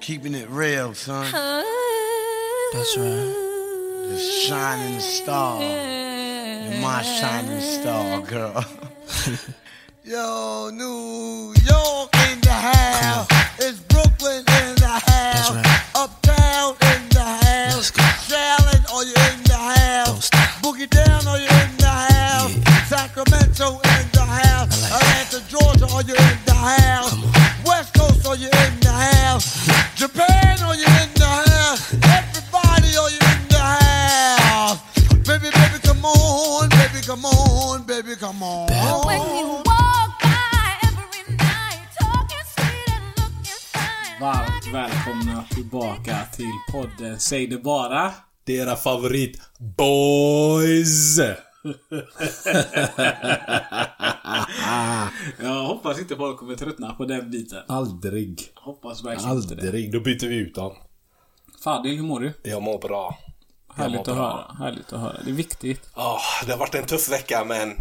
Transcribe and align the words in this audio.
Keeping 0.00 0.34
it 0.34 0.48
real, 0.50 0.92
son. 0.94 1.30
That's 2.72 2.96
right. 2.96 3.34
The 4.08 4.18
shining 4.18 5.00
star. 5.00 5.62
You're 5.62 6.80
my 6.80 7.02
shining 7.02 7.60
star, 7.60 8.20
girl. 8.22 8.64
Yo, 10.04 10.70
New 10.72 11.54
York 11.64 12.10
in 12.28 12.40
the 12.40 12.50
house. 12.50 13.29
House. 24.60 24.82
Like 24.82 24.92
Atlanta, 24.92 25.48
Georgia, 25.48 25.86
are 25.94 26.02
you 26.02 26.14
in 26.14 26.38
the 26.44 26.54
house? 26.54 27.10
Come 27.10 27.24
on. 27.24 27.32
West 27.64 27.94
Coast, 27.94 28.26
are 28.26 28.36
you 28.36 28.46
in 28.46 28.80
the 28.80 28.92
house? 28.92 29.66
Japan, 29.96 30.58
are 30.62 30.74
you 30.76 30.88
in 31.02 31.10
the 31.14 31.26
house? 31.26 31.94
Everybody, 31.94 32.90
are 32.96 33.10
you 33.10 33.20
in 33.32 33.42
the 33.48 33.58
house? 33.58 34.78
Baby, 35.26 35.50
baby, 35.50 35.78
come 35.82 36.04
on, 36.04 36.68
baby, 36.68 37.00
come 37.06 37.24
on, 37.24 37.86
baby, 37.86 38.16
come 38.16 38.42
on. 38.42 38.68
Bad 38.68 39.04
When 39.06 39.20
you 39.36 39.46
walk 39.64 40.10
by 40.22 40.70
every 40.88 41.36
night, 41.36 41.86
talking 41.98 42.44
sweet 42.54 42.88
and 42.94 43.06
looking 43.18 43.62
fine. 43.72 44.20
Varmt 44.20 44.66
välkomna 44.72 45.44
tillbaka 45.54 46.16
till 46.36 46.72
podden 46.72 47.20
Säg 47.20 47.46
det 47.46 47.58
bara. 47.58 48.12
Det 48.44 48.58
är 48.58 48.62
era 48.62 48.76
favorit 48.76 49.40
boys. 49.76 51.20
Jag 55.38 55.64
hoppas 55.64 55.98
inte 55.98 56.16
folk 56.16 56.38
kommer 56.38 56.54
tröttna 56.54 56.94
på 56.94 57.04
den 57.04 57.30
biten. 57.30 57.62
Aldrig. 57.68 58.52
Hoppas 58.54 59.04
verkligen 59.04 59.36
inte 59.36 59.54
det. 59.54 59.62
Aldrig. 59.62 59.92
Då 59.92 60.00
byter 60.00 60.28
vi 60.28 60.36
ut 60.36 60.54
dem. 60.54 60.72
Fadil, 61.64 61.96
hur 61.96 62.02
mår 62.02 62.20
du? 62.20 62.32
Jag 62.42 62.62
mår 62.62 62.78
bra. 62.78 63.18
Härligt 63.74 63.94
mår 63.96 64.00
att 64.00 64.06
bra. 64.06 64.14
höra. 64.14 64.54
Härligt 64.58 64.92
att 64.92 65.00
höra. 65.00 65.16
Det 65.24 65.30
är 65.30 65.34
viktigt. 65.34 65.90
Ja, 65.96 66.20
det 66.46 66.52
har 66.52 66.58
varit 66.58 66.74
en 66.74 66.86
tuff 66.86 67.10
vecka 67.10 67.44
men 67.44 67.76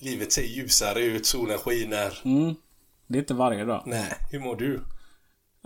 livet 0.00 0.32
ser 0.32 0.42
ljusare 0.42 1.00
ut, 1.00 1.26
solen 1.26 1.58
skiner. 1.58 2.18
Mm. 2.24 2.54
Det 3.06 3.18
är 3.18 3.20
inte 3.20 3.34
varje 3.34 3.64
dag. 3.64 3.82
Nej, 3.86 4.14
hur 4.30 4.40
mår 4.40 4.56
du? 4.56 4.80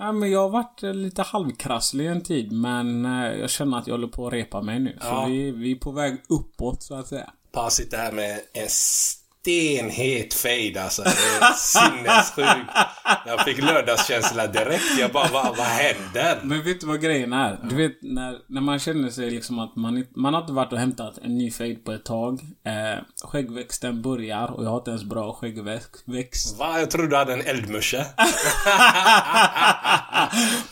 Ja, 0.00 0.12
men 0.12 0.30
jag 0.30 0.40
har 0.40 0.48
varit 0.48 0.82
eh, 0.82 0.94
lite 0.94 1.22
halvkrasslig 1.22 2.06
en 2.06 2.20
tid, 2.20 2.52
men 2.52 3.04
eh, 3.04 3.40
jag 3.40 3.50
känner 3.50 3.78
att 3.78 3.86
jag 3.86 3.94
håller 3.94 4.08
på 4.08 4.26
att 4.26 4.32
repa 4.32 4.62
mig 4.62 4.78
nu. 4.78 4.98
Ja. 5.00 5.06
För 5.06 5.30
vi, 5.30 5.50
vi 5.50 5.72
är 5.72 5.76
på 5.76 5.90
väg 5.90 6.16
uppåt, 6.28 6.82
så 6.82 6.94
att 6.94 7.06
säga. 7.06 7.30
Bara 7.52 7.70
sitta 7.70 7.96
här 7.96 8.12
med 8.12 8.40
en 8.52 8.68
stenhet 9.42 10.34
fade 10.34 10.82
alltså. 10.84 11.02
Det 11.02 11.10
är 11.10 11.52
sinnessjukt. 11.52 12.70
Jag 13.26 13.44
fick 13.44 13.58
lördagskänsla 13.62 14.46
direkt. 14.46 14.98
Jag 14.98 15.12
bara, 15.12 15.28
vad, 15.32 15.56
vad 15.56 15.66
händer? 15.66 16.38
Men 16.42 16.62
vet 16.64 16.80
du 16.80 16.86
vad 16.86 17.00
grejen 17.00 17.32
är? 17.32 17.58
Du 17.70 17.76
vet 17.76 17.92
när, 18.02 18.38
när 18.48 18.60
man 18.60 18.78
känner 18.78 19.10
sig 19.10 19.30
liksom 19.30 19.58
att 19.58 19.76
man 19.76 20.04
Man 20.16 20.34
har 20.34 20.40
inte 20.40 20.52
varit 20.52 20.72
och 20.72 20.78
hämtat 20.78 21.18
en 21.22 21.38
ny 21.38 21.50
fade 21.50 21.74
på 21.74 21.92
ett 21.92 22.04
tag. 22.04 22.40
Eh, 22.66 23.02
skäggväxten 23.24 24.02
börjar 24.02 24.50
och 24.50 24.64
jag 24.64 24.70
har 24.70 24.78
inte 24.78 24.90
ens 24.90 25.04
bra 25.04 25.32
skäggväxt. 25.32 26.58
Va? 26.58 26.80
Jag 26.80 26.90
trodde 26.90 27.08
du 27.08 27.16
hade 27.16 27.32
en 27.32 27.40
eldmusche. 27.46 28.04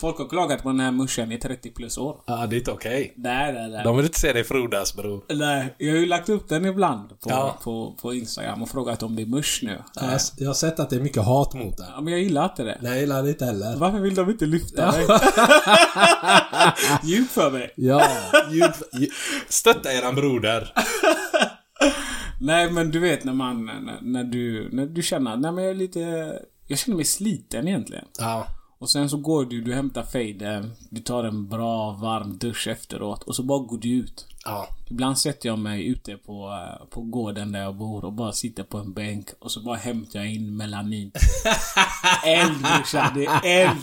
Folk 0.01 0.19
har 0.19 0.29
klagat 0.29 0.63
på 0.63 0.69
den 0.69 0.81
här 0.81 0.91
muschen 0.91 1.33
i 1.33 1.39
30 1.39 1.71
plus 1.71 1.99
år. 1.99 2.21
Ja, 2.27 2.47
det 2.47 2.57
är 2.57 2.59
inte 2.59 2.71
okej. 2.73 3.15
Nej, 3.17 3.53
nej, 3.53 3.69
nej. 3.71 3.85
De 3.85 3.97
vill 3.97 4.07
inte 4.07 4.21
se 4.21 4.33
dig 4.33 4.45
frodas 4.45 4.97
bror. 4.97 5.25
Nej, 5.29 5.75
jag 5.79 5.93
har 5.93 5.99
ju 5.99 6.07
lagt 6.07 6.29
upp 6.29 6.49
den 6.49 6.65
ibland 6.67 7.09
på, 7.09 7.31
Ja. 7.31 7.59
på, 7.63 7.97
på 8.03 8.15
Instagram 8.15 8.56
och 8.63 8.69
frågat 8.69 9.03
om 9.03 9.17
det 9.17 9.23
är 9.23 9.27
musch 9.27 9.61
nu. 9.63 9.79
Jag, 9.95 10.03
har- 10.03 10.21
jag 10.37 10.49
har 10.49 10.55
sett 10.55 10.81
att 10.81 10.91
det 10.91 10.97
är 10.97 11.01
mycket 11.01 11.25
hat 11.25 11.55
mot 11.55 11.77
det. 11.77 11.87
Ja, 11.95 12.01
men 12.01 12.13
jag 12.13 12.23
gillar 12.23 12.45
inte 12.45 12.63
det. 12.63 12.79
Nej, 12.83 12.91
jag 12.93 13.01
gillar 13.01 13.23
det 13.23 13.29
inte 13.29 13.45
heller. 13.45 13.77
Varför 13.77 13.99
vill 13.99 14.15
de 14.15 14.31
inte 14.31 14.47
lyfta 14.47 14.93
mig? 14.93 15.07
Ljug 17.05 17.29
för 17.31 17.51
mig. 17.51 17.71
Ja, 17.77 18.09
ljud, 18.51 18.71
ljud, 19.01 19.11
Stötta 19.49 19.93
eran 19.93 20.15
broder. 20.15 20.73
Nej 22.41 22.71
men 22.71 22.91
du 22.91 22.99
vet 22.99 23.25
när 23.25 23.33
man, 23.33 23.65
när, 23.65 23.99
när 24.03 24.25
du, 24.25 24.69
när 24.73 24.87
du 24.87 25.03
känner, 25.03 25.37
nej 25.37 25.53
men 25.53 25.65
jag 25.65 25.71
är 25.71 25.75
lite, 25.75 26.33
jag 26.67 26.79
känner 26.79 26.97
mig 26.97 27.05
sliten 27.05 27.69
egentligen. 27.69 28.05
Ja. 28.19 28.47
Och 28.79 28.91
sen 28.91 29.09
så 29.11 29.17
går 29.17 29.45
du, 29.45 29.61
du 29.61 29.75
hämtar 29.75 30.03
fejden, 30.03 30.71
du 30.91 31.01
tar 31.01 31.25
en 31.25 31.49
bra 31.49 31.93
varm 32.03 32.39
dusch 32.39 32.69
efteråt 32.69 33.23
och 33.23 33.37
så 33.37 33.43
bara 33.43 33.59
går 33.59 33.79
du 33.79 33.89
ut. 33.89 34.27
Ja. 34.47 34.69
Ibland 34.91 35.19
sätter 35.19 35.49
jag 35.49 35.59
mig 35.59 35.87
ute 35.87 36.17
på, 36.17 36.49
eh, 36.81 36.87
på 36.91 37.01
gården 37.01 37.53
där 37.53 37.61
jag 37.63 37.77
bor 37.77 38.05
och 38.05 38.13
bara 38.13 38.33
sitter 38.33 38.63
på 38.63 38.79
en 38.79 38.93
bänk 38.93 39.27
och 39.39 39.53
så 39.53 39.61
bara 39.61 39.77
hämtar 39.77 40.19
jag 40.19 40.33
in 40.33 40.57
melanin. 40.57 41.13
eld 42.27 42.63
brorsan, 42.63 43.11
det 43.15 43.25
är 43.27 43.41
eld! 43.69 43.79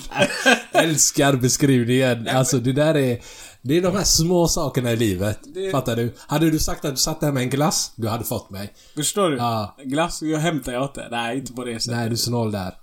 älskar 0.71 1.33
beskrivningen. 1.36 2.27
Alltså 2.27 2.57
det 2.57 2.74
där 2.74 2.95
är... 2.98 3.19
Det 3.62 3.77
är 3.77 3.81
de 3.81 3.95
här 3.95 4.04
små 4.04 4.48
sakerna 4.48 4.92
i 4.92 4.95
livet. 4.95 5.39
Det- 5.54 5.71
Fattar 5.71 5.95
du? 5.95 6.13
Hade 6.27 6.51
du 6.51 6.60
sagt 6.60 6.86
att 6.86 6.92
du 6.92 6.98
satt 6.98 7.21
där 7.21 7.31
med 7.31 7.44
en 7.44 7.50
glass, 7.50 7.92
du 7.95 8.07
hade 8.07 8.24
fått 8.24 8.50
mig. 8.50 8.74
Förstår 8.95 9.30
du? 9.30 9.38
Ja. 9.38 9.75
Glass 9.83 10.21
jag 10.21 10.39
hämtar 10.39 10.71
jag 10.74 10.83
inte. 10.83 11.07
Nej, 11.12 11.38
inte 11.38 11.54
på 11.54 11.66
det 11.66 11.80
sättet. 11.80 11.98
Nej, 11.98 12.07
du 12.09 12.13
är 12.13 12.18
snål 12.18 12.51
där. 12.51 12.74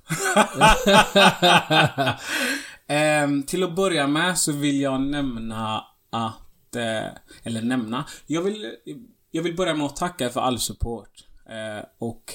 Ehm, 2.89 3.43
till 3.43 3.63
att 3.65 3.77
börja 3.77 4.07
med 4.07 4.39
så 4.39 4.53
vill 4.53 4.81
jag 4.81 5.01
nämna 5.01 5.85
att... 6.13 6.33
Eh, 6.77 7.07
eller 7.43 7.63
nämna. 7.63 8.05
Jag 8.27 8.43
vill, 8.43 8.77
jag 9.31 9.43
vill 9.43 9.57
börja 9.57 9.75
med 9.75 9.87
att 9.87 9.97
tacka 9.97 10.31
för 10.31 10.41
all 10.41 10.59
support. 10.59 11.11
Eh, 11.49 11.85
och 11.99 12.33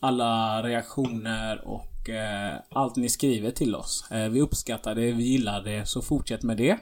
alla 0.00 0.62
reaktioner 0.62 1.68
och 1.68 2.10
eh, 2.10 2.54
allt 2.70 2.96
ni 2.96 3.08
skriver 3.08 3.50
till 3.50 3.74
oss. 3.74 4.10
Eh, 4.10 4.28
vi 4.28 4.40
uppskattar 4.40 4.94
det, 4.94 5.12
vi 5.12 5.22
gillar 5.22 5.62
det, 5.62 5.86
så 5.86 6.02
fortsätt 6.02 6.42
med 6.42 6.56
det. 6.56 6.78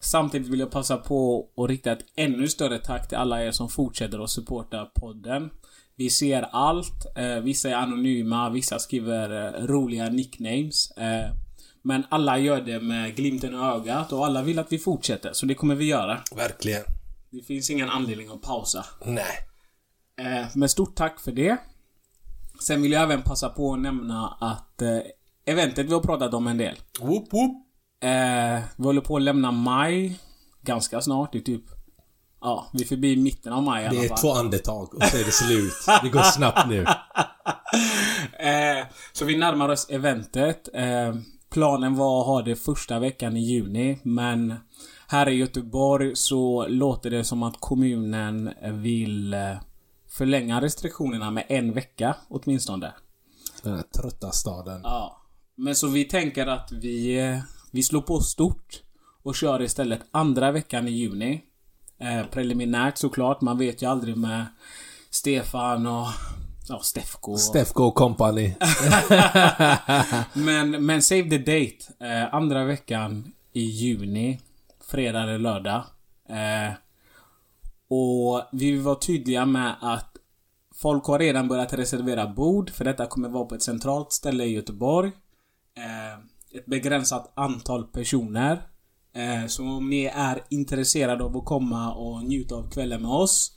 Samtidigt 0.00 0.48
vill 0.48 0.60
jag 0.60 0.70
passa 0.70 0.96
på 0.96 1.48
att 1.56 1.70
rikta 1.70 1.92
ett 1.92 2.04
ännu 2.16 2.48
större 2.48 2.78
tack 2.78 3.08
till 3.08 3.18
alla 3.18 3.44
er 3.44 3.50
som 3.50 3.68
fortsätter 3.68 4.24
att 4.24 4.30
supporta 4.30 4.84
podden. 4.84 5.50
Vi 5.96 6.10
ser 6.10 6.42
allt. 6.52 7.16
Eh, 7.16 7.40
vissa 7.40 7.70
är 7.70 7.74
anonyma, 7.74 8.50
vissa 8.50 8.78
skriver 8.78 9.46
eh, 9.46 9.66
roliga 9.66 10.08
nicknames. 10.08 10.90
Eh, 10.90 11.30
men 11.82 12.04
alla 12.08 12.38
gör 12.38 12.60
det 12.60 12.80
med 12.80 13.16
glimten 13.16 13.54
i 13.54 13.56
ögat 13.56 14.12
och 14.12 14.26
alla 14.26 14.42
vill 14.42 14.58
att 14.58 14.72
vi 14.72 14.78
fortsätter, 14.78 15.32
så 15.32 15.46
det 15.46 15.54
kommer 15.54 15.74
vi 15.74 15.84
göra. 15.84 16.18
Verkligen. 16.36 16.82
Det 17.30 17.42
finns 17.42 17.70
ingen 17.70 17.90
anledning 17.90 18.28
att 18.30 18.42
pausa. 18.42 18.84
Nej. 19.04 19.38
Eh, 20.20 20.46
men 20.54 20.68
stort 20.68 20.94
tack 20.96 21.20
för 21.20 21.32
det. 21.32 21.56
Sen 22.60 22.82
vill 22.82 22.92
jag 22.92 23.02
även 23.02 23.22
passa 23.22 23.48
på 23.48 23.72
att 23.72 23.78
nämna 23.80 24.28
att 24.40 24.82
eh, 24.82 24.98
eventet 25.44 25.86
vi 25.86 25.92
har 25.92 26.00
pratat 26.00 26.34
om 26.34 26.46
en 26.46 26.58
del. 26.58 26.76
Whoop, 27.00 27.32
whoop. 27.32 27.66
Eh, 28.02 28.60
vi 28.76 28.84
håller 28.84 29.00
på 29.00 29.16
att 29.16 29.22
lämna 29.22 29.50
maj 29.52 30.18
ganska 30.62 31.00
snart. 31.00 31.32
Det 31.32 31.38
är 31.38 31.42
typ... 31.42 31.64
Ja, 32.40 32.70
vi 32.72 32.82
är 32.82 32.86
förbi 32.86 33.16
mitten 33.16 33.52
av 33.52 33.62
maj 33.62 33.82
i 33.84 33.86
alla 33.86 34.00
Det 34.00 34.04
är 34.04 34.08
fall. 34.08 34.18
två 34.18 34.32
andetag 34.32 34.94
och 34.94 35.02
så 35.02 35.16
är 35.16 35.24
det 35.24 35.32
slut. 35.32 35.72
Det 36.02 36.08
går 36.08 36.22
snabbt 36.22 36.68
nu. 36.68 36.86
Eh, 38.38 38.86
så 39.12 39.24
vi 39.24 39.36
närmar 39.36 39.68
oss 39.68 39.86
eventet. 39.90 40.68
Planen 41.50 41.96
var 41.96 42.20
att 42.20 42.26
ha 42.26 42.42
det 42.42 42.56
första 42.56 42.98
veckan 42.98 43.36
i 43.36 43.40
juni, 43.40 43.98
men 44.02 44.54
här 45.06 45.28
i 45.28 45.34
Göteborg 45.34 46.16
så 46.16 46.66
låter 46.68 47.10
det 47.10 47.24
som 47.24 47.42
att 47.42 47.60
kommunen 47.60 48.50
vill 48.72 49.34
eh, 49.34 49.56
förlänga 50.08 50.60
restriktionerna 50.60 51.30
med 51.30 51.46
en 51.48 51.72
vecka 51.72 52.16
åtminstone. 52.28 52.92
Den 53.62 53.74
här 53.74 53.82
trötta 53.82 54.30
staden. 54.30 54.80
Ja. 54.84 55.22
Men 55.56 55.74
så 55.74 55.88
vi 55.88 56.04
tänker 56.04 56.46
att 56.46 56.72
vi, 56.72 57.18
eh, 57.18 57.38
vi 57.72 57.82
slår 57.82 58.00
på 58.00 58.20
stort 58.20 58.82
och 59.22 59.34
kör 59.34 59.62
istället 59.62 60.00
andra 60.10 60.52
veckan 60.52 60.88
i 60.88 60.90
juni. 60.90 61.42
Eh, 61.98 62.26
preliminärt 62.26 62.98
såklart, 62.98 63.40
man 63.40 63.58
vet 63.58 63.82
ju 63.82 63.86
aldrig 63.86 64.16
med 64.16 64.46
Stefan 65.10 65.86
och 65.86 66.06
ja, 66.70 66.78
Stefko. 66.82 67.32
och- 67.32 67.40
Stefko 67.40 67.90
Company. 67.92 68.54
Men, 70.34 70.86
men 70.86 71.02
save 71.02 71.30
the 71.30 71.38
date. 71.38 71.76
Eh, 72.00 72.34
andra 72.34 72.64
veckan 72.64 73.32
i 73.52 73.60
juni. 73.62 74.40
Fredag 74.90 75.22
eller 75.22 75.38
lördag. 75.38 75.84
Eh, 76.28 76.72
och 77.88 78.42
vi 78.52 78.70
vill 78.72 78.80
vara 78.80 78.94
tydliga 78.94 79.46
med 79.46 79.74
att 79.80 80.16
folk 80.74 81.04
har 81.04 81.18
redan 81.18 81.48
börjat 81.48 81.72
reservera 81.72 82.26
bord. 82.26 82.70
För 82.70 82.84
detta 82.84 83.06
kommer 83.06 83.28
vara 83.28 83.44
på 83.44 83.54
ett 83.54 83.62
centralt 83.62 84.12
ställe 84.12 84.44
i 84.44 84.52
Göteborg. 84.54 85.12
Eh, 85.76 86.58
ett 86.58 86.66
begränsat 86.66 87.32
antal 87.34 87.84
personer. 87.84 88.62
Eh, 89.14 89.46
så 89.46 89.62
om 89.68 89.90
ni 89.90 90.04
är 90.04 90.44
intresserade 90.50 91.24
av 91.24 91.36
att 91.36 91.44
komma 91.44 91.92
och 91.94 92.24
njuta 92.24 92.54
av 92.54 92.70
kvällen 92.70 93.02
med 93.02 93.10
oss. 93.10 93.52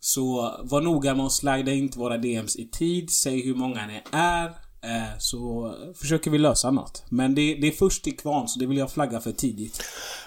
Så 0.00 0.54
var 0.64 0.80
noga 0.80 1.14
med 1.14 1.26
att 1.26 1.32
slida 1.32 1.72
in 1.72 1.88
till 1.88 2.00
våra 2.00 2.18
DMs 2.18 2.56
i 2.56 2.70
tid. 2.70 3.10
Säg 3.10 3.46
hur 3.46 3.54
många 3.54 3.86
ni 3.86 4.02
är. 4.12 4.46
Eh, 4.82 5.18
så 5.18 5.74
försöker 6.00 6.30
vi 6.30 6.38
lösa 6.38 6.70
något. 6.70 7.04
Men 7.10 7.34
det, 7.34 7.54
det 7.54 7.66
är 7.66 7.72
först 7.72 8.04
till 8.04 8.16
kvarn, 8.18 8.48
så 8.48 8.58
det 8.58 8.66
vill 8.66 8.78
jag 8.78 8.90
flagga 8.92 9.20
för 9.20 9.32
tidigt. 9.32 9.82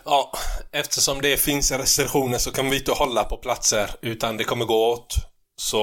Ja, 0.05 0.31
eftersom 0.71 1.21
det 1.21 1.37
finns 1.37 1.71
restriktioner 1.71 2.37
så 2.37 2.51
kan 2.51 2.69
vi 2.69 2.77
inte 2.77 2.91
hålla 2.91 3.23
på 3.23 3.37
platser 3.37 3.89
utan 4.01 4.37
det 4.37 4.43
kommer 4.43 4.65
gå 4.65 4.91
åt. 4.93 5.15
Så 5.55 5.81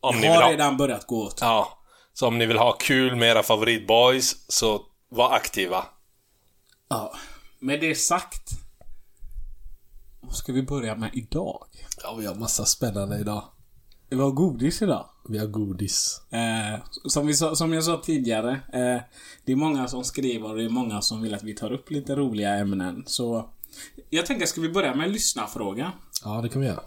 om 0.00 0.14
Det 0.14 0.20
ni 0.20 0.26
vill 0.26 0.36
har 0.36 0.42
ha... 0.42 0.50
redan 0.52 0.76
börjat 0.76 1.06
gå 1.06 1.22
åt. 1.22 1.38
Ja. 1.40 1.78
Så 2.12 2.26
om 2.26 2.38
ni 2.38 2.46
vill 2.46 2.58
ha 2.58 2.72
kul 2.72 3.16
med 3.16 3.28
era 3.30 3.42
favoritboys 3.42 4.36
så 4.48 4.80
var 5.10 5.30
aktiva. 5.32 5.84
Ja. 6.88 7.12
Med 7.58 7.80
det 7.80 7.94
sagt. 7.94 8.50
Vad 10.20 10.34
ska 10.34 10.52
vi 10.52 10.62
börja 10.62 10.94
med 10.94 11.10
idag? 11.12 11.67
Ja, 12.02 12.14
vi 12.14 12.26
har 12.26 12.34
massa 12.34 12.64
spännande 12.64 13.18
idag. 13.18 13.42
Det 14.08 14.16
var 14.16 14.30
godis 14.30 14.82
idag. 14.82 15.08
Vi 15.28 15.38
har 15.38 15.46
godis. 15.46 16.20
Eh, 16.30 16.80
som, 17.04 17.26
vi 17.26 17.34
sa, 17.34 17.54
som 17.54 17.72
jag 17.72 17.84
sa 17.84 18.00
tidigare. 18.04 18.50
Eh, 18.52 19.02
det 19.44 19.52
är 19.52 19.56
många 19.56 19.88
som 19.88 20.04
skriver 20.04 20.50
och 20.50 20.56
det 20.56 20.64
är 20.64 20.68
många 20.68 21.02
som 21.02 21.22
vill 21.22 21.34
att 21.34 21.42
vi 21.42 21.54
tar 21.54 21.72
upp 21.72 21.90
lite 21.90 22.16
roliga 22.16 22.54
ämnen. 22.54 23.04
Så 23.06 23.50
jag 24.10 24.26
tänker, 24.26 24.46
ska 24.46 24.60
vi 24.60 24.68
börja 24.68 24.94
med 24.94 25.06
en 25.06 25.12
lyssnarfråga? 25.12 25.92
Ja, 26.24 26.40
det 26.42 26.48
kan 26.48 26.60
vi 26.60 26.68
göra. 26.68 26.82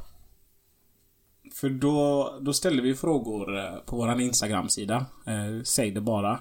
För 1.53 1.69
då, 1.69 2.29
då 2.41 2.53
ställer 2.53 2.83
vi 2.83 2.95
frågor 2.95 3.59
eh, 3.59 3.75
på 3.85 3.95
våran 3.95 4.21
Instagram-sida. 4.21 5.05
Eh, 5.25 5.63
säg 5.63 5.91
det 5.91 6.01
bara. 6.01 6.39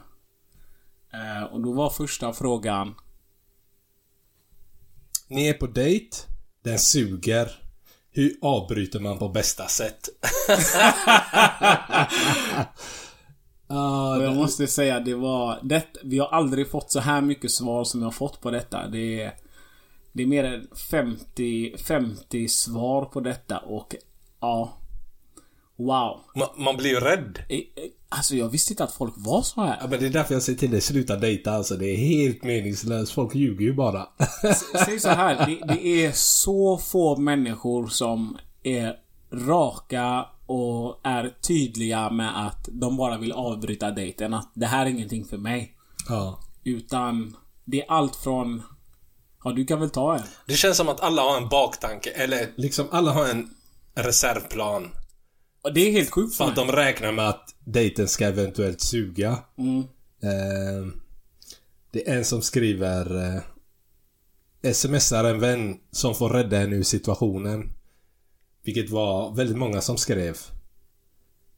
Eh, 1.12 1.52
och 1.52 1.60
då 1.60 1.72
var 1.72 1.90
första 1.90 2.32
frågan... 2.32 2.94
Ni 5.28 5.48
är 5.48 5.54
på 5.54 5.66
dejt. 5.66 6.16
Den 6.62 6.78
suger. 6.78 7.69
Hur 8.12 8.36
avbryter 8.42 9.00
man 9.00 9.18
på 9.18 9.28
bästa 9.28 9.66
sätt? 9.66 10.08
Och 13.66 14.24
jag 14.24 14.36
måste 14.36 14.66
säga, 14.66 15.00
det 15.00 15.14
var... 15.14 15.58
Det, 15.62 15.86
vi 16.02 16.18
har 16.18 16.28
aldrig 16.28 16.70
fått 16.70 16.90
så 16.90 17.00
här 17.00 17.20
mycket 17.20 17.50
svar 17.50 17.84
som 17.84 18.00
jag 18.00 18.06
har 18.06 18.12
fått 18.12 18.40
på 18.40 18.50
detta. 18.50 18.88
Det 18.88 19.22
är... 19.22 19.34
Det 20.12 20.22
är 20.22 20.26
mer 20.26 20.44
än 20.44 20.68
50, 20.90 21.76
50 21.78 22.48
svar 22.48 23.04
på 23.04 23.20
detta 23.20 23.58
och... 23.58 23.94
Ja. 24.40 24.78
Wow. 25.76 26.20
Man, 26.34 26.48
man 26.56 26.76
blir 26.76 26.90
ju 26.90 27.00
rädd. 27.00 27.38
Alltså 28.12 28.34
jag 28.36 28.48
visste 28.48 28.72
inte 28.72 28.84
att 28.84 28.92
folk 28.92 29.14
var 29.16 29.42
så 29.42 29.60
här. 29.60 29.78
Ja, 29.80 29.86
men 29.90 30.00
det 30.00 30.06
är 30.06 30.10
därför 30.10 30.34
jag 30.34 30.42
säger 30.42 30.58
till 30.58 30.70
dig, 30.70 30.80
sluta 30.80 31.16
dejta 31.16 31.52
alltså. 31.52 31.76
Det 31.76 31.86
är 31.86 31.96
helt 31.96 32.44
meningslöst. 32.44 33.12
Folk 33.12 33.34
ljuger 33.34 33.64
ju 33.64 33.72
bara. 33.74 34.06
Säg 34.84 35.00
så 35.00 35.08
här, 35.08 35.46
det, 35.46 35.74
det 35.74 35.86
är 36.04 36.12
så 36.12 36.78
få 36.78 37.16
människor 37.16 37.86
som 37.88 38.38
är 38.62 38.94
raka 39.32 40.26
och 40.46 41.00
är 41.04 41.34
tydliga 41.42 42.10
med 42.10 42.46
att 42.46 42.68
de 42.72 42.96
bara 42.96 43.18
vill 43.18 43.32
avbryta 43.32 43.90
dejten. 43.90 44.34
Att 44.34 44.50
det 44.54 44.66
här 44.66 44.86
är 44.86 44.90
ingenting 44.90 45.24
för 45.24 45.36
mig. 45.38 45.74
ja. 46.08 46.40
Utan 46.64 47.36
det 47.64 47.82
är 47.82 47.90
allt 47.90 48.16
från... 48.16 48.62
Ja, 49.44 49.52
du 49.52 49.64
kan 49.66 49.80
väl 49.80 49.90
ta 49.90 50.14
en? 50.16 50.22
Det 50.46 50.54
känns 50.54 50.76
som 50.76 50.88
att 50.88 51.00
alla 51.00 51.22
har 51.22 51.36
en 51.36 51.48
baktanke, 51.48 52.10
eller 52.10 52.52
Liksom 52.56 52.86
alla 52.90 53.12
har 53.12 53.28
en 53.28 53.50
reservplan. 53.94 54.88
Och 55.62 55.74
det 55.74 55.80
är 55.80 55.92
helt 55.92 56.10
sjukt 56.10 56.36
För 56.36 56.44
att 56.44 56.56
de 56.56 56.72
räknar 56.72 57.12
med 57.12 57.28
att 57.28 57.54
dejten 57.64 58.08
ska 58.08 58.26
eventuellt 58.26 58.80
suga. 58.80 59.38
Mm. 59.58 59.78
Eh, 60.22 60.92
det 61.90 62.08
är 62.08 62.16
en 62.16 62.24
som 62.24 62.42
skriver... 62.42 63.34
Eh, 64.62 64.72
smsar 64.72 65.24
en 65.24 65.40
vän 65.40 65.76
som 65.90 66.14
får 66.14 66.30
rädda 66.30 66.58
henne 66.58 66.76
ur 66.76 66.82
situationen. 66.82 67.72
Vilket 68.62 68.90
var 68.90 69.34
väldigt 69.34 69.56
många 69.56 69.80
som 69.80 69.96
skrev. 69.96 70.38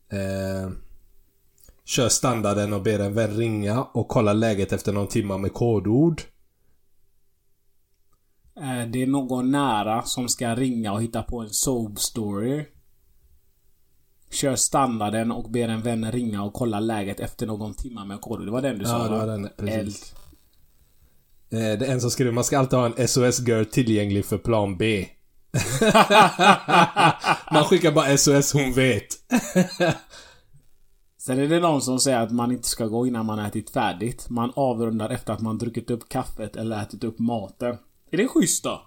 Eh, 0.08 0.70
kör 1.84 2.08
standarden 2.08 2.72
och 2.72 2.82
ber 2.82 2.98
en 2.98 3.14
vän 3.14 3.36
ringa 3.36 3.82
och 3.82 4.08
kolla 4.08 4.32
läget 4.32 4.72
efter 4.72 4.92
någon 4.92 5.08
timma 5.08 5.38
med 5.38 5.52
kodord. 5.52 6.22
Eh, 8.56 8.88
Det 8.90 9.02
är 9.02 9.06
någon 9.06 9.50
nära 9.50 10.02
som 10.02 10.28
ska 10.28 10.54
ringa 10.54 10.92
och 10.92 11.02
hitta 11.02 11.22
på 11.22 11.40
en 11.40 11.50
sob 11.50 11.98
story. 11.98 12.64
Kör 14.32 14.56
standarden 14.56 15.32
och 15.32 15.50
ber 15.50 15.68
en 15.68 15.82
vän 15.82 16.12
ringa 16.12 16.42
och 16.42 16.52
kolla 16.52 16.80
läget 16.80 17.20
efter 17.20 17.46
någon 17.46 17.74
timma 17.74 18.04
med 18.04 18.20
kod. 18.20 18.46
Det 18.46 18.50
var 18.50 18.62
den 18.62 18.78
du 18.78 18.84
sa 18.84 18.98
Ja, 18.98 19.04
det 19.04 19.10
va? 19.10 19.18
var 19.18 19.26
den. 19.26 19.48
Precis. 19.56 20.14
Eh, 21.50 21.58
det 21.58 21.86
är 21.86 21.92
en 21.92 22.00
som 22.00 22.10
skriver 22.10 22.32
man 22.32 22.44
ska 22.44 22.58
alltid 22.58 22.78
ha 22.78 22.86
en 22.86 23.08
SOS-girl 23.08 23.64
tillgänglig 23.64 24.24
för 24.24 24.38
plan 24.38 24.76
B. 24.76 25.06
man 27.52 27.64
skickar 27.64 27.92
bara 27.92 28.16
SOS, 28.16 28.52
hon 28.52 28.72
vet. 28.72 29.06
Sen 31.18 31.38
är 31.38 31.48
det 31.48 31.60
någon 31.60 31.82
som 31.82 31.98
säger 31.98 32.20
att 32.20 32.32
man 32.32 32.52
inte 32.52 32.68
ska 32.68 32.86
gå 32.86 33.06
innan 33.06 33.26
man 33.26 33.38
ätit 33.38 33.70
färdigt. 33.70 34.26
Man 34.30 34.52
avrundar 34.56 35.10
efter 35.10 35.32
att 35.32 35.40
man 35.40 35.58
druckit 35.58 35.90
upp 35.90 36.08
kaffet 36.08 36.56
eller 36.56 36.82
ätit 36.82 37.04
upp 37.04 37.18
maten. 37.18 37.76
Är 38.10 38.16
det 38.16 38.28
schysst 38.28 38.64
då? 38.64 38.82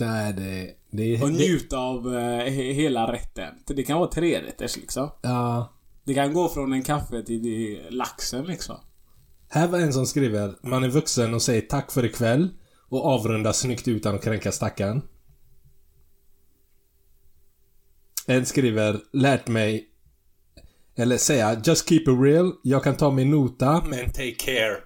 Nej, 0.00 0.32
det... 0.32 0.70
det, 0.90 1.22
Och 1.22 1.28
det 1.28 1.34
njuta 1.34 1.78
av 1.78 2.14
eh, 2.16 2.44
he- 2.46 2.72
hela 2.72 3.12
rätten. 3.12 3.54
Det 3.66 3.82
kan 3.82 3.98
vara 3.98 4.10
trerätters 4.10 4.76
liksom. 4.76 5.10
ja. 5.22 5.74
Det 6.04 6.14
kan 6.14 6.32
gå 6.34 6.48
från 6.48 6.72
en 6.72 6.82
kaffe 6.82 7.22
till 7.22 7.42
till 7.42 7.86
laxen 7.90 8.44
liksom. 8.44 8.76
Här 9.48 9.68
var 9.68 9.78
en 9.78 9.92
som 9.92 10.06
skriver 10.06 10.54
Man 10.62 10.84
är 10.84 10.88
vuxen 10.88 11.34
och 11.34 11.42
säger 11.42 11.60
tack 11.60 11.92
för 11.92 12.04
ikväll 12.04 12.48
och 12.88 13.04
avrundar 13.06 13.52
snyggt 13.52 13.88
utan 13.88 14.14
att 14.14 14.24
kränka 14.24 14.52
stackaren. 14.52 15.02
En 18.26 18.46
skriver 18.46 19.00
Lärt 19.12 19.48
mig 19.48 19.88
eller 20.96 21.16
säga 21.16 21.60
Just 21.64 21.88
keep 21.88 22.00
it 22.00 22.20
real. 22.22 22.52
Jag 22.62 22.84
kan 22.84 22.96
ta 22.96 23.10
min 23.10 23.30
nota. 23.30 23.82
Men 23.90 24.06
take 24.06 24.34
care. 24.34 24.76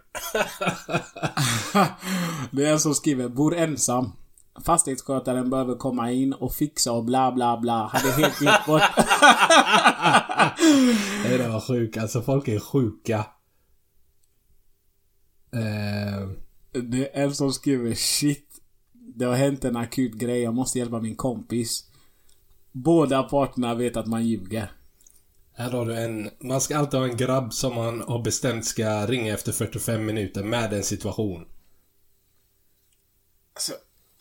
Det 2.52 2.64
är 2.66 2.72
en 2.72 2.80
som 2.80 2.94
skriver 2.94 3.28
Bor 3.28 3.56
ensam. 3.56 4.12
Fastighetsskötaren 4.64 5.50
behöver 5.50 5.74
komma 5.74 6.10
in 6.12 6.32
och 6.32 6.54
fixa 6.54 6.92
och 6.92 7.04
bla 7.04 7.32
bla 7.32 7.60
bla. 7.60 7.86
Hade 7.86 8.12
helt 8.12 8.38
glömt 8.38 8.66
bort. 8.66 8.82
Det 11.28 11.48
var 11.48 11.60
sjuk. 11.60 11.96
Alltså 11.96 12.22
folk 12.22 12.48
är 12.48 12.58
sjuka. 12.60 13.26
Eh, 15.52 16.28
Det 16.82 17.16
är 17.16 17.22
en 17.24 17.34
som 17.34 17.52
skriver 17.52 17.94
shit. 17.94 18.48
Det 18.92 19.24
har 19.24 19.34
hänt 19.34 19.64
en 19.64 19.76
akut 19.76 20.14
grej, 20.14 20.42
jag 20.42 20.54
måste 20.54 20.78
hjälpa 20.78 21.00
min 21.00 21.16
kompis. 21.16 21.84
Båda 22.72 23.22
parterna 23.22 23.74
vet 23.74 23.96
att 23.96 24.06
man 24.06 24.26
ljuger. 24.26 24.72
Här 25.54 25.70
har 25.70 25.86
du 25.86 25.96
en... 25.96 26.30
Man 26.40 26.60
ska 26.60 26.78
alltid 26.78 27.00
ha 27.00 27.06
en 27.06 27.16
grabb 27.16 27.52
som 27.52 27.74
man 27.74 28.00
har 28.00 28.22
bestämt 28.22 28.64
ska 28.64 29.06
ringa 29.06 29.34
efter 29.34 29.52
45 29.52 30.04
minuter 30.06 30.42
med 30.44 30.72
en 30.72 30.82
situation. 30.82 31.44
Alltså, 33.54 33.72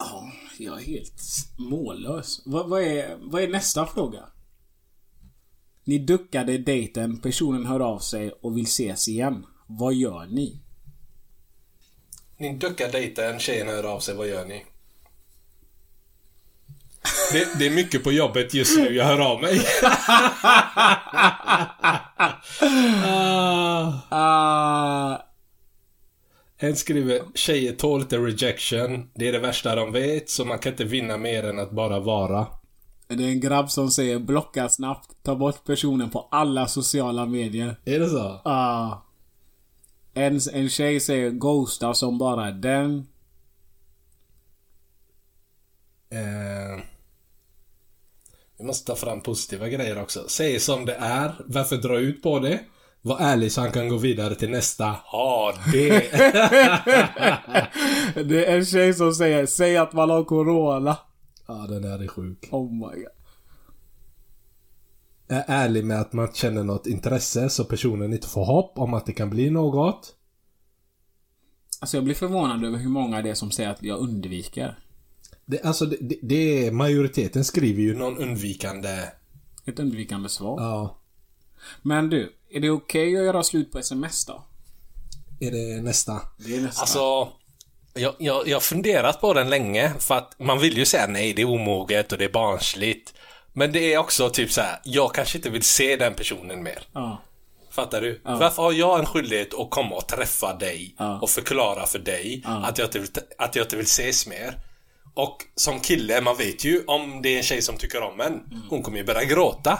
ja, 0.02 0.32
jag 0.58 0.82
är 0.82 0.86
helt 0.86 1.22
mållös. 1.58 2.42
Vad, 2.46 2.70
vad, 2.70 2.82
är, 2.82 3.18
vad 3.20 3.44
är 3.44 3.48
nästa 3.48 3.86
fråga? 3.86 4.26
Ni 5.84 6.00
duckade 6.00 6.58
dejten, 6.58 7.22
personen 7.22 7.66
hör 7.66 7.80
av 7.80 8.00
sig 8.00 8.32
och 8.32 8.58
vill 8.58 8.66
ses 8.66 9.08
igen. 9.08 9.46
Vad 9.68 9.94
gör 9.94 10.26
ni? 10.26 10.62
Ni 12.38 12.58
duckar 12.58 12.92
dejten, 12.92 13.40
tjejen 13.40 13.68
hör 13.68 13.84
av 13.84 14.00
sig, 14.00 14.16
vad 14.16 14.28
gör 14.28 14.46
ni? 14.46 14.66
Det, 17.34 17.60
det 17.60 17.66
är 17.66 17.72
mycket 17.72 18.04
på 18.04 18.12
jobbet 18.12 18.54
just 18.54 18.78
nu, 18.78 18.96
jag 18.96 19.06
hör 19.06 19.20
av 19.20 19.42
mig. 19.42 19.62
ah. 23.06 23.94
Ah, 24.10 25.18
En 26.64 26.76
skriver 26.76 27.22
Tjejer 27.36 27.74
tål 27.74 28.02
inte 28.02 28.18
rejection. 28.18 29.10
Det 29.16 29.28
är 29.28 29.32
det 29.32 29.40
värsta 29.40 29.76
de 29.76 29.92
vet, 29.92 30.30
så 30.30 30.46
man 30.46 30.60
kan 30.60 30.72
inte 30.72 30.84
vinna 30.84 31.18
mer 31.18 31.44
än 31.44 31.60
att 31.60 31.72
bara 31.72 32.00
vara. 32.00 32.48
det 33.08 33.24
är 33.24 33.28
en 33.28 33.40
grabb 33.40 33.72
som 33.72 33.92
säger 33.92 34.20
blocka 34.20 34.70
snabbt, 34.70 35.24
ta 35.24 35.36
bort 35.36 35.66
personen 35.66 36.10
på 36.10 36.28
alla 36.32 36.68
sociala 36.68 37.26
medier. 37.26 37.80
Är 37.86 38.00
det 38.00 38.10
så? 38.10 38.42
Ah. 38.46 39.02
En, 40.14 40.40
en 40.54 40.70
tjej 40.70 41.00
säger 41.00 41.30
ghosta 41.30 41.94
som 41.94 42.18
bara 42.18 42.52
den. 42.52 43.08
Eh, 46.10 46.84
vi 48.58 48.64
måste 48.64 48.86
ta 48.86 48.96
fram 48.96 49.22
positiva 49.22 49.68
grejer 49.70 50.02
också. 50.02 50.26
Säg 50.28 50.60
som 50.60 50.86
det 50.86 50.96
är. 50.96 51.36
Varför 51.46 51.78
dra 51.78 52.00
ut 52.00 52.24
på 52.24 52.40
det? 52.40 52.60
Var 53.02 53.18
ärlig 53.20 53.52
så 53.52 53.62
han 53.62 53.72
kan 53.72 53.90
gå 53.90 53.98
vidare 53.98 54.36
till 54.36 54.50
nästa. 54.50 54.86
Ha 54.86 55.54
det! 55.72 55.90
Det 58.16 58.46
är 58.46 58.58
en 58.58 58.66
tjej 58.66 58.94
som 58.94 59.14
säger 59.14 59.46
säg 59.46 59.78
att 59.78 59.94
man 59.94 60.10
har 60.10 60.24
corona. 60.24 60.98
ja, 61.48 61.54
den 61.70 61.82
där 61.82 62.04
är 62.04 62.08
sjuk. 62.08 62.50
Oh 62.52 62.74
my 62.74 62.96
god. 62.96 63.08
Är 65.28 65.44
ärlig 65.48 65.86
med 65.86 66.02
att 66.02 66.14
man 66.14 66.34
känner 66.34 66.64
något 66.64 66.88
intresse 66.88 67.50
så 67.50 67.66
personen 67.66 68.14
inte 68.14 68.28
får 68.28 68.46
hopp 68.46 68.78
om 68.78 68.94
att 68.94 69.06
det 69.06 69.14
kan 69.14 69.30
bli 69.30 69.50
något. 69.50 70.16
Alltså 71.80 71.98
jag 71.98 72.04
blir 72.04 72.16
förvånad 72.16 72.66
över 72.66 72.78
hur 72.78 72.90
många 72.90 73.22
det 73.22 73.30
är 73.30 73.34
som 73.34 73.52
säger 73.52 73.70
att 73.70 73.84
jag 73.84 74.00
undviker. 74.00 74.80
Det, 75.46 75.62
alltså, 75.62 75.86
det, 75.86 75.98
det, 76.02 76.20
det 76.22 76.68
är, 76.68 76.72
majoriteten 76.72 77.44
skriver 77.44 77.82
ju 77.82 77.96
någon 77.96 78.18
undvikande... 78.18 78.98
Ett 79.66 79.80
undvikande 79.80 80.30
svar. 80.30 80.62
Ja. 80.62 80.98
Men 81.82 82.10
du, 82.10 82.34
är 82.54 82.60
det 82.60 82.70
okej 82.70 83.18
att 83.18 83.24
göra 83.24 83.44
slut 83.44 83.72
på 83.72 83.80
sms 83.80 84.26
då? 84.26 84.46
Är 85.40 85.52
det 85.52 85.82
nästa? 85.82 86.22
Det 86.38 86.56
är 86.56 86.62
nästan. 86.62 86.82
Alltså, 86.82 87.28
jag, 87.94 88.16
jag, 88.20 88.48
jag 88.48 88.56
har 88.56 88.62
funderat 88.62 89.22
på 89.22 89.34
den 89.34 89.50
länge 89.50 89.94
för 90.00 90.16
att 90.16 90.40
man 90.40 90.60
vill 90.60 90.78
ju 90.78 90.86
säga 90.86 91.08
nej, 91.08 91.34
det 91.34 91.42
är 91.42 91.50
omoget 91.50 92.12
och 92.12 92.18
det 92.18 92.26
är 92.26 92.32
barnsligt. 92.32 93.14
Men 93.54 93.72
det 93.72 93.94
är 93.94 93.98
också 93.98 94.30
typ 94.30 94.52
så 94.52 94.62
här, 94.62 94.80
jag 94.84 95.14
kanske 95.14 95.38
inte 95.38 95.50
vill 95.50 95.64
se 95.64 95.96
den 95.96 96.14
personen 96.14 96.64
mer. 96.64 96.84
Ja. 96.94 97.22
Fattar 97.72 98.02
du? 98.02 98.22
Varför 98.24 98.64
har 98.64 98.72
jag 98.72 99.00
en 99.00 99.06
skyldighet 99.06 99.54
att 99.54 99.70
komma 99.70 99.96
och 99.96 100.08
träffa 100.08 100.54
dig 100.56 100.96
Ja. 101.00 101.20
och 101.22 101.30
förklara 101.30 101.86
för 101.86 102.00
dig 102.00 102.42
Ja. 102.46 102.66
att, 102.66 102.78
jag 102.78 102.88
inte 102.88 103.00
vill, 103.00 103.10
att 103.38 103.56
jag 103.56 103.66
inte 103.66 103.76
vill 103.76 103.86
ses 103.86 104.28
mer? 104.28 104.58
Och 105.14 105.38
som 105.56 105.80
kille, 105.80 106.22
man 106.22 106.38
vet 106.38 106.66
ju 106.66 106.84
om 106.88 107.22
det 107.22 107.30
är 107.30 107.38
en 107.38 107.44
tjej 107.44 107.62
som 107.62 107.78
tycker 107.78 108.02
om 108.02 108.22
en. 108.22 108.64
Hon 108.70 108.84
kommer 108.84 108.98
ju 108.98 109.04
börja 109.04 109.24
gråta. 109.24 109.80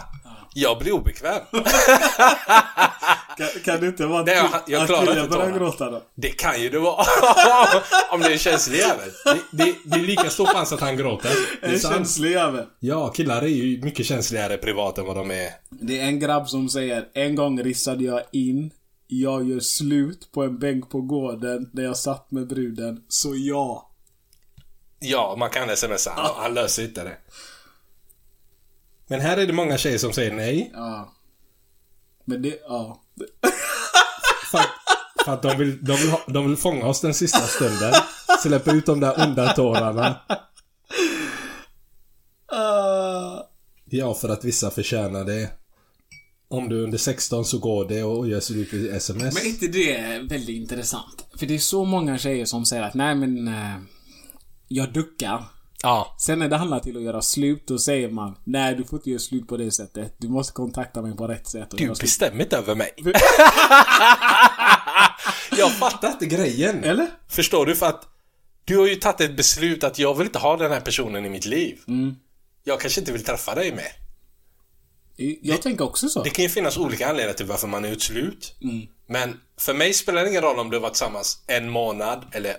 Jag 0.54 0.78
blir 0.78 0.92
obekväm. 0.92 1.40
Kan, 3.36 3.48
kan 3.64 3.80
det 3.80 3.86
inte 3.86 4.06
vara 4.06 4.22
Nej, 4.24 4.36
jag- 4.36 4.60
jag 4.66 4.86
klarar 4.86 5.06
killen 5.06 5.30
börjar 5.30 5.50
gråta 5.58 5.90
då? 5.90 6.02
Det 6.14 6.28
kan 6.28 6.62
ju 6.62 6.68
det 6.70 6.78
vara. 6.78 7.04
om 8.12 8.20
det 8.20 8.26
är 8.26 8.32
en 8.32 8.38
känslig 8.38 8.78
jävel. 8.78 9.10
Det, 9.24 9.64
det, 9.64 9.74
det 9.84 9.96
är 10.00 10.02
lika 10.06 10.30
stor 10.30 10.46
chans 10.46 10.72
att 10.72 10.80
han 10.80 10.96
gråter. 10.96 11.30
Det 11.60 11.66
är 11.66 11.72
En 11.72 11.78
känslig 11.80 12.30
jävel. 12.30 12.64
Ja, 12.80 13.08
killar 13.08 13.42
är 13.42 13.46
ju 13.46 13.82
mycket 13.84 14.06
känsligare. 14.06 14.56
Privat 14.56 14.98
än 14.98 15.06
vad 15.06 15.16
de 15.16 15.30
är. 15.30 15.48
Det 15.70 16.00
är 16.00 16.04
en 16.04 16.18
grabb 16.20 16.48
som 16.48 16.68
säger 16.68 17.08
En 17.14 17.34
gång 17.34 17.62
rissade 17.62 18.04
jag 18.04 18.22
in 18.32 18.70
Jag 19.06 19.48
gör 19.48 19.60
slut 19.60 20.32
på 20.32 20.42
en 20.42 20.58
bänk 20.58 20.90
på 20.90 21.00
gården 21.00 21.70
när 21.72 21.82
jag 21.82 21.96
satt 21.96 22.30
med 22.30 22.46
bruden. 22.48 23.00
Så 23.08 23.32
ja. 23.36 23.90
Ja, 25.00 25.34
man 25.38 25.50
kan 25.50 25.76
smsa. 25.76 26.12
Han, 26.16 26.30
han 26.36 26.54
löser 26.54 26.82
inte 26.82 27.04
det. 27.04 27.16
Men 29.12 29.20
här 29.20 29.36
är 29.36 29.46
det 29.46 29.52
många 29.52 29.78
tjejer 29.78 29.98
som 29.98 30.12
säger 30.12 30.32
nej. 30.32 30.70
Ja. 30.74 31.14
Men 32.24 32.42
det, 32.42 32.58
ja. 32.68 33.02
För 34.50 34.58
att, 34.58 34.68
för 35.24 35.32
att 35.32 35.42
de, 35.42 35.58
vill, 35.58 35.84
de, 35.84 35.96
vill 35.96 36.10
ha, 36.10 36.20
de 36.26 36.48
vill 36.48 36.56
fånga 36.56 36.86
oss 36.86 37.00
den 37.00 37.14
sista 37.14 37.40
stunden. 37.46 37.92
Släppa 38.42 38.72
ut 38.72 38.86
de 38.86 39.00
där 39.00 39.28
onda 39.28 39.52
tårarna. 39.52 40.20
Ja, 43.84 44.14
för 44.14 44.28
att 44.28 44.44
vissa 44.44 44.70
förtjänar 44.70 45.24
det. 45.24 45.50
Om 46.48 46.68
du 46.68 46.78
är 46.78 46.84
under 46.84 46.98
16 46.98 47.44
så 47.44 47.58
går 47.58 47.88
det 47.88 48.02
och 48.02 48.28
gör 48.28 48.40
slut 48.40 48.74
i 48.74 48.88
sms. 48.88 49.34
Men 49.34 49.46
inte 49.46 49.66
det 49.66 49.96
är 49.96 50.28
väldigt 50.28 50.56
intressant? 50.56 51.26
För 51.38 51.46
det 51.46 51.54
är 51.54 51.58
så 51.58 51.84
många 51.84 52.18
tjejer 52.18 52.44
som 52.44 52.64
säger 52.64 52.82
att 52.82 52.94
nej 52.94 53.14
men... 53.14 53.48
Eh, 53.48 53.76
jag 54.68 54.92
duckar. 54.92 55.44
Ja. 55.82 56.16
Sen 56.18 56.38
när 56.38 56.48
det 56.48 56.56
handlar 56.56 56.80
till 56.80 56.96
att 56.96 57.02
göra 57.02 57.22
slut, 57.22 57.66
då 57.66 57.78
säger 57.78 58.08
man 58.08 58.36
Nej, 58.44 58.74
du 58.74 58.84
får 58.84 58.98
inte 58.98 59.10
göra 59.10 59.20
slut 59.20 59.48
på 59.48 59.56
det 59.56 59.72
sättet. 59.72 60.14
Du 60.18 60.28
måste 60.28 60.52
kontakta 60.52 61.02
mig 61.02 61.16
på 61.16 61.26
rätt 61.26 61.46
sätt. 61.48 61.72
och 61.72 61.78
Du 61.78 61.84
göra 61.84 61.94
slut." 61.94 62.02
bestämmer 62.04 62.44
inte 62.44 62.56
över 62.56 62.74
mig. 62.74 62.90
jag 65.58 65.72
fattar 65.72 66.08
inte 66.10 66.26
grejen. 66.26 66.84
Eller? 66.84 67.06
Förstår 67.28 67.66
du? 67.66 67.76
För 67.76 67.86
att 67.86 68.08
du 68.64 68.78
har 68.78 68.86
ju 68.86 68.94
tagit 68.94 69.20
ett 69.20 69.36
beslut 69.36 69.84
att 69.84 69.98
jag 69.98 70.14
vill 70.14 70.26
inte 70.26 70.38
ha 70.38 70.56
den 70.56 70.72
här 70.72 70.80
personen 70.80 71.26
i 71.26 71.28
mitt 71.28 71.44
liv. 71.46 71.78
Jag 72.64 72.80
kanske 72.80 73.00
inte 73.00 73.12
vill 73.12 73.24
träffa 73.24 73.54
dig 73.54 73.74
mer. 73.74 73.92
Jag 75.42 75.62
tänker 75.62 75.84
också 75.84 76.08
så. 76.08 76.22
Det 76.22 76.30
kan 76.30 76.42
ju 76.42 76.48
finnas 76.48 76.76
olika 76.78 77.08
anledningar 77.08 77.34
till 77.34 77.46
varför 77.46 77.68
man 77.68 77.84
är 77.84 77.88
ut 77.88 78.02
slut. 78.02 78.56
Mm. 78.62 78.86
Men 79.06 79.40
för 79.58 79.74
mig 79.74 79.94
spelar 79.94 80.22
det 80.22 80.28
ingen 80.30 80.42
roll 80.42 80.58
om 80.58 80.70
du 80.70 80.76
har 80.76 80.82
varit 80.82 80.92
tillsammans 80.92 81.42
en 81.46 81.70
månad 81.70 82.26
eller 82.32 82.56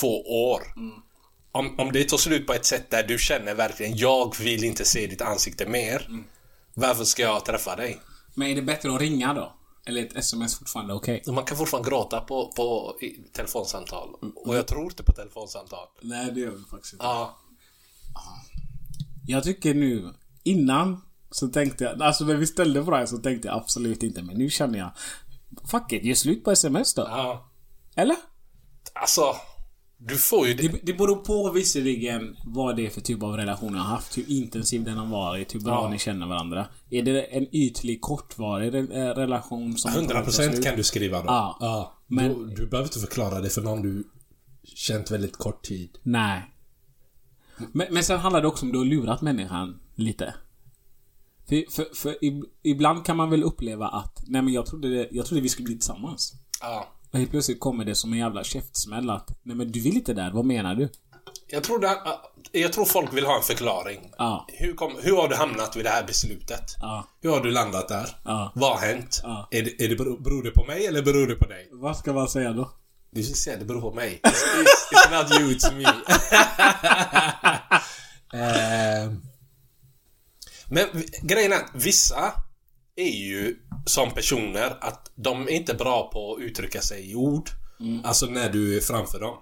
två 0.00 0.22
år. 0.50 0.62
Mm. 0.76 0.92
Om, 1.52 1.74
om 1.78 1.92
det 1.92 2.04
tar 2.04 2.16
slut 2.16 2.46
på 2.46 2.52
ett 2.52 2.64
sätt 2.66 2.90
där 2.90 3.02
du 3.02 3.18
känner 3.18 3.54
verkligen 3.54 3.96
jag 3.96 4.38
vill 4.38 4.64
inte 4.64 4.84
se 4.84 5.06
ditt 5.06 5.22
ansikte 5.22 5.66
mer. 5.66 6.06
Mm. 6.08 6.24
Varför 6.74 7.04
ska 7.04 7.22
jag 7.22 7.44
träffa 7.44 7.76
dig? 7.76 8.00
Men 8.34 8.48
är 8.48 8.54
det 8.54 8.62
bättre 8.62 8.94
att 8.94 9.00
ringa 9.00 9.34
då? 9.34 9.52
Eller 9.86 10.02
ett 10.02 10.16
sms 10.16 10.58
fortfarande 10.58 10.94
okej? 10.94 11.22
Man 11.26 11.44
kan 11.44 11.56
fortfarande 11.56 11.90
gråta 11.90 12.20
på, 12.20 12.52
på 12.56 12.96
telefonsamtal. 13.32 14.08
Mm. 14.22 14.34
Och 14.36 14.56
jag 14.56 14.66
tror 14.66 14.84
inte 14.84 15.02
på 15.02 15.12
telefonsamtal. 15.12 15.86
Nej, 16.00 16.32
det 16.32 16.40
gör 16.40 16.50
vi 16.50 16.64
faktiskt 16.70 16.92
inte. 16.92 17.04
Ja. 17.04 17.38
Jag 19.26 19.44
tycker 19.44 19.74
nu, 19.74 20.12
innan 20.42 21.02
så 21.30 21.48
tänkte 21.48 21.84
jag, 21.84 22.02
alltså 22.02 22.24
när 22.24 22.34
vi 22.34 22.46
ställde 22.46 22.84
frågan 22.84 23.08
så 23.08 23.18
tänkte 23.18 23.48
jag 23.48 23.56
absolut 23.56 24.02
inte, 24.02 24.22
men 24.22 24.36
nu 24.36 24.50
känner 24.50 24.78
jag 24.78 24.90
Fuck 25.64 25.92
it, 25.92 26.04
gör 26.04 26.14
slut 26.14 26.44
på 26.44 26.50
sms 26.50 26.94
då. 26.94 27.02
ja. 27.02 27.50
Eller? 27.96 28.16
Alltså, 28.92 29.36
du 30.08 30.16
får 30.16 30.48
ju 30.48 30.54
det. 30.54 30.68
Det, 30.82 30.92
beror 30.92 31.16
på 31.16 31.50
visserligen 31.50 32.36
vad 32.44 32.76
det 32.76 32.86
är 32.86 32.90
för 32.90 33.00
typ 33.00 33.22
av 33.22 33.36
relation 33.36 33.72
jag 33.74 33.80
har 33.82 33.88
haft, 33.88 34.18
hur 34.18 34.30
intensiv 34.30 34.84
den 34.84 34.96
har 34.98 35.06
varit, 35.06 35.54
hur 35.54 35.60
bra 35.60 35.82
Ja. 35.84 35.90
ni 35.90 35.98
känner 35.98 36.26
varandra. 36.26 36.66
Är 36.90 37.02
det 37.02 37.22
en 37.22 37.54
ytlig, 37.56 38.00
kortvarig 38.00 38.74
eh, 38.74 38.84
relation 39.14 39.76
som... 39.78 39.90
100% 39.90 40.62
kan 40.62 40.76
du 40.76 40.82
skriva 40.84 41.18
då. 41.18 41.24
Ja. 41.26 41.56
ja. 41.60 41.92
Men- 42.06 42.48
Du, 42.48 42.54
du 42.54 42.66
behöver 42.66 42.88
inte 42.88 42.98
förklara 42.98 43.40
det 43.40 43.50
för 43.50 43.62
någon 43.62 43.82
du 43.82 44.04
känt 44.64 45.10
väldigt 45.10 45.36
kort 45.36 45.62
tid. 45.64 45.98
Nej. 46.02 46.42
Men, 47.72 47.86
men 47.90 48.02
sen 48.04 48.18
handlar 48.18 48.40
det 48.40 48.48
också 48.48 48.64
om 48.64 48.68
att 48.68 48.72
du 48.72 48.78
har 48.78 48.86
lurat 48.86 49.20
människan 49.22 49.80
lite. 49.94 50.34
För, 51.48 51.64
för, 51.70 51.86
för 51.94 52.12
ib- 52.22 52.44
ibland 52.62 53.04
kan 53.04 53.16
man 53.16 53.30
väl 53.30 53.42
uppleva 53.42 53.88
att, 53.88 54.22
nej 54.26 54.42
men 54.42 54.52
jag 54.54 54.66
trodde, 54.66 55.08
jag 55.10 55.26
trodde 55.26 55.40
vi 55.42 55.48
skulle 55.48 55.64
bli 55.66 55.74
tillsammans. 55.74 56.32
Ja. 56.60 56.88
Och 57.12 57.18
helt 57.18 57.30
plötsligt 57.30 57.60
kommer 57.60 57.84
det 57.84 57.94
som 57.94 58.12
en 58.12 58.18
jävla 58.18 58.44
käftsmäll 58.44 59.10
att, 59.10 59.30
nej 59.42 59.56
men 59.56 59.72
du 59.72 59.80
vill 59.80 59.96
inte 59.96 60.14
där, 60.14 60.30
vad 60.30 60.44
menar 60.44 60.74
du? 60.74 60.88
Jag 61.46 61.64
tror, 61.64 61.78
det, 61.78 61.96
jag 62.52 62.72
tror 62.72 62.84
folk 62.84 63.12
vill 63.12 63.26
ha 63.26 63.36
en 63.36 63.42
förklaring. 63.42 64.12
Ja. 64.18 64.46
Hur, 64.52 64.74
kom, 64.74 64.92
hur 65.02 65.16
har 65.16 65.28
du 65.28 65.34
hamnat 65.34 65.76
vid 65.76 65.84
det 65.84 65.90
här 65.90 66.04
beslutet? 66.04 66.76
Ja. 66.80 67.08
Hur 67.22 67.30
har 67.30 67.40
du 67.40 67.50
landat 67.50 67.88
där? 67.88 68.16
Ja. 68.24 68.52
Vad 68.54 68.72
har 68.72 68.86
hänt? 68.86 69.20
Ja. 69.22 69.48
Är 69.50 69.62
det, 69.62 69.84
är 69.84 69.88
det 69.88 69.96
bero, 69.96 70.22
beror 70.22 70.42
det 70.42 70.50
på 70.50 70.64
mig 70.64 70.86
eller 70.86 71.02
beror 71.02 71.26
det 71.26 71.34
på 71.34 71.48
dig? 71.48 71.68
Vad 71.72 71.96
ska 71.96 72.12
man 72.12 72.28
säga 72.28 72.52
då? 72.52 72.70
Du 73.10 73.22
ska 73.22 73.34
säga 73.34 73.56
det 73.58 73.64
beror 73.64 73.80
på 73.80 73.92
mig. 73.92 74.20
It's, 74.22 74.30
it's, 74.30 74.92
it's 74.92 75.22
not 75.22 75.40
you, 75.40 75.54
it's 75.54 75.74
me. 75.74 75.84
Eh, 78.34 79.12
Men 80.68 80.86
grejen 81.22 81.52
är 81.52 81.56
att 81.56 81.70
vissa 81.74 82.32
är 82.96 83.10
ju 83.10 83.56
som 83.86 84.10
personer 84.10 84.76
att 84.80 85.10
de 85.14 85.42
är 85.42 85.52
inte 85.52 85.74
bra 85.74 86.10
på 86.12 86.34
att 86.34 86.40
uttrycka 86.40 86.80
sig 86.80 87.10
i 87.10 87.14
ord. 87.14 87.50
Alltså 88.04 88.26
när 88.26 88.50
du 88.50 88.76
är 88.76 88.80
framför 88.80 89.20
dem. 89.20 89.36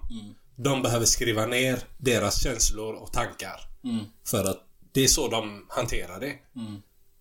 de 0.55 0.81
behöver 0.81 1.05
skriva 1.05 1.45
ner 1.45 1.79
deras 1.97 2.43
känslor 2.43 2.93
och 2.93 3.13
tankar. 3.13 3.61
För 4.27 4.43
att 4.49 4.59
det 4.91 5.03
är 5.03 5.07
så 5.07 5.27
de 5.27 5.65
hanterar 5.69 6.19
det. 6.19 6.33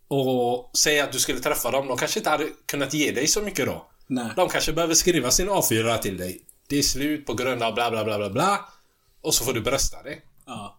Och 0.08 0.70
säg 0.78 1.00
att 1.00 1.12
du 1.12 1.18
skulle 1.18 1.40
träffa 1.40 1.70
dem, 1.70 1.86
de 1.86 1.96
kanske 1.96 2.20
inte 2.20 2.30
hade 2.30 2.48
kunnat 2.66 2.94
ge 2.94 3.12
dig 3.12 3.26
så 3.26 3.42
mycket 3.42 3.66
då. 3.66 3.90
Nej. 4.06 4.30
De 4.36 4.48
kanske 4.48 4.72
behöver 4.72 4.94
skriva 4.94 5.30
sin 5.30 5.48
A4 5.48 5.98
till 5.98 6.16
dig. 6.16 6.40
Det 6.68 6.78
är 6.78 6.82
slut 6.82 7.26
på 7.26 7.34
grund 7.34 7.62
av 7.62 7.74
bla 7.74 7.90
bla 7.90 8.04
bla 8.04 8.18
bla 8.18 8.30
bla. 8.30 8.68
Och 9.20 9.34
så 9.34 9.44
får 9.44 9.52
du 9.52 9.60
brösta 9.60 10.02
det. 10.02 10.18
Ja. 10.46 10.78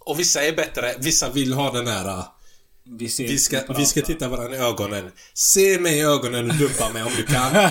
Och 0.00 0.18
vissa 0.20 0.44
är 0.44 0.56
bättre, 0.56 0.94
vissa 0.98 1.30
vill 1.30 1.52
ha 1.52 1.72
den 1.72 1.86
här... 1.86 2.24
Vi, 2.90 3.08
ser 3.08 3.24
Vi 3.24 3.38
ska, 3.38 3.60
vi 3.78 3.86
ska 3.86 4.02
titta 4.02 4.28
varandra 4.28 4.56
i 4.56 4.58
ögonen. 4.58 5.10
Se 5.34 5.80
mig 5.80 5.98
i 5.98 6.02
ögonen 6.02 6.50
och 6.50 6.56
dumpa 6.56 6.92
mig 6.92 7.02
om 7.02 7.12
du 7.16 7.22
kan. 7.22 7.52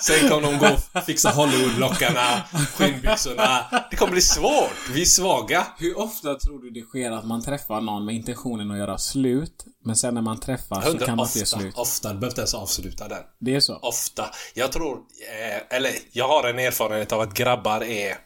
Sen 0.00 0.28
kommer 0.28 0.42
de 0.42 0.58
gå 0.58 0.66
och 0.94 1.04
fixa 1.04 1.30
Hollywoodlockarna, 1.30 2.42
skinnbyxorna. 2.74 3.66
Det 3.90 3.96
kommer 3.96 4.12
bli 4.12 4.22
svårt. 4.22 4.90
Vi 4.92 5.00
är 5.02 5.06
svaga. 5.06 5.66
Hur 5.78 5.98
ofta 5.98 6.34
tror 6.34 6.62
du 6.62 6.70
det 6.70 6.82
sker 6.82 7.10
att 7.10 7.26
man 7.26 7.42
träffar 7.42 7.80
någon 7.80 8.04
med 8.04 8.14
intentionen 8.14 8.70
att 8.70 8.78
göra 8.78 8.98
slut, 8.98 9.64
men 9.84 9.96
sen 9.96 10.14
när 10.14 10.22
man 10.22 10.40
träffar 10.40 10.82
så 10.82 10.98
kan 10.98 11.16
man 11.16 11.26
inte 11.26 11.38
göra 11.38 11.44
ofta, 11.44 11.58
slut? 11.58 11.74
ofta. 11.76 12.08
Du 12.08 12.14
behöver 12.14 12.32
inte 12.32 12.40
ens 12.40 12.54
avsluta 12.54 13.08
den. 13.08 13.22
Det 13.40 13.54
är 13.54 13.60
så? 13.60 13.76
Ofta. 13.76 14.30
Jag 14.54 14.72
tror, 14.72 14.96
eh, 14.96 15.76
eller 15.76 15.92
jag 16.12 16.28
har 16.28 16.48
en 16.48 16.58
erfarenhet 16.58 17.12
av 17.12 17.20
att 17.20 17.34
grabbar 17.34 17.84
är... 17.84 18.16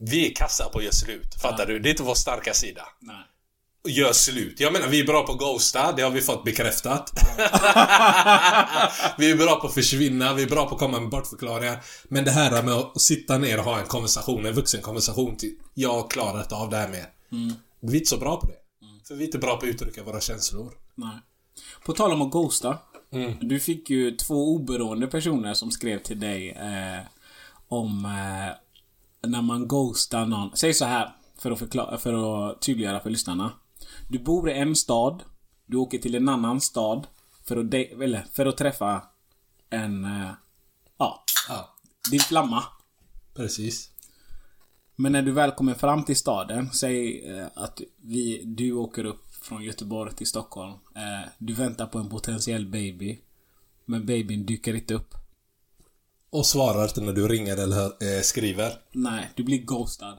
Vi 0.00 0.30
är 0.30 0.34
kassa 0.34 0.68
på 0.68 0.78
att 0.78 0.84
göra 0.84 0.92
slut. 0.92 1.34
Fattar 1.42 1.66
du? 1.66 1.78
Det 1.78 1.88
är 1.88 1.90
inte 1.90 2.02
vår 2.02 2.14
starka 2.14 2.54
sida. 2.54 2.82
Nej. 3.00 3.16
Gör 3.84 4.12
slut. 4.12 4.60
Jag 4.60 4.72
menar, 4.72 4.88
vi 4.88 5.00
är 5.00 5.06
bra 5.06 5.26
på 5.26 5.32
att 5.32 5.38
ghosta. 5.38 5.92
Det 5.92 6.02
har 6.02 6.10
vi 6.10 6.20
fått 6.20 6.44
bekräftat. 6.44 7.12
vi 9.18 9.30
är 9.30 9.36
bra 9.36 9.60
på 9.60 9.66
att 9.66 9.74
försvinna. 9.74 10.34
Vi 10.34 10.42
är 10.42 10.48
bra 10.48 10.68
på 10.68 10.74
att 10.74 10.80
komma 10.80 11.00
med 11.00 11.10
bortförklaringar. 11.10 11.84
Men 12.04 12.24
det 12.24 12.30
här 12.30 12.62
med 12.62 12.74
att 12.74 13.00
sitta 13.00 13.38
ner 13.38 13.58
och 13.58 13.64
ha 13.64 13.80
en 13.80 13.86
konversation, 13.86 14.46
en 14.46 14.54
vuxen 14.54 14.82
konversation 14.82 15.36
till 15.36 15.54
jag 15.74 16.10
klarar 16.10 16.40
inte 16.40 16.54
av 16.54 16.70
det 16.70 16.76
här 16.76 16.88
mer. 16.88 17.06
Vi 17.80 17.92
är 17.92 17.96
inte 17.96 18.10
så 18.10 18.16
bra 18.16 18.40
på 18.40 18.46
det. 18.46 18.58
För 19.08 19.14
vi 19.14 19.22
är 19.22 19.26
inte 19.26 19.38
bra 19.38 19.56
på 19.56 19.66
att 19.66 19.70
uttrycka 19.70 20.02
våra 20.02 20.20
känslor. 20.20 20.72
Nej. 20.94 21.18
På 21.84 21.92
tal 21.92 22.12
om 22.12 22.22
att 22.22 22.30
ghosta. 22.30 22.78
Mm. 23.12 23.34
Du 23.40 23.60
fick 23.60 23.90
ju 23.90 24.16
två 24.16 24.54
oberoende 24.54 25.06
personer 25.06 25.54
som 25.54 25.70
skrev 25.70 25.98
till 25.98 26.20
dig 26.20 26.50
eh, 26.50 27.06
om 27.68 28.04
eh, 28.04 29.28
när 29.30 29.42
man 29.42 29.68
ghostar 29.68 30.26
någon. 30.26 30.56
Säg 30.56 30.74
så 30.74 30.84
här 30.84 31.12
för 31.38 31.50
att, 31.50 31.58
förklara, 31.58 31.98
för 31.98 32.50
att 32.50 32.62
tydliggöra 32.62 33.00
för 33.00 33.10
lyssnarna. 33.10 33.52
Du 34.08 34.18
bor 34.18 34.50
i 34.50 34.52
en 34.58 34.76
stad. 34.76 35.22
Du 35.66 35.76
åker 35.76 35.98
till 35.98 36.14
en 36.14 36.28
annan 36.28 36.60
stad 36.60 37.06
för 37.44 37.56
att, 37.56 37.70
de- 37.70 38.02
eller, 38.02 38.24
för 38.32 38.46
att 38.46 38.56
träffa 38.56 39.02
en... 39.70 40.04
Eh, 40.04 40.30
ja, 40.98 41.24
Ja, 41.48 41.74
din 42.10 42.20
flamma. 42.20 42.64
precis. 43.34 43.90
Men 44.96 45.12
när 45.12 45.22
du 45.22 45.32
väl 45.32 45.50
kommer 45.50 45.74
fram 45.74 46.04
till 46.04 46.16
staden, 46.16 46.70
säg 46.72 47.26
eh, 47.38 47.46
att 47.54 47.80
vi, 48.02 48.42
du 48.44 48.72
åker 48.72 49.04
upp 49.04 49.34
från 49.34 49.62
Göteborg 49.64 50.14
till 50.14 50.26
Stockholm. 50.26 50.72
Eh, 50.96 51.28
du 51.38 51.52
väntar 51.54 51.86
på 51.86 51.98
en 51.98 52.08
potentiell 52.08 52.66
baby. 52.66 53.20
Men 53.84 54.06
babyn 54.06 54.46
dyker 54.46 54.74
inte 54.74 54.94
upp. 54.94 55.14
Och 56.30 56.46
svarar 56.46 56.84
inte 56.84 57.00
när 57.00 57.12
du 57.12 57.28
ringer 57.28 57.56
eller 57.56 57.84
eh, 57.86 58.22
skriver. 58.22 58.72
Nej, 58.92 59.30
du 59.36 59.44
blir 59.44 59.58
ghostad. 59.58 60.18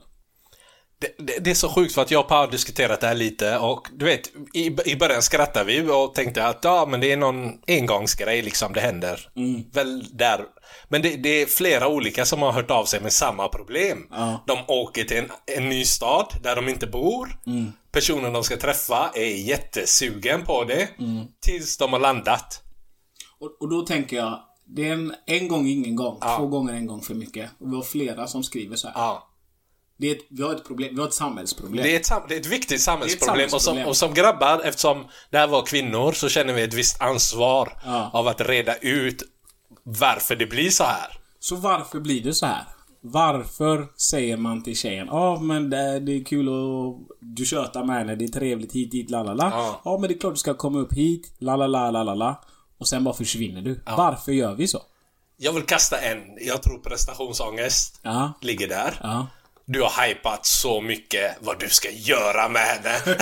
Det, 1.00 1.14
det, 1.18 1.44
det 1.44 1.50
är 1.50 1.54
så 1.54 1.68
sjukt 1.68 1.94
för 1.94 2.02
att 2.02 2.10
jag 2.10 2.20
och 2.20 2.28
Per 2.28 2.36
har 2.36 2.50
diskuterat 2.50 3.00
det 3.00 3.06
här 3.06 3.14
lite 3.14 3.58
och 3.58 3.88
du 3.92 4.04
vet, 4.04 4.30
i, 4.54 4.76
i 4.84 4.96
början 4.96 5.22
skrattade 5.22 5.64
vi 5.64 5.90
och 5.90 6.14
tänkte 6.14 6.46
att 6.46 6.64
ja, 6.64 6.86
men 6.90 7.00
det 7.00 7.12
är 7.12 7.16
någon 7.16 7.52
engångsgrej 7.66 8.42
liksom, 8.42 8.72
det 8.72 8.80
händer. 8.80 9.30
Väl 9.72 10.04
där. 10.16 10.44
Men 10.88 11.02
det, 11.02 11.16
det 11.16 11.42
är 11.42 11.46
flera 11.46 11.88
olika 11.88 12.24
som 12.24 12.42
har 12.42 12.52
hört 12.52 12.70
av 12.70 12.84
sig 12.84 13.00
med 13.00 13.12
samma 13.12 13.48
problem. 13.48 14.06
Ja. 14.10 14.44
De 14.46 14.58
åker 14.68 15.04
till 15.04 15.16
en, 15.16 15.30
en 15.56 15.68
ny 15.68 15.84
stad 15.84 16.26
där 16.42 16.56
de 16.56 16.68
inte 16.68 16.86
bor. 16.86 17.40
Personen 17.92 18.32
de 18.32 18.44
ska 18.44 18.56
träffa 18.56 19.10
är 19.14 19.46
jättesugen 19.48 20.44
på 20.44 20.64
det. 20.64 20.88
Tills 21.40 21.76
de 21.76 21.92
har 21.92 22.00
landat. 22.00 22.62
Och, 23.38 23.56
och 23.60 23.70
då 23.70 23.82
tänker 23.82 24.16
jag, 24.16 24.40
det 24.66 24.88
är 24.88 24.92
en, 24.92 25.14
en 25.26 25.48
gång 25.48 25.66
ingen 25.66 25.96
gång. 25.96 26.18
Ja. 26.20 26.36
Två 26.36 26.46
gånger 26.46 26.74
en 26.74 26.86
gång 26.86 27.02
för 27.02 27.14
mycket. 27.14 27.50
Och 27.60 27.72
vi 27.72 27.76
har 27.76 27.82
flera 27.82 28.26
som 28.26 28.42
skriver 28.42 28.76
så 28.76 28.88
här. 28.88 28.94
Ja. 28.96 29.29
Det 30.00 30.10
är 30.10 30.14
ett, 30.16 30.24
vi 30.30 30.42
har 30.42 30.54
ett 30.54 30.66
problem, 30.66 30.94
vi 30.94 31.00
har 31.00 31.08
ett 31.08 31.14
samhällsproblem. 31.14 31.82
Det 31.82 31.92
är, 31.96 32.00
ett, 32.00 32.28
det 32.28 32.34
är 32.36 32.40
ett 32.40 32.46
viktigt 32.46 32.80
samhällsproblem, 32.80 33.44
Och, 33.44 33.50
som, 33.50 33.60
samhällsproblem. 33.60 33.88
och 33.88 33.96
som 33.96 34.14
grabbar, 34.14 34.60
eftersom 34.64 35.04
det 35.30 35.38
här 35.38 35.46
var 35.46 35.62
kvinnor, 35.66 36.12
så 36.12 36.28
känner 36.28 36.52
vi 36.52 36.62
ett 36.62 36.74
visst 36.74 37.00
ansvar 37.02 37.80
Ja. 37.84 38.10
av 38.12 38.28
att 38.28 38.40
reda 38.40 38.76
ut 38.76 39.22
varför 39.82 40.36
det 40.36 40.46
blir 40.46 40.70
så 40.70 40.84
här. 40.84 41.18
Så 41.40 41.56
varför 41.56 42.00
blir 42.00 42.22
det 42.24 42.34
så 42.34 42.46
här? 42.46 42.64
Varför 43.02 43.86
säger 43.96 44.36
man 44.36 44.62
till 44.62 44.76
tjejen 44.76 45.06
Ja 45.10 45.38
men 45.40 45.70
det, 45.70 46.00
det 46.00 46.12
är 46.12 46.24
kul 46.24 46.48
och 46.48 46.98
du 47.20 47.44
tjötar 47.44 47.84
med 47.84 47.96
henne, 47.96 48.14
det 48.16 48.24
är 48.24 48.28
trevligt 48.28 48.72
hit 48.72 48.90
dit 48.90 49.10
lalala. 49.10 49.50
Ja. 49.54 49.80
Ja 49.84 49.98
men 49.98 50.08
det 50.08 50.14
är 50.14 50.18
klart 50.18 50.34
du 50.34 50.38
ska 50.38 50.54
komma 50.54 50.78
upp 50.78 50.92
hit, 50.92 51.32
lalala 51.38 51.90
lalala. 51.90 52.36
Och 52.78 52.88
sen 52.88 53.04
bara 53.04 53.14
försvinner 53.14 53.62
du. 53.62 53.80
Varför 53.96 54.32
gör 54.32 54.54
vi 54.54 54.68
så? 54.68 54.82
Jag 55.36 55.52
vill 55.52 55.62
kasta 55.62 55.96
en, 55.98 56.18
jag 56.46 56.62
tror 56.62 56.78
prestationsångest 56.78 58.00
ligger 58.40 58.68
där. 58.68 59.26
Du 59.72 59.82
har 59.82 60.06
hypat 60.06 60.46
så 60.46 60.80
mycket 60.80 61.36
vad 61.40 61.60
du 61.60 61.68
ska 61.68 61.90
göra 61.90 62.48
med 62.48 62.62
henne. 62.62 63.16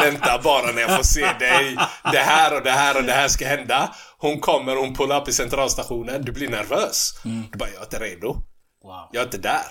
Vänta 0.10 0.40
bara 0.44 0.72
när 0.72 0.80
jag 0.80 0.96
får 0.96 1.02
se 1.02 1.32
dig. 1.32 1.76
Det 2.12 2.18
här 2.18 2.56
och 2.56 2.62
det 2.62 2.70
här 2.70 2.96
och 2.96 3.04
det 3.04 3.12
här 3.12 3.28
ska 3.28 3.46
hända. 3.46 3.94
Hon 4.18 4.40
kommer, 4.40 4.76
hon 4.76 4.94
pullar 4.94 5.22
upp 5.22 5.28
i 5.28 5.32
centralstationen. 5.32 6.24
Du 6.24 6.32
blir 6.32 6.48
nervös. 6.48 7.14
Du 7.52 7.58
bara, 7.58 7.68
jag 7.68 7.78
är 7.78 7.82
inte 7.82 7.98
redo. 7.98 8.36
Wow. 8.82 9.08
Jag 9.12 9.20
är 9.20 9.24
inte 9.24 9.38
där. 9.38 9.66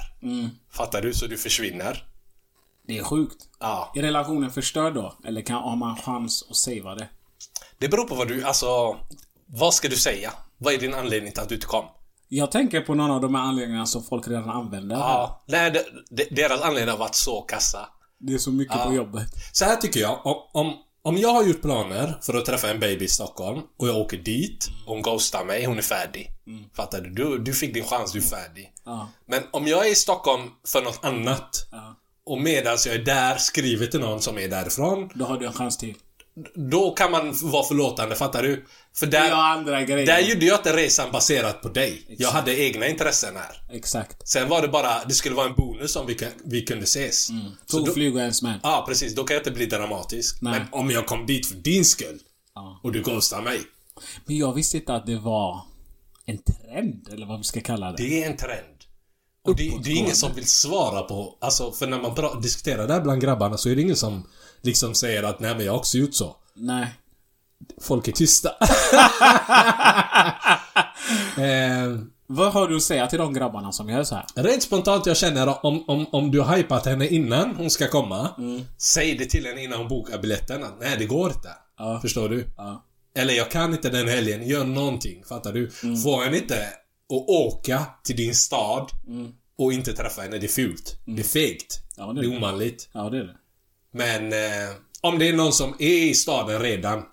Fattar 0.73 1.01
du? 1.01 1.13
Så 1.13 1.27
du 1.27 1.37
försvinner. 1.37 2.03
Det 2.87 2.97
är 2.97 3.03
sjukt. 3.03 3.37
Ja. 3.59 3.91
Är 3.95 4.01
relationen 4.01 4.51
förstörd 4.51 4.93
då? 4.93 5.17
Eller 5.25 5.41
kan, 5.41 5.55
har 5.55 5.75
man 5.75 5.97
chans 5.97 6.47
att 6.49 6.55
savea 6.55 6.95
det? 6.95 7.07
Det 7.77 7.89
beror 7.89 8.05
på 8.05 8.15
vad 8.15 8.27
du, 8.27 8.43
alltså... 8.43 8.97
Vad 9.45 9.73
ska 9.73 9.87
du 9.87 9.97
säga? 9.97 10.31
Vad 10.57 10.73
är 10.73 10.77
din 10.77 10.93
anledning 10.93 11.31
till 11.31 11.41
att 11.41 11.49
du 11.49 11.55
inte 11.55 11.67
kom? 11.67 11.85
Jag 12.31 12.51
tänker 12.51 12.81
på 12.81 12.95
någon 12.95 13.11
av 13.11 13.21
de 13.21 13.35
här 13.35 13.41
anledningarna 13.41 13.85
som 13.85 14.03
folk 14.03 14.27
redan 14.27 14.49
använder. 14.49 14.95
Ja. 14.95 15.43
Nej, 15.47 15.71
det, 16.09 16.35
deras 16.35 16.61
anledning 16.61 16.91
har 16.91 16.97
varit 16.97 17.15
så 17.15 17.41
kassa. 17.41 17.89
Det 18.19 18.33
är 18.33 18.37
så 18.37 18.51
mycket 18.51 18.83
på 18.83 18.93
jobbet. 18.93 19.27
Så 19.51 19.65
här 19.65 19.75
tycker 19.75 19.99
jag. 19.99 20.25
Om, 20.25 20.35
om, 20.53 20.73
om 21.01 21.17
jag 21.17 21.29
har 21.33 21.43
gjort 21.43 21.61
planer 21.61 22.17
för 22.21 22.33
att 22.33 22.45
träffa 22.45 22.69
en 22.71 22.79
baby 22.79 23.05
i 23.05 23.07
Stockholm 23.07 23.61
och 23.79 23.87
jag 23.87 23.97
åker 23.97 24.17
dit 24.17 24.69
och 24.85 24.93
hon 24.93 25.01
ghostar 25.01 25.45
mig, 25.45 25.65
hon 25.65 25.77
är 25.77 25.81
färdig. 25.81 26.29
Fattar 26.75 27.01
du? 27.01 27.09
du? 27.09 27.39
Du 27.39 27.53
fick 27.53 27.73
din 27.73 27.83
chans, 27.83 28.11
du 28.11 28.19
är 28.19 28.23
färdig. 28.23 28.73
Ja. 28.85 29.09
Men 29.25 29.43
om 29.51 29.67
jag 29.67 29.87
är 29.87 29.91
i 29.91 29.95
Stockholm 29.95 30.43
för 30.67 30.81
något 30.81 30.99
annat 31.05 31.67
Ja. 31.71 31.95
och 32.25 32.41
medan 32.41 32.77
jag 32.85 32.95
är 32.95 33.03
där 33.05 33.35
skriver 33.35 33.87
till 33.87 33.99
någon 33.99 34.21
som 34.21 34.37
är 34.37 34.47
därifrån. 34.47 35.09
Då 35.15 35.25
har 35.25 35.37
du 35.37 35.45
en 35.45 35.53
chans 35.53 35.77
till. 35.77 35.95
Då 36.71 36.91
kan 36.91 37.11
man 37.11 37.33
vara 37.41 37.63
förlåtande, 37.63 38.15
fattar 38.15 38.43
du? 38.43 38.65
För 38.95 39.05
där, 39.07 39.31
andra 39.31 39.83
grejer. 39.83 40.05
där 40.05 40.19
gjorde 40.19 40.45
jag 40.45 40.59
inte 40.59 40.75
resan 40.75 41.11
baserat 41.11 41.61
på 41.61 41.69
dig. 41.69 42.05
Jag 42.17 42.29
hade 42.29 42.59
egna 42.59 42.87
intressen 42.87 43.35
här. 43.35 43.75
Exakt. 43.77 44.27
Sen 44.27 44.49
var 44.49 44.61
det 44.61 44.67
bara, 44.67 45.03
det 45.05 45.13
skulle 45.13 45.35
vara 45.35 45.47
en 45.47 45.55
bonus 45.55 45.95
om 45.95 46.07
vi, 46.07 46.15
kan- 46.15 46.29
vi 46.45 46.61
kunde 46.61 46.83
ses. 46.83 47.25
Så 47.65 47.77
Två 47.79 47.85
då, 47.85 47.93
flugor 47.93 48.21
i 48.21 48.25
en 48.25 48.33
smäll. 48.33 48.59
Ja, 48.63 48.83
precis. 48.87 49.15
Då 49.15 49.23
kan 49.23 49.33
jag 49.35 49.41
inte 49.41 49.51
bli 49.51 49.65
dramatisk. 49.65 50.41
Nej. 50.41 50.59
Men 50.59 50.67
om 50.71 50.91
jag 50.91 51.05
kom 51.07 51.25
dit 51.25 51.47
för 51.47 51.55
din 51.55 51.85
skull 51.85 52.19
Ja. 52.55 52.79
och 52.83 52.91
du 52.91 53.01
ghostar 53.03 53.41
mig. 53.41 53.59
Men 54.25 54.37
jag 54.37 54.53
visste 54.53 54.77
inte 54.77 54.93
att 54.93 55.05
det 55.05 55.17
var 55.17 55.61
en 56.25 56.37
trend, 56.37 57.09
eller 57.13 57.25
vad 57.25 57.37
vi 57.37 57.43
ska 57.43 57.61
kalla 57.61 57.91
det. 57.91 58.03
Det 58.03 58.23
är 58.23 58.29
en 58.29 58.37
trend. 58.37 58.78
Och 59.47 59.55
det, 59.55 59.63
det 59.83 59.89
är 59.89 59.95
ingen 59.95 60.15
som 60.15 60.33
vill 60.33 60.47
svara 60.47 61.01
på... 61.01 61.37
Alltså, 61.41 61.71
för 61.71 61.87
när 61.87 62.01
man 62.01 62.41
diskuterar 62.41 62.87
det 62.87 62.93
här 62.93 63.01
bland 63.01 63.21
grabbarna 63.21 63.57
så 63.57 63.69
är 63.69 63.75
det 63.75 63.81
ingen 63.81 63.95
som 63.95 64.23
liksom 64.61 64.93
säger 64.95 65.23
att 65.23 65.39
nej 65.39 65.55
men 65.55 65.65
jag 65.65 65.71
har 65.71 65.79
också 65.79 65.97
gjort 65.97 66.13
så. 66.13 66.35
Nej. 66.55 66.87
Folk 67.81 68.07
är 68.07 68.11
tysta. 68.11 68.49
eh, 71.37 71.99
Vad 72.27 72.53
har 72.53 72.67
du 72.67 72.75
att 72.75 72.83
säga 72.83 73.07
till 73.07 73.19
de 73.19 73.33
grabbarna 73.33 73.71
som 73.71 73.89
gör 73.89 74.03
så 74.03 74.15
här? 74.15 74.25
Rent 74.35 74.63
spontant 74.63 75.05
jag 75.05 75.17
känner 75.17 75.65
om, 75.65 75.83
om, 75.89 76.05
om 76.11 76.31
du 76.31 76.39
har 76.39 76.57
hypat 76.57 76.85
henne 76.85 77.07
innan 77.07 77.55
hon 77.55 77.69
ska 77.69 77.87
komma. 77.87 78.29
Säg 78.77 79.17
det 79.17 79.25
till 79.25 79.45
henne 79.45 79.63
innan 79.63 79.79
hon 79.79 79.87
bokar 79.87 80.17
biljetten. 80.17 80.63
att, 80.63 80.79
Nej, 80.79 80.95
det 80.99 81.05
går 81.05 81.29
inte. 81.31 81.49
Ja. 81.77 81.99
Förstår 82.01 82.29
du? 82.29 82.47
Ja. 82.57 82.85
Eller 83.15 83.33
jag 83.33 83.51
kan 83.51 83.73
inte 83.73 83.89
den 83.89 84.07
helgen. 84.07 84.47
Gör 84.47 84.63
någonting. 84.63 85.23
Fattar 85.29 85.53
du? 85.53 85.69
Få 86.03 86.21
henne 86.21 86.37
inte 86.37 86.55
att 87.09 87.29
åka 87.29 87.85
till 88.03 88.15
din 88.15 88.35
stad 88.35 88.89
och 89.57 89.73
inte 89.73 89.93
träffa 89.93 90.21
henne. 90.21 90.37
Det 90.37 90.45
är 90.45 90.47
fult. 90.47 90.97
Det 91.05 91.21
är 91.21 91.23
fegt. 91.25 91.79
Ja, 91.97 92.05
det 92.05 92.13
det 92.13 92.19
är 92.19 92.29
är 92.29 92.31
det. 92.31 92.37
omanligt. 92.37 92.89
Ja, 92.93 93.09
det 93.09 93.17
är 93.17 93.23
det. 93.23 93.35
Men 93.91 94.33
eh, 94.33 94.75
om 95.01 95.19
det 95.19 95.29
är 95.29 95.33
någon 95.33 95.53
som 95.53 95.75
är 95.79 96.09
i 96.09 96.13
staden 96.13 96.61
redan 96.61 97.03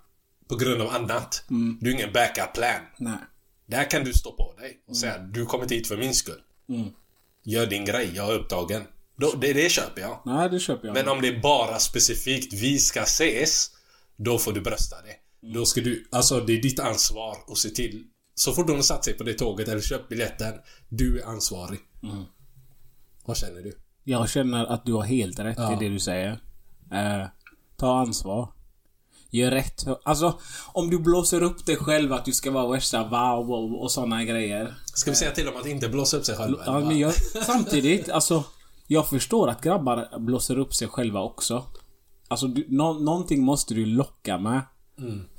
på 0.48 0.56
grund 0.56 0.82
av 0.82 0.88
annat. 0.90 1.44
Du 1.80 1.90
har 1.90 1.94
ingen 1.94 2.12
backup 2.12 2.52
plan. 2.54 2.80
Nej. 2.98 3.18
Där 3.66 3.90
kan 3.90 4.04
du 4.04 4.12
stå 4.12 4.32
på 4.32 4.54
dig 4.60 4.76
och 4.88 4.96
säga 4.96 5.18
du 5.18 5.46
kommer 5.46 5.68
hit 5.68 5.88
för 5.88 5.96
min 5.96 6.14
skull. 6.14 6.40
Gör 7.44 7.66
din 7.66 7.84
grej, 7.84 8.10
jag 8.14 8.30
är 8.30 8.38
upptagen. 8.38 8.82
Då, 9.18 9.32
det, 9.32 9.52
det 9.52 9.68
köper 9.70 10.00
jag. 10.00 10.22
Nej, 10.26 10.50
det 10.50 10.60
köper 10.60 10.86
jag. 10.88 10.94
Men 10.94 11.08
om 11.08 11.20
det 11.20 11.28
är 11.28 11.40
bara 11.40 11.78
specifikt 11.78 12.52
vi 12.52 12.78
ska 12.78 13.02
ses, 13.02 13.70
då 14.16 14.38
får 14.38 14.52
du 14.52 14.60
brösta 14.60 14.96
det. 15.02 15.48
Då 15.54 15.66
ska 15.66 15.80
du, 15.80 16.08
alltså 16.12 16.40
det 16.40 16.52
är 16.52 16.62
ditt 16.62 16.80
ansvar 16.80 17.36
att 17.48 17.58
se 17.58 17.68
till. 17.70 18.04
Så 18.38 18.52
fort 18.52 18.66
hon 18.66 18.76
har 18.76 18.82
satt 18.82 19.04
sig 19.04 19.14
på 19.14 19.24
det 19.24 19.34
tåget 19.34 19.68
eller 19.68 19.80
köpt 19.80 20.08
biljetten, 20.08 20.54
du 20.88 21.20
är 21.20 21.26
ansvarig. 21.26 21.80
Vad 23.24 23.36
känner 23.36 23.62
du? 23.62 23.72
Jag 24.04 24.28
känner 24.28 24.66
att 24.66 24.84
du 24.86 24.92
har 24.92 25.02
helt 25.02 25.38
rätt 25.38 25.58
Ja. 25.58 25.72
i 25.72 25.76
det 25.84 25.88
du 25.88 25.98
säger. 26.00 26.30
Eh, 26.92 27.26
ta 27.76 27.98
ansvar. 27.98 28.52
Gör 29.30 29.50
rätt. 29.50 29.84
Alltså, 30.04 30.38
om 30.72 30.90
du 30.90 30.98
blåser 30.98 31.42
upp 31.42 31.66
dig 31.66 31.76
själv 31.76 32.12
att 32.12 32.24
du 32.24 32.32
ska 32.32 32.50
vara 32.50 32.68
värsta 32.72 33.02
wow 33.08 33.50
och, 33.50 33.82
och 33.82 33.92
såna 33.92 34.24
grejer. 34.24 34.74
Ska 34.94 35.10
vi 35.10 35.16
säga 35.16 35.30
till 35.30 35.44
dem 35.46 35.56
att 35.56 35.66
inte 35.66 35.88
blåsa 35.88 36.16
upp 36.16 36.24
sig 36.24 36.36
själva? 36.36 36.62
Ja, 36.66 36.80
men 36.80 36.98
jag, 36.98 37.14
samtidigt, 37.46 38.08
alltså. 38.08 38.44
Jag 38.86 39.08
förstår 39.08 39.48
att 39.48 39.62
grabbar 39.62 40.18
blåser 40.18 40.58
upp 40.58 40.74
sig 40.74 40.88
själva 40.88 41.20
också. 41.22 41.64
Alltså, 42.28 42.46
du, 42.46 42.66
nå, 42.68 42.92
någonting 42.92 43.42
måste 43.42 43.74
du 43.74 43.86
locka 43.86 44.38
med. 44.38 44.60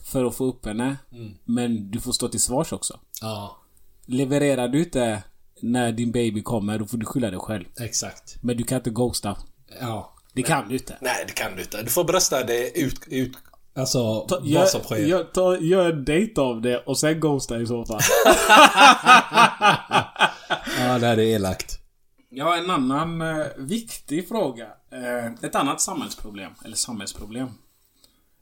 För 0.03 0.25
att 0.25 0.35
få 0.35 0.45
upp 0.45 0.65
henne. 0.65 0.97
Men 1.45 1.91
du 1.91 1.99
får 1.99 2.11
stå 2.11 2.27
till 2.27 2.41
svars 2.41 2.73
också. 2.73 2.99
Ja, 3.21 3.57
Levererar 4.05 4.67
du 4.67 4.83
inte 4.83 5.23
när 5.61 5.91
din 5.91 6.11
baby 6.11 6.41
kommer, 6.43 6.79
då 6.79 6.85
får 6.85 6.97
du 6.97 7.05
skylla 7.05 7.29
dig 7.31 7.39
själv. 7.39 7.65
exakt. 7.79 8.37
Men 8.43 8.57
du 8.57 8.63
kan 8.63 8.77
inte 8.77 8.89
ghosta. 8.89 9.37
Ja. 9.81 10.13
Det 10.33 10.43
kan 10.43 10.67
du 10.69 10.73
inte. 10.75 10.97
Nej, 11.01 11.23
det 11.27 11.33
kan 11.33 11.55
du 11.55 11.61
inte. 11.61 11.83
Du 11.83 11.89
får 11.89 12.03
brösta 12.03 12.43
det 12.43 12.79
ut... 12.79 12.99
ut 13.07 13.31
Alltså, 13.75 14.19
Ta, 14.27 14.39
vad 14.43 14.67
som 14.69 14.81
sker. 14.81 14.97
gör, 14.97 15.07
gör, 15.07 15.23
ta, 15.23 15.57
gör 15.57 15.89
en 15.91 16.05
dejt 16.05 16.41
av 16.41 16.61
det 16.61 16.77
och 16.77 16.97
sen 16.99 17.19
ghosta 17.19 17.59
i 17.59 17.65
så 17.67 17.85
fall. 17.85 17.99
Ja, 20.79 20.99
det 20.99 21.07
här 21.07 21.17
är 21.17 21.19
elakt. 21.19 21.79
Jag 22.29 22.45
har 22.45 22.57
en 22.57 22.69
annan 22.69 23.21
eh, 23.21 23.45
viktig 23.57 24.27
fråga. 24.27 24.67
Eh, 24.91 25.25
ett 25.47 25.55
annat 25.55 25.81
samhällsproblem. 25.81 26.51
Eller 26.65 26.75
samhällsproblem. 26.75 27.47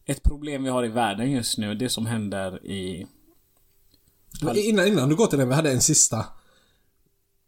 Ett 0.07 0.23
problem 0.23 0.63
vi 0.63 0.69
har 0.69 0.85
i 0.85 0.87
världen 0.87 1.31
just 1.31 1.57
nu, 1.57 1.75
det 1.75 1.89
som 1.89 2.05
händer 2.05 2.65
i... 2.65 3.07
Innan, 4.55 4.87
innan 4.87 5.09
du 5.09 5.15
går 5.15 5.27
till 5.27 5.39
den, 5.39 5.49
vi 5.49 5.55
hade 5.55 5.71
en 5.71 5.81
sista 5.81 6.25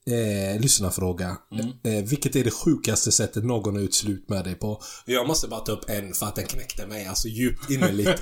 eh, 0.08 0.62
lyssnarfråga. 0.62 1.38
Eh, 1.84 2.04
vilket 2.04 2.36
är 2.36 2.44
det 2.44 2.52
sjukaste 2.52 3.12
sättet 3.12 3.44
någon 3.44 3.76
har 3.76 3.82
gjort 3.82 3.94
slut 3.94 4.30
med 4.30 4.44
dig 4.44 4.56
på? 4.56 4.82
Jag 5.06 5.28
måste 5.28 5.48
bara 5.48 5.60
ta 5.60 5.72
upp 5.72 5.90
en 5.90 6.14
för 6.14 6.26
att 6.26 6.36
den 6.36 6.46
knäckte 6.46 6.88
mig 6.88 7.06
alltså 7.06 7.28
djupt 7.28 7.70
innerligt. 7.70 8.22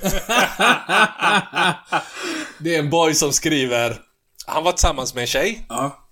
det 2.58 2.74
är 2.74 2.78
en 2.78 2.90
boy 2.90 3.14
som 3.14 3.32
skriver... 3.32 4.02
Han 4.46 4.64
var 4.64 4.72
tillsammans 4.72 5.14
med 5.14 5.20
en 5.20 5.26
tjej. 5.26 5.66
Ja. 5.68 6.08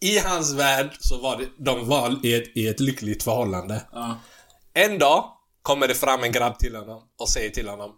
I 0.00 0.18
hans 0.18 0.52
värld 0.52 0.96
så 1.00 1.20
var 1.20 1.36
det, 1.36 1.48
de 1.64 1.88
var 1.88 2.26
i 2.26 2.34
ett, 2.34 2.56
i 2.56 2.68
ett 2.68 2.80
lyckligt 2.80 3.22
förhållande. 3.22 3.82
Ja. 3.92 4.18
En 4.74 4.98
dag 4.98 5.37
kommer 5.68 5.88
det 5.88 5.94
fram 5.94 6.22
en 6.22 6.32
grabb 6.32 6.58
till 6.58 6.76
honom 6.76 7.02
och 7.18 7.28
säger 7.28 7.50
till 7.50 7.68
honom 7.68 7.90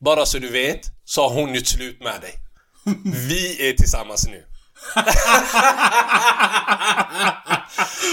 Bara 0.00 0.26
så 0.26 0.38
du 0.38 0.48
vet 0.50 0.80
så 1.04 1.28
har 1.28 1.34
hon 1.34 1.54
gjort 1.54 1.66
slut 1.66 2.02
med 2.02 2.20
dig. 2.20 2.34
Vi 3.28 3.68
är 3.68 3.72
tillsammans 3.72 4.28
nu. 4.28 4.44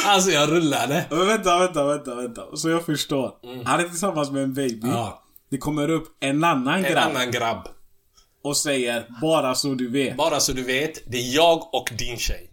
Alltså 0.06 0.32
jag 0.32 0.52
rullade. 0.52 1.06
Men 1.10 1.28
vänta, 1.28 1.60
vänta, 1.60 1.84
vänta, 1.86 2.16
vänta. 2.16 2.56
Så 2.56 2.70
jag 2.70 2.86
förstår. 2.86 3.32
Han 3.66 3.80
är 3.80 3.84
tillsammans 3.84 4.32
med 4.32 4.44
en 4.44 4.54
baby. 4.54 4.88
Ja. 4.88 5.24
Det 5.52 5.58
kommer 5.58 5.90
upp 5.90 6.08
en 6.20 6.44
annan 6.44 6.86
En 6.86 6.92
grabb 6.92 7.10
annan 7.10 7.32
grabb. 7.32 7.68
och 8.44 8.58
säger 8.58 9.08
bara 9.22 9.56
så 9.56 9.74
du 9.74 9.90
vet. 9.90 10.18
Bara 10.18 10.40
så 10.40 10.52
du 10.54 10.64
vet, 10.64 11.12
det 11.12 11.18
är 11.18 11.36
jag 11.36 11.74
och 11.74 11.90
din 11.98 12.18
tjej. 12.18 12.50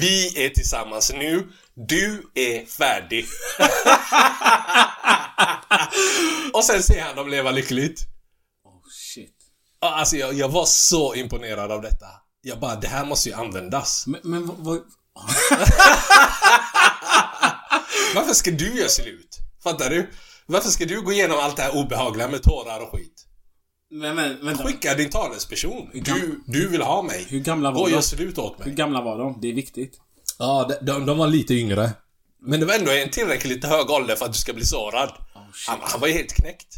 Vi 0.00 0.44
är 0.44 0.48
tillsammans 0.48 1.12
nu. 1.12 1.48
Du 1.74 2.30
är 2.34 2.66
färdig. 2.66 3.24
och 6.52 6.64
sen 6.64 6.82
ser 6.82 7.00
han 7.02 7.16
dem 7.16 7.28
leva 7.28 7.50
lyckligt. 7.50 8.00
Oh, 8.64 8.82
shit. 9.14 9.36
Ja, 9.80 9.94
Alltså 9.94 10.16
jag, 10.16 10.34
jag 10.34 10.48
var 10.48 10.64
så 10.66 11.14
imponerad 11.14 11.72
av 11.72 11.82
detta. 11.82 12.06
Jag 12.42 12.60
bara, 12.60 12.76
det 12.76 12.88
här 12.88 13.04
måste 13.04 13.28
ju 13.28 13.34
användas. 13.34 14.06
Men, 14.06 14.20
men 14.24 14.46
vad... 14.46 14.56
vad... 14.64 14.78
Varför 18.14 18.34
ska 18.34 18.50
du 18.50 18.78
göra 18.78 18.88
slut? 18.88 19.38
Fattar 19.62 19.90
du? 19.90 20.10
Varför 20.46 20.68
ska 20.70 20.84
du 20.84 21.02
gå 21.02 21.12
igenom 21.12 21.38
allt 21.40 21.56
det 21.56 21.62
här 21.62 21.76
obehagliga 21.76 22.28
med 22.28 22.42
tårar 22.42 22.80
och 22.80 22.90
skit? 22.92 23.26
Men, 23.90 24.16
men, 24.16 24.44
vänta. 24.46 24.64
Skicka 24.64 24.94
din 24.94 25.10
talesperson. 25.10 25.90
Du, 25.94 26.40
du 26.46 26.68
vill 26.68 26.82
ha 26.82 27.02
mig. 27.02 27.26
Hur 27.28 27.40
gamla 27.40 27.70
Gå 27.70 27.74
var 27.74 27.82
och 27.82 27.88
de? 27.88 27.94
gör 27.94 28.00
slut 28.00 28.38
åt 28.38 28.56
Hur 28.60 28.64
mig. 28.64 28.74
gamla 28.74 29.02
var 29.02 29.18
de? 29.18 29.38
Det 29.40 29.48
är 29.48 29.54
viktigt. 29.54 29.98
Ja, 30.38 30.70
de, 30.80 30.86
de, 30.86 31.06
de 31.06 31.18
var 31.18 31.26
lite 31.26 31.54
yngre. 31.54 31.90
Men 32.42 32.60
det 32.60 32.66
var 32.66 32.74
ändå 32.74 32.90
en 32.90 33.10
tillräckligt 33.10 33.64
hög 33.64 33.90
ålder 33.90 34.16
för 34.16 34.24
att 34.24 34.32
du 34.32 34.38
ska 34.38 34.52
bli 34.52 34.64
sårad. 34.64 35.12
Han, 35.68 35.78
han 35.82 36.00
var 36.00 36.08
ju 36.08 36.14
helt 36.14 36.32
knäckt. 36.32 36.74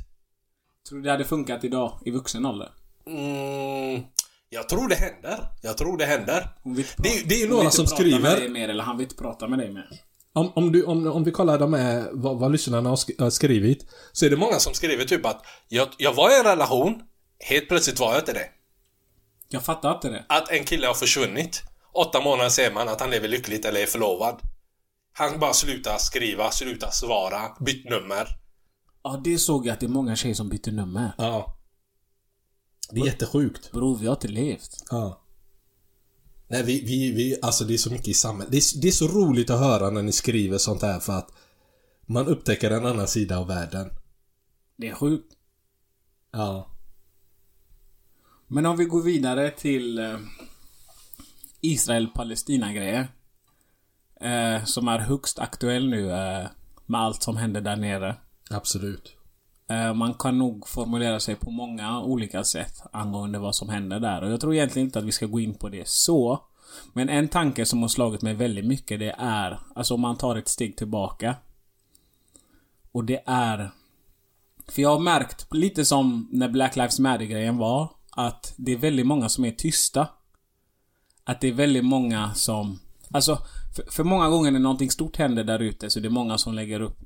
Tror 0.88 0.98
du 0.98 1.04
det 1.04 1.11
hade 1.11 1.24
funkat 1.24 1.64
idag, 1.64 1.98
i 2.04 2.11
vuxen 2.11 2.46
ålder? 2.46 2.68
Mm, 3.06 4.02
jag 4.50 4.68
tror 4.68 4.88
det 4.88 4.94
händer. 4.94 5.48
Jag 5.62 5.78
tror 5.78 5.98
det 5.98 6.04
händer. 6.06 6.48
Det, 6.96 7.28
det 7.28 7.35
är 7.35 7.38
ju 7.38 7.48
några 7.48 7.70
som 7.70 7.82
med 7.82 7.88
skriver. 7.88 8.37
dig 8.37 8.48
mer, 8.48 8.68
eller 8.68 8.85
han 8.85 8.96
vill 8.96 9.04
inte 9.04 9.16
prata 9.22 9.48
med 9.48 9.58
dig 9.58 9.70
mer. 9.72 9.88
Om, 10.32 10.52
om, 10.54 10.72
du, 10.72 10.85
om, 10.85 11.06
om 11.06 11.24
vi 11.24 11.30
kollar 11.30 11.58
de 11.58 11.72
här, 11.72 12.08
vad, 12.12 12.38
vad 12.38 12.52
lyssnarna 12.52 12.88
har 12.88 12.96
sk- 12.96 13.20
har 13.22 13.30
skrivit. 13.30 13.87
Så 14.12 14.26
är 14.26 14.30
det 14.30 14.37
många 14.37 14.58
som 14.58 14.74
skriver 14.74 15.04
typ 15.04 15.26
att 15.26 15.44
jag, 15.68 15.88
jag 15.98 16.12
var 16.14 16.30
i 16.30 16.38
en 16.38 16.44
relation, 16.44 17.02
helt 17.38 17.68
plötsligt 17.68 18.00
var 18.00 18.12
jag 18.12 18.20
inte 18.22 18.32
det. 18.32 18.46
Jag 19.48 19.64
fattar 19.64 19.94
inte 19.94 20.08
det. 20.08 20.24
Att 20.28 20.50
en 20.50 20.64
kille 20.64 20.87
har 20.87 20.94
försvunnit. 20.94 21.62
Åtta 21.94 22.20
månader 22.20 22.50
ser 22.50 22.72
man 22.72 22.88
att 22.88 23.00
han 23.00 23.11
lever 23.11 23.28
lyckligt 23.28 23.64
eller 23.64 23.80
är 23.82 23.87
förlovad. 23.87 24.40
Han 25.12 25.38
bara 25.40 25.52
slutar 25.52 25.98
skriva, 25.98 26.50
slutar 26.50 26.90
svara, 26.90 27.40
bytt 27.61 27.90
nummer. 27.90 28.26
Ja, 29.02 29.20
det 29.24 29.38
såg 29.38 29.66
jag 29.66 29.72
att 29.72 29.80
det 29.80 29.86
är 29.86 29.88
många 29.88 30.16
tjejer 30.16 30.34
som 30.34 30.48
byter 30.48 30.72
nummer. 30.72 31.12
Ja. 31.18 31.56
Det 32.90 33.00
är 33.00 33.06
jättesjukt. 33.06 33.72
Bror, 33.72 33.96
vi 33.96 34.06
har 34.06 34.14
inte 34.14 34.28
levt. 34.28 34.84
Ja. 34.90 35.22
Nej, 36.48 36.62
vi, 36.62 36.84
vi, 36.84 37.12
vi, 37.12 37.38
alltså 37.42 37.64
det 37.64 37.74
är 37.74 37.78
så 37.78 37.90
mycket 37.90 38.08
i 38.08 38.14
samhället. 38.14 38.52
Det 38.52 38.56
är, 38.56 38.80
det 38.80 38.88
är 38.88 38.92
så 38.92 39.08
roligt 39.08 39.50
att 39.50 39.60
höra 39.60 39.90
när 39.90 40.02
ni 40.02 40.12
skriver 40.12 40.58
sånt 40.58 40.82
här 40.82 41.00
för 41.00 41.12
att 41.12 41.32
man 42.06 42.26
upptäcker 42.26 42.70
en 42.70 42.86
annan 42.86 43.08
sida 43.08 43.38
av 43.38 43.46
världen. 43.46 43.90
Det 44.76 44.88
är 44.88 44.94
sjukt. 44.94 45.32
Ja. 46.30 46.68
Men 48.46 48.66
om 48.66 48.76
vi 48.76 48.84
går 48.84 49.02
vidare 49.02 49.50
till 49.50 49.98
eh, 49.98 50.18
Israel-Palestina-grejer. 51.60 53.08
Eh, 54.20 54.64
som 54.64 54.88
är 54.88 54.98
högst 54.98 55.38
aktuell 55.38 55.88
nu 55.88 56.10
eh, 56.10 56.46
med 56.86 57.00
allt 57.00 57.22
som 57.22 57.36
händer 57.36 57.60
där 57.60 57.76
nere. 57.76 58.16
Absolut. 58.50 59.16
Eh, 59.68 59.94
man 59.94 60.14
kan 60.14 60.38
nog 60.38 60.68
formulera 60.68 61.20
sig 61.20 61.37
på 61.37 61.50
många 61.50 62.02
olika 62.02 62.44
sätt 62.44 62.83
angående 62.92 63.38
vad 63.38 63.55
som 63.55 63.68
händer 63.68 64.00
där. 64.00 64.22
Och 64.22 64.31
jag 64.31 64.40
tror 64.40 64.55
egentligen 64.55 64.88
inte 64.88 64.98
att 64.98 65.05
vi 65.05 65.12
ska 65.12 65.26
gå 65.26 65.40
in 65.40 65.55
på 65.55 65.68
det 65.68 65.88
så. 65.88 66.44
Men 66.92 67.09
en 67.09 67.28
tanke 67.28 67.66
som 67.66 67.83
har 67.83 67.88
slagit 67.88 68.22
mig 68.22 68.35
väldigt 68.35 68.66
mycket 68.66 68.98
det 68.98 69.14
är, 69.18 69.61
alltså 69.74 69.94
om 69.94 70.00
man 70.00 70.16
tar 70.16 70.37
ett 70.37 70.48
steg 70.48 70.76
tillbaka. 70.76 71.37
Och 72.92 73.05
det 73.05 73.22
är... 73.26 73.70
För 74.68 74.83
jag 74.83 74.90
har 74.90 74.98
märkt, 74.98 75.55
lite 75.55 75.85
som 75.85 76.28
när 76.33 76.48
Black 76.48 76.76
Lives 76.76 76.98
Matter-grejen 76.98 77.57
var, 77.57 77.90
att 78.11 78.55
det 78.57 78.72
är 78.72 78.76
väldigt 78.76 79.07
många 79.07 79.28
som 79.28 79.44
är 79.44 79.50
tysta. 79.50 80.09
Att 81.24 81.40
det 81.40 81.48
är 81.48 81.52
väldigt 81.52 81.85
många 81.85 82.35
som... 82.35 82.78
Alltså, 83.11 83.38
för, 83.76 83.85
för 83.90 84.05
många 84.05 84.28
gånger 84.28 84.50
när 84.50 84.61
någonting 84.61 84.90
stort 84.90 85.16
händer 85.16 85.44
där 85.44 85.59
ute 85.59 85.90
så 85.90 85.98
är 85.98 86.02
det 86.02 86.11
många 86.11 86.38
som 86.38 86.55
lägger 86.55 86.81
upp 86.81 86.98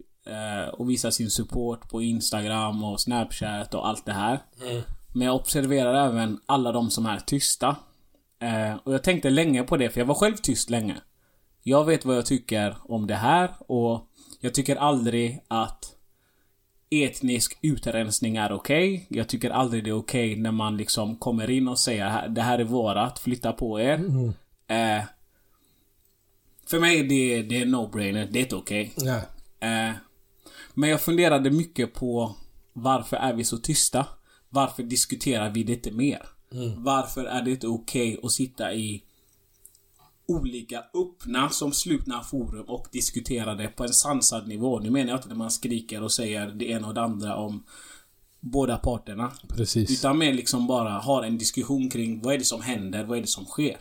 och 0.72 0.90
visar 0.90 1.10
sin 1.10 1.30
support 1.30 1.88
på 1.90 2.02
Instagram 2.02 2.84
och 2.84 3.00
Snapchat 3.00 3.74
och 3.74 3.88
allt 3.88 4.06
det 4.06 4.12
här. 4.12 4.40
Men 5.14 5.26
jag 5.26 5.36
observerar 5.36 6.06
även 6.08 6.40
alla 6.46 6.72
de 6.72 6.90
som 6.90 7.06
är 7.06 7.18
tysta. 7.18 7.76
Eh, 8.42 8.74
och 8.84 8.94
jag 8.94 9.02
tänkte 9.02 9.30
länge 9.30 9.62
på 9.62 9.76
det, 9.76 9.90
för 9.90 10.00
jag 10.00 10.06
var 10.06 10.14
själv 10.14 10.36
tyst 10.36 10.70
länge. 10.70 10.96
Jag 11.62 11.84
vet 11.84 12.04
vad 12.04 12.16
jag 12.16 12.26
tycker 12.26 12.76
om 12.82 13.06
det 13.06 13.14
här 13.14 13.50
och 13.72 14.06
jag 14.40 14.54
tycker 14.54 14.76
aldrig 14.76 15.40
att 15.48 15.92
etnisk 16.90 17.58
utrensning 17.62 18.36
är 18.36 18.52
okej. 18.52 19.06
Jag 19.10 19.28
tycker 19.28 19.50
aldrig 19.50 19.84
det 19.84 19.90
är 19.90 19.98
okej 19.98 20.36
när 20.36 20.52
man 20.52 20.76
liksom 20.76 21.16
kommer 21.16 21.50
in 21.50 21.68
och 21.68 21.78
säger 21.78 22.08
"Här- 22.08 22.28
det 22.28 22.42
här 22.42 22.58
är 22.58 22.64
vårat, 22.64 23.18
flytta 23.18 23.52
på 23.52 23.80
er. 23.80 23.94
Eh, 24.68 25.04
för 26.66 26.80
mig 26.80 27.02
det, 27.02 27.42
det 27.42 27.60
är 27.62 27.66
no-brainer, 27.66 28.28
det 28.30 28.38
är 28.38 28.42
inte 28.42 28.56
okej. 28.56 28.92
Ja. 28.96 29.20
Eh, 29.68 29.90
men 30.76 30.90
jag 30.90 31.00
funderade 31.00 31.50
mycket 31.50 31.94
på 31.94 32.34
varför 32.72 33.16
är 33.16 33.34
vi 33.34 33.44
så 33.44 33.58
tysta? 33.58 34.06
Varför 34.48 34.82
diskuterar 34.82 35.50
vi 35.50 35.62
det 35.62 35.72
inte 35.72 35.90
mer? 35.90 36.22
Varför 36.76 37.24
är 37.24 37.42
det 37.42 37.50
inte 37.50 37.66
okej 37.66 38.20
att 38.22 38.32
sitta 38.32 38.74
i 38.74 39.02
olika 40.28 40.78
öppna 40.78 41.50
som 41.50 41.72
slutna 41.72 42.22
forum 42.22 42.64
och 42.68 42.86
diskutera 42.92 43.54
det 43.54 43.68
på 43.68 43.84
en 43.84 43.92
sansad 43.92 44.48
nivå? 44.48 44.80
Nu 44.80 44.90
menar 44.90 45.10
jag 45.10 45.18
inte 45.18 45.28
när 45.28 45.36
man 45.36 45.50
skriker 45.50 46.02
och 46.02 46.12
säger 46.12 46.46
det 46.46 46.64
ena 46.64 46.88
och 46.88 46.94
det 46.94 47.02
andra 47.02 47.36
om 47.36 47.64
båda 48.40 48.76
parterna. 48.76 49.32
Precis. 49.48 49.90
Utan 49.90 50.18
mer 50.18 50.34
liksom 50.34 50.66
bara 50.66 50.90
har 50.90 51.22
en 51.22 51.38
diskussion 51.38 51.90
kring 51.90 52.22
vad 52.22 52.34
är 52.34 52.38
det 52.38 52.44
som 52.44 52.62
händer, 52.62 53.04
vad 53.04 53.18
är 53.18 53.22
det 53.22 53.28
som 53.28 53.44
sker? 53.44 53.76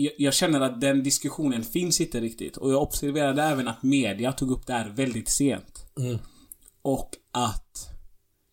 Jag, 0.00 0.12
jag 0.18 0.34
känner 0.34 0.60
att 0.60 0.80
den 0.80 1.02
diskussionen 1.02 1.62
finns 1.64 2.00
inte 2.00 2.20
riktigt. 2.20 2.56
Och 2.56 2.72
jag 2.72 2.82
observerade 2.82 3.42
även 3.42 3.68
att 3.68 3.82
media 3.82 4.32
tog 4.32 4.50
upp 4.50 4.66
det 4.66 4.72
här 4.72 4.88
väldigt 4.88 5.28
sent. 5.28 5.86
Och 6.82 7.10
att 7.32 7.88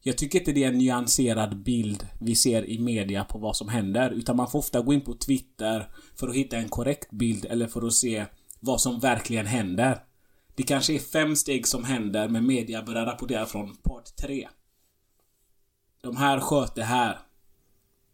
Jag 0.01 0.17
tycker 0.17 0.39
inte 0.39 0.51
det 0.51 0.63
är 0.63 0.67
en 0.67 0.77
nyanserad 0.77 1.63
bild 1.63 2.07
vi 2.21 2.35
ser 2.35 2.69
i 2.69 2.79
media 2.79 3.23
på 3.23 3.37
vad 3.37 3.55
som 3.57 3.69
händer. 3.69 4.11
Utan 4.11 4.35
man 4.35 4.47
får 4.49 4.59
ofta 4.59 4.81
gå 4.81 4.93
in 4.93 5.01
på 5.01 5.13
Twitter 5.13 5.89
för 6.15 6.27
att 6.27 6.35
hitta 6.35 6.57
en 6.57 6.69
korrekt 6.69 7.11
bild 7.11 7.45
eller 7.45 7.67
för 7.67 7.87
att 7.87 7.93
se 7.93 8.25
vad 8.59 8.81
som 8.81 8.99
verkligen 8.99 9.45
händer. 9.45 10.03
Det 10.55 10.63
kanske 10.63 10.93
är 10.93 10.99
fem 10.99 11.35
steg 11.35 11.67
som 11.67 11.83
händer 11.83 12.29
men 12.29 12.47
media 12.47 12.81
börjar 12.83 13.05
rapportera 13.05 13.45
från 13.45 13.75
part 13.75 14.15
tre. 14.15 14.47
De 16.01 16.17
här 16.17 16.39
sköt 16.39 16.75
det 16.75 16.83
här. 16.83 17.19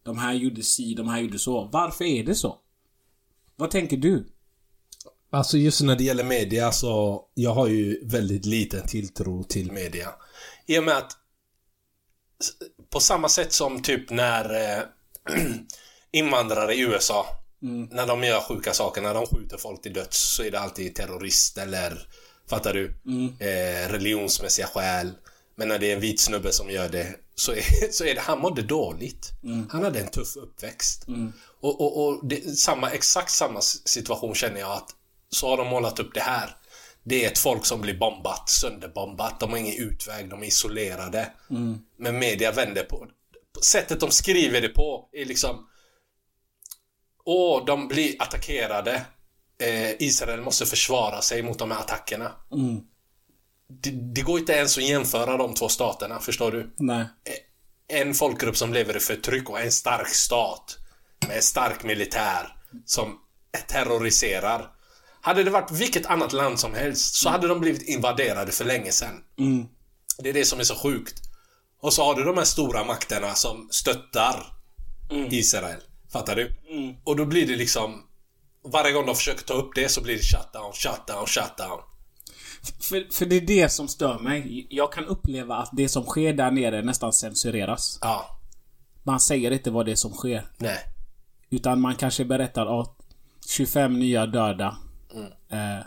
De 0.04 0.18
här 0.18 0.34
gjorde 0.34 0.64
si, 0.64 0.94
de 0.94 1.08
här 1.08 1.22
gjorde 1.22 1.40
så. 1.40 1.70
Varför 1.72 2.06
är 2.06 2.24
det 2.24 2.36
så? 2.36 2.60
Vad 3.56 3.72
tänker 3.72 3.98
du? 3.98 4.28
Alltså 5.30 5.58
just 5.58 5.82
när 5.82 5.96
det 5.96 6.04
gäller 6.04 6.24
media 6.24 6.72
så, 6.72 7.26
jag 7.34 7.54
har 7.54 7.68
ju 7.68 8.08
väldigt 8.08 8.46
liten 8.46 8.88
tilltro 8.88 9.44
till 9.44 9.72
media. 9.72 10.10
I 10.66 10.80
och 10.80 10.84
med 10.84 10.98
att 10.98 11.12
på 12.90 13.00
samma 13.00 13.30
sätt 13.30 13.54
som 13.54 13.82
typ 13.82 14.10
när 14.10 14.76
eh, 14.78 14.84
invandrare 16.12 16.74
i 16.74 16.80
USA 16.80 17.26
när 17.92 18.08
de 18.08 18.24
gör 18.24 18.42
sjuka 18.42 18.74
saker, 18.74 19.02
när 19.02 19.14
de 19.14 19.26
skjuter 19.26 19.58
folk 19.58 19.82
till 19.82 19.94
döds 19.94 20.18
så 20.18 20.44
är 20.44 20.52
det 20.52 20.60
alltid 20.60 20.96
terrorist 20.96 21.58
eller 21.58 22.08
Fattar 22.50 22.74
du? 22.74 22.86
Eh, 23.40 23.90
religionsmässiga 23.90 24.68
skäl. 24.68 25.12
Men 25.56 25.68
när 25.68 25.80
det 25.80 25.92
är 25.92 25.94
en 25.94 26.02
vit 26.02 26.20
snubbe 26.20 26.52
som 26.52 26.70
gör 26.70 26.90
det 26.90 27.16
så 27.36 27.52
är, 27.52 27.92
så 27.92 28.06
är 28.06 28.16
det, 28.16 28.22
han 28.22 28.40
mådde 28.40 28.62
dåligt. 28.62 29.32
Han 29.70 29.84
hade 29.84 30.00
en 30.00 30.12
tuff 30.12 30.36
uppväxt. 30.36 31.06
Och, 31.62 31.82
och, 31.82 32.08
och 32.08 32.28
det, 32.28 32.58
samma, 32.58 32.90
exakt 32.90 33.32
samma 33.32 33.62
situation 33.62 34.36
känner 34.36 34.60
jag 34.60 34.72
att 34.72 34.90
så 35.30 35.50
har 35.50 35.58
de 35.58 35.68
målat 35.68 36.00
upp 36.00 36.14
det 36.14 36.20
här. 36.22 36.56
Det 37.04 37.26
är 37.26 37.32
ett 37.32 37.38
folk 37.38 37.66
som 37.66 37.82
blir 37.82 37.98
bombat, 37.98 38.50
sönderbombat. 38.50 39.40
De 39.40 39.52
har 39.52 39.58
ingen 39.58 39.78
utväg, 39.78 40.30
de 40.30 40.44
är 40.44 40.48
isolerade. 40.48 41.32
Men 41.98 42.20
media 42.20 42.52
vänder 42.52 42.84
på... 42.84 43.08
på 43.56 43.62
sättet 43.62 44.00
de 44.00 44.12
skriver 44.12 44.62
det 44.62 44.70
på 44.70 45.10
är 45.12 45.26
liksom... 45.26 45.68
Åh, 47.26 47.66
de 47.66 47.88
blir 47.88 48.22
attackerade. 48.22 49.06
Eh, 49.62 50.02
Israel 50.02 50.42
måste 50.42 50.66
försvara 50.66 51.22
sig 51.22 51.44
mot 51.44 51.60
de 51.60 51.72
här 51.72 51.80
attackerna. 51.80 52.32
Det, 53.70 53.92
det 53.92 54.22
går 54.22 54.40
inte 54.40 54.54
ens 54.54 54.78
att 54.78 54.84
jämföra 54.84 55.38
de 55.38 55.54
två 55.54 55.70
staterna, 55.70 56.20
förstår 56.20 56.52
du? 56.52 56.74
Nej. 56.78 57.06
en 57.88 58.14
folkgrupp 58.14 58.58
som 58.58 58.74
lever 58.74 58.98
i 58.98 59.00
förtryck 59.00 59.50
och 59.50 59.60
en 59.60 59.72
stark 59.72 60.08
stat 60.08 60.78
med 61.28 61.36
en 61.36 61.42
stark 61.42 61.84
militär 61.84 62.56
som 62.86 63.20
terroriserar. 63.68 64.70
Hade 65.22 65.44
det 65.44 65.50
varit 65.50 65.72
vilket 65.72 66.06
annat 66.06 66.34
land 66.34 66.60
som 66.60 66.74
helst 66.74 67.16
så 67.16 67.30
hade 67.30 67.48
de 67.48 67.60
blivit 67.60 67.82
invaderade 67.90 68.52
för 68.52 68.66
länge 68.66 68.92
sedan. 68.92 69.22
Det 70.18 70.30
är 70.30 70.34
det 70.34 70.46
som 70.46 70.60
är 70.60 70.64
så 70.64 70.76
sjukt. 70.76 71.14
Och 71.82 71.94
så 71.94 72.04
har 72.04 72.16
du 72.16 72.24
de 72.24 72.38
här 72.38 72.46
stora 72.46 72.84
makterna 72.84 73.34
som 73.34 73.68
stöttar 73.72 74.44
Israel. 75.32 75.80
Fattar 76.12 76.36
du? 76.36 76.52
Och 77.04 77.16
då 77.16 77.26
blir 77.26 77.48
det 77.48 77.56
liksom... 77.56 78.04
Varje 78.66 78.92
gång 78.92 79.06
de 79.06 79.16
försöker 79.16 79.44
ta 79.44 79.54
upp 79.54 79.72
det 79.76 79.90
så 79.90 80.02
blir 80.02 80.18
det 80.18 80.24
shutdown, 80.24 80.74
shutdown, 80.74 81.26
shutdown. 81.28 81.80
För, 82.80 83.14
för 83.14 83.26
det 83.26 83.36
är 83.36 83.42
det 83.42 83.70
som 83.70 83.88
stör 83.88 84.20
mig. 84.20 84.68
Jag 84.70 84.94
kan 84.94 85.06
uppleva 85.06 85.56
att 85.56 85.70
det 85.74 85.90
som 85.90 86.04
sker 86.04 86.34
där 86.34 86.52
nere 86.52 86.82
nästan 86.82 87.14
censureras. 87.14 88.00
Ja, 88.02 88.40
Man 89.04 89.20
säger 89.20 89.52
inte 89.52 89.72
vad 89.72 89.86
det 89.86 89.92
är 89.92 89.96
som 89.96 90.12
sker. 90.14 90.48
nej. 90.58 90.80
Utan 91.50 91.82
man 91.82 91.96
kanske 91.96 92.26
berättar 92.26 92.82
att 92.82 92.98
25 93.48 94.00
nya 94.00 94.26
döda. 94.26 94.78
Eh, 95.50 95.86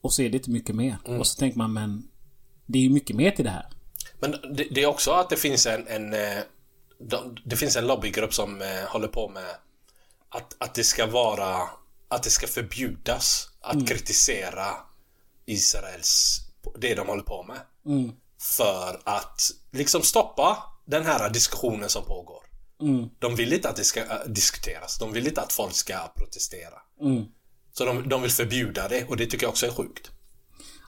och 0.00 0.12
så 0.12 0.22
är 0.22 0.28
det 0.30 0.36
inte 0.36 0.50
mycket 0.50 0.74
mer. 0.76 0.96
Och 1.04 1.26
så 1.26 1.38
tänker 1.38 1.58
man 1.58 1.72
men... 1.72 2.08
Det 2.66 2.78
är 2.78 2.82
ju 2.82 2.90
mycket 2.90 3.16
mer 3.16 3.30
till 3.30 3.44
det 3.44 3.50
här. 3.50 3.68
Men 4.20 4.30
det, 4.30 4.64
det 4.70 4.82
är 4.82 4.86
också 4.86 5.10
att 5.10 5.30
det 5.30 5.36
finns 5.36 5.66
en, 5.66 5.86
en 5.86 6.14
eh, 6.14 6.38
de, 6.98 7.36
det 7.44 7.56
finns 7.56 7.76
en 7.76 7.86
lobbygrupp 7.86 8.34
som 8.34 8.62
eh, 8.62 8.68
håller 8.88 9.08
på 9.08 9.28
med 9.28 9.56
att, 10.28 10.56
att 10.58 10.74
det 10.74 10.84
ska 10.84 11.06
vara 11.06 11.56
att 12.08 12.22
det 12.22 12.30
ska 12.30 12.46
förbjudas 12.46 13.48
att 13.60 13.88
kritisera 13.88 14.66
Israels 15.46 16.40
det 16.78 16.94
de 16.94 17.06
håller 17.08 17.22
på 17.22 17.42
med. 17.42 17.60
För 18.56 19.00
att 19.04 19.50
liksom 19.72 20.02
stoppa 20.02 20.58
den 20.86 21.04
här 21.04 21.30
diskussionen 21.30 21.88
som 21.88 22.04
pågår. 22.04 22.42
De 23.18 23.36
vill 23.36 23.52
inte 23.52 23.68
att 23.68 23.76
det 23.76 23.84
ska 23.84 24.00
äh, 24.00 24.26
diskuteras. 24.26 24.98
De 24.98 25.12
vill 25.12 25.26
inte 25.26 25.40
att 25.42 25.52
folk 25.52 25.74
ska 25.74 26.12
protestera. 26.16 26.74
Så 27.72 27.84
de, 27.84 28.08
de 28.08 28.22
vill 28.22 28.30
förbjuda 28.30 28.88
det 28.88 29.04
och 29.04 29.16
det 29.16 29.26
tycker 29.26 29.44
jag 29.44 29.50
också 29.50 29.66
är 29.66 29.70
sjukt. 29.70 30.10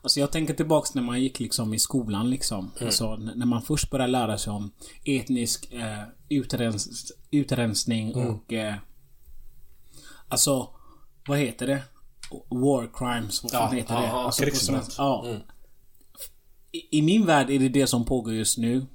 Alltså 0.03 0.21
jag 0.21 0.33
tänker 0.33 0.55
tillbaks 0.55 0.95
när 0.95 1.03
man 1.03 1.21
gick 1.21 1.41
liksom 1.41 1.75
i 1.75 1.79
skolan 1.79 2.31
liksom. 2.31 2.73
Alltså 2.81 3.07
n- 3.07 3.33
när 3.37 3.47
man 3.47 3.63
först 3.63 3.91
började 3.91 4.13
lära 4.13 4.39
sig 4.39 4.53
om 4.53 4.73
etnisk 5.05 5.73
eh, 5.73 6.03
utrens, 6.29 7.13
utrensning 7.31 8.15
och... 8.15 8.53
Eh, 8.53 8.75
alltså, 10.29 10.75
vad 11.29 11.39
heter 11.39 11.67
det? 11.67 11.83
War 12.51 12.91
crimes, 12.95 13.43
vad 13.43 13.53
fan 13.53 13.71
Ja, 13.71 13.77
heter 13.83 13.95
det? 14.01 14.07
ja, 14.07 14.25
alltså, 14.25 14.43
krigsbrott. 14.43 14.95
Ja. 14.99 15.27
I, 16.73 16.99
I 16.99 17.03
min 17.03 17.27
värld 17.27 17.51
är 17.51 17.59
det 17.59 17.69
det 17.69 17.87
som 17.87 18.05
pågår 18.05 18.35
just 18.35 18.59
nu. 18.59 18.87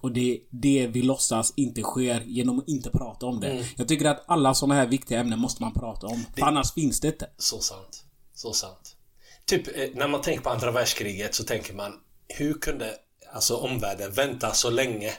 Och 0.00 0.12
det 0.12 0.40
det 0.50 0.86
vi 0.86 1.02
låtsas 1.02 1.52
inte 1.56 1.82
sker 1.82 2.20
genom 2.20 2.58
att 2.58 2.68
inte 2.68 2.90
prata 2.90 3.26
om 3.26 3.40
det. 3.40 3.64
Jag 3.76 3.88
tycker 3.88 4.04
att 4.06 4.24
alla 4.28 4.54
såna 4.54 4.74
här 4.74 4.86
viktiga 4.86 5.20
ämnen 5.20 5.38
måste 5.38 5.62
man 5.62 5.72
prata 5.72 6.06
om. 6.06 6.24
För 6.38 6.46
annars 6.46 6.72
finns 6.72 7.00
det 7.00 7.08
inte. 7.08 7.30
Så 7.38 7.58
sant. 7.58 8.04
Så 8.34 8.52
sant. 8.52 8.96
Typ 9.46 9.68
eh, 9.76 9.88
när 9.94 10.08
man 10.08 10.20
tänker 10.22 10.42
på 10.42 10.50
andra 10.50 10.70
världskriget 10.70 11.34
så 11.34 11.44
tänker 11.44 11.74
man 11.74 11.92
hur 12.28 12.54
kunde 12.54 12.90
alltså 13.34 13.56
omvärlden 13.56 14.12
vänta 14.12 14.52
så 14.52 14.70
länge 14.70 15.10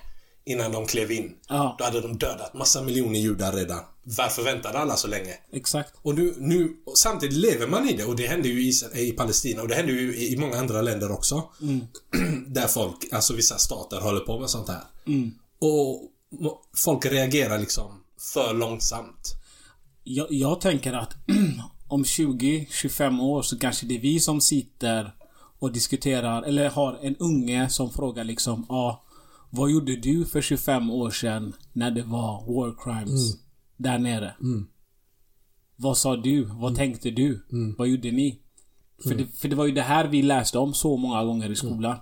innan 0.46 0.72
de 0.72 0.86
klev 0.88 1.12
in? 1.12 1.36
Ja. 1.50 1.76
Då 1.78 1.84
hade 1.86 2.02
de 2.02 2.18
dödat 2.18 2.54
Massa 2.54 2.82
miljoner 2.82 3.20
judar 3.20 3.52
redan. 3.54 3.80
Varför 4.18 4.44
väntade 4.44 4.80
alla 4.80 4.96
så 4.96 5.08
länge? 5.08 5.34
Exakt. 5.52 5.94
Och 6.02 6.16
nu, 6.16 6.34
nu 6.38 6.78
och 6.86 6.98
samtidigt 6.98 7.38
lever 7.38 7.68
man 7.68 7.90
i 7.90 7.94
det 7.94 8.06
och 8.06 8.16
det 8.16 8.28
händer 8.28 8.50
ju 8.50 8.62
i, 8.70 8.74
i 8.96 9.12
Palestina 9.12 9.62
och 9.62 9.68
det 9.68 9.76
händer 9.76 9.94
ju 9.94 10.16
i, 10.16 10.34
i 10.34 10.38
många 10.38 10.58
andra 10.58 10.82
länder 10.82 11.12
också. 11.12 11.44
Där 12.48 12.68
folk, 12.68 12.96
alltså 13.12 13.34
vissa 13.34 13.58
stater 13.58 14.02
håller 14.02 14.20
på 14.20 14.40
med 14.40 14.50
sånt 14.50 14.70
här. 14.70 14.84
Och 15.60 16.02
må- 16.40 16.62
folk 16.76 17.06
reagerar 17.06 17.60
liksom 17.60 18.04
för 18.34 18.54
långsamt. 18.54 19.34
Jag, 20.04 20.32
jag 20.32 20.62
tänker 20.62 20.94
att 20.94 21.14
om 21.88 22.04
20-25 22.04 23.22
år 23.22 23.42
så 23.42 23.60
kanske 23.60 23.86
det 23.86 23.96
är 23.96 24.02
vi 24.02 24.20
som 24.20 24.42
sitter 24.42 25.16
och 25.60 25.72
diskuterar, 25.72 26.44
eller 26.44 26.70
har 26.70 27.00
en 27.02 27.16
unge 27.16 27.70
som 27.70 27.92
frågar 27.92 28.24
liksom 28.24 28.66
ah, 28.72 29.04
vad 29.50 29.72
gjorde 29.72 29.96
du 29.96 30.26
för 30.26 30.42
25 30.42 30.90
år 30.90 31.12
sedan 31.12 31.54
när 31.74 31.92
det 31.92 32.04
var 32.04 32.44
war 32.56 32.76
crimes 32.84 33.34
där 33.78 33.98
nere? 33.98 34.36
Vad 35.76 35.98
sa 35.98 36.16
du? 36.16 36.44
Vad 36.44 36.76
tänkte 36.76 37.10
du? 37.10 37.46
Vad 37.78 37.88
gjorde 37.88 38.12
ni? 38.12 38.42
För, 39.04 39.16
det, 39.16 39.28
för 39.28 39.48
det 39.48 39.56
var 39.56 39.66
ju 39.66 39.72
det 39.72 39.82
här 39.82 40.08
vi 40.08 40.22
läste 40.22 40.58
om 40.58 40.74
så 40.74 40.98
många 40.98 41.24
gånger 41.24 41.50
i 41.52 41.56
skolan. 41.56 41.98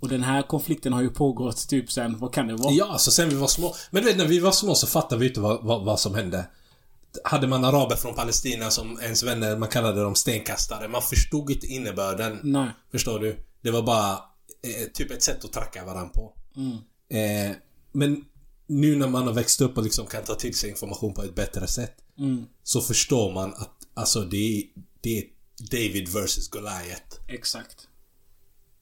Och 0.00 0.08
den 0.08 0.22
här 0.22 0.42
konflikten 0.42 0.92
har 0.92 1.02
ju 1.02 1.10
pågått 1.10 1.68
typ 1.68 1.90
sen, 1.92 2.18
vad 2.18 2.34
kan 2.34 2.46
det 2.46 2.56
vara? 2.56 2.72
Ja, 2.72 2.98
så 2.98 3.10
sen 3.10 3.28
vi 3.28 3.34
var 3.34 3.46
små. 3.46 3.74
Men 3.90 4.02
du 4.02 4.08
vet, 4.08 4.18
när 4.18 4.26
vi 4.26 4.38
var 4.38 4.52
små 4.52 4.74
så 4.74 4.86
fattade 4.86 5.20
vi 5.20 5.28
inte 5.28 5.40
vad, 5.40 5.64
vad, 5.64 5.84
vad 5.84 6.00
som 6.00 6.14
hände. 6.14 6.46
Hade 7.24 7.46
man 7.46 7.64
araber 7.64 7.96
från 7.96 8.14
Palestina 8.14 8.70
som 8.70 8.98
ens 9.02 9.22
vänner, 9.22 9.56
man 9.56 9.68
kallade 9.68 10.02
dem 10.02 10.14
stenkastare. 10.14 10.88
Man 10.88 11.02
förstod 11.02 11.50
inte 11.50 11.66
innebörden. 11.66 12.38
Nej. 12.42 12.68
Förstår 12.92 13.18
du? 13.18 13.36
Det 13.60 13.70
var 13.70 13.82
bara 13.82 14.12
eh, 14.12 14.90
typ 14.94 15.10
ett 15.10 15.22
sätt 15.22 15.44
att 15.44 15.52
tracka 15.52 15.84
varandra 15.84 16.10
på. 16.14 16.34
Eh, 17.16 17.56
men 17.92 18.24
nu 18.66 18.96
när 18.96 19.08
man 19.08 19.26
har 19.26 19.34
växt 19.34 19.60
upp 19.60 19.76
och 19.76 19.84
liksom 19.84 20.06
kan 20.06 20.24
ta 20.24 20.34
till 20.34 20.54
sig 20.54 20.70
information 20.70 21.14
på 21.14 21.22
ett 21.22 21.34
bättre 21.34 21.66
sätt. 21.66 21.96
Så 22.62 22.80
förstår 22.80 23.32
man 23.32 23.54
att 23.54 23.76
alltså 23.94 24.20
det 24.20 24.58
är, 24.58 24.62
det 25.00 25.18
är 25.18 25.24
David 25.70 26.08
versus 26.08 26.48
Goliath. 26.48 27.16
Exakt. 27.28 27.88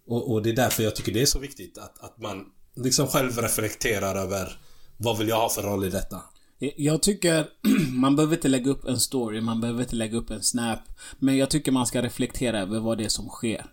Och, 0.07 0.33
och 0.33 0.43
det 0.43 0.51
är 0.51 0.57
därför 0.57 0.83
jag 0.83 0.97
tycker 0.97 1.13
det 1.13 1.23
är 1.23 1.27
så 1.27 1.39
viktigt 1.39 1.79
att, 1.79 1.99
att 2.05 2.19
man 2.19 2.45
liksom 2.77 3.07
själv 3.07 3.39
reflekterar 3.39 4.15
över 4.15 4.59
vad 4.97 5.19
vill 5.19 5.29
jag 5.29 5.41
ha 5.41 5.49
för 5.49 5.63
roll 5.63 5.85
i 5.85 5.91
detta? 5.91 6.23
Jag 6.59 7.03
tycker 7.03 7.47
man 7.93 8.17
behöver 8.17 8.37
inte 8.37 8.49
lägga 8.49 8.71
upp 8.71 8.85
en 8.85 9.01
story, 9.01 9.41
man 9.41 9.61
behöver 9.61 9.83
inte 9.83 9.97
lägga 9.97 10.19
upp 10.19 10.31
en 10.31 10.43
snap. 10.43 10.79
Men 11.19 11.37
jag 11.37 11.51
tycker 11.51 11.73
man 11.73 11.87
ska 11.87 12.03
reflektera 12.03 12.61
över 12.61 12.81
vad 12.81 12.99
det 12.99 13.05
är 13.05 13.09
som 13.09 13.29
sker. 13.29 13.67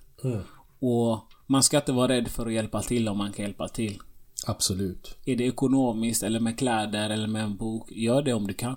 Och 0.79 1.19
man 1.47 1.63
ska 1.63 1.77
inte 1.77 1.91
vara 1.91 2.07
rädd 2.07 2.27
för 2.27 2.45
att 2.45 2.53
hjälpa 2.53 2.81
till 2.81 3.09
om 3.09 3.17
man 3.17 3.33
kan 3.33 3.45
hjälpa 3.45 3.67
till. 3.67 3.99
Absolut. 4.47 5.17
Är 5.25 5.35
det 5.35 5.43
ekonomiskt 5.43 6.23
eller 6.23 6.39
med 6.39 6.57
kläder 6.57 7.09
eller 7.09 7.27
med 7.27 7.43
en 7.43 7.57
bok, 7.57 7.91
gör 7.91 8.21
det 8.21 8.33
om 8.33 8.47
du 8.47 8.53
kan. 8.53 8.75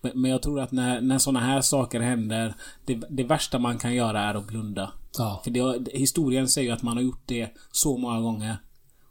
Men- 0.00 0.12
Men 0.14 0.30
jag 0.30 0.42
tror 0.42 0.60
att 0.60 0.72
när, 0.72 1.00
när 1.00 1.18
såna 1.18 1.40
här 1.40 1.60
saker 1.60 2.00
händer, 2.00 2.54
det, 2.86 2.94
det 3.10 3.24
värsta 3.24 3.58
man 3.58 3.78
kan 3.78 3.94
göra 3.94 4.20
är 4.20 4.34
att 4.34 4.46
blunda. 4.46 4.92
Ja. 5.18 5.40
För 5.44 5.50
det, 5.50 5.88
historien 5.98 6.48
säger 6.48 6.68
ju 6.68 6.74
att 6.74 6.82
man 6.82 6.96
har 6.96 7.04
gjort 7.04 7.22
det 7.26 7.48
så 7.72 7.96
många 7.98 8.20
gånger. 8.20 8.56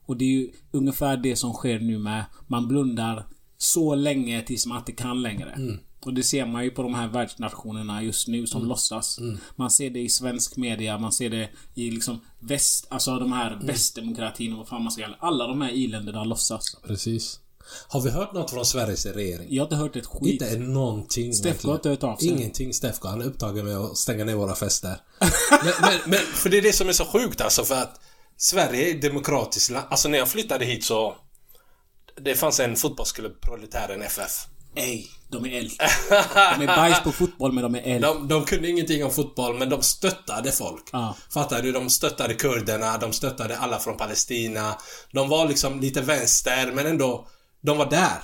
Och 0.05 0.17
det 0.17 0.25
är 0.25 0.29
ju 0.29 0.51
ungefär 0.71 1.17
det 1.17 1.35
som 1.35 1.53
sker 1.53 1.79
nu 1.79 1.99
med. 1.99 2.25
Man 2.47 2.67
blundar 2.67 3.25
så 3.57 3.95
länge 3.95 4.41
tills 4.41 4.65
man 4.65 4.77
inte 4.77 4.91
kan 4.91 5.21
längre. 5.21 5.55
Och 6.07 6.13
det 6.13 6.23
ser 6.23 6.45
man 6.45 6.63
ju 6.63 6.71
på 6.71 6.83
de 6.83 6.93
här 6.95 7.07
världsnationerna 7.07 8.03
just 8.03 8.27
nu 8.27 8.47
som 8.47 8.57
Mm. 8.61 8.69
låtsas. 8.69 9.19
Man 9.55 9.71
ser 9.71 9.89
det 9.89 9.99
i 9.99 10.09
svensk 10.09 10.57
media, 10.57 10.97
man 10.97 11.11
ser 11.11 11.29
det 11.29 11.49
i 11.75 11.91
liksom 11.91 12.21
väst... 12.39 12.87
Alltså 12.89 13.19
de 13.19 13.31
här 13.31 13.51
Mm. 13.53 13.65
västdemokratin 13.67 14.51
och 14.51 14.57
vad 14.57 14.67
fan 14.67 14.83
man 14.83 14.91
ska 14.91 15.01
kalla 15.01 15.17
Alla 15.19 15.47
de 15.47 15.61
här 15.61 15.69
i-länderna 15.71 16.23
låtsas. 16.23 16.75
Precis. 16.87 17.39
Har 17.87 18.01
vi 18.01 18.09
hört 18.09 18.33
något 18.33 18.51
från 18.51 18.65
Sveriges 18.65 19.05
regering? 19.05 19.47
Jag 19.49 19.61
har 19.63 19.65
inte 19.65 19.75
hört 19.75 19.95
ett 19.95 20.05
skit. 20.05 20.41
Inte 20.41 20.57
någonting. 20.57 21.33
Steffko 21.33 21.67
har 21.67 21.75
inte 21.75 21.89
hört 21.89 22.03
av 22.03 22.17
sig. 22.17 22.27
Ingenting 22.27 22.73
Steffko. 22.73 23.07
Han 23.07 23.21
är 23.21 23.25
upptagen 23.25 23.65
med 23.65 23.77
att 23.77 23.97
stänga 23.97 24.25
ner 24.25 24.35
våra 24.35 24.55
fester. 24.55 25.01
men, 25.63 25.73
men, 25.81 25.99
Men 26.05 26.19
för 26.19 26.49
det 26.49 26.57
är 26.57 26.61
det 26.61 26.73
som 26.73 26.89
är 26.89 26.93
så 26.93 27.05
sjukt 27.05 27.41
alltså 27.41 27.63
för 27.63 27.75
att 27.75 27.99
Sverige 28.37 28.89
är 28.91 28.95
ett 28.95 29.01
demokratiskt 29.01 29.69
land. 29.71 29.85
Alltså 29.89 30.09
när 30.09 30.17
jag 30.17 30.29
flyttade 30.29 30.65
hit 30.65 30.83
så... 30.83 31.15
Det 32.21 32.35
fanns 32.35 32.59
en 32.59 32.75
fotbollsklubb, 32.75 33.41
Proletären 33.41 34.01
FF. 34.01 34.31
Ej, 34.77 35.07
de 35.29 35.45
är 35.45 35.57
eld. 35.57 35.71
De 36.57 36.63
är 36.63 36.67
bajs 36.67 37.03
på 37.03 37.11
fotboll 37.11 37.51
men 37.51 37.63
de 37.63 37.75
är 37.75 37.81
eld. 37.95 38.01
de, 38.03 38.27
de 38.27 38.45
kunde 38.45 38.69
ingenting 38.69 39.03
om 39.05 39.11
fotboll, 39.11 39.57
men 39.57 39.69
de 39.69 39.81
stöttade 39.81 40.51
folk. 40.51 40.83
Ja. 40.91 41.15
Fattar 41.29 41.61
du? 41.61 41.71
De 41.71 41.89
stöttade 41.89 42.33
kurderna, 42.33 42.97
de 42.97 43.13
stöttade 43.13 43.57
alla 43.57 43.79
från 43.79 43.97
Palestina. 43.97 44.77
De 45.11 45.29
var 45.29 45.47
liksom 45.47 45.79
lite 45.79 46.01
vänster, 46.01 46.71
men 46.75 46.85
ändå... 46.85 47.27
De 47.61 47.77
var 47.77 47.89
där. 47.89 48.23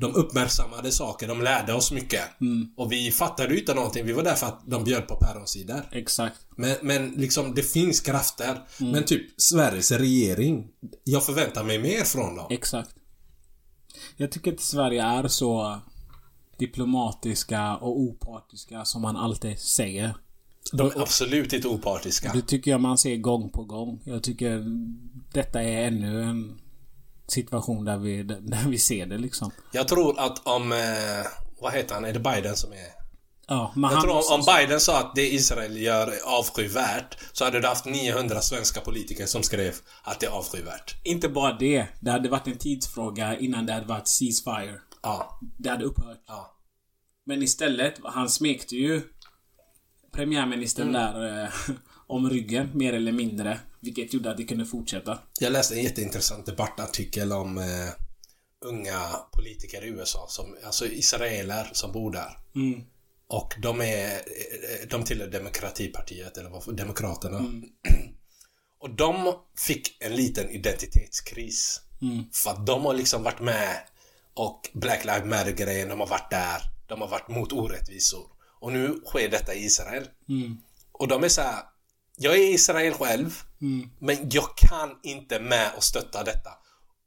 De 0.00 0.14
uppmärksammade 0.14 0.92
saker, 0.92 1.28
de 1.28 1.42
lärde 1.42 1.72
oss 1.72 1.92
mycket. 1.92 2.22
Och 2.76 2.92
vi 2.92 3.10
fattade 3.10 3.58
inte 3.58 3.74
någonting. 3.74 4.06
Vi 4.06 4.12
var 4.12 4.22
där 4.22 4.34
för 4.34 4.46
att 4.46 4.62
de 4.66 4.84
bjöd 4.84 5.08
på 5.08 5.16
päronsider. 5.16 5.88
Exakt. 5.92 6.36
Men, 6.56 6.76
men 6.82 7.08
liksom, 7.08 7.54
det 7.54 7.62
finns 7.62 8.00
krafter. 8.00 8.58
Men 8.78 9.04
typ, 9.04 9.40
Sveriges 9.40 9.92
regering. 9.92 10.66
Jag 11.04 11.26
förväntar 11.26 11.64
mig 11.64 11.78
mer 11.78 12.04
från 12.04 12.36
dem. 12.36 12.46
Exakt. 12.50 12.90
Jag 14.16 14.32
tycker 14.32 14.52
att 14.52 14.60
Sverige 14.60 15.02
är 15.02 15.28
så 15.28 15.80
diplomatiska 16.58 17.76
och 17.76 18.00
opartiska 18.00 18.84
som 18.84 19.02
man 19.02 19.16
alltid 19.16 19.58
säger. 19.58 20.14
De 20.72 20.86
är 20.86 21.02
absolut 21.02 21.52
inte 21.52 21.68
opartiska. 21.68 22.32
Det 22.32 22.42
tycker 22.42 22.70
jag 22.70 22.80
man 22.80 22.98
ser 22.98 23.16
gång 23.16 23.50
på 23.50 23.64
gång. 23.64 24.00
Jag 24.04 24.22
tycker 24.22 24.64
detta 25.32 25.62
är 25.62 25.86
ännu 25.86 26.22
en 26.22 26.60
situation 27.26 27.84
där 27.84 27.98
vi, 27.98 28.22
där 28.22 28.68
vi 28.68 28.78
ser 28.78 29.06
det 29.06 29.18
liksom. 29.18 29.50
Jag 29.72 29.88
tror 29.88 30.20
att 30.20 30.46
om... 30.46 30.72
Eh, 30.72 30.78
vad 31.60 31.72
heter 31.72 31.94
han? 31.94 32.04
Är 32.04 32.12
det 32.12 32.20
Biden 32.20 32.56
som 32.56 32.72
är... 32.72 32.98
Ja, 33.46 33.72
men 33.74 33.82
Jag 33.82 33.90
han 33.90 34.02
tror 34.02 34.16
om, 34.16 34.40
om 34.40 34.56
Biden 34.56 34.80
sa 34.80 34.98
att 34.98 35.14
det 35.14 35.34
Israel 35.34 35.76
gör 35.76 36.06
är 36.06 36.38
avskyvärt 36.38 37.18
så 37.32 37.44
hade 37.44 37.60
du 37.60 37.68
haft 37.68 37.84
900 37.84 38.40
svenska 38.40 38.80
politiker 38.80 39.26
som 39.26 39.42
skrev 39.42 39.74
att 40.02 40.20
det 40.20 40.26
är 40.26 40.30
avskyvärt. 40.30 40.96
Inte 41.04 41.28
bara 41.28 41.52
det. 41.52 41.86
Det 42.00 42.10
hade 42.10 42.28
varit 42.28 42.46
en 42.46 42.58
tidsfråga 42.58 43.38
innan 43.38 43.66
det 43.66 43.72
hade 43.72 43.86
varit 43.86 44.08
ceasefire. 44.08 44.80
Ja. 45.02 45.40
Det 45.58 45.68
hade 45.68 45.84
upphört. 45.84 46.22
Ja. 46.26 46.58
Men 47.26 47.42
istället, 47.42 47.94
han 48.04 48.28
smekte 48.28 48.76
ju 48.76 49.02
premiärministern 50.12 50.92
där 50.92 51.42
eh, 51.44 51.50
om 52.06 52.30
ryggen, 52.30 52.70
mer 52.74 52.92
eller 52.92 53.12
mindre. 53.12 53.60
Vilket 53.80 54.14
gjorde 54.14 54.30
att 54.30 54.36
det 54.36 54.44
kunde 54.44 54.66
fortsätta. 54.66 55.18
Jag 55.40 55.52
läste 55.52 55.74
en 55.74 55.82
jätteintressant 55.82 56.46
debattartikel 56.46 57.32
om 57.32 57.58
eh, 57.58 57.64
unga 58.64 59.00
politiker 59.32 59.84
i 59.84 59.88
USA, 59.88 60.26
som, 60.28 60.56
alltså 60.64 60.86
israeler 60.86 61.70
som 61.72 61.92
bor 61.92 62.12
där. 62.12 62.38
Och 63.28 63.54
de 63.62 63.80
är, 63.80 64.14
eh, 64.14 64.88
de 64.90 65.04
tillhör 65.04 65.28
demokratipartiet, 65.28 66.36
eller 66.36 66.50
vad, 66.50 66.76
demokraterna. 66.76 67.38
Och 68.80 68.90
de 68.90 69.34
fick 69.66 70.02
en 70.02 70.16
liten 70.16 70.50
identitetskris. 70.50 71.80
För 72.32 72.50
att 72.50 72.66
de 72.66 72.84
har 72.84 72.94
liksom 72.94 73.22
varit 73.22 73.40
med 73.40 73.76
och 74.38 74.70
Black 74.74 75.04
Lives 75.04 75.24
Matter-grejen, 75.24 75.88
de 75.88 76.00
har 76.00 76.06
varit 76.06 76.30
där. 76.30 76.62
De 76.88 77.00
har 77.00 77.08
varit 77.08 77.28
mot 77.28 77.52
orättvisor. 77.52 78.26
Och 78.60 78.72
nu 78.72 79.00
sker 79.06 79.28
detta 79.28 79.54
i 79.54 79.64
Israel. 79.64 80.06
Och 80.92 81.08
de 81.08 81.24
är 81.24 81.28
så 81.28 81.40
här. 81.40 81.62
Jag 82.16 82.34
är 82.34 82.54
Israel 82.54 82.94
själv, 82.94 83.34
men 83.98 84.28
jag 84.30 84.56
kan 84.56 84.90
inte 85.02 85.40
med 85.40 85.70
och 85.76 85.84
stötta 85.84 86.24
detta. 86.24 86.50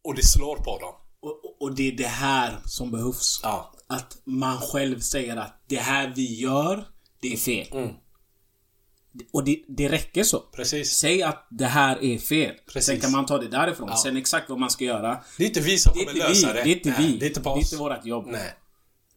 Och 0.04 0.16
det 0.16 0.26
slår 0.26 0.56
på 0.56 0.78
dem. 0.80 0.94
Och, 1.22 1.62
och- 1.62 1.76
det 1.76 1.88
är 1.88 1.92
det 1.98 2.08
här 2.08 2.58
som 2.66 2.92
behövs. 2.92 3.40
Ja. 3.44 3.74
Att 3.88 4.18
man 4.26 4.58
själv 4.62 5.00
säger 5.00 5.38
att 5.38 5.64
det 5.68 5.78
här 5.80 6.14
vi 6.16 6.36
gör, 6.40 6.86
det 7.22 7.34
är 7.34 7.38
fel. 7.38 7.68
Och 9.34 9.44
det, 9.44 9.64
det 9.68 9.90
räcker 9.90 10.24
så. 10.24 10.40
Precis. 10.40 10.92
Säg 10.92 11.24
att 11.24 11.48
det 11.50 11.66
här 11.66 12.04
är 12.04 12.18
fel. 12.18 12.56
Precis. 12.74 12.86
Sen 12.88 13.00
kan 13.00 13.12
man 13.12 13.26
ta 13.26 13.38
det 13.38 13.48
därifrån. 13.48 13.98
Sen 13.98 14.18
exakt 14.18 14.50
vad 14.50 14.60
man 14.60 14.70
ska 14.70 14.84
göra. 14.86 15.24
Det 15.38 15.44
är 15.44 15.48
inte 15.48 15.60
vi 15.62 15.78
som 15.78 15.94
kommer 15.94 16.14
vi. 16.14 16.20
lösa 16.20 16.48
Det 16.48 16.54
det. 16.54 16.60
är 16.60 16.76
inte 16.76 16.90
Nej, 16.90 16.98
vi. 17.12 17.18
Det 17.18 17.26
är 17.26 17.28
inte 17.28 17.42
på 17.42 17.50
Det 17.50 17.60
är 17.60 17.64
oss. 17.64 17.74
inte 17.74 17.84
vårt 17.84 18.06
jobb. 18.06 18.26
Nej. 18.28 18.54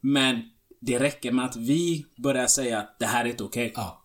Men 0.01 0.43
det 0.81 0.99
räcker 0.99 1.33
med 1.33 1.45
att 1.45 1.57
vi 1.57 2.07
börjar 2.23 2.47
säga 2.47 2.79
att 2.79 2.97
det 2.99 3.07
här 3.07 3.25
är 3.25 3.29
inte 3.29 3.45
okej. 3.45 3.73
Ja, 3.77 4.05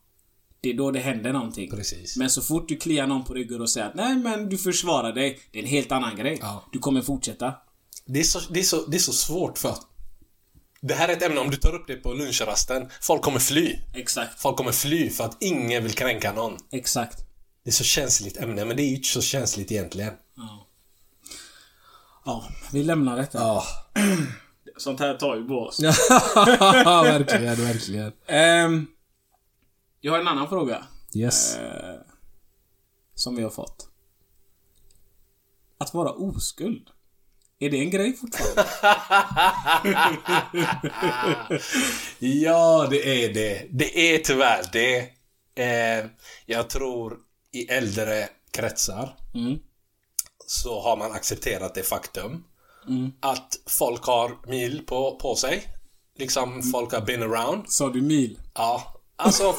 Det 0.62 0.69
är 0.69 0.73
då 0.73 0.91
det 0.91 0.99
händer 0.99 1.34
någonting. 1.34 1.69
precis. 1.69 2.17
Men 2.17 2.30
så 2.30 2.41
fort 2.41 2.67
du 2.69 2.75
kliar 2.78 3.08
någon 3.08 3.23
på 3.23 3.34
ryggen 3.34 3.62
och 3.62 3.69
säger 3.69 3.88
att 3.88 3.95
nej 3.95 4.15
men 4.15 4.49
du 4.49 4.58
försvarar 4.58 5.13
dig. 5.13 5.39
Det 5.52 5.60
är 5.60 5.63
en 5.63 5.69
helt 5.69 5.91
annan 5.91 6.15
grej. 6.15 6.38
Ja. 6.41 6.69
Du 6.71 6.80
kommer 6.80 7.02
fortsätta. 7.02 7.54
Det 8.06 8.19
är, 8.19 8.23
så, 8.23 8.39
det, 8.54 8.60
är 8.60 8.63
så, 8.63 8.86
det 8.86 8.97
är 8.97 8.99
så 8.99 9.13
svårt 9.13 9.58
för 9.58 9.69
att 9.69 9.82
det 10.82 10.94
här 10.94 11.10
är 11.10 11.13
ett 11.13 11.24
ämne, 11.24 11.39
om 11.39 11.50
du 11.50 11.58
tar 11.58 11.76
upp 11.76 11.88
det 11.88 11.96
på 11.96 12.13
lunchrasten, 12.13 12.89
folk 13.02 13.22
kommer 13.22 13.39
fly. 13.39 13.76
Exakt. 13.94 14.42
Folk 14.42 14.58
kommer 14.58 14.72
fly 14.72 15.10
för 15.10 15.24
att 15.24 15.38
ingen 15.44 15.84
vill 15.84 15.94
kränka 15.94 16.34
någon. 16.34 16.58
Exakt. 16.72 17.26
Det 17.63 17.70
är 17.70 17.74
så 17.74 17.84
känsligt 17.84 18.38
ämne, 18.38 18.65
men 18.65 18.78
det 18.78 18.84
är 18.84 18.88
ju 18.88 18.96
inte 18.96 19.08
så 19.08 19.22
känsligt 19.22 19.72
egentligen. 19.72 20.13
Ja, 22.26 22.50
vi 22.72 22.84
lämnar 22.84 23.18
detta. 23.18 23.39
Ja, 23.39 23.63
Sånt 24.78 25.00
här 25.00 25.13
tar 25.13 25.36
ju 25.36 25.48
på 25.48 25.60
oss. 25.60 25.80
verkligen, 26.84 27.56
verkligen. 27.56 28.12
Ehm, 28.28 28.88
jag 30.02 30.12
har 30.12 30.20
en 30.20 30.28
annan 30.28 30.50
fråga. 30.50 30.84
Yes. 31.15 31.56
Eh, 31.58 31.96
som 33.15 33.36
vi 33.36 33.44
har 33.44 33.50
fått. 33.50 33.89
Att 35.78 35.94
vara 35.94 36.12
oskuld. 36.12 36.88
Är 37.62 37.69
det 37.69 37.78
en 37.78 37.89
grej 37.89 38.17
fortfarande? 38.17 38.65
Ja, 42.19 42.88
det 42.89 43.26
är 43.26 43.34
det. 43.34 43.65
Det 43.69 44.13
är 44.13 44.17
tyvärr 44.17 44.63
det. 44.74 44.98
Eh, 45.56 46.06
jag 46.45 46.69
tror 46.69 47.17
i 47.52 47.65
äldre 47.67 48.30
kretsar 48.52 49.15
så 50.48 50.82
har 50.82 50.98
man 50.98 51.12
accepterat 51.12 51.76
det 51.76 51.84
faktum 51.84 52.43
att 53.19 53.60
folk 53.65 54.04
har 54.06 54.38
mil 54.48 54.86
på, 54.86 55.15
på 55.15 55.36
sig. 55.36 55.63
Liksom 56.17 56.63
folk 56.63 56.91
har 56.93 57.02
been 57.02 57.24
around. 57.24 57.69
Sa 57.69 57.89
du 57.89 58.02
mil? 58.02 58.39
Ja. 58.54 58.98
Alltså, 59.21 59.55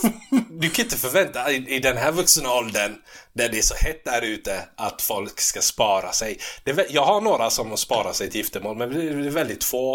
du 0.50 0.70
kan 0.70 0.84
inte 0.84 0.96
förvänta 0.96 1.44
dig 1.44 1.68
i 1.68 1.78
den 1.78 1.96
här 1.96 2.12
vuxna 2.12 2.52
åldern 2.54 2.96
där 3.32 3.48
det 3.48 3.58
är 3.58 3.62
så 3.62 3.74
hett 3.74 4.04
där 4.04 4.22
ute 4.22 4.68
att 4.76 5.02
folk 5.02 5.40
ska 5.40 5.60
spara 5.60 6.12
sig. 6.12 6.38
Det 6.64 6.86
jag 6.90 7.04
har 7.04 7.20
några 7.20 7.50
som 7.50 7.76
sparar 7.76 8.12
sig 8.12 8.30
till 8.30 8.40
giftermål, 8.40 8.76
men 8.76 8.90
det 8.90 9.02
är 9.02 9.30
väldigt 9.30 9.64
få. 9.64 9.94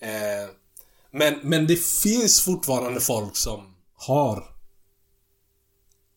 Eh, 0.00 0.50
men 1.10 1.38
Men 1.42 1.66
det 1.66 1.76
finns 1.76 2.42
fortfarande 2.42 3.00
folk 3.00 3.36
som 3.36 3.74
har 3.96 4.44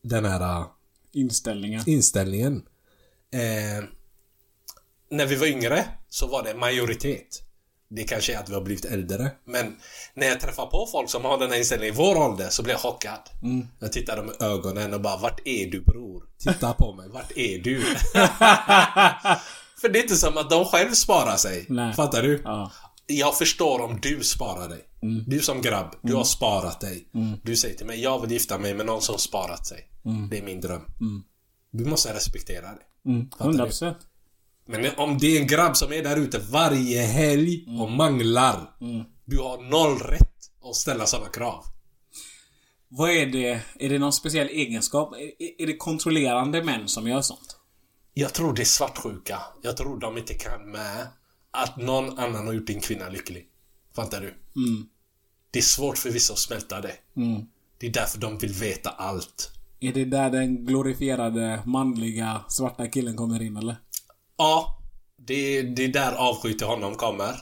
den 0.04 0.26
här 0.26 0.42
äh, 0.60 0.66
Inställningen. 1.14 1.84
inställningen. 1.90 2.56
eh, 3.34 3.84
när 5.10 5.26
vi 5.26 5.36
var 5.36 5.48
yngre 5.48 5.86
så 6.10 6.28
var 6.28 6.44
det 6.44 6.56
majoritet. 6.56 7.44
Det 7.90 8.04
kanske 8.04 8.34
är 8.34 8.38
att 8.40 8.50
vi 8.50 8.54
har 8.54 8.62
blivit 8.62 8.86
äldre. 8.86 9.32
Men 9.46 9.76
när 10.14 10.28
jag 10.28 10.40
träffar 10.40 10.66
på 10.66 10.88
folk 10.92 11.10
som 11.10 11.26
har 11.26 11.38
den 11.38 11.52
här 11.52 11.58
inställningen 11.58 11.94
i 11.94 11.98
vår 11.98 12.16
ålder 12.18 12.50
så 12.50 12.64
blir 12.64 12.74
jag 12.74 12.82
chockad. 12.82 13.20
Jag 13.80 13.92
tittar 13.92 14.18
dem 14.18 14.32
i 14.40 14.44
ögonen 14.44 14.94
och 14.94 15.02
bara 15.02 15.18
Vart 15.18 15.40
är 15.46 15.72
du 15.72 15.82
bror? 15.82 16.24
Titta 16.40 16.74
på 16.74 16.94
mig. 16.94 17.10
Vart 17.10 17.32
är 17.36 17.60
du? 17.60 17.82
För 19.82 19.90
det 19.90 20.00
är 20.00 20.04
inte 20.04 20.16
som 20.16 20.38
att 20.38 20.50
de 20.50 20.66
själv 20.66 20.92
sparar 20.92 21.36
sig. 21.36 21.66
Nej. 21.70 21.94
Fattar 21.94 22.24
du? 22.24 22.42
Ja. 22.44 22.72
Jag 23.08 23.38
förstår 23.38 23.82
om 23.82 24.00
du 24.02 24.24
sparar 24.24 24.70
dig. 24.70 24.84
Du 25.28 25.40
som 25.40 25.62
grabb, 25.62 25.96
du 26.02 26.16
har 26.16 26.24
sparat 26.24 26.82
dig. 26.82 27.08
Du 27.44 27.56
säger 27.56 27.76
till 27.76 27.86
mig, 27.86 28.02
jag 28.02 28.22
vill 28.22 28.32
gifta 28.32 28.58
mig 28.58 28.74
med 28.74 28.86
någon 28.86 29.02
som 29.02 29.18
sparat 29.18 29.68
sig. 29.68 29.90
Det 30.30 30.38
är 30.38 30.42
min 30.44 30.62
dröm. 30.62 30.82
Du 31.72 31.86
måste 31.86 32.14
respektera 32.14 32.62
det. 32.62 33.10
Mm. 33.10 33.30
100%. 33.40 33.96
Men 34.68 34.86
om 34.98 35.18
det 35.18 35.38
är 35.38 35.42
en 35.42 35.48
grabb 35.48 35.78
som 35.78 35.94
är 35.94 36.04
där 36.04 36.18
ute 36.18 36.40
varje 36.40 37.02
helg 37.02 37.66
och 37.80 37.92
manglar. 37.92 38.76
Du 39.26 39.38
har 39.38 39.62
noll 39.70 40.00
rätt 40.00 40.52
att 40.64 40.76
ställa 40.76 41.06
sådana 41.06 41.30
krav. 41.30 41.64
Vad 42.90 43.10
är 43.10 43.26
det? 43.26 43.62
Är 43.80 43.90
det 43.90 44.00
någon 44.00 44.14
speciell 44.14 44.48
egenskap? 44.48 45.14
Är, 45.14 45.62
är 45.62 45.68
det 45.68 45.78
kontrollerande 45.78 46.64
män 46.64 46.88
som 46.88 47.08
gör 47.08 47.22
sånt? 47.22 47.58
Jag 48.14 48.34
tror 48.34 48.54
det 48.54 48.62
är 48.62 48.66
svartsjuka. 48.66 49.42
Jag 49.62 49.78
tror 49.78 50.00
de 50.00 50.18
inte 50.18 50.34
kan 50.34 50.72
med 50.72 51.08
att 51.52 51.78
någon 51.78 52.20
annan 52.20 52.46
har 52.48 52.54
gjort 52.54 52.68
din 52.68 52.82
kvinna 52.82 53.10
lycklig. 53.10 53.46
Fattar 53.96 54.22
du? 54.22 54.34
Det 55.52 55.60
är 55.60 55.64
svårt 55.64 55.98
för 55.98 56.10
vissa 56.12 56.34
att 56.34 56.40
smälta 56.40 56.82
det. 56.82 56.94
Det 57.78 57.88
är 57.88 57.92
därför 57.92 58.20
de 58.20 58.38
vill 58.38 58.54
veta 58.54 58.90
allt. 58.90 59.52
Är 59.80 59.94
det 59.94 60.06
där 60.06 60.30
den 60.30 60.66
glorifierade 60.66 61.62
manliga 61.66 62.42
svarta 62.48 62.88
killen 62.88 63.16
kommer 63.16 63.42
in 63.42 63.58
eller? 63.58 63.76
Ja, 64.38 64.78
det, 65.18 65.62
det 65.62 65.84
är 65.84 65.88
där 65.88 66.12
avsky 66.12 66.54
till 66.54 66.68
honom 66.68 66.96
kommer. 66.96 67.36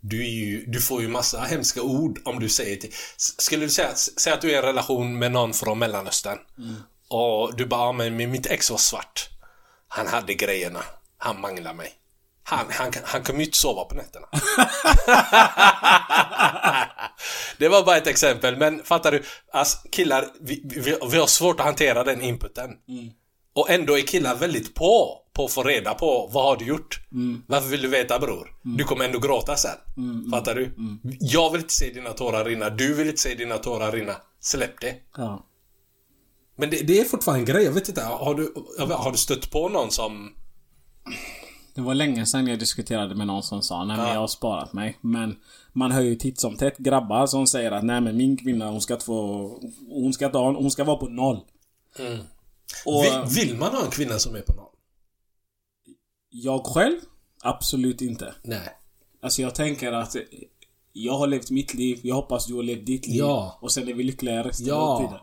Du, 0.00 0.20
är 0.20 0.30
ju, 0.30 0.64
du 0.66 0.80
får 0.80 1.02
ju 1.02 1.08
massa 1.08 1.40
hemska 1.40 1.82
ord 1.82 2.20
om 2.24 2.40
du 2.40 2.48
säger 2.48 2.76
till... 2.76 2.92
Skulle 3.16 3.64
du 3.64 3.70
säga, 3.70 3.94
säga 3.94 4.34
att 4.34 4.40
du 4.40 4.48
är 4.48 4.52
i 4.52 4.56
en 4.56 4.62
relation 4.62 5.18
med 5.18 5.32
någon 5.32 5.52
från 5.52 5.78
Mellanöstern. 5.78 6.38
Och 7.08 7.56
du 7.56 7.66
bara, 7.66 7.80
ja, 7.80 7.92
men 7.92 8.16
mitt 8.16 8.46
ex 8.46 8.70
var 8.70 8.78
svart. 8.78 9.28
Han 9.88 10.06
hade 10.06 10.34
grejerna. 10.34 10.82
Han 11.18 11.40
manglade 11.40 11.76
mig. 11.76 11.92
Han, 12.42 12.66
han, 12.70 12.92
han 13.04 13.22
kunde 13.22 13.42
ju 13.42 13.46
inte 13.46 13.58
sova 13.58 13.84
på 13.84 13.94
nätterna. 13.94 14.26
det 17.58 17.68
var 17.68 17.84
bara 17.84 17.96
ett 17.96 18.06
exempel, 18.06 18.56
men 18.56 18.82
fattar 18.84 19.12
du? 19.12 19.22
Alltså, 19.52 19.88
killar, 19.88 20.28
vi, 20.40 20.62
vi, 20.64 20.98
vi 21.10 21.18
har 21.18 21.26
svårt 21.26 21.60
att 21.60 21.66
hantera 21.66 22.04
den 22.04 22.22
inputen. 22.22 22.70
Och 23.54 23.70
ändå 23.70 23.98
är 23.98 24.02
killar 24.02 24.34
väldigt 24.34 24.74
på, 24.74 25.18
på 25.36 25.44
att 25.44 25.52
få 25.52 25.62
reda 25.62 25.94
på 25.94 26.30
vad 26.32 26.44
har 26.44 26.56
du 26.56 26.64
gjort? 26.64 27.00
Varför 27.46 27.68
vill 27.68 27.82
du 27.82 27.88
veta 27.88 28.18
bror? 28.18 28.48
Du 28.62 28.84
kommer 28.84 29.04
ändå 29.04 29.18
gråta 29.18 29.56
sen. 29.56 29.76
Fattar 30.30 30.54
du? 30.54 30.74
Jag 31.20 31.50
vill 31.50 31.60
inte 31.60 31.74
se 31.74 31.92
dina 31.92 32.10
tårar 32.10 32.44
rinna, 32.44 32.70
du 32.70 32.94
vill 32.94 33.06
inte 33.06 33.20
se 33.20 33.34
dina 33.34 33.58
tårar 33.58 33.92
rinna. 33.92 34.14
Släpp 34.40 34.80
det. 34.80 34.94
Ja. 35.16 35.46
Men 36.58 36.70
det, 36.70 36.86
det 36.86 37.00
är 37.00 37.04
fortfarande 37.04 37.40
en 37.40 37.54
grej, 37.54 37.64
jag 37.64 37.72
vet 37.72 37.88
inte. 37.88 38.02
Har 38.02 38.34
du, 38.34 38.54
har 38.94 39.12
du 39.12 39.18
stött 39.18 39.50
på 39.50 39.68
någon 39.68 39.90
som... 39.90 40.32
Det 41.74 41.80
var 41.80 41.94
länge 41.94 42.26
sedan 42.26 42.46
jag 42.46 42.58
diskuterade 42.58 43.14
med 43.14 43.26
någon 43.26 43.42
som 43.42 43.62
sa 43.62 43.84
nej 43.84 43.96
men 43.96 44.08
jag 44.08 44.20
har 44.20 44.26
sparat 44.26 44.72
mig. 44.72 44.98
Men 45.00 45.36
man 45.72 45.90
hör 45.90 46.00
ju 46.00 46.14
titt 46.14 46.40
som 46.40 46.56
tätt 46.56 46.78
grabbar 46.78 47.26
som 47.26 47.46
säger 47.46 47.72
att 47.72 47.84
nej 47.84 48.00
men 48.00 48.16
min 48.16 48.36
kvinna 48.36 48.70
hon 48.70 48.80
ska 48.80 48.94
inte 48.94 49.06
få... 49.06 49.48
Hon 49.88 50.12
ska 50.12 50.28
ha, 50.28 50.52
hon 50.52 50.70
ska 50.70 50.84
vara 50.84 50.96
på 50.96 51.06
noll. 51.08 51.40
Och 52.86 53.04
Vill, 53.04 53.46
vill 53.46 53.56
man 53.56 53.74
ha 53.74 53.84
en 53.84 53.90
kvinna 53.90 54.18
som 54.18 54.34
är 54.34 54.40
på 54.40 54.52
noll? 54.52 54.70
Jag 56.42 56.66
själv? 56.66 57.00
Absolut 57.42 58.00
inte. 58.00 58.34
Nej. 58.42 58.76
Alltså 59.22 59.42
jag 59.42 59.54
tänker 59.54 59.92
att 59.92 60.16
jag 60.92 61.18
har 61.18 61.26
levt 61.26 61.50
mitt 61.50 61.74
liv, 61.74 62.00
jag 62.02 62.14
hoppas 62.14 62.46
du 62.46 62.54
har 62.54 62.62
levt 62.62 62.86
ditt 62.86 63.06
liv. 63.06 63.16
Ja. 63.16 63.58
Och 63.60 63.72
sen 63.72 63.88
är 63.88 63.92
vi 63.94 64.02
lyckliga 64.02 64.44
resten 64.44 64.66
Ja. 64.66 64.74
av 64.76 65.00
tiden. 65.06 65.20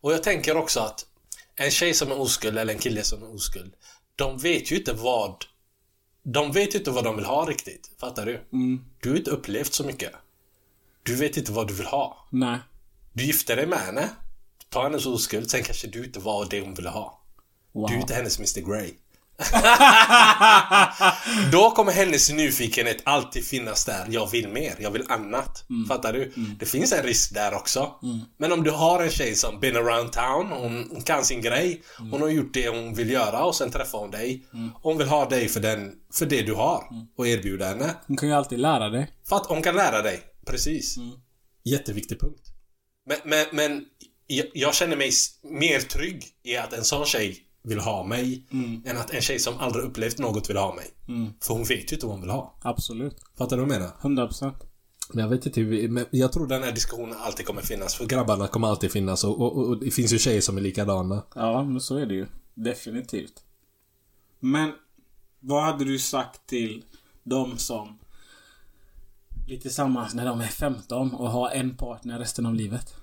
Och 0.00 0.12
jag 0.12 0.22
tänker 0.22 0.56
också 0.56 0.80
att 0.80 1.06
en 1.54 1.70
tjej 1.70 1.94
som 1.94 2.10
är 2.10 2.20
oskuld 2.20 2.58
eller 2.58 2.72
en 2.74 2.78
kille 2.78 3.02
som 3.02 3.22
är 3.22 3.34
oskuld. 3.34 3.74
De 4.16 4.38
vet 4.38 4.72
ju 4.72 4.76
inte 4.76 4.92
vad... 4.92 5.44
De 6.22 6.52
vet 6.52 6.74
ju 6.74 6.78
inte 6.78 6.90
vad 6.90 7.04
de 7.04 7.16
vill 7.16 7.24
ha 7.24 7.46
riktigt. 7.46 7.90
Fattar 8.00 8.26
du? 8.26 8.40
Du 9.00 9.10
har 9.10 9.16
inte 9.16 9.30
upplevt 9.30 9.72
så 9.74 9.84
mycket. 9.84 10.12
Du 11.02 11.16
vet 11.16 11.36
inte 11.36 11.52
vad 11.52 11.68
du 11.68 11.74
vill 11.74 11.86
ha. 11.86 12.26
Nej. 12.30 12.58
Du 13.12 13.24
gifter 13.24 13.56
dig 13.56 13.66
med 13.66 13.78
henne. 13.78 14.08
Ta 14.68 14.82
hennes 14.82 15.06
oskuld. 15.06 15.50
Sen 15.50 15.62
kanske 15.62 15.86
du 15.88 16.04
inte 16.04 16.20
var 16.20 16.46
det 16.50 16.60
hon 16.60 16.74
ville 16.74 16.88
ha. 16.88 17.22
Wow. 17.72 17.88
Du 17.88 17.94
är 17.94 18.00
inte 18.00 18.14
hennes 18.14 18.38
Mr 18.38 18.70
Grey. 18.70 18.94
Då 21.52 21.70
kommer 21.70 21.92
hennes 21.92 22.30
nyfikenhet 22.30 23.02
alltid 23.04 23.44
finnas 23.44 23.84
där. 23.84 24.06
Jag 24.08 24.30
vill 24.30 24.48
mer, 24.48 24.74
jag 24.78 24.90
vill 24.90 25.04
annat. 25.08 25.64
Fattar 25.88 26.12
du? 26.12 26.32
Det 26.58 26.66
finns 26.66 26.92
en 26.92 27.02
risk 27.02 27.34
där 27.34 27.54
också. 27.54 27.94
Men 28.36 28.52
om 28.52 28.62
du 28.62 28.70
har 28.70 29.02
en 29.02 29.10
tjej 29.10 29.34
som 29.34 29.60
been 29.60 29.76
around 29.76 30.12
town, 30.12 30.46
hon 30.46 30.88
hon 30.90 31.02
kan 31.02 31.24
sin 31.24 31.42
grej. 31.42 31.82
Hon 32.10 32.22
har 32.22 32.28
gjort 32.28 32.54
det 32.54 32.68
hon 32.68 32.94
vill 32.94 33.10
göra 33.10 33.44
och 33.44 33.54
sen 33.54 33.70
träffar 33.70 33.98
hon 33.98 34.10
dig. 34.10 34.46
Hon 34.82 34.98
vill 34.98 35.08
ha 35.08 35.28
dig 35.28 35.48
för, 35.48 35.60
den, 35.60 35.92
för 36.14 36.26
det 36.26 36.42
du 36.42 36.54
har 36.54 36.84
och 37.16 37.28
erbjuda 37.28 37.66
henne. 37.66 37.94
Hon 38.06 38.16
kan 38.16 38.28
ju 38.28 38.34
alltid 38.34 38.58
lära 38.58 38.88
dig. 38.88 39.10
För 39.28 39.36
att 39.36 39.46
hon 39.46 39.62
kan 39.62 39.76
lära 39.76 40.02
dig. 40.02 40.20
Precis. 40.46 40.96
Jätteviktig 41.64 42.20
punkt. 42.20 42.42
Men, 43.06 43.18
men, 43.24 43.46
men 43.52 43.84
jag, 44.26 44.46
jag 44.54 44.74
känner 44.74 44.96
mig 44.96 45.10
mer 45.42 45.80
trygg 45.80 46.24
i 46.44 46.56
att 46.56 46.72
en 46.72 46.84
sån 46.84 47.04
tjej 47.06 47.44
vill 47.62 47.78
ha 47.78 48.04
mig 48.04 48.44
än 48.84 48.96
att 48.96 49.14
en 49.14 49.20
tjej 49.20 49.38
som 49.38 49.58
aldrig 49.58 49.84
upplevt 49.84 50.18
något 50.18 50.50
vill 50.50 50.56
ha 50.56 50.74
mig. 50.74 50.86
För 51.42 51.54
hon 51.54 51.64
vet 51.64 51.92
ju 51.92 51.96
inte 51.96 52.06
vad 52.06 52.14
hon 52.14 52.20
vill 52.20 52.30
ha. 52.30 52.54
Absolut. 52.62 53.16
Fattar 53.38 53.56
du 53.56 53.62
vad 53.64 53.72
jag 53.72 53.80
menar? 53.80 54.26
100%. 54.28 54.54
Men 55.12 55.22
jag 55.22 55.28
vet 55.28 55.46
inte 55.46 55.60
hur 55.60 55.68
vi, 55.68 55.88
men 55.88 56.06
jag 56.10 56.32
tror 56.32 56.46
den 56.46 56.62
här 56.62 56.72
diskussionen 56.72 57.14
alltid 57.18 57.46
kommer 57.46 57.62
finnas. 57.62 57.94
För 57.94 58.06
grabbarna 58.06 58.48
kommer 58.48 58.68
alltid 58.68 58.92
finnas 58.92 59.24
och, 59.24 59.40
och, 59.40 59.56
och 59.56 59.80
det 59.80 59.90
finns 59.90 60.12
ju 60.12 60.18
tjejer 60.18 60.40
som 60.40 60.56
är 60.56 60.60
likadana. 60.60 61.22
Ja, 61.34 61.64
men 61.64 61.80
så 61.80 61.96
är 61.96 62.06
det 62.06 62.14
ju. 62.14 62.26
Definitivt. 62.54 63.42
Men 64.40 64.72
vad 65.40 65.62
hade 65.62 65.84
du 65.84 65.98
sagt 65.98 66.46
till 66.46 66.84
de 67.24 67.58
som 67.58 67.98
blir 69.46 69.58
tillsammans 69.58 70.14
när 70.14 70.26
de 70.26 70.40
är 70.40 70.46
15 70.46 71.14
och 71.14 71.30
har 71.30 71.50
en 71.50 71.76
partner 71.76 72.18
resten 72.18 72.46
av 72.46 72.54
livet? 72.54 72.94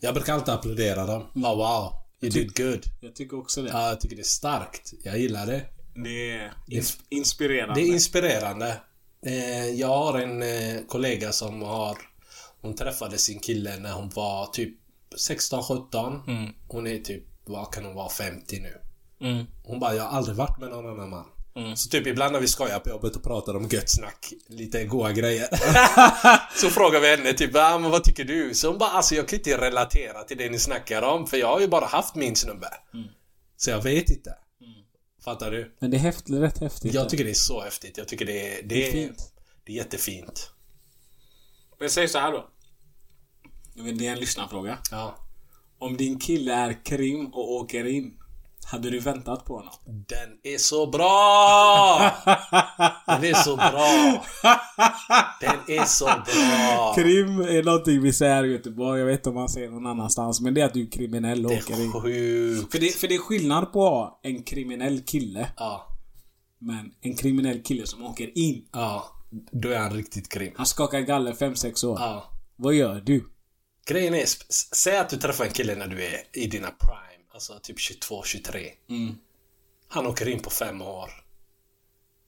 Jag 0.00 0.14
brukar 0.14 0.34
alltid 0.34 0.54
applådera 0.54 1.06
dem. 1.06 1.22
Oh, 1.34 1.56
wow, 1.56 1.92
you 2.24 2.30
did 2.30 2.56
good. 2.56 2.84
Jag 3.00 3.14
tycker 3.14 3.38
också 3.38 3.62
det. 3.62 3.68
Ja, 3.70 3.88
jag 3.88 4.00
tycker 4.00 4.16
det 4.16 4.22
är 4.22 4.24
starkt. 4.24 4.92
Jag 5.04 5.18
gillar 5.18 5.46
det. 5.46 5.62
Det 5.94 6.30
är 6.30 6.52
ins- 6.68 6.98
inspirerande. 7.08 7.74
Det 7.74 7.80
är 7.88 7.92
inspirerande. 7.92 8.80
Eh, 9.26 9.66
jag 9.68 9.88
har 9.88 10.18
en 10.20 10.42
eh, 10.42 10.80
kollega 10.88 11.32
som 11.32 11.62
har... 11.62 11.98
Hon 12.60 12.74
träffade 12.76 13.18
sin 13.18 13.40
kille 13.40 13.76
när 13.78 13.92
hon 13.92 14.08
var 14.14 14.46
typ 14.46 14.74
16-17. 15.30 16.20
Hon 16.68 16.86
är 16.86 16.98
typ, 16.98 17.24
vad 17.44 17.72
kan 17.74 17.84
hon 17.84 17.94
vara, 17.94 18.08
50 18.08 18.60
nu. 18.60 18.78
Hon 19.64 19.80
bara, 19.80 19.94
jag 19.94 20.02
har 20.02 20.18
aldrig 20.18 20.36
varit 20.36 20.60
med 20.60 20.70
någon 20.70 20.86
annan 20.90 21.10
man. 21.10 21.24
Så 21.76 21.88
typ 21.88 22.06
ibland 22.06 22.32
när 22.32 22.40
vi 22.40 22.48
skojar 22.48 22.78
på 22.78 22.88
jobbet 22.88 23.16
och 23.16 23.22
pratar 23.22 23.56
om 23.56 23.68
gött 23.68 23.90
snack, 23.90 24.32
lite 24.46 24.84
goa 24.84 25.12
grejer. 25.12 25.48
så 26.60 26.70
frågar 26.70 27.00
vi 27.00 27.08
henne 27.16 27.32
typ, 27.32 27.50
ah, 27.54 27.78
men 27.78 27.90
vad 27.90 28.04
tycker 28.04 28.24
du? 28.24 28.54
Så 28.54 28.68
hon 28.68 28.78
bara, 28.78 28.90
alltså 28.90 29.14
jag 29.14 29.28
kan 29.28 29.38
inte 29.38 29.60
relatera 29.60 30.22
till 30.22 30.38
det 30.38 30.50
ni 30.50 30.58
snackar 30.58 31.02
om, 31.02 31.26
för 31.26 31.36
jag 31.36 31.46
har 31.46 31.60
ju 31.60 31.68
bara 31.68 31.86
haft 31.86 32.14
min 32.14 32.36
snubbe. 32.36 32.68
Så 33.56 33.70
jag 33.70 33.82
vet 33.82 34.10
inte. 34.10 34.34
Fattar 35.24 35.50
du? 35.50 35.74
Men 35.78 35.90
det 35.90 35.96
är 35.96 35.98
häftigt, 35.98 36.34
rätt 36.34 36.58
häftigt. 36.58 36.94
Jag 36.94 37.08
tycker 37.08 37.24
det 37.24 37.30
är 37.30 37.34
så 37.34 37.60
häftigt. 37.60 37.98
Jag 37.98 38.08
tycker 38.08 38.24
det 38.24 38.58
är... 38.58 38.62
Det, 38.62 38.68
Det 38.68 38.88
är 38.88 38.92
fint. 38.92 39.32
Det 39.64 39.72
är 39.72 39.76
jättefint. 39.76 40.50
Men 41.80 41.90
säg 41.90 42.08
så 42.08 42.18
här 42.18 42.32
då. 42.32 42.50
Det 43.74 44.06
är 44.06 44.12
en 44.12 44.18
lyssnarfråga. 44.18 44.78
Ja. 44.90 45.16
Om 45.78 45.96
din 45.96 46.18
kille 46.18 46.54
är 46.54 46.84
krim 46.84 47.26
och 47.26 47.52
åker 47.52 47.84
in. 47.84 48.18
Hade 48.64 48.90
du 48.90 48.98
väntat 48.98 49.44
på 49.44 49.56
honom? 49.56 49.72
Den 49.84 50.54
är 50.54 50.58
så 50.58 50.86
bra! 50.86 52.10
Den 53.06 53.24
är 53.24 53.34
så 53.34 53.56
bra! 53.56 54.24
Den 55.40 55.78
är 55.78 55.84
så 55.84 56.04
bra! 56.04 56.94
Krim 56.94 57.40
är 57.40 57.62
någonting 57.62 58.02
vi 58.02 58.12
säger 58.12 58.44
i 58.44 58.52
Göteborg. 58.52 59.00
Jag 59.00 59.06
vet 59.06 59.20
inte 59.20 59.28
om 59.28 59.34
man 59.34 59.48
säger 59.48 59.70
någon 59.70 59.86
annanstans. 59.86 60.40
Men 60.40 60.54
det 60.54 60.60
är 60.60 60.64
att 60.64 60.74
du 60.74 60.82
är 60.82 60.90
kriminell 60.90 61.44
och 61.44 61.50
Det 61.50 61.58
åker 61.58 61.80
in. 61.84 61.92
För 62.70 62.78
det, 62.78 62.88
för 62.88 63.08
det 63.08 63.14
är 63.14 63.18
skillnad 63.18 63.72
på 63.72 63.86
att 63.86 63.92
ha 63.92 64.20
en 64.22 64.42
kriminell 64.42 65.00
kille. 65.00 65.48
Ja. 65.56 65.88
Men 66.58 66.92
en 67.00 67.16
kriminell 67.16 67.62
kille 67.62 67.86
som 67.86 68.04
åker 68.04 68.38
in. 68.38 68.64
Ja. 68.72 69.04
Då 69.52 69.68
är 69.68 69.78
han 69.78 69.92
riktigt 69.92 70.28
grym. 70.28 70.52
Han 70.56 70.66
skakar 70.66 71.00
galler 71.00 71.32
5-6 71.32 71.86
år. 71.86 71.98
Ja. 72.00 72.30
Vad 72.56 72.74
gör 72.74 73.02
du? 73.06 73.24
Grejen 73.86 74.14
är, 74.14 74.24
säg 74.74 74.98
att 74.98 75.08
du 75.08 75.16
träffar 75.16 75.44
en 75.44 75.50
kille 75.50 75.74
när 75.74 75.86
du 75.86 76.04
är 76.04 76.20
i 76.32 76.46
dina 76.46 76.68
prime. 76.70 77.13
Alltså 77.34 77.58
typ 77.62 77.78
22, 77.78 78.22
23. 78.24 78.70
Han 79.88 80.06
åker 80.06 80.28
in 80.28 80.40
på 80.42 80.50
fem 80.50 80.82
år. 80.82 81.10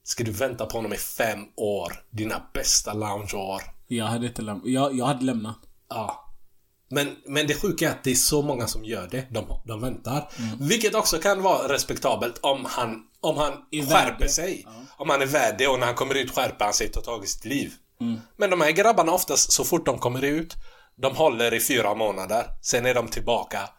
Ska 0.03 0.23
du 0.23 0.31
vänta 0.31 0.65
på 0.65 0.77
honom 0.77 0.93
i 0.93 0.97
fem 0.97 1.39
år? 1.55 2.03
Dina 2.09 2.41
bästa 2.53 2.93
loungeår. 2.93 3.61
Jag 3.87 4.05
hade 4.05 4.27
inte 4.27 4.41
lämnat. 4.41 4.65
Jag, 4.65 4.97
jag 4.97 5.05
hade 5.05 5.25
lämnat. 5.25 5.57
Ja. 5.89 6.33
Men, 6.89 7.15
men 7.25 7.47
det 7.47 7.53
sjuka 7.53 7.87
är 7.87 7.91
att 7.91 8.03
det 8.03 8.11
är 8.11 8.15
så 8.15 8.41
många 8.41 8.67
som 8.67 8.85
gör 8.85 9.07
det. 9.07 9.27
De, 9.31 9.61
de 9.65 9.81
väntar. 9.81 10.29
Vilket 10.59 10.95
också 10.95 11.17
kan 11.17 11.41
vara 11.41 11.73
respektabelt 11.73 12.39
om 12.41 12.65
han, 12.65 13.03
om 13.19 13.37
han 13.37 13.53
Är 13.71 13.81
skärper 13.81 14.09
värd 14.09 14.15
det. 14.19 14.29
sig. 14.29 14.67
Om 14.97 15.09
han 15.09 15.21
är 15.21 15.25
värd 15.25 15.55
det 15.57 15.67
och 15.67 15.79
när 15.79 15.85
han 15.85 15.95
kommer 15.95 16.15
ut 16.15 16.31
skärper 16.31 16.65
han 16.65 16.73
sig 16.73 16.87
och 16.87 16.93
tar 16.93 17.01
tag 17.01 17.23
i 17.23 17.27
sitt 17.27 17.45
liv. 17.45 17.73
Men 18.37 18.49
de 18.49 18.61
här 18.61 18.71
grabbarna 18.71 19.11
oftast, 19.11 19.51
så 19.51 19.63
fort 19.63 19.85
de 19.85 19.99
kommer 19.99 20.23
ut, 20.23 20.55
de 20.95 21.15
håller 21.15 21.53
i 21.53 21.59
fyra 21.59 21.95
månader. 21.95 22.45
Sen 22.61 22.85
är 22.85 22.93
de 22.93 23.07
tillbaka 23.07 23.69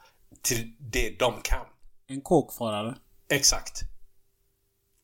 till 0.43 0.77
det 0.79 1.19
de 1.19 1.41
kan. 1.43 1.67
En 2.07 2.21
kåkfarare. 2.21 2.97
Exakt. 3.31 3.81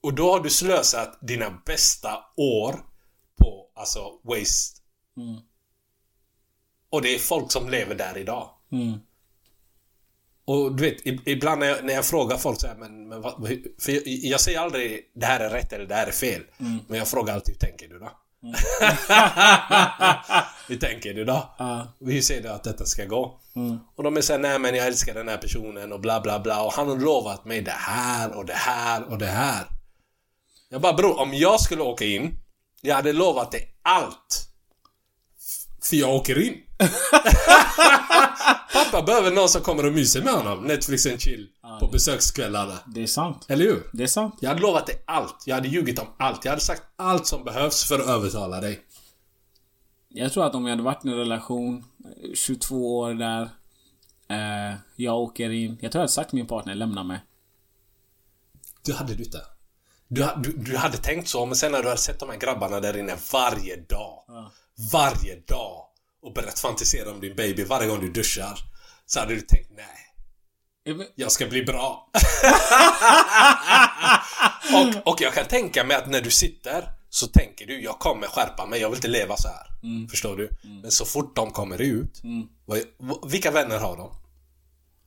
Och 0.02 0.14
då 0.14 0.32
har 0.32 0.40
du 0.40 0.50
slösat 0.50 1.18
dina 1.22 1.62
bästa 1.66 2.18
år 2.36 2.80
på, 3.38 3.70
alltså, 3.74 4.20
waste. 4.24 4.80
Och 6.90 7.02
det 7.02 7.14
är 7.14 7.18
folk 7.18 7.52
som 7.52 7.70
lever 7.70 7.94
där 7.94 8.18
idag. 8.18 8.50
Mm. 8.72 8.98
Och 10.44 10.76
du 10.76 10.82
vet, 10.82 11.26
ibland 11.28 11.60
när 11.60 11.66
jag, 11.66 11.84
när 11.84 11.94
jag 11.94 12.04
frågar 12.04 12.36
folk 12.36 12.60
så 12.60 12.66
här, 12.66 12.74
men, 12.74 13.08
men 13.08 13.20
vad, 13.20 13.48
För 13.78 13.92
jag, 13.92 14.02
jag 14.06 14.40
säger 14.40 14.58
aldrig 14.58 15.12
det 15.14 15.26
här 15.26 15.40
är 15.40 15.50
rätt 15.50 15.72
eller 15.72 15.86
det 15.86 15.94
här 15.94 16.06
är 16.06 16.12
fel. 16.12 16.42
Men 16.88 16.98
jag 16.98 17.08
frågar 17.08 17.34
alltid, 17.34 17.54
hur 17.54 17.68
tänker 17.68 17.88
du 17.88 17.98
då? 17.98 18.23
hur 20.68 20.76
tänker 20.76 21.14
du 21.14 21.24
då? 21.24 21.54
Hur 22.00 22.20
ser 22.20 22.42
du 22.42 22.48
att 22.48 22.64
detta 22.64 22.84
ska 22.84 23.04
gå? 23.04 23.40
Och 23.96 24.02
de 24.02 24.16
är 24.16 24.20
såhär, 24.20 24.40
nej 24.40 24.58
men 24.58 24.74
jag 24.74 24.86
älskar 24.86 25.14
den 25.14 25.28
här 25.28 25.36
personen 25.36 25.92
och 25.92 26.00
bla 26.00 26.20
bla 26.20 26.40
bla. 26.40 26.62
Och 26.62 26.72
han 26.72 26.88
har 26.88 26.96
lovat 26.96 27.44
mig 27.44 27.60
det 27.60 27.70
här 27.70 28.36
och 28.36 28.46
det 28.46 28.54
här 28.54 29.02
och 29.10 29.18
det 29.18 29.26
här. 29.26 29.64
Jag 30.68 30.80
bara, 30.80 30.92
bror, 30.92 31.20
om 31.20 31.34
jag 31.34 31.60
skulle 31.60 31.82
åka 31.82 32.04
in, 32.04 32.34
jag 32.80 32.94
hade 32.94 33.12
lovat 33.12 33.52
dig 33.52 33.74
allt. 33.82 34.48
För 35.82 35.96
jag 35.96 36.14
åker 36.14 36.42
in. 36.46 36.54
Pappa 38.72 39.02
behöver 39.02 39.30
någon 39.30 39.48
som 39.48 39.62
kommer 39.62 39.86
och 39.86 39.92
myser 39.92 40.22
med 40.22 40.32
honom. 40.32 40.64
Netflix 40.64 41.06
and 41.06 41.20
chill. 41.20 41.48
På 41.80 41.86
besökskvällarna. 41.86 42.78
Det 42.86 43.02
är 43.02 43.06
sant. 43.06 43.46
Eller 43.48 43.64
hur? 43.64 43.82
Det 43.92 44.02
är 44.02 44.06
sant. 44.06 44.34
Jag 44.40 44.48
hade 44.48 44.60
lovat 44.60 44.86
dig 44.86 45.02
allt. 45.06 45.42
Jag 45.46 45.54
hade 45.54 45.68
ljugit 45.68 45.98
om 45.98 46.06
allt. 46.18 46.44
Jag 46.44 46.52
hade 46.52 46.62
sagt 46.62 46.82
allt 46.96 47.26
som 47.26 47.44
behövs 47.44 47.84
för 47.84 47.98
att 47.98 48.06
övertala 48.06 48.60
dig. 48.60 48.80
Jag 50.08 50.32
tror 50.32 50.46
att 50.46 50.54
om 50.54 50.64
jag 50.64 50.70
hade 50.70 50.82
varit 50.82 51.04
i 51.04 51.08
en 51.08 51.14
relation, 51.14 51.84
eh, 52.04 52.34
22 52.34 52.98
år 52.98 53.14
där. 53.14 53.42
Eh, 54.28 54.76
jag 54.96 55.18
åker 55.18 55.50
in. 55.50 55.78
Jag 55.80 55.92
tror 55.92 56.00
jag 56.00 56.02
hade 56.02 56.12
sagt 56.12 56.30
till 56.30 56.36
min 56.36 56.46
partner, 56.46 56.74
lämna 56.74 57.02
mig. 57.02 57.20
Du 58.82 58.92
hade 58.94 59.14
du 59.14 59.24
inte. 59.24 59.40
Du, 60.08 60.28
du, 60.36 60.52
du 60.52 60.76
hade 60.76 60.96
tänkt 60.96 61.28
så, 61.28 61.46
men 61.46 61.56
sen 61.56 61.72
när 61.72 61.82
du 61.82 61.88
hade 61.88 62.00
sett 62.00 62.20
de 62.20 62.28
här 62.30 62.36
grabbarna 62.36 62.80
där 62.80 62.96
inne 62.96 63.16
varje 63.32 63.76
dag. 63.76 64.24
Varje 64.92 65.40
dag. 65.46 65.83
Och 66.24 66.32
börjat 66.32 66.58
fantisera 66.58 67.10
om 67.10 67.20
din 67.20 67.36
baby 67.36 67.64
varje 67.64 67.88
gång 67.88 68.00
du 68.00 68.10
duschar. 68.12 68.58
Så 69.06 69.20
hade 69.20 69.34
du 69.34 69.40
tänkt, 69.40 69.70
nej. 69.76 69.86
Jag 71.14 71.32
ska 71.32 71.46
bli 71.46 71.64
bra. 71.64 72.10
och, 74.74 75.12
och 75.12 75.20
jag 75.20 75.34
kan 75.34 75.44
tänka 75.46 75.84
mig 75.84 75.96
att 75.96 76.10
när 76.10 76.20
du 76.20 76.30
sitter 76.30 76.88
så 77.10 77.26
tänker 77.26 77.66
du, 77.66 77.80
jag 77.82 77.98
kommer 77.98 78.26
skärpa 78.26 78.66
mig, 78.66 78.80
jag 78.80 78.88
vill 78.88 78.96
inte 78.98 79.08
leva 79.08 79.36
så 79.36 79.48
här. 79.48 79.66
Förstår 80.10 80.36
du? 80.36 80.50
Men 80.82 80.90
så 80.90 81.04
fort 81.04 81.36
de 81.36 81.50
kommer 81.50 81.80
ut, 81.80 82.22
vad, 82.66 82.78
vad- 82.98 83.30
vilka 83.30 83.50
vänner 83.50 83.78
har 83.78 83.96
de? 83.96 84.10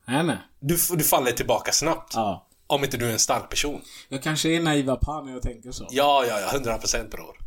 Nej, 0.08 0.24
nej. 0.24 0.38
Du, 0.60 0.78
du 0.98 1.04
faller 1.04 1.32
tillbaka 1.32 1.72
snabbt. 1.72 2.12
Ja. 2.16 2.48
Om 2.68 2.84
inte 2.84 2.98
du 2.98 3.08
är 3.08 3.12
en 3.14 3.20
stark 3.20 3.50
person. 3.50 3.82
Jag 4.10 4.24
kanske 4.24 4.50
är 4.50 4.60
naiva 4.62 4.96
pan 4.96 5.26
när 5.26 5.34
jag 5.34 5.42
tänker 5.42 5.72
så. 5.72 5.88
Ja, 5.90 6.26
ja, 6.28 6.40
ja. 6.40 6.48
100% 6.60 7.10
bror. 7.10 7.38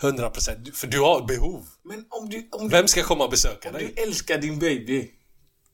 100% 0.00 0.64
Du- 0.64 0.72
För 0.72 0.86
du 0.86 1.00
har 1.00 1.26
behov. 1.26 1.66
Men 1.84 2.04
om 2.08 2.28
du, 2.28 2.48
om 2.52 2.68
Vem 2.68 2.88
ska 2.88 3.02
komma 3.02 3.24
och 3.24 3.30
besöka 3.30 3.72
du 3.72 3.78
dig? 3.78 3.94
älskar 3.96 4.38
din 4.38 4.58
baby. 4.58 5.10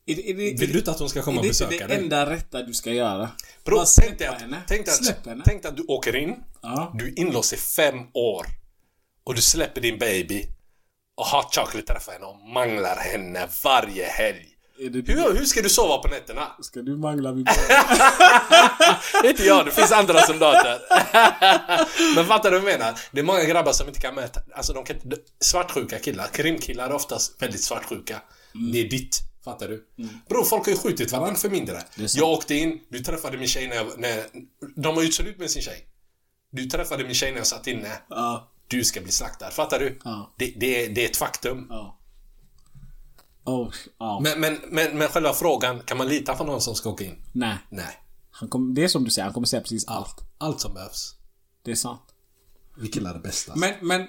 Är 0.07 0.14
det, 0.16 0.31
är 0.31 0.35
det, 0.35 0.43
Vill 0.61 0.73
du 0.73 0.79
inte 0.79 0.91
att 0.91 0.99
hon 0.99 1.09
ska 1.09 1.23
komma 1.23 1.35
är 1.37 1.39
och 1.39 1.43
det 1.43 1.49
inte 1.49 1.66
besöka 1.66 1.87
det 1.89 1.95
dig? 1.95 2.03
enda 2.05 2.31
rätta 2.31 2.62
du 2.62 2.75
ska 2.75 2.91
göra? 2.93 3.31
Bara 3.64 3.85
tänk 4.01 4.18
dig 4.18 4.27
att, 4.27 4.41
henne. 4.41 4.62
tänk 4.68 4.87
dig 4.87 4.95
att, 5.11 5.27
henne. 5.27 5.43
tänk 5.47 5.62
dig 5.62 5.68
att 5.71 5.77
du 5.77 5.83
åker 5.83 6.16
in. 6.16 6.37
Ja. 6.62 6.93
Du 6.99 7.09
är 7.09 7.18
inlåst 7.18 7.53
i 7.53 7.57
fem 7.57 7.97
år. 8.14 8.47
Och 9.25 9.35
du 9.35 9.43
släpper 9.43 9.81
din 9.81 9.99
baby. 9.99 10.47
Och 11.16 11.27
Hot 11.27 11.55
Chocolate 11.55 11.93
träffar 11.93 12.12
henne 12.12 12.25
och 12.25 12.37
manglar 12.55 12.97
henne 12.97 13.49
varje 13.64 14.05
helg. 14.05 14.47
Hur, 14.81 15.39
hur 15.39 15.45
ska 15.45 15.62
du 15.62 15.68
sova 15.68 15.99
på 15.99 16.09
nätterna? 16.09 16.47
Ska 16.61 16.83
du 16.83 16.97
mangla 16.97 17.33
min 17.33 17.47
inte 19.24 19.45
jag, 19.45 19.66
det 19.66 19.70
finns 19.70 19.93
andra 19.93 20.20
soldater. 20.20 20.81
Men 22.14 22.26
fattar 22.26 22.51
du 22.51 22.59
vad 22.59 22.72
jag 22.72 22.78
menar? 22.78 23.01
Det 23.12 23.20
är 23.20 23.24
många 23.24 23.45
grabbar 23.45 23.72
som 23.72 23.89
inte 23.89 24.01
kan 24.01 24.14
mäta. 24.14 24.41
Alltså 24.55 24.72
de 24.72 24.85
kan 24.85 24.97
inte... 24.97 25.16
Svartsjuka 25.41 25.99
killar. 25.99 26.26
Krimkillar 26.26 26.91
är 26.91 26.93
oftast 26.93 27.43
väldigt 27.43 27.62
svartsjuka. 27.62 28.22
Mm. 28.55 28.72
Det 28.72 28.78
är 28.78 28.89
ditt. 28.89 29.16
Fattar 29.45 29.68
du? 29.68 29.87
Bror, 30.28 30.45
folk 30.45 30.64
har 30.64 30.72
ju 30.72 30.78
skjutit 30.78 31.12
varandra 31.12 31.37
för 31.37 31.51
mindre. 31.51 31.83
Jag 31.95 32.28
åkte 32.28 32.55
in, 32.55 32.81
du 32.89 32.99
träffade 32.99 33.39
min 33.39 33.49
tjej 33.49 33.68
när 33.68 33.76
jag... 33.76 33.87
När, 33.99 34.24
de 34.76 34.97
har 34.97 35.03
ju 35.03 35.12
slut 35.12 35.39
med 35.39 35.51
sin 35.51 35.62
tjej. 35.62 35.87
Du 36.53 36.66
träffade 36.66 37.05
min 37.05 37.14
tjej 37.14 37.31
när 37.31 37.39
jag 37.39 37.47
satt 37.47 37.66
inne. 37.66 37.89
ja. 38.09 38.51
Du 38.70 38.85
ska 38.85 39.01
bli 39.01 39.12
slaktad. 39.12 39.51
Fattar 39.51 39.78
du? 39.78 39.99
Ja. 40.05 40.35
Det, 40.39 40.53
det, 40.57 40.85
är, 40.85 40.89
det 40.89 41.05
är 41.05 41.09
ett 41.11 41.16
faktum. 41.16 41.66
Ja. 41.68 41.99
Oh, 43.45 43.72
ja. 43.99 44.20
Men, 44.22 44.41
men, 44.41 44.59
men, 44.68 44.99
men 44.99 45.09
själva 45.09 45.32
frågan, 45.32 45.80
kan 45.80 45.99
man 45.99 46.09
lita 46.09 46.34
på 46.34 46.45
någon 46.45 46.61
som 46.61 46.74
ska 46.74 46.91
åka 46.91 47.05
in? 47.05 47.22
Nej. 47.32 47.57
Nej. 47.68 47.97
Han 48.30 48.49
kom, 48.49 48.74
det 48.74 48.84
är 48.84 48.88
som 48.88 49.05
du 49.05 49.11
säger, 49.11 49.24
han 49.24 49.34
kommer 49.34 49.47
säga 49.47 49.62
precis 49.62 49.88
allt. 49.88 50.16
Allt 50.38 50.61
som 50.61 50.74
behövs. 50.74 51.14
Det 51.64 51.70
är 51.70 51.74
sant. 51.74 52.03
Vi 52.76 52.88
killar 52.88 53.14
det 53.14 53.20
bästa. 53.20 53.53
Men, 53.57 53.74
men 53.80 54.07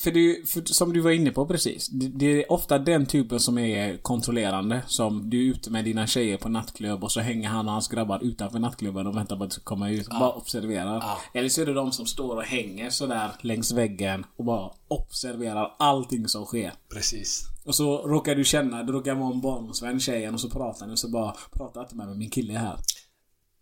för, 0.00 0.10
det, 0.10 0.48
för 0.48 0.62
som 0.64 0.92
du 0.92 1.00
var 1.00 1.10
inne 1.10 1.30
på 1.30 1.46
precis. 1.46 1.88
Det, 1.88 2.08
det 2.08 2.26
är 2.26 2.52
ofta 2.52 2.78
den 2.78 3.06
typen 3.06 3.40
som 3.40 3.58
är 3.58 4.02
kontrollerande. 4.02 4.82
Som 4.86 5.30
du 5.30 5.38
är 5.38 5.50
ute 5.50 5.70
med 5.70 5.84
dina 5.84 6.06
tjejer 6.06 6.36
på 6.36 6.48
nattklubb 6.48 7.04
och 7.04 7.12
så 7.12 7.20
hänger 7.20 7.48
han 7.48 7.66
och 7.66 7.72
hans 7.72 7.88
grabbar 7.88 8.24
utanför 8.24 8.58
nattklubben 8.58 9.06
och 9.06 9.16
väntar 9.16 9.36
på 9.36 9.44
att 9.44 9.50
du 9.50 9.54
ska 9.54 9.62
komma 9.64 9.90
ut. 9.90 10.08
Bara 10.08 10.32
observerar. 10.32 11.04
Eller 11.34 11.48
så 11.48 11.62
är 11.62 11.66
det 11.66 11.74
de 11.74 11.92
som 11.92 12.06
står 12.06 12.36
och 12.36 12.44
hänger 12.44 12.90
sådär 12.90 13.30
längs 13.40 13.72
väggen 13.72 14.24
och 14.36 14.44
bara 14.44 14.70
observerar 14.88 15.74
allting 15.78 16.28
som 16.28 16.44
sker. 16.44 16.72
Precis. 16.92 17.53
Och 17.66 17.74
så 17.74 18.08
råkar 18.08 18.34
du 18.34 18.44
känna, 18.44 18.82
det 18.82 18.92
råkar 18.92 19.14
vara 19.14 19.34
en 19.34 19.40
barndomsvän 19.40 20.00
tjejen 20.00 20.34
och 20.34 20.40
så 20.40 20.50
pratar 20.50 20.86
ni 20.86 20.94
och 20.94 20.98
så 20.98 21.08
bara 21.08 21.34
Prata 21.52 21.80
inte 21.80 21.96
med 21.96 22.06
mig, 22.06 22.16
min 22.16 22.30
kille 22.30 22.52
är 22.52 22.58
här. 22.58 22.78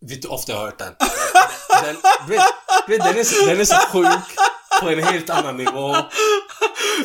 Vet 0.09 0.21
du 0.21 0.27
ofta 0.27 0.51
jag 0.51 0.59
har 0.59 0.65
hört 0.65 0.79
den? 0.79 0.93
den, 1.83 1.95
vet, 2.27 3.03
den, 3.03 3.17
är 3.17 3.23
så, 3.23 3.45
den 3.45 3.59
är 3.59 3.65
så 3.65 3.75
sjuk 3.75 4.37
på 4.81 4.89
en 4.89 5.03
helt 5.03 5.29
annan 5.29 5.57
nivå. 5.57 5.95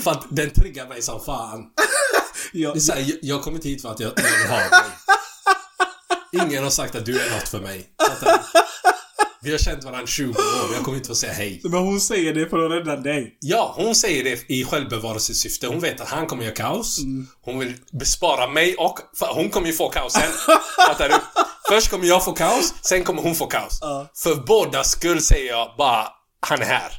För 0.03 0.11
att 0.11 0.26
den 0.30 0.51
triggar 0.51 0.88
mig 0.88 1.03
som 1.03 1.20
fan. 1.20 1.64
Ja, 2.53 2.72
Det 2.72 2.78
är 2.78 2.80
så 2.80 2.92
här, 2.92 3.01
jag, 3.01 3.18
jag 3.22 3.36
har 3.36 3.42
kommit 3.42 3.64
hit 3.64 3.82
för 3.82 3.90
att 3.90 4.01
jag, 4.01 4.12
jag 4.16 4.38
vill 4.38 4.51
ha 4.51 4.57
dig. 4.59 4.90
Ingen 6.32 6.64
har 6.64 6.70
sagt 6.70 6.94
att 6.94 7.07
du 7.07 7.20
är 7.20 7.30
något 7.30 7.49
för 7.49 7.61
mig. 7.61 7.90
Vi 9.43 9.51
har 9.51 9.59
känt 9.59 9.84
varandra 9.84 10.05
i 10.05 10.07
20 10.07 10.30
år. 10.30 10.36
Jag 10.74 10.82
kommer 10.84 10.99
inte 10.99 11.12
att 11.12 11.18
säga 11.18 11.32
hej. 11.32 11.61
Men 11.64 11.80
hon 11.80 12.01
säger 12.01 12.34
det 12.34 12.49
för 12.49 12.66
att 12.66 12.70
rädda 12.72 12.97
dig. 12.97 13.36
Ja, 13.41 13.74
hon 13.76 13.95
säger 13.95 14.24
det 14.24 14.51
i 14.51 14.64
självbevarelsesyfte. 14.64 15.66
Hon 15.66 15.80
vet 15.80 16.01
att 16.01 16.09
han 16.09 16.26
kommer 16.26 16.45
göra 16.45 16.55
kaos. 16.55 16.99
Hon 17.41 17.59
vill 17.59 17.74
bespara 17.93 18.49
mig 18.51 18.74
och... 18.76 18.99
Hon 19.34 19.51
kommer 19.51 19.66
ju 19.66 19.72
få 19.72 19.89
kaos 19.89 20.12
sen. 20.12 20.32
Fattar 20.89 21.09
du? 21.09 21.14
Först 21.68 21.91
kommer 21.91 22.07
jag 22.07 22.24
få 22.24 22.32
kaos, 22.32 22.74
sen 22.82 23.05
kommer 23.05 23.22
hon 23.22 23.34
få 23.34 23.47
kaos. 23.47 23.80
För 24.14 24.47
båda 24.47 24.84
skull 24.84 25.20
säger 25.20 25.51
jag 25.51 25.74
bara, 25.78 26.09
han 26.41 26.61
är 26.62 26.64
här. 26.66 26.93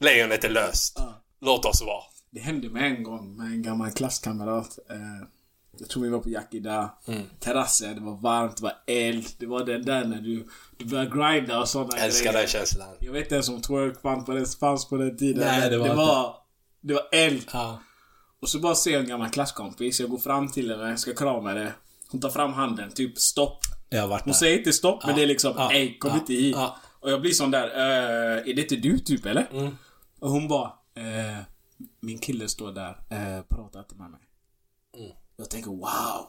Lejonet 0.00 0.44
är 0.44 0.48
löst. 0.50 0.98
Låt 1.40 1.64
oss 1.64 1.82
vara. 1.82 2.02
Det 2.32 2.40
hände 2.40 2.68
mig 2.70 2.82
en 2.96 3.02
gång 3.02 3.36
med 3.36 3.46
en 3.46 3.62
gammal 3.62 3.90
klasskamrat. 3.90 4.78
Eh, 4.90 5.26
jag 5.78 5.88
tror 5.88 6.02
vi 6.02 6.08
var 6.08 6.18
på 6.18 6.28
Yakida. 6.28 6.90
Terrassen, 7.40 7.94
det 7.94 8.00
var 8.00 8.16
varmt, 8.16 8.56
det 8.56 8.62
var 8.62 8.74
eld. 8.86 9.26
Det 9.38 9.46
var 9.46 9.64
den 9.64 9.84
där 9.84 10.04
när 10.04 10.20
du, 10.20 10.48
du 10.76 10.84
började 10.84 11.10
grinda 11.10 11.60
och 11.60 11.68
sådana 11.68 11.96
Älskar 11.96 12.32
den 12.32 12.46
känslan. 12.46 12.88
Jag 13.00 13.12
vet 13.12 13.22
inte 13.22 13.34
ens 13.34 13.48
om 13.48 13.60
twerk 13.60 14.00
fanns 14.00 14.26
på 14.26 14.32
den, 14.32 14.46
fanns 14.46 14.88
på 14.88 14.96
den 14.96 15.16
tiden. 15.16 15.44
Nej, 15.46 15.70
det 15.70 15.78
var 15.78 15.84
det 15.84 15.90
inte. 15.92 16.04
var, 16.04 16.36
det 16.80 16.94
var 16.94 17.08
eld. 17.12 17.44
Ja. 17.52 17.80
Och 18.42 18.48
så 18.48 18.58
bara 18.58 18.74
ser 18.74 18.90
jag 18.90 19.00
en 19.00 19.08
gammal 19.08 19.30
klasskompis. 19.30 20.00
Jag 20.00 20.10
går 20.10 20.18
fram 20.18 20.48
till 20.48 20.70
henne, 20.70 20.96
ska 20.96 21.14
krama 21.14 21.48
henne. 21.48 21.72
Hon 22.10 22.20
tar 22.20 22.30
fram 22.30 22.52
handen, 22.52 22.90
typ 22.90 23.18
stopp. 23.18 23.58
Jag 23.88 24.00
har 24.00 24.08
varit 24.08 24.22
Hon 24.24 24.32
där. 24.32 24.38
säger 24.38 24.58
inte 24.58 24.72
stopp, 24.72 25.06
men 25.06 25.16
det 25.16 25.22
är 25.22 25.26
liksom 25.26 25.54
ja, 25.56 25.72
ey, 25.72 25.98
kom 25.98 26.10
ja, 26.10 26.16
inte 26.16 26.32
hit. 26.32 26.56
ja. 26.56 26.76
Och 27.00 27.10
jag 27.10 27.20
blir 27.20 27.32
sån 27.32 27.50
där, 27.50 27.66
eh, 27.66 28.50
är 28.50 28.54
det 28.54 28.62
inte 28.62 28.76
du 28.76 28.98
typ 28.98 29.26
eller? 29.26 29.46
Mm. 29.52 29.76
Och 30.20 30.30
hon 30.30 30.48
bara, 30.48 30.72
eh, 30.94 31.42
min 32.00 32.18
kille 32.18 32.48
står 32.48 32.72
där, 32.72 32.90
eh, 33.10 33.42
prata 33.48 33.78
inte 33.78 33.94
med 33.94 34.10
mig. 34.10 34.20
Jag 35.36 35.50
tänker 35.50 35.70
wow. 35.70 36.26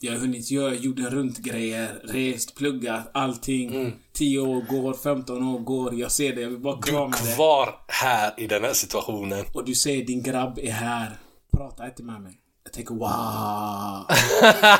Jag 0.00 0.12
har 0.12 0.18
hunnit 0.18 0.50
göra 0.50 0.74
jorden 0.74 1.10
runt 1.10 1.38
grejer, 1.38 2.00
rest, 2.04 2.54
pluggat, 2.54 3.10
allting. 3.14 3.74
Mm. 3.76 3.92
10 4.12 4.38
år 4.40 4.60
går, 4.60 4.94
15 4.94 5.42
år 5.48 5.58
går, 5.58 5.94
jag 5.94 6.12
ser 6.12 6.34
det, 6.34 6.40
jag 6.40 6.48
vill 6.48 6.58
bara 6.60 6.76
Du 6.76 6.82
krama 6.82 7.16
är 7.16 7.26
det. 7.26 7.34
kvar 7.34 7.74
här 7.88 8.34
i 8.36 8.46
den 8.46 8.64
här 8.64 8.72
situationen. 8.72 9.44
Och 9.54 9.64
du 9.64 9.74
säger 9.74 10.04
din 10.04 10.22
grabb 10.22 10.58
är 10.58 10.72
här. 10.72 11.18
Prata 11.56 11.86
inte 11.86 12.02
med 12.02 12.20
mig. 12.20 12.40
Jag 12.64 12.72
tänker 12.72 12.94
wow. 12.94 13.08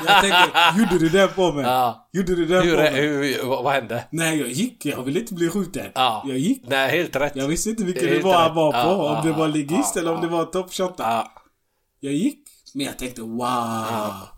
jag 0.07 0.21
tänker, 0.21 0.79
gjorde 0.81 0.99
du 0.99 1.09
det 1.09 1.29
på 1.29 1.53
mig? 1.53 1.64
Ja. 1.64 2.09
Gjorde 2.12 2.35
du 2.37 2.47
det 2.47 2.61
Hur, 2.61 2.75
på 2.75 2.81
är- 2.81 2.93
mig? 2.93 3.01
hur, 3.03 3.45
vad 3.47 3.64
vad 3.64 3.73
hände? 3.73 4.05
Nej, 4.11 4.39
jag 4.39 4.49
gick. 4.49 4.87
Jag 4.87 5.03
ville 5.03 5.21
inte 5.21 5.35
bli 5.35 5.49
skjuten. 5.49 5.87
Ja. 5.95 6.25
Jag 6.29 6.39
gick. 6.39 6.62
Nej, 6.69 6.91
helt 6.91 7.17
rätt. 7.17 7.37
Jag 7.37 7.49
visste 7.49 7.71
inte 7.71 7.85
vilken 7.85 8.05
Det 8.05 8.11
är 8.11 8.17
nivå 8.17 8.29
helt 8.29 8.41
han 8.41 8.55
var 8.57 8.73
på. 8.73 8.79
Ja, 8.79 9.19
om 9.21 9.27
det 9.27 9.33
var 9.33 9.49
ligist 9.49 9.97
eller 9.97 10.14
om 10.14 10.21
det 10.21 10.29
var 10.29 10.45
toppshotta. 10.45 11.03
Ja. 11.03 11.33
Jag 12.01 12.12
gick. 12.12 12.45
Men 12.75 12.87
jag 12.87 12.99
tänkte 12.99 13.23
wow. 13.23 14.29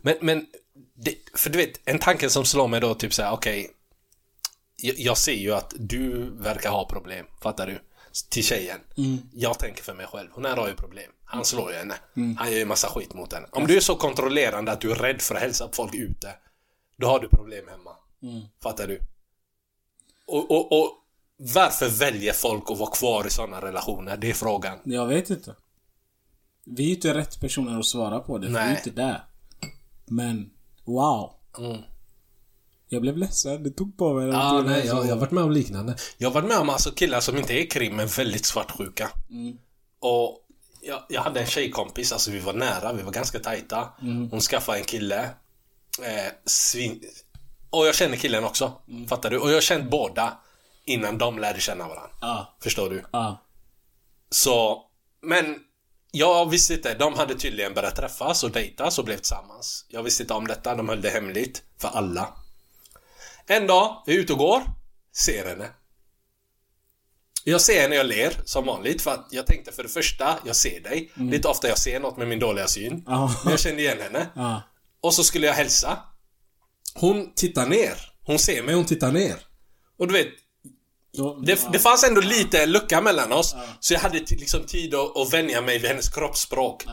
Men, 0.00 0.14
men 0.20 0.46
det, 0.94 1.14
för 1.34 1.50
du 1.50 1.58
vet, 1.58 1.80
en 1.84 1.98
tanke 1.98 2.30
som 2.30 2.44
slår 2.44 2.68
mig 2.68 2.80
då 2.80 2.94
typ 2.94 3.14
såhär, 3.14 3.32
okej. 3.32 3.70
jag, 4.76 4.98
jag 4.98 5.18
ser 5.18 5.32
ju 5.32 5.52
att 5.54 5.74
du 5.78 6.30
verkar 6.30 6.70
ha 6.70 6.88
problem, 6.88 7.26
fattar 7.42 7.66
du? 7.66 7.80
Till 8.28 8.44
tjejen. 8.44 8.80
Jag 9.32 9.58
tänker 9.58 9.82
för 9.82 9.94
mig 9.94 10.06
själv, 10.06 10.28
hon 10.32 10.44
här 10.44 10.56
har 10.56 10.68
ju 10.68 10.74
problem. 10.74 11.10
Han 11.24 11.44
slår 11.44 11.70
ju 11.70 11.76
henne. 11.76 11.94
Han 12.38 12.52
gör 12.52 12.58
ju 12.58 12.64
massa 12.64 12.88
skit 12.88 13.14
mot 13.14 13.32
henne. 13.32 13.46
Om 13.50 13.66
du 13.66 13.76
är 13.76 13.80
så 13.80 13.94
kontrollerande 13.94 14.72
att 14.72 14.80
du 14.80 14.90
är 14.90 14.94
rädd 14.94 15.22
för 15.22 15.34
att 15.34 15.40
hälsa 15.40 15.66
på 15.68 15.72
folk 15.72 15.94
ute. 15.94 16.34
Då 16.96 17.06
har 17.06 17.20
du 17.20 17.28
problem 17.28 17.64
hemma. 17.68 17.90
Fattar 18.62 18.86
du? 18.86 19.00
Och, 20.26 20.50
och, 20.50 20.80
och 20.80 20.96
varför 21.36 21.88
väljer 21.88 22.32
folk 22.32 22.70
att 22.70 22.78
vara 22.78 22.90
kvar 22.90 23.26
i 23.26 23.30
sådana 23.30 23.60
relationer? 23.60 24.16
Det 24.16 24.30
är 24.30 24.34
frågan. 24.34 24.78
Jag 24.84 25.06
vet 25.06 25.30
inte. 25.30 25.54
Vi 26.70 26.90
är 26.90 26.94
inte 26.94 27.14
rätt 27.14 27.40
personer 27.40 27.78
att 27.78 27.86
svara 27.86 28.20
på 28.20 28.38
det. 28.38 28.46
För 28.46 28.52
vi 28.52 28.58
är 28.58 28.66
Nej. 28.66 28.76
inte 28.76 28.90
där. 28.90 29.24
Men 30.06 30.50
wow. 30.84 31.32
Mm. 31.58 31.80
Jag 32.88 33.02
blev 33.02 33.16
ledsen. 33.16 33.62
Det 33.62 33.70
tog 33.70 33.96
på 33.96 34.14
mig. 34.14 34.28
Ja, 34.28 34.62
nej, 34.66 34.86
jag, 34.86 35.06
jag 35.06 35.12
har 35.12 35.20
varit 35.20 35.30
med 35.30 35.44
om 35.44 35.52
liknande. 35.52 35.96
Jag 36.18 36.30
har 36.30 36.34
varit 36.34 36.48
med 36.48 36.58
om 36.58 36.70
alltså 36.70 36.90
killar 36.90 37.20
som 37.20 37.36
inte 37.36 37.52
är 37.52 37.70
krim 37.70 37.96
men 37.96 38.06
väldigt 38.06 38.46
svartsjuka. 38.46 39.10
Och 40.00 40.46
jag, 40.82 41.02
jag 41.08 41.22
hade 41.22 41.40
en 41.40 41.46
tjejkompis, 41.46 42.12
alltså 42.12 42.30
vi 42.30 42.38
var 42.38 42.52
nära, 42.52 42.92
vi 42.92 43.02
var 43.02 43.12
ganska 43.12 43.38
tajta. 43.38 43.88
Hon 44.30 44.40
skaffade 44.40 44.78
en 44.78 44.84
kille. 44.84 45.24
Eh, 46.02 46.32
svin... 46.44 47.02
Och 47.70 47.86
jag 47.86 47.94
känner 47.94 48.16
killen 48.16 48.44
också. 48.44 48.72
Fattar 49.08 49.30
du? 49.30 49.38
Och 49.38 49.50
jag 49.50 49.54
har 49.54 49.60
känt 49.60 49.90
båda 49.90 50.38
innan 50.84 51.18
de 51.18 51.38
lärde 51.38 51.60
känna 51.60 51.88
varandra. 51.88 52.10
Ja. 52.20 52.56
Förstår 52.62 52.90
du? 52.90 53.04
Ja. 53.12 53.44
Så, 54.30 54.82
men 55.22 55.58
Jag 56.12 56.50
visste 56.50 56.74
inte, 56.74 56.94
de 56.94 57.14
hade 57.14 57.34
tydligen 57.34 57.74
börjat 57.74 57.96
träffas 57.96 58.44
och 58.44 58.50
dejtas 58.50 58.98
och 58.98 59.04
blev 59.04 59.16
tillsammans. 59.16 59.84
Jag 59.88 60.02
visste 60.02 60.22
inte 60.22 60.34
om 60.34 60.46
detta, 60.46 60.74
de 60.74 60.88
höll 60.88 61.02
det 61.02 61.10
hemligt 61.10 61.62
för 61.78 61.88
alla. 61.88 62.28
En 63.46 63.66
dag, 63.66 64.02
jag 64.06 64.14
är 64.14 64.18
ute 64.18 64.32
och 64.32 64.38
går, 64.38 64.62
ser 65.16 65.46
henne. 65.46 65.68
Jag 67.44 67.60
ser 67.60 67.82
henne, 67.82 67.94
jag 67.94 68.06
ler 68.06 68.32
som 68.44 68.66
vanligt 68.66 69.02
för 69.02 69.10
att 69.10 69.28
jag 69.30 69.46
tänkte 69.46 69.72
för 69.72 69.82
det 69.82 69.88
första, 69.88 70.38
jag 70.46 70.56
ser 70.56 70.80
dig. 70.80 71.12
Är 71.14 71.34
inte 71.34 71.48
ofta 71.48 71.68
jag 71.68 71.78
ser 71.78 72.00
något 72.00 72.16
med 72.16 72.28
min 72.28 72.38
dåliga 72.38 72.66
syn. 72.66 73.04
Ja. 73.06 73.34
Men 73.44 73.50
jag 73.50 73.60
kände 73.60 73.82
igen 73.82 74.00
henne. 74.00 74.26
Ja. 74.34 74.62
Och 75.00 75.14
så 75.14 75.24
skulle 75.24 75.46
jag 75.46 75.54
hälsa. 75.54 75.98
Hon 76.94 77.34
tittar 77.34 77.66
ner. 77.66 78.12
Hon 78.24 78.38
ser 78.38 78.62
mig, 78.62 78.74
hon 78.74 78.86
tittar 78.86 79.12
ner. 79.12 79.36
Och 79.98 80.06
du 80.08 80.12
vet, 80.12 80.28
det, 81.44 81.72
det 81.72 81.78
fanns 81.78 82.04
ändå 82.04 82.20
lite 82.20 82.66
lucka 82.66 83.00
mellan 83.00 83.32
oss. 83.32 83.54
Så 83.80 83.94
jag 83.94 84.00
hade 84.00 84.18
liksom 84.18 84.66
tid 84.66 84.94
att, 84.94 85.16
att 85.16 85.32
vänja 85.32 85.60
mig 85.60 85.78
vid 85.78 85.90
hennes 85.90 86.08
kroppsspråk. 86.08 86.84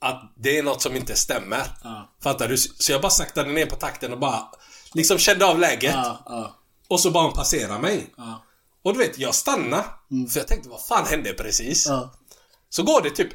Att 0.00 0.32
det 0.36 0.58
är 0.58 0.62
något 0.62 0.82
som 0.82 0.96
inte 0.96 1.16
stämmer. 1.16 1.62
Ja. 1.84 2.14
Fattar 2.22 2.48
du? 2.48 2.56
Så 2.56 2.92
jag 2.92 3.00
bara 3.00 3.10
saktade 3.10 3.52
ner 3.52 3.66
på 3.66 3.76
takten 3.76 4.12
och 4.12 4.18
bara 4.18 4.48
liksom 4.94 5.18
kände 5.18 5.46
av 5.46 5.58
läget. 5.58 5.94
Ja, 5.94 6.22
ja, 6.26 6.56
Och 6.88 7.00
så 7.00 7.10
bara 7.10 7.24
hon 7.24 7.32
passerar 7.32 7.78
mig. 7.78 8.14
Mm. 8.18 8.32
Och 8.84 8.92
du 8.92 8.98
vet, 8.98 9.18
jag 9.18 9.34
stannade. 9.34 9.84
För 10.32 10.40
jag 10.40 10.48
tänkte, 10.48 10.68
vad 10.68 10.84
fan 10.86 11.06
hände 11.06 11.32
precis? 11.32 11.86
ja. 11.86 12.12
Så 12.68 12.82
går 12.82 13.02
det 13.02 13.10
typ, 13.10 13.28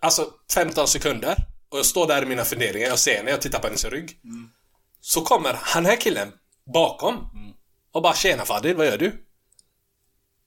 alltså 0.00 0.26
15 0.52 0.88
sekunder. 0.88 1.36
Och 1.70 1.78
jag 1.78 1.86
står 1.86 2.06
där 2.06 2.22
i 2.22 2.26
mina 2.26 2.44
funderingar. 2.44 2.88
Jag 2.88 2.98
ser 2.98 3.16
henne, 3.16 3.30
jag 3.30 3.40
tittar 3.40 3.58
på 3.58 3.66
hennes 3.66 3.84
rygg. 3.84 4.16
Så 5.00 5.20
kommer 5.20 5.58
han 5.62 5.86
här 5.86 5.96
killen 5.96 6.32
bakom. 6.74 7.16
Och 7.92 8.02
bara 8.02 8.14
tjena 8.14 8.44
Fadil, 8.44 8.76
vad 8.76 8.86
gör 8.86 8.98
du? 8.98 9.26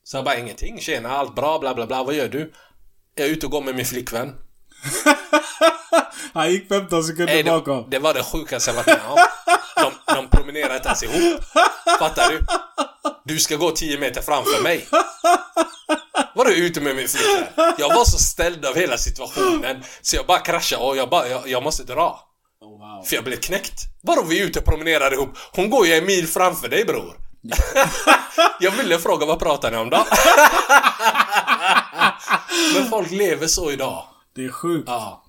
Så 0.04 0.18
jag 0.18 0.26
bara 0.26 0.38
ingenting. 0.38 0.82
Tjena, 0.82 1.10
allt 1.18 1.36
bra, 1.36 1.60
bla 1.60 1.74
bla 1.74 1.88
bla. 1.88 2.04
Vad 2.04 2.16
gör 2.16 2.28
du? 2.28 2.54
Jag 3.16 3.28
är 3.28 3.32
ute 3.32 3.46
och 3.46 3.52
går 3.52 3.62
med 3.62 3.76
min 3.76 3.86
flickvän. 3.86 4.36
Han 6.34 6.52
gick 6.52 6.68
15 6.68 7.04
sekunder 7.04 7.34
Nej, 7.34 7.44
det, 7.44 7.50
bakom. 7.52 7.90
det 7.90 8.00
var 8.00 8.14
det 8.14 8.24
sjukaste 8.24 8.70
jag 8.70 8.76
varit 8.76 8.88
med 8.88 9.02
om. 9.10 9.18
De, 9.76 10.14
de 10.16 10.30
promenerar 10.30 10.76
inte 10.76 10.88
ens 10.88 11.04
ihop. 11.04 11.42
Fattar 12.00 12.30
du? 12.30 12.46
Du 13.26 13.40
ska 13.40 13.56
gå 13.56 13.72
10 13.72 14.00
meter 14.00 14.22
framför 14.22 14.64
mig. 14.64 14.88
Var 16.36 16.46
du 16.46 16.56
ute 16.56 16.82
med 16.82 16.96
min 16.96 17.08
flickvän? 17.08 17.74
Jag 17.78 17.96
var 17.96 18.06
så 18.06 18.18
ställd 18.18 18.66
av 18.66 18.76
hela 18.76 18.98
situationen 18.98 19.84
så 20.02 20.16
jag 20.16 20.26
bara 20.26 20.40
kraschade 20.40 20.84
och 20.84 20.98
jag 20.98 21.10
bara, 21.10 21.28
jag, 21.28 21.48
jag 21.48 21.64
måste 21.64 21.84
dra. 21.84 22.20
Oh, 22.62 22.70
wow. 22.70 23.04
För 23.06 23.16
jag 23.16 23.24
blev 23.24 23.38
knäckt. 23.38 23.82
Vadå 24.04 24.24
vi 24.24 24.42
är 24.42 24.46
ute 24.46 24.60
och 24.60 24.66
promenerar 24.66 25.14
ihop? 25.14 25.30
Hon 25.52 25.70
går 25.70 25.88
ju 25.88 25.94
en 25.94 26.06
mil 26.06 26.28
framför 26.28 26.70
dig 26.70 26.86
bror. 26.86 27.16
Jag 28.60 28.72
ville 28.72 29.00
fråga 29.00 29.26
vad 29.26 29.40
pratar 29.40 29.72
ni 29.72 29.78
om 29.78 29.90
då? 29.90 30.06
Men 32.74 32.90
folk 32.90 33.12
lever 33.12 33.48
så 33.48 33.72
idag. 33.72 34.08
Det 34.36 34.46
är 34.46 34.50
sjukt. 34.50 34.88
Ja. 34.88 35.24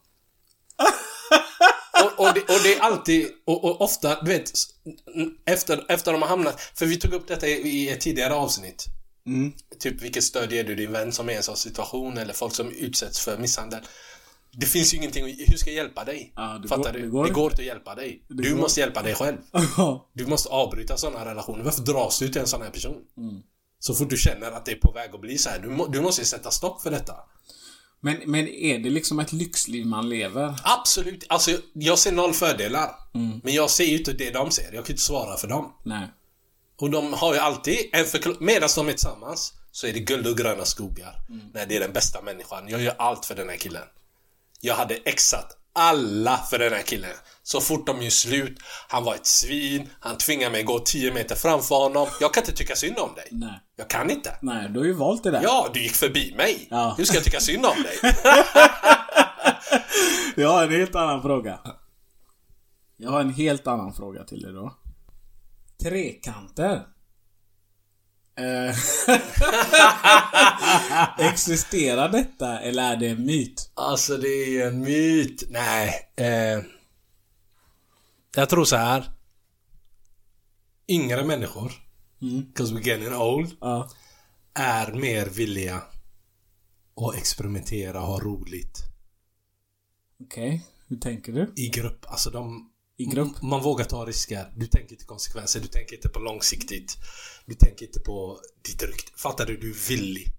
och, 2.02 2.26
och, 2.26 2.34
det, 2.34 2.40
och 2.40 2.60
det 2.62 2.74
är 2.74 2.80
alltid, 2.80 3.28
och, 3.46 3.64
och 3.64 3.80
ofta, 3.80 4.22
du 4.22 4.30
vet, 4.30 4.52
efter, 5.46 5.84
efter 5.88 6.12
de 6.12 6.22
har 6.22 6.28
hamnat, 6.28 6.60
för 6.74 6.86
vi 6.86 6.96
tog 6.96 7.12
upp 7.12 7.28
detta 7.28 7.46
i, 7.46 7.90
ett 7.90 8.00
tidigare 8.00 8.34
avsnitt. 8.34 8.84
Typ 9.80 10.02
vilket 10.02 10.24
stöd 10.24 10.52
ger 10.52 10.64
du 10.64 10.74
din 10.74 10.92
vän 10.92 11.12
som 11.12 11.28
är 11.28 11.32
i 11.32 11.36
en 11.36 11.42
sån 11.42 11.56
situation 11.56 12.18
eller 12.18 12.34
folk 12.34 12.54
som 12.54 12.70
utsätts 12.70 13.24
för 13.24 13.38
misshandel. 13.38 13.80
Det 14.56 14.66
finns 14.66 14.94
ju 14.94 14.98
ingenting, 14.98 15.24
hur 15.48 15.56
ska 15.56 15.70
jag 15.70 15.76
hjälpa 15.76 16.04
dig? 16.04 16.32
Det 16.62 16.68
Fattar 16.68 16.82
går- 16.84 16.92
du? 16.92 16.98
det 16.98 17.04
Det 17.04 17.10
går 17.10 17.28
går, 17.28 17.44
inte. 17.50 17.62
att 17.62 17.66
hjälpa 17.66 17.94
dig. 17.94 18.24
Du 18.28 18.52
går- 18.54 18.60
måste 18.60 18.80
hjälpa 18.80 19.02
dig 19.02 19.14
själv. 19.14 19.36
Du 20.14 20.26
måste 20.26 20.48
avbryta 20.48 20.96
sådana 20.96 21.24
relationer. 21.24 21.64
Varför 21.64 21.82
dras 21.82 22.18
du 22.18 22.28
till 22.28 22.40
en 22.40 22.46
sån 22.46 22.62
här 22.62 22.70
person? 22.70 22.96
Så 23.78 23.94
fort 23.94 24.10
du 24.10 24.16
känner 24.16 24.50
att 24.52 24.64
det 24.64 24.72
är 24.72 24.76
på 24.76 24.92
väg 24.92 25.14
att 25.14 25.20
bli 25.20 25.38
så 25.38 25.50
här, 25.50 25.58
du, 25.58 25.68
må, 25.68 25.86
du 25.86 26.00
måste 26.00 26.24
sätta 26.24 26.50
stopp 26.50 26.82
för 26.82 26.90
detta. 26.90 27.14
Men, 28.00 28.16
men 28.26 28.48
är 28.48 28.78
det 28.78 28.90
liksom 28.90 29.18
ett 29.20 29.32
lyxliv 29.32 29.86
man 29.86 30.08
lever? 30.08 30.54
Absolut. 30.64 31.24
Alltså, 31.28 31.50
jag- 31.72 31.98
ser 31.98 32.12
noll 32.12 32.32
fördelar. 32.32 32.90
Men 33.42 33.54
jag 33.54 33.70
ser 33.70 33.84
ju 33.84 33.98
inte 33.98 34.12
det 34.12 34.30
de 34.30 34.50
ser. 34.50 34.72
Jag 34.72 34.84
kan 34.84 34.92
inte 34.92 35.02
svara 35.02 35.36
för 35.36 35.48
dem. 35.48 35.72
Nej. 35.84 36.08
Och 36.80 36.90
de 36.90 37.12
har 37.12 37.34
ju 37.34 37.40
alltid 37.40 37.76
en 37.92 38.04
förklaring. 38.04 38.38
Medan 38.44 38.68
de 38.76 38.88
är 38.88 38.92
tillsammans 38.92 39.52
så 39.72 39.86
är 39.86 39.92
det 39.92 40.00
guld 40.00 40.26
och 40.26 40.36
gröna 40.36 40.64
skogar. 40.64 41.16
Nej, 41.54 41.66
det 41.68 41.76
är 41.76 41.80
den 41.80 41.92
bästa 41.92 42.22
människan. 42.22 42.68
Jag 42.68 42.82
gör 42.82 42.94
allt 42.98 43.24
för 43.26 43.34
den 43.34 43.48
här 43.48 43.56
killen. 43.56 43.82
Jag 44.64 44.74
hade 44.74 44.94
exat 44.94 45.56
alla 45.72 46.36
för 46.36 46.58
den 46.58 46.72
här 46.72 46.82
killen. 46.82 47.10
Så 47.42 47.60
fort 47.60 47.86
de 47.86 48.02
gör 48.02 48.10
slut, 48.10 48.58
han 48.88 49.04
var 49.04 49.14
ett 49.14 49.26
svin, 49.26 49.90
han 50.00 50.18
tvingade 50.18 50.52
mig 50.52 50.62
gå 50.62 50.78
10 50.78 51.14
meter 51.14 51.34
framför 51.34 51.74
honom. 51.74 52.08
Jag 52.20 52.34
kan 52.34 52.42
inte 52.42 52.52
tycka 52.52 52.76
synd 52.76 52.98
om 52.98 53.14
dig. 53.14 53.28
Nej. 53.30 53.60
Jag 53.76 53.90
kan 53.90 54.10
inte. 54.10 54.38
Nej, 54.42 54.68
du 54.68 54.78
har 54.78 54.86
ju 54.86 54.92
valt 54.92 55.22
det 55.22 55.30
där. 55.30 55.40
Ja, 55.42 55.70
du 55.74 55.82
gick 55.82 55.92
förbi 55.92 56.34
mig. 56.36 56.66
Ja. 56.70 56.94
Hur 56.98 57.04
ska 57.04 57.16
jag 57.16 57.24
tycka 57.24 57.40
synd 57.40 57.66
om 57.66 57.82
dig? 57.82 57.98
Jag 60.36 60.48
har 60.48 60.62
en 60.62 60.70
helt 60.72 60.94
annan 60.94 61.22
fråga. 61.22 61.58
Jag 62.96 63.10
har 63.10 63.20
en 63.20 63.34
helt 63.34 63.66
annan 63.66 63.94
fråga 63.94 64.24
till 64.24 64.42
dig 64.42 64.52
då. 64.52 64.74
Trekanter. 65.82 66.86
Eh, 68.36 68.76
Existerar 71.30 72.08
detta 72.08 72.60
eller 72.60 72.92
är 72.92 72.96
det 72.96 73.08
en 73.08 73.26
myt? 73.26 73.70
Alltså 73.74 74.16
det 74.16 74.28
är 74.28 74.48
ju 74.50 74.62
en 74.62 74.80
myt. 74.80 75.44
Nej. 75.48 76.12
Eh, 76.16 76.60
jag 78.36 78.48
tror 78.48 78.64
så 78.64 78.76
här. 78.76 79.10
Yngre 80.88 81.24
människor, 81.24 81.72
because 82.20 82.74
we're 82.74 82.86
getting 82.86 83.14
old, 83.14 83.56
Ja. 83.60 83.88
Är 84.54 84.92
mer 84.92 85.26
villiga 85.26 85.82
att 86.96 87.16
experimentera 87.16 88.00
och 88.00 88.06
ha 88.06 88.20
roligt. 88.20 88.78
Okej, 90.24 90.66
hur 90.88 90.96
tänker 90.96 91.32
du? 91.32 91.52
I 91.56 91.68
grupp. 91.68 92.06
Alltså 92.08 92.30
de... 92.30 92.70
I 92.96 93.04
grupp? 93.04 93.42
Man 93.42 93.62
vågar 93.62 93.84
ta 93.84 94.04
risker. 94.04 94.52
Du 94.56 94.66
tänker 94.66 94.92
inte 94.92 95.04
konsekvenser. 95.04 95.60
Du 95.60 95.66
tänker 95.66 95.96
inte 95.96 96.08
på 96.08 96.18
långsiktigt. 96.18 96.96
Du 97.46 97.54
tänker 97.54 97.86
inte 97.86 98.00
på 98.00 98.40
ditt 98.64 98.82
rykte. 98.82 99.12
Fattar 99.16 99.46
du? 99.46 99.56
Du 99.56 99.70
är 99.70 99.88
villig. 99.88 100.32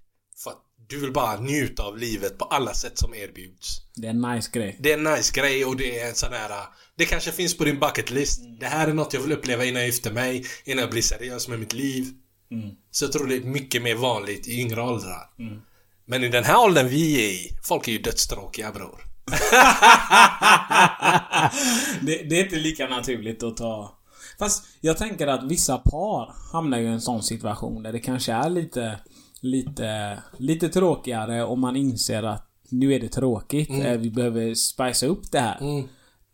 Du 0.87 0.99
vill 0.99 1.11
bara 1.11 1.39
njuta 1.39 1.83
av 1.83 1.97
livet 1.97 2.37
på 2.37 2.45
alla 2.45 2.73
sätt 2.73 2.97
som 2.97 3.13
erbjuds. 3.13 3.81
Det 3.95 4.07
är 4.07 4.11
en 4.11 4.21
nice 4.21 4.49
grej. 4.53 4.77
Det 4.79 4.91
är 4.91 4.97
en 4.97 5.03
nice 5.03 5.33
grej 5.41 5.65
och 5.65 5.77
det 5.77 5.99
är 5.99 6.09
en 6.09 6.15
sån 6.15 6.33
här... 6.33 6.65
Det 6.95 7.05
kanske 7.05 7.31
finns 7.31 7.57
på 7.57 7.63
din 7.63 7.79
bucket 7.79 8.11
list. 8.11 8.41
Det 8.59 8.65
här 8.65 8.87
är 8.87 8.93
något 8.93 9.13
jag 9.13 9.21
vill 9.21 9.31
uppleva 9.31 9.65
innan 9.65 9.81
jag 9.81 9.87
gifter 9.87 10.11
mig. 10.11 10.45
Innan 10.65 10.81
jag 10.81 10.91
blir 10.91 11.01
seriös 11.01 11.47
med 11.47 11.59
mitt 11.59 11.73
liv. 11.73 12.05
Så 12.91 13.05
jag 13.05 13.11
tror 13.11 13.27
det 13.27 13.35
är 13.35 13.41
mycket 13.41 13.81
mer 13.81 13.95
vanligt 13.95 14.47
i 14.47 14.61
yngre 14.61 14.81
åldrar. 14.81 15.29
Men 16.05 16.23
i 16.23 16.29
den 16.29 16.43
här 16.43 16.63
åldern 16.63 16.87
vi 16.87 17.25
är 17.25 17.29
i, 17.29 17.57
folk 17.63 17.87
är 17.87 17.91
ju 17.91 17.99
dödstråkiga 17.99 18.71
bror. 18.71 19.03
Det, 22.01 22.23
det 22.29 22.39
är 22.39 22.43
inte 22.43 22.55
lika 22.55 22.87
naturligt 22.87 23.43
att 23.43 23.57
ta... 23.57 23.97
Fast 24.39 24.65
jag 24.81 24.97
tänker 24.97 25.27
att 25.27 25.43
vissa 25.43 25.77
par 25.77 26.33
hamnar 26.53 26.77
ju 26.77 26.83
i 26.85 26.87
en 26.87 27.01
sån 27.01 27.23
situation 27.23 27.83
där 27.83 27.91
det 27.91 27.99
kanske 27.99 28.33
är 28.33 28.49
lite... 28.49 28.99
Lite... 29.41 30.19
Lite 30.37 30.69
tråkigare 30.69 31.43
om 31.43 31.59
man 31.59 31.75
inser 31.75 32.23
att 32.23 32.47
nu 32.69 32.93
är 32.93 32.99
det 32.99 33.07
tråkigt. 33.09 33.69
Eh, 33.69 33.91
Vi 33.91 34.11
behöver 34.11 34.53
spicea 34.53 35.09
upp 35.09 35.31
det 35.31 35.39
här. 35.39 35.57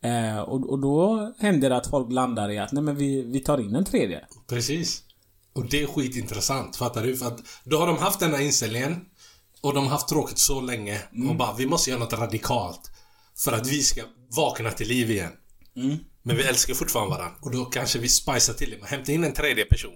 Eh, 0.04 0.38
och, 0.38 0.70
och 0.70 0.78
då 0.78 1.32
händer 1.38 1.70
det 1.70 1.76
att 1.76 1.86
folk 1.86 2.12
landar 2.12 2.50
i 2.50 2.58
att 2.58 2.72
nej 2.72 2.82
men 2.82 2.96
vi, 2.96 3.22
vi 3.22 3.40
tar 3.40 3.58
in 3.60 3.74
en 3.74 3.84
tredje. 3.84 4.24
Precis. 4.48 5.02
Och 5.54 5.68
det 5.70 5.82
är 5.82 5.86
skitintressant, 5.86 6.76
fattar 6.76 7.02
du? 7.02 7.16
För 7.16 7.26
att 7.26 7.40
då 7.64 7.78
har 7.78 7.86
de 7.86 7.96
haft 7.98 8.20
den 8.20 8.30
här 8.34 8.40
inställningen 8.42 9.00
och 9.62 9.74
de 9.74 9.84
har 9.84 9.90
haft 9.90 10.08
tråkigt 10.08 10.38
så 10.38 10.60
länge 10.60 11.02
och 11.28 11.36
bara 11.36 11.54
vi 11.54 11.66
måste 11.66 11.90
göra 11.90 12.00
något 12.00 12.12
radikalt 12.12 12.90
för 13.36 13.52
att 13.52 13.66
vi 13.66 13.82
ska 13.82 14.02
vakna 14.36 14.70
till 14.70 14.88
liv 14.88 15.10
igen. 15.10 15.32
Men 16.22 16.36
vi 16.36 16.42
älskar 16.42 16.74
fortfarande 16.74 17.14
varandra 17.16 17.36
och 17.40 17.50
då 17.50 17.64
kanske 17.64 17.98
vi 17.98 18.08
spicar 18.08 18.52
till 18.52 18.70
det 18.70 18.80
och 18.80 18.86
hämtar 18.86 19.12
in 19.12 19.24
en 19.24 19.32
tredje 19.32 19.64
person. 19.64 19.94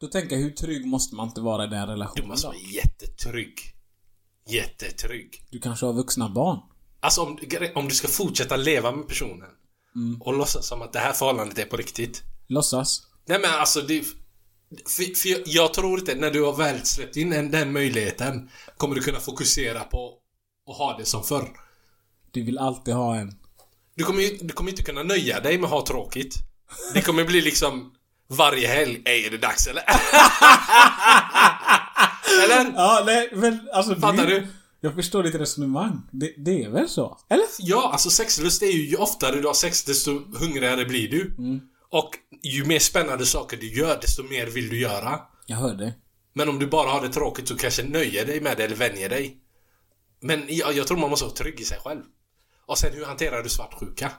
Då 0.00 0.06
tänker 0.06 0.36
jag, 0.36 0.42
hur 0.42 0.50
trygg 0.50 0.86
måste 0.86 1.14
man 1.14 1.28
inte 1.28 1.40
vara 1.40 1.64
i 1.64 1.66
den 1.68 1.86
Du 1.86 1.92
relationen 1.92 2.28
måste 2.28 2.46
då? 2.46 2.50
vara 2.52 2.58
jättetrygg. 2.58 3.60
Jättetrygg. 4.48 5.46
Du 5.50 5.60
kanske 5.60 5.86
har 5.86 5.92
vuxna 5.92 6.28
barn? 6.28 6.58
Alltså 7.00 7.20
om, 7.22 7.38
om 7.74 7.88
du 7.88 7.94
ska 7.94 8.08
fortsätta 8.08 8.56
leva 8.56 8.92
med 8.92 9.08
personen 9.08 9.48
och 10.20 10.34
låtsas 10.34 10.66
som 10.66 10.82
att 10.82 10.92
det 10.92 10.98
här 10.98 11.12
förhållandet 11.12 11.58
är 11.58 11.64
på 11.64 11.76
riktigt. 11.76 12.22
Låtsas? 12.46 13.02
Nej 13.28 13.38
men 13.40 13.50
alltså 13.50 13.80
det... 13.80 14.04
För, 14.70 15.14
för 15.14 15.28
jag, 15.28 15.40
jag 15.44 15.74
tror 15.74 15.98
inte, 15.98 16.14
när 16.14 16.30
du 16.30 16.42
har 16.42 16.56
väl 16.56 16.86
släppt 16.86 17.16
in 17.16 17.32
en, 17.32 17.50
den 17.50 17.72
möjligheten 17.72 18.50
kommer 18.76 18.94
du 18.94 19.00
kunna 19.00 19.20
fokusera 19.20 19.80
på 19.84 20.14
att 20.70 20.76
ha 20.76 20.96
det 20.98 21.04
som 21.04 21.24
förr. 21.24 21.48
Du 22.30 22.42
vill 22.42 22.58
alltid 22.58 22.94
ha 22.94 23.16
en... 23.16 23.34
Du 23.94 24.04
kommer 24.04 24.44
du 24.44 24.54
kommer 24.54 24.70
inte 24.70 24.82
kunna 24.82 25.02
nöja 25.02 25.40
dig 25.40 25.58
med 25.58 25.64
att 25.64 25.70
ha 25.70 25.86
tråkigt. 25.86 26.34
Det 26.94 27.02
kommer 27.02 27.24
bli 27.24 27.40
liksom 27.40 27.92
varje 28.28 28.68
helg, 28.68 29.02
Ey, 29.04 29.26
är 29.26 29.30
det 29.30 29.38
dags 29.38 29.66
eller? 29.66 29.82
eller? 32.44 32.72
Ja, 32.74 33.02
nej, 33.06 33.30
men 33.32 33.68
alltså... 33.72 33.94
Fattar 33.94 34.26
du? 34.26 34.46
Jag 34.80 34.94
förstår 34.94 35.22
ditt 35.22 35.34
resonemang. 35.34 36.02
Det, 36.10 36.34
det 36.36 36.64
är 36.64 36.70
väl 36.70 36.88
så? 36.88 37.18
Eller? 37.28 37.46
Ja, 37.58 37.90
alltså 37.92 38.10
sexlust 38.10 38.62
är 38.62 38.66
ju 38.66 38.88
ju 38.88 38.96
oftare 38.96 39.40
du 39.40 39.46
har 39.46 39.54
sex 39.54 39.84
desto 39.84 40.38
hungrigare 40.38 40.84
blir 40.84 41.10
du. 41.10 41.34
Och 41.90 42.10
ju 42.42 42.64
mer 42.64 42.78
spännande 42.78 43.26
saker 43.26 43.56
du 43.56 43.74
gör 43.74 43.98
desto 44.00 44.22
mer 44.22 44.46
vill 44.46 44.68
du 44.68 44.80
göra. 44.80 45.20
Jag 45.46 45.56
hör 45.56 45.74
det. 45.74 45.94
Men 46.32 46.48
om 46.48 46.58
du 46.58 46.66
bara 46.66 46.90
har 46.90 47.02
det 47.02 47.08
tråkigt 47.08 47.48
så 47.48 47.56
kanske 47.56 47.82
nöjer 47.82 48.26
dig 48.26 48.40
med 48.40 48.56
det 48.56 48.64
eller 48.64 48.76
vänjer 48.76 49.08
dig. 49.08 49.36
Men 50.20 50.44
jag, 50.48 50.72
jag 50.72 50.86
tror 50.86 50.98
man 50.98 51.10
måste 51.10 51.24
vara 51.24 51.34
trygg 51.34 51.60
i 51.60 51.64
sig 51.64 51.78
själv. 51.78 52.02
Och 52.66 52.78
sen 52.78 52.92
hur 52.92 53.04
hanterar 53.04 53.42
du 53.42 53.48
svartsjuka? 53.48 54.12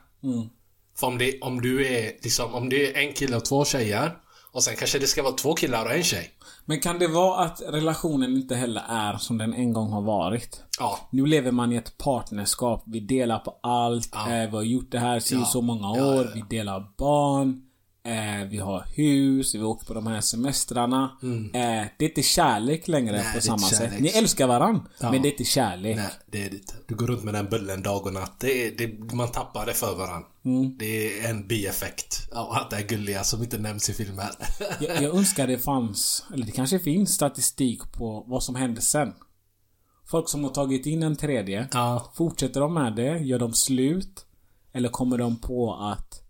För 1.00 1.08
om, 1.08 1.18
det, 1.18 1.40
om 1.42 1.62
du 1.62 1.88
är 1.88 2.04
liksom, 2.22 2.54
om 2.54 2.70
det 2.70 2.92
är 2.92 3.08
en 3.08 3.14
kille 3.14 3.36
och 3.36 3.46
två 3.46 3.66
tjejer 3.66 4.18
och 4.52 4.64
sen 4.64 4.76
kanske 4.76 5.00
det 5.00 5.08
ska 5.08 5.24
vara 5.24 5.34
två 5.34 5.54
killar 5.54 5.86
och 5.86 5.92
en 5.92 6.04
tjej. 6.04 6.37
Men 6.70 6.80
kan 6.80 7.00
det 7.00 7.08
vara 7.08 7.40
att 7.44 7.62
relationen 7.70 8.36
inte 8.36 8.56
heller 8.56 8.82
är 8.90 9.18
som 9.18 9.38
den 9.38 9.54
en 9.54 9.74
gång 9.74 9.92
har 9.92 10.02
varit? 10.02 10.64
Ja. 10.80 10.98
Nu 11.12 11.26
lever 11.26 11.52
man 11.52 11.72
i 11.72 11.76
ett 11.76 11.98
partnerskap. 11.98 12.84
Vi 12.86 13.00
delar 13.00 13.40
på 13.40 13.56
allt. 13.64 14.10
Ja. 14.14 14.34
Eh, 14.34 14.50
vi 14.50 14.56
har 14.56 14.64
gjort 14.64 14.92
det 14.92 15.00
här 15.00 15.18
i 15.34 15.36
Ja. 15.36 15.46
så 15.46 15.62
många 15.62 15.92
år. 15.92 16.32
Vi 16.36 16.44
delar 16.58 16.86
barn. 16.98 17.62
Eh, 18.08 18.48
vi 18.50 18.58
har 18.58 18.86
hus. 18.96 19.56
Vi 19.56 19.62
åker 19.64 19.86
på 19.86 19.94
de 19.94 20.08
här 20.08 20.22
semestrarna. 20.22 21.18
Eh, 21.54 21.88
det 21.98 22.06
är 22.06 22.10
inte 22.10 22.24
kärlek 22.24 22.88
längre 22.88 23.14
Mm. 23.18 23.26
Nej, 23.26 23.36
på 23.36 23.42
samma 23.42 23.58
sätt. 23.58 24.00
Ni 24.00 24.10
älskar 24.10 24.48
varann. 24.48 24.88
Ja. 25.00 25.12
Men 25.12 25.22
det 25.22 25.28
är 25.28 25.32
inte 25.32 25.44
kärlek. 25.44 25.96
Nej, 25.96 26.10
det 26.32 26.44
är 26.44 26.50
det 26.50 26.56
inte. 26.56 26.74
Du 26.88 26.96
går 26.96 27.08
runt 27.08 27.24
med 27.24 27.34
den 27.34 27.50
bullen 27.50 27.84
dag 27.84 28.06
och 28.06 28.14
natt. 28.14 28.40
Det 28.40 28.68
är, 28.68 28.72
det, 28.78 29.14
man 29.16 29.32
tappar 29.32 29.66
det 29.66 29.74
för 29.74 29.96
varandra. 29.96 30.28
Mm. 30.46 30.78
Det 30.78 31.20
är 31.20 31.30
en 31.30 31.48
bieffekt 31.48 32.30
av 32.32 32.52
allt 32.52 32.70
det 32.70 32.76
här 32.76 32.84
gulliga 32.84 33.24
som 33.24 33.44
inte 33.44 33.58
nämns 33.58 33.90
i 33.90 33.94
filmer. 33.94 34.30
Jag, 34.80 35.02
jag 35.02 35.16
önskar 35.16 35.48
det 35.48 35.58
fanns, 35.58 36.26
eller 36.34 36.46
det 36.46 36.52
kanske 36.52 36.80
finns 36.80 37.14
statistik 37.14 37.92
på 37.92 38.26
vad 38.28 38.44
som 38.44 38.56
händer 38.56 38.82
sen. 38.82 39.14
Folk 40.06 40.30
som 40.30 40.44
har 40.44 40.52
tagit 40.52 40.86
in 40.86 41.04
en 41.04 41.16
tredje. 41.16 41.68
Ja. 41.72 42.12
Fortsätter 42.16 42.62
de 42.62 42.74
med 42.74 42.96
det? 42.96 43.18
Gör 43.18 43.40
de 43.40 43.54
slut? 43.54 44.26
Eller 44.74 44.90
kommer 44.90 45.18
de 45.18 45.36
på 45.36 45.74
att 45.76 46.27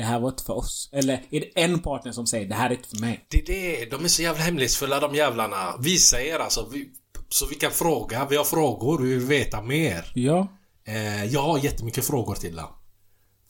det 0.00 0.06
här 0.06 0.20
var 0.20 0.28
inte 0.28 0.44
för 0.44 0.52
oss? 0.52 0.88
Eller 0.92 1.24
är 1.30 1.40
det 1.40 1.62
en 1.62 1.78
partner 1.78 2.12
som 2.12 2.26
säger 2.26 2.48
det 2.48 2.54
här 2.54 2.70
är 2.70 2.74
inte 2.74 2.88
för 2.88 3.00
mig? 3.00 3.26
Det 3.30 3.38
är 3.38 3.46
det. 3.46 3.90
De 3.90 4.04
är 4.04 4.08
så 4.08 4.22
jävla 4.22 4.42
hemlighetsfulla 4.42 5.00
de 5.00 5.14
jävlarna. 5.14 5.76
Vi 5.80 5.98
säger 5.98 6.38
alltså. 6.38 6.68
Vi, 6.72 6.90
så 7.28 7.46
vi 7.46 7.54
kan 7.54 7.70
fråga. 7.70 8.26
Vi 8.30 8.36
har 8.36 8.44
frågor. 8.44 8.98
Vi 8.98 9.14
vill 9.14 9.26
veta 9.26 9.62
mer. 9.62 10.12
Ja. 10.14 10.48
Eh, 10.84 11.24
jag 11.24 11.42
har 11.42 11.58
jättemycket 11.58 12.04
frågor 12.04 12.34
till 12.34 12.56
dem. 12.56 12.68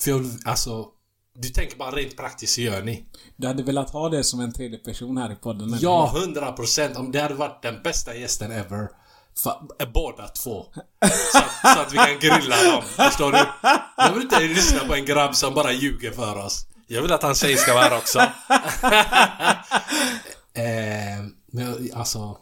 För 0.01 0.11
jag, 0.11 0.27
alltså... 0.45 0.87
Du 1.35 1.49
tänker 1.49 1.77
bara 1.77 1.91
rent 1.91 2.17
praktiskt, 2.17 2.55
så 2.55 2.61
gör 2.61 2.83
ni. 2.83 3.05
Du 3.37 3.47
hade 3.47 3.63
velat 3.63 3.91
ha 3.91 4.09
det 4.09 4.25
som 4.25 4.41
en 4.41 4.53
tredje 4.53 4.79
person 4.79 5.17
här 5.17 5.33
i 5.33 5.37
podden? 5.37 5.79
Ja, 5.81 6.13
hur? 6.15 6.23
100 6.23 6.53
procent. 6.53 6.97
Om 6.97 7.13
det 7.13 7.21
hade 7.21 7.35
varit 7.35 7.63
den 7.63 7.83
bästa 7.83 8.15
gästen 8.15 8.53
ever. 8.53 8.89
För, 9.43 9.87
båda 9.93 10.29
två. 10.29 10.67
Så 11.33 11.39
att, 11.39 11.75
så 11.75 11.81
att 11.81 11.93
vi 11.93 11.97
kan 11.97 12.19
grilla 12.19 12.57
dem. 12.73 12.83
Förstår 12.83 13.33
du? 13.33 13.39
Jag 13.97 14.13
vill 14.13 14.23
inte 14.23 14.41
lyssna 14.41 14.81
på 14.89 14.95
en 14.95 15.05
grabb 15.05 15.35
som 15.37 15.55
bara 15.55 15.73
ljuger 15.73 16.11
för 16.13 16.37
oss. 16.39 16.67
Jag 16.87 17.03
vill 17.03 17.13
att 17.13 17.23
hans 17.23 17.41
tjej 17.41 17.57
ska 17.57 17.75
vara 17.75 17.85
här 17.85 17.97
också. 17.97 18.19
eh, 18.19 18.27
men 21.53 21.67
jag- 21.67 21.91
alltså... 21.99 22.37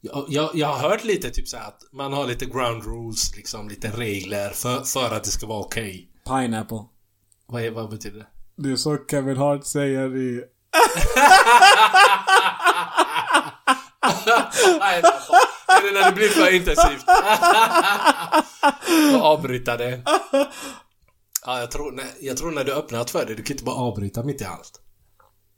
Jag, 0.00 0.24
jag, 0.28 0.50
jag 0.54 0.68
har 0.68 0.78
hört 0.88 1.04
lite 1.04 1.30
typ 1.30 1.48
så 1.48 1.56
att 1.56 1.78
man 1.92 2.12
har 2.12 2.26
lite 2.26 2.44
ground 2.46 2.84
rules, 2.84 3.36
liksom 3.36 3.68
lite 3.68 3.88
regler 3.90 4.50
för, 4.50 4.80
för 4.84 5.14
att 5.16 5.24
det 5.24 5.30
ska 5.30 5.46
vara 5.46 5.60
okej. 5.60 6.08
Pineapple. 6.26 6.84
Vad, 7.46 7.62
är- 7.62 7.70
vad 7.70 7.90
betyder 7.90 8.18
det? 8.18 8.26
Det 8.62 8.70
är 8.72 8.76
så 8.76 8.98
Kevin 9.10 9.36
Hart 9.36 9.64
säger 9.64 10.16
i... 10.16 10.44
Det 15.82 16.00
när 16.00 16.10
det 16.10 16.16
blir 16.16 16.28
för 16.28 16.54
intensivt? 16.54 17.04
Och 19.14 19.24
avbryta 19.24 19.76
det. 19.76 20.02
Ja, 21.46 21.60
jag 21.60 21.70
tror, 21.70 21.92
nej, 21.92 22.04
jag 22.20 22.36
tror 22.36 22.50
när 22.50 22.64
du 22.64 22.72
öppnar 22.72 23.04
för 23.04 23.26
det, 23.26 23.34
du 23.34 23.42
kan 23.42 23.54
inte 23.54 23.64
bara 23.64 23.76
avbryta 23.76 24.22
mitt 24.22 24.40
i 24.40 24.44
allt. 24.44 24.80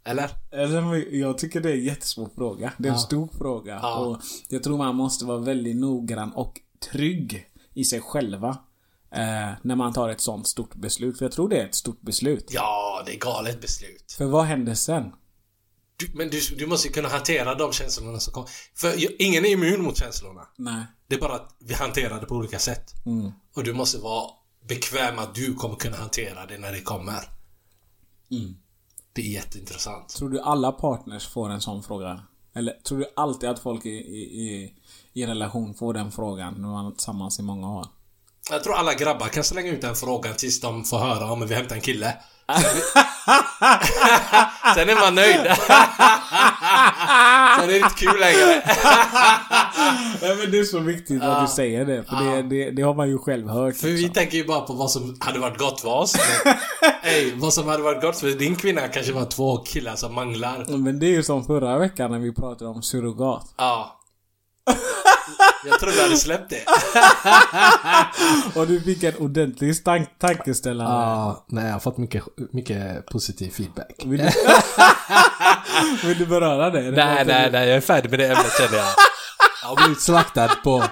Eller? 0.06 0.30
Eller, 0.52 1.14
Jag 1.14 1.38
tycker 1.38 1.60
det 1.60 1.70
är 1.70 1.74
en 1.74 1.84
jättesvår 1.84 2.28
fråga. 2.34 2.72
Det 2.78 2.88
är 2.88 2.92
en 2.92 2.98
Ja. 2.98 3.00
stor 3.02 3.28
fråga. 3.38 3.78
Ja. 3.82 3.96
Och 3.98 4.20
jag 4.48 4.62
tror 4.62 4.76
man 4.78 4.94
måste 4.96 5.24
vara 5.24 5.38
väldigt 5.38 5.76
noggrann 5.76 6.32
och 6.32 6.60
trygg 6.92 7.46
i 7.74 7.84
sig 7.84 8.00
själva. 8.00 8.48
Eh, 9.14 9.50
när 9.62 9.76
man 9.76 9.92
tar 9.92 10.08
ett 10.08 10.20
sånt 10.20 10.46
stort 10.48 10.74
beslut. 10.74 11.18
För 11.18 11.24
jag 11.24 11.32
tror 11.32 11.48
det 11.48 11.60
är 11.60 11.64
ett 11.66 11.74
stort 11.74 12.00
beslut. 12.00 12.50
Ja, 12.52 13.02
det 13.06 13.14
är 13.14 13.18
galet 13.18 13.60
beslut. 13.60 14.12
För 14.18 14.24
vad 14.24 14.44
händer 14.44 14.74
sen? 14.74 15.12
Du, 15.96 16.10
men 16.14 16.30
du, 16.30 16.40
du 16.58 16.66
måste 16.66 16.88
kunna 16.88 17.08
hantera 17.08 17.54
de 17.54 17.72
känslorna 17.72 18.20
som 18.20 18.32
kommer. 18.32 18.48
För 18.74 19.22
ingen 19.22 19.44
är 19.44 19.48
immun 19.48 19.82
mot 19.82 19.98
känslorna. 19.98 20.48
Nej. 20.56 20.84
Det 21.06 21.14
är 21.14 21.20
bara 21.20 21.34
att 21.34 21.56
vi 21.58 21.74
hanterar 21.74 22.20
det 22.20 22.26
på 22.26 22.34
olika 22.34 22.58
sätt. 22.58 22.92
Och 23.54 23.64
du 23.64 23.72
måste 23.72 23.98
vara 23.98 24.30
bekväm 24.68 25.18
att 25.18 25.34
du 25.34 25.54
kommer 25.54 25.76
kunna 25.76 25.96
hantera 25.96 26.46
det 26.46 26.58
när 26.58 26.72
det 26.72 26.80
kommer. 26.80 27.30
Det 29.12 29.22
är 29.22 29.32
jätteintressant. 29.32 30.08
Tror 30.08 30.30
du 30.30 30.40
alla 30.40 30.72
partners 30.72 31.28
får 31.28 31.50
en 31.50 31.60
sån 31.60 31.82
fråga? 31.82 32.22
Eller 32.54 32.72
tror 32.72 32.98
du 32.98 33.12
alltid 33.16 33.48
att 33.48 33.58
folk 33.58 33.86
i, 33.86 33.90
i, 33.90 34.72
i, 35.12 35.26
relation 35.26 35.74
får 35.74 35.94
den 35.94 36.12
frågan 36.12 36.54
när 36.54 36.68
man 36.68 36.86
är 36.86 36.90
tillsammans 36.90 37.38
i 37.38 37.42
många 37.42 37.72
år? 37.72 37.86
Jag 38.50 38.64
tror 38.64 38.74
alla 38.74 38.94
grabbar 38.94 39.28
kan 39.28 39.44
slänga 39.44 39.70
ut 39.70 39.80
den 39.80 39.94
frågan 39.94 40.36
tills 40.36 40.60
de 40.60 40.84
får 40.84 40.98
höra 40.98 41.32
om 41.32 41.46
vi 41.46 41.54
hämtar 41.54 41.76
en 41.76 41.82
kille. 41.82 42.16
Sen 44.74 44.88
är 44.88 45.00
man 45.00 45.14
nöjd. 45.14 45.36
Sen 47.56 47.64
är 47.64 47.66
det 47.66 47.76
inte 47.76 47.94
kul 47.96 48.20
längre. 48.20 48.46
Nej 50.22 50.36
men 50.36 50.50
det 50.50 50.58
är 50.58 50.64
så 50.64 50.78
viktigt 50.78 51.22
att 51.22 51.46
du 51.46 51.52
säger 51.54 51.84
det. 51.84 52.04
För 52.04 52.16
det, 52.16 52.42
det, 52.42 52.70
det 52.70 52.82
har 52.82 52.94
man 52.94 53.08
ju 53.08 53.18
själv 53.18 53.48
hört. 53.48 53.76
För 53.76 53.88
vi 53.88 54.08
tänker 54.08 54.36
ju 54.36 54.44
bara 54.44 54.60
på 54.60 54.72
vad 54.72 54.90
som 54.90 55.16
hade 55.20 55.38
varit 55.38 55.58
gott 55.58 55.80
för 55.80 55.88
oss. 55.88 56.16
Ey, 57.02 57.32
vad 57.34 57.54
som 57.54 57.68
hade 57.68 57.82
varit 57.82 58.02
gott 58.02 58.20
för 58.20 58.26
din 58.26 58.56
kvinna 58.56 58.88
kanske 58.88 59.12
var 59.12 59.24
två 59.24 59.56
killar 59.56 59.96
som 59.96 60.14
manglar. 60.14 60.76
Men 60.76 60.98
det 60.98 61.06
är 61.06 61.10
ju 61.10 61.22
som 61.22 61.44
förra 61.44 61.78
veckan 61.78 62.10
när 62.10 62.18
vi 62.18 62.34
pratade 62.34 62.70
om 62.70 62.82
surrogat. 62.82 63.54
Ja. 63.56 64.00
Jag 65.68 65.80
trodde 65.80 65.96
du 65.96 66.02
hade 66.02 66.16
släppt 66.16 66.50
det. 66.50 66.64
Och 68.60 68.66
du 68.66 68.80
fick 68.80 69.02
en 69.02 69.16
ordentlig 69.16 69.72
stank- 69.74 70.08
tankeställare. 70.18 70.88
Ja, 70.88 71.44
nej 71.48 71.64
jag 71.64 71.72
har 71.72 71.80
fått 71.80 71.98
mycket, 71.98 72.22
mycket 72.52 73.06
positiv 73.06 73.50
feedback. 73.50 74.02
Vill, 74.04 74.18
du, 74.20 74.30
vill 76.08 76.18
du 76.18 76.26
beröra 76.26 76.70
det? 76.70 76.90
Nej, 76.90 77.24
nej, 77.26 77.50
nej. 77.52 77.68
Jag 77.68 77.76
är 77.76 77.80
färdig 77.80 78.10
med 78.10 78.18
det 78.18 78.26
ämnet 78.26 78.52
känner 78.58 78.78
jag. 78.78 78.88
Jag 79.62 79.68
har 79.68 79.76
blivit 79.76 80.00
slaktad 80.02 80.48
på... 80.64 80.84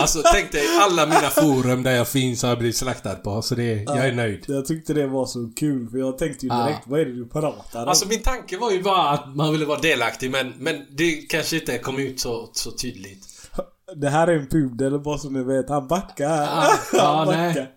Alltså 0.00 0.22
tänk 0.32 0.52
dig 0.52 0.62
alla 0.80 1.06
mina 1.06 1.30
forum 1.30 1.82
där 1.82 1.90
jag 1.90 2.08
finns 2.08 2.42
har 2.42 2.48
jag 2.48 2.58
blivit 2.58 2.76
slaktad 2.76 3.14
på. 3.14 3.42
Så 3.42 3.54
det, 3.54 3.82
jag 3.82 4.06
är 4.06 4.12
nöjd. 4.12 4.44
Jag 4.48 4.66
tyckte 4.66 4.94
det 4.94 5.06
var 5.06 5.26
så 5.26 5.50
kul 5.56 5.88
för 5.90 5.98
jag 5.98 6.18
tänkte 6.18 6.46
ju 6.46 6.52
direkt, 6.52 6.80
vad 6.86 7.00
är 7.00 7.04
det 7.04 7.12
du 7.12 7.28
pratar 7.28 7.82
om? 7.82 7.88
Alltså 7.88 8.08
min 8.08 8.22
tanke 8.22 8.56
var 8.58 8.70
ju 8.70 8.82
bara 8.82 9.08
att 9.10 9.36
man 9.36 9.52
ville 9.52 9.64
vara 9.64 9.78
delaktig 9.78 10.30
men, 10.30 10.52
men 10.58 10.76
det 10.90 11.12
kanske 11.12 11.56
inte 11.56 11.78
kom 11.78 11.98
ut 11.98 12.20
så, 12.20 12.50
så 12.52 12.70
tydligt. 12.70 13.28
Det 13.96 14.08
här 14.08 14.26
är 14.28 14.38
en 14.38 14.46
pudel 14.46 15.00
bara 15.00 15.18
så 15.18 15.30
ni 15.30 15.42
vet, 15.42 15.68
han 15.68 15.88
backar. 15.88 16.24
Ja, 16.42 16.78
ja, 16.92 17.16
han 17.16 17.28
nej. 17.28 17.48
backar. 17.48 17.70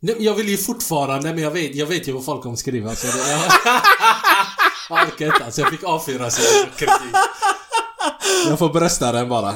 Nej, 0.00 0.16
jag 0.18 0.34
vill 0.34 0.48
ju 0.48 0.56
fortfarande, 0.56 1.34
men 1.34 1.42
jag 1.42 1.50
vet, 1.50 1.74
jag 1.74 1.86
vet 1.86 2.08
ju 2.08 2.12
vad 2.12 2.24
folk 2.24 2.42
kommer 2.42 2.56
skriva 2.56 2.94
så 2.94 3.06
det, 3.06 3.30
jag, 3.30 3.40
jag 4.98 5.08
orkar 5.08 5.26
inte 5.26 5.44
alltså, 5.44 5.60
jag 5.60 5.70
fick 5.70 5.84
avfyra 5.84 6.30
sin 6.30 6.66
kritik. 6.76 7.16
Jag 8.48 8.58
får 8.58 8.68
brösta 8.72 9.12
den 9.12 9.28
bara. 9.28 9.54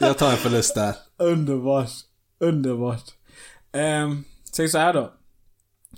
Jag 0.00 0.18
tar 0.18 0.30
en 0.30 0.36
förlust 0.36 0.74
där. 0.74 0.94
Underbart. 1.18 1.90
Underbart. 2.40 3.04
Um, 3.72 4.24
säg 4.52 4.68
så 4.68 4.78
här 4.78 4.94
då. 4.94 5.12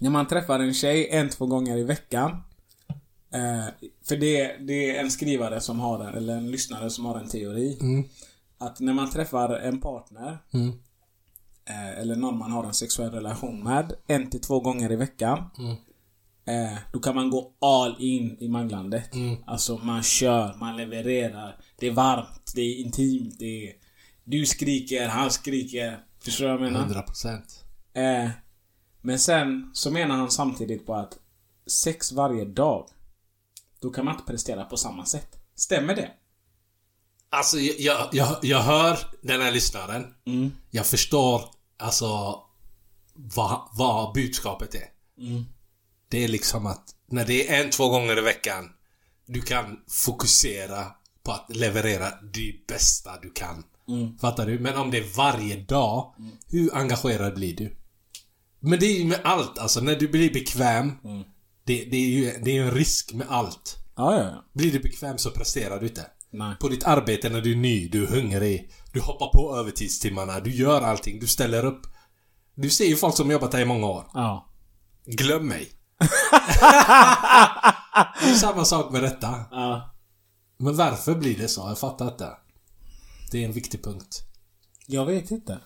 När 0.01 0.11
man 0.11 0.27
träffar 0.27 0.59
en 0.61 0.75
tjej 0.75 1.09
en, 1.11 1.29
två 1.31 1.47
gånger 1.47 1.77
i 1.77 1.83
veckan. 1.83 2.31
eh, 3.35 3.89
för 4.09 4.17
det, 4.17 4.57
det 4.61 4.97
är 4.97 5.01
en 5.01 5.11
skrivare 5.11 5.61
som 5.61 5.81
har 5.81 6.05
en, 6.05 6.15
eller 6.15 6.37
en 6.37 6.51
lyssnare 6.51 6.91
som 6.91 7.05
har 7.05 7.19
en 7.19 7.29
teori. 7.29 7.79
Att 8.65 8.81
när 8.81 8.93
man 8.93 9.11
träffar 9.11 9.49
en 9.59 9.81
partner. 9.81 10.39
eh, 11.69 11.99
eller 11.99 12.17
någon 12.17 12.39
man 12.39 12.53
har 12.53 12.65
en 12.65 12.75
sexuell 12.75 13.11
relation 13.11 13.63
med. 13.65 13.93
En 14.07 14.31
till 14.31 14.41
två 14.41 14.61
gånger 14.61 14.93
i 14.93 14.97
veckan. 14.97 15.39
Eh, 16.47 16.79
då 16.93 16.99
kan 17.01 17.15
man 17.15 17.31
gå 17.31 17.53
all 17.61 17.97
in 17.99 18.37
i 18.41 18.49
manglandet. 18.49 19.15
Alltså 19.47 19.79
man 19.79 20.03
kör, 20.03 20.55
man 20.59 20.77
levererar. 20.77 21.57
Det 21.79 21.87
är 21.87 21.93
varmt, 21.93 22.53
det 22.55 22.61
är 22.61 22.77
intimt, 22.85 23.39
det 23.39 23.69
är... 23.69 23.73
Du 24.25 24.47
skriker, 24.47 25.09
han 25.09 25.31
skriker. 25.31 26.05
Förstår 26.25 26.45
du 26.45 26.57
vad 26.57 26.67
jag 26.67 26.73
menar? 26.73 27.05
100%. 27.95 28.25
Eh, 28.25 28.31
men 29.03 29.19
sen 29.19 29.71
så 29.75 29.91
menar 29.91 30.17
han 30.17 30.31
samtidigt 30.31 30.87
på 30.87 30.95
att 30.95 31.19
sex 31.67 32.13
varje 32.13 32.45
dag. 32.45 32.89
Då 33.81 33.91
kan 33.91 34.05
man 34.05 34.15
inte 34.15 34.27
prestera 34.27 34.65
på 34.65 34.77
samma 34.77 35.05
sätt. 35.05 35.37
Stämmer 35.55 35.95
det? 35.97 36.11
Alltså 37.35 37.59
jag, 37.59 38.09
jag, 38.13 38.37
jag, 38.43 38.61
hör 38.61 38.99
den 39.23 39.41
här 39.41 39.53
lyssnaren. 39.53 40.07
Mm. 40.27 40.53
Jag 40.71 40.87
förstår 40.87 41.45
alltså 41.79 42.41
vad, 43.15 43.69
vad 43.73 44.15
budskapet 44.15 44.75
är. 44.75 44.89
Mm. 45.19 45.45
Det 46.09 46.25
är 46.25 46.29
liksom 46.29 46.67
att 46.67 46.95
när 47.11 47.25
det 47.25 47.49
är 47.49 47.65
en, 47.65 47.71
två 47.71 47.89
gånger 47.89 48.19
i 48.19 48.21
veckan 48.21 48.71
du 49.27 49.41
kan 49.41 49.81
fokusera 49.89 50.87
på 51.23 51.33
att 51.33 51.57
leverera 51.57 52.11
det 52.33 52.67
bästa 52.69 53.21
du 53.23 53.31
kan. 53.31 53.65
Mm. 53.89 54.19
Fattar 54.19 54.47
du? 54.47 54.59
Men 54.59 54.77
om 54.77 54.91
det 54.91 54.99
är 54.99 55.17
varje 55.17 55.57
dag, 55.57 56.15
hur 56.49 56.77
engagerad 56.77 57.35
blir 57.35 57.57
du? 57.57 57.77
Men 58.61 58.79
det 58.79 58.87
är 58.87 58.99
ju 58.99 59.05
med 59.05 59.21
allt 59.25 59.59
alltså, 59.59 59.81
när 59.81 59.97
du 59.97 60.09
blir 60.09 60.33
bekväm. 60.33 60.93
Mm. 61.05 61.23
Det, 61.65 61.85
det 61.85 61.97
är 61.97 62.09
ju 62.09 62.33
det 62.45 62.59
är 62.59 62.63
en 62.63 62.71
risk 62.71 63.13
med 63.13 63.27
allt. 63.31 63.77
Ja, 63.97 64.17
ja, 64.17 64.23
ja. 64.23 64.45
Blir 64.53 64.73
du 64.73 64.79
bekväm 64.79 65.19
så 65.19 65.31
presterar 65.31 65.81
du 65.81 65.87
inte. 65.87 66.07
Nej. 66.35 66.57
På 66.61 66.69
ditt 66.69 66.85
arbete 66.85 67.29
när 67.29 67.41
du 67.41 67.53
är 67.53 67.57
ny, 67.57 67.89
du 67.89 68.03
är 68.03 68.07
hungrig. 68.07 68.71
Du 68.93 69.01
hoppar 69.01 69.27
på 69.27 69.57
övertidstimmarna, 69.57 70.41
du 70.41 70.51
gör 70.51 70.83
allting, 70.83 71.21
du 71.21 71.27
ställer 71.27 71.65
upp. 71.65 71.87
Du 72.55 72.71
ser 72.71 72.85
ju 72.85 72.97
folk 72.97 73.17
som 73.17 73.31
jobbat 73.31 73.53
här 73.53 73.61
i 73.61 73.65
många 73.65 73.87
år. 73.87 74.05
Ja. 74.15 74.49
Glöm 75.07 75.49
mig. 75.49 75.71
det 78.21 78.31
är 78.31 78.35
samma 78.35 78.65
sak 78.65 78.93
med 78.93 79.03
detta. 79.03 79.45
Ja. 79.51 79.95
Men 80.57 80.77
varför 80.77 81.15
blir 81.15 81.39
det 81.39 81.49
så? 81.49 81.61
Jag 81.61 81.79
fattar 81.79 82.09
inte. 82.09 82.29
Det 83.33 83.43
är 83.43 83.47
en 83.47 83.53
viktig 83.53 83.85
punkt. 83.85 84.23
Jag 84.87 85.07
vet 85.07 85.31
inte. 85.31 85.59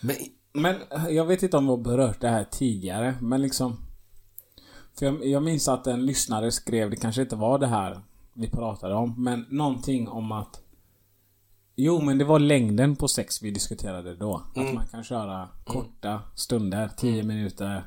Men 0.00 0.16
Men 0.52 0.76
eh, 0.90 1.08
jag 1.08 1.24
vet 1.24 1.42
inte 1.42 1.56
om 1.56 1.64
vi 1.64 1.70
har 1.70 1.76
berört 1.76 2.20
det 2.20 2.28
här 2.28 2.44
tidigare, 2.44 3.14
men 3.20 3.42
liksom... 3.42 3.84
För 4.98 5.06
jag, 5.06 5.26
jag 5.26 5.42
minns 5.42 5.68
att 5.68 5.86
en 5.86 6.06
lyssnare 6.06 6.52
skrev, 6.52 6.90
det 6.90 6.96
kanske 6.96 7.22
inte 7.22 7.36
var 7.36 7.58
det 7.58 7.66
här 7.66 8.02
vi 8.38 8.50
pratade 8.50 8.94
om, 8.94 9.24
men 9.24 9.46
någonting 9.50 10.08
om 10.08 10.32
att... 10.32 10.60
Jo, 11.76 12.00
men 12.00 12.18
det 12.18 12.24
var 12.24 12.38
längden 12.38 12.96
på 12.96 13.08
sex 13.08 13.42
vi 13.42 13.50
diskuterade 13.50 14.16
då. 14.16 14.42
Att 14.56 14.74
man 14.74 14.86
kan 14.86 15.04
köra 15.04 15.48
korta 15.64 16.20
stunder, 16.34 16.90
10 16.96 17.22
minuter, 17.22 17.82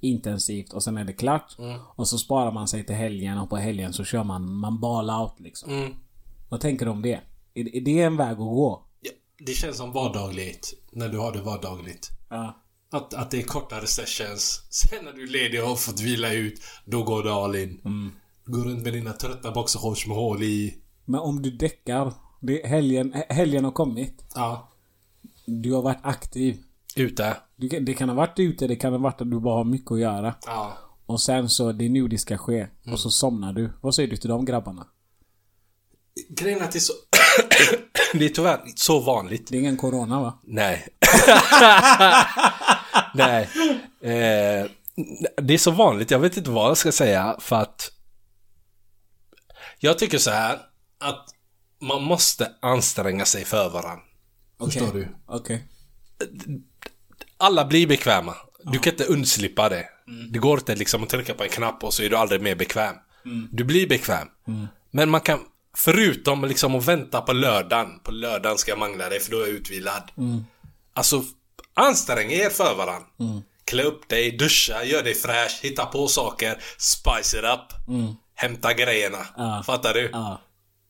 intensivt 0.00 0.72
och 0.72 0.82
sen 0.82 0.96
är 0.96 1.04
det 1.04 1.12
klart. 1.12 1.56
Och 1.96 2.08
så 2.08 2.18
sparar 2.18 2.52
man 2.52 2.68
sig 2.68 2.86
till 2.86 2.94
helgen 2.94 3.38
och 3.38 3.50
på 3.50 3.56
helgen 3.56 3.92
så 3.92 4.04
kör 4.04 4.24
man, 4.24 4.52
man 4.52 4.80
ball 4.80 5.10
out 5.10 5.40
liksom. 5.40 5.94
Vad 6.48 6.60
tänker 6.60 6.84
du 6.84 6.90
om 6.90 7.02
det? 7.02 7.20
Är, 7.54 7.76
är 7.76 7.80
det 7.80 8.02
en 8.02 8.16
väg 8.16 8.32
att 8.32 8.38
gå? 8.38 8.86
ja, 9.00 9.10
det 9.46 9.52
känns 9.52 9.76
som 9.76 9.92
vardagligt. 9.92 10.74
När 10.92 11.08
du 11.08 11.18
har 11.18 11.32
det 11.32 11.40
vardagligt. 11.40 12.10
Ja. 12.28 12.62
Att, 12.90 13.14
att 13.14 13.30
det 13.30 13.38
är 13.38 13.42
kortare 13.42 13.86
sessions. 13.86 14.66
Sen 14.70 15.04
när 15.04 15.12
du 15.12 15.22
är 15.22 15.28
ledig 15.28 15.62
och 15.62 15.68
har 15.68 15.76
fått 15.76 16.00
vila 16.00 16.32
ut, 16.32 16.60
då 16.84 17.02
går 17.02 17.22
du 17.22 17.30
all 17.30 17.56
in. 17.56 17.80
Går 18.46 18.64
runt 18.64 18.82
med 18.82 18.92
dina 18.92 19.12
trötta 19.12 19.50
boxershorts 19.50 20.06
med 20.06 20.16
hål 20.16 20.42
i. 20.42 20.74
Men 21.04 21.20
om 21.20 21.42
du 21.42 21.50
däckar, 21.50 22.12
det, 22.40 22.66
helgen, 22.66 23.14
helgen 23.28 23.64
har 23.64 23.72
kommit. 23.72 24.24
Ja. 24.34 24.68
Du 25.46 25.72
har 25.72 25.82
varit 25.82 26.00
aktiv. 26.02 26.56
Ute. 26.96 27.36
Du, 27.56 27.68
det 27.68 27.94
kan 27.94 28.08
ha 28.08 28.16
varit 28.16 28.38
ute, 28.38 28.66
det 28.66 28.76
kan 28.76 28.92
ha 28.92 28.98
varit 28.98 29.20
att 29.20 29.30
du 29.30 29.40
bara 29.40 29.56
har 29.56 29.64
mycket 29.64 29.92
att 29.92 30.00
göra. 30.00 30.34
Ja. 30.46 30.78
Och 31.06 31.20
sen 31.20 31.48
så, 31.48 31.72
det 31.72 31.84
är 31.84 31.88
nu 31.88 32.08
det 32.08 32.18
ska 32.18 32.38
ske. 32.38 32.66
Och 32.92 33.00
så 33.00 33.10
somnar 33.10 33.52
du. 33.52 33.72
Vad 33.80 33.94
säger 33.94 34.08
du 34.08 34.16
till 34.16 34.30
de 34.30 34.44
grabbarna? 34.44 34.86
Grejen 36.28 36.60
är 36.60 36.64
att 36.64 36.72
det 36.72 36.78
är 36.78 36.80
så... 36.80 36.92
Det 38.12 38.24
är 38.24 38.28
tyvärr 38.28 38.60
så 38.76 39.00
vanligt. 39.00 39.48
Det 39.48 39.56
är 39.56 39.60
ingen 39.60 39.76
corona 39.76 40.20
va? 40.20 40.38
Nej. 40.42 40.88
Nej. 43.14 43.48
Eh, 44.00 44.70
det 45.42 45.54
är 45.54 45.58
så 45.58 45.70
vanligt, 45.70 46.10
jag 46.10 46.18
vet 46.18 46.36
inte 46.36 46.50
vad 46.50 46.70
jag 46.70 46.76
ska 46.76 46.92
säga 46.92 47.36
för 47.40 47.56
att 47.56 47.90
Jag 49.78 49.98
tycker 49.98 50.18
så 50.18 50.30
här 50.30 50.58
att 51.00 51.28
man 51.80 52.02
måste 52.02 52.52
anstränga 52.62 53.24
sig 53.24 53.44
för 53.44 53.68
varandra. 53.70 54.04
Förstår 54.58 54.92
du? 54.92 55.08
Okej. 55.26 55.68
alla 57.36 57.64
blir 57.64 57.86
bekväma. 57.86 58.34
Du 58.64 58.78
kan 58.78 58.92
inte 58.92 59.04
undslippa 59.04 59.68
det. 59.68 59.88
Det 60.32 60.38
går 60.38 60.58
inte 60.58 60.74
liksom 60.74 61.02
att 61.02 61.08
trycka 61.08 61.34
på 61.34 61.42
en 61.42 61.48
knapp 61.48 61.84
och 61.84 61.94
så 61.94 62.02
är 62.02 62.10
du 62.10 62.16
aldrig 62.16 62.42
mer 62.42 62.54
bekväm. 62.54 62.94
Du 63.52 63.64
blir 63.64 63.88
bekväm. 63.88 64.28
Men 64.90 65.10
man 65.10 65.20
kan, 65.20 65.40
förutom 65.76 66.44
liksom 66.44 66.74
att 66.74 66.84
vänta 66.88 67.20
på 67.20 67.32
lördagen. 67.32 68.00
På 68.04 68.10
lördagen 68.10 68.58
ska 68.58 68.70
jag 68.70 68.78
mangla 68.78 69.08
dig 69.08 69.20
för 69.20 69.30
då 69.30 69.36
är 69.36 69.40
jag 69.40 69.48
utvilad. 69.48 70.02
Alltså, 70.94 71.24
ansträng 71.74 72.30
er 72.30 72.50
för 72.50 72.74
varandra. 72.74 73.08
Klä 73.64 73.82
upp 73.82 74.08
dig, 74.08 74.30
duscha, 74.36 74.84
gör 74.84 75.02
dig 75.02 75.14
fräsch, 75.14 75.60
hitta 75.62 75.86
på 75.86 76.08
saker, 76.08 76.62
spice 76.78 77.38
it 77.38 77.44
up. 77.44 77.90
Hämta 78.36 78.74
grejerna. 78.74 79.26
Ja. 79.36 79.62
Fattar 79.66 79.94
du? 79.94 80.10
Ja. 80.12 80.42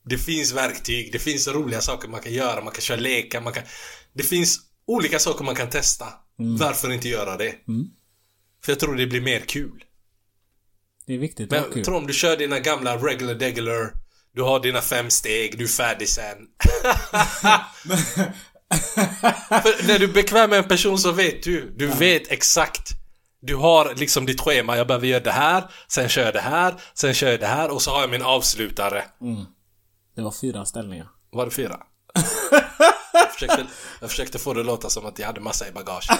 Det 0.04 0.18
finns 0.18 0.52
verktyg, 0.52 1.12
det 1.12 1.18
finns 1.18 1.48
roliga 1.48 1.80
saker 1.80 2.08
man 2.08 2.20
kan 2.20 2.32
göra, 2.32 2.64
man 2.64 2.72
kan 2.72 2.80
köra 2.80 3.00
lekar, 3.00 3.40
man 3.40 3.52
kan... 3.52 3.62
Det 4.12 4.22
finns 4.22 4.60
olika 4.86 5.18
saker 5.18 5.44
man 5.44 5.54
kan 5.54 5.70
testa. 5.70 6.06
Varför 6.36 6.92
inte 6.92 7.08
göra 7.08 7.36
det? 7.36 7.54
För 8.64 8.72
jag 8.72 8.80
tror 8.80 8.96
det 8.96 9.06
blir 9.06 9.20
mer 9.20 9.40
kul. 9.40 9.84
Det 11.06 11.14
är 11.14 11.18
viktigt 11.18 11.50
Men 11.50 11.64
kul. 11.72 11.84
tror 11.84 11.96
om 11.96 12.06
du 12.06 12.12
kör 12.12 12.36
dina 12.36 12.60
gamla 12.60 12.96
regular 12.96 13.34
degular, 13.34 13.92
du 14.34 14.42
har 14.42 14.60
dina 14.60 14.80
fem 14.80 15.10
steg, 15.10 15.58
du 15.58 15.64
är 15.64 15.68
färdig 15.68 16.08
sen. 16.08 16.36
När 19.86 19.98
du 19.98 20.04
är 20.04 20.12
bekväm 20.12 20.50
med 20.50 20.58
en 20.58 20.68
person 20.68 20.98
så 20.98 21.12
vet 21.12 21.42
du. 21.42 21.74
Du 21.76 21.86
vet 21.86 22.30
exakt. 22.30 22.90
Du 23.40 23.56
har 23.56 23.94
liksom 23.94 24.26
ditt 24.26 24.40
schema. 24.40 24.76
Jag 24.76 24.86
behöver 24.86 25.06
göra 25.06 25.20
det 25.20 25.30
här, 25.30 25.64
sen 25.88 26.08
kör 26.08 26.24
jag 26.24 26.34
det 26.34 26.40
här, 26.40 26.74
sen 26.94 27.14
kör 27.14 27.30
jag 27.30 27.40
det 27.40 27.46
här 27.46 27.70
och 27.70 27.82
så 27.82 27.90
har 27.90 28.00
jag 28.00 28.10
min 28.10 28.22
avslutare. 28.22 29.04
Det 30.16 30.22
var 30.22 30.30
fyra 30.30 30.64
ställningar. 30.64 31.08
Var 31.30 31.44
det 31.44 31.50
fyra? 31.50 31.76
jag, 33.12 33.32
försökte, 33.32 33.66
jag 34.00 34.10
försökte 34.10 34.38
få 34.38 34.54
det 34.54 34.60
att 34.60 34.66
låta 34.66 34.88
som 34.88 35.06
att 35.06 35.18
jag 35.18 35.26
hade 35.26 35.40
massa 35.40 35.68
i 35.68 35.72
bagage. 35.72 36.08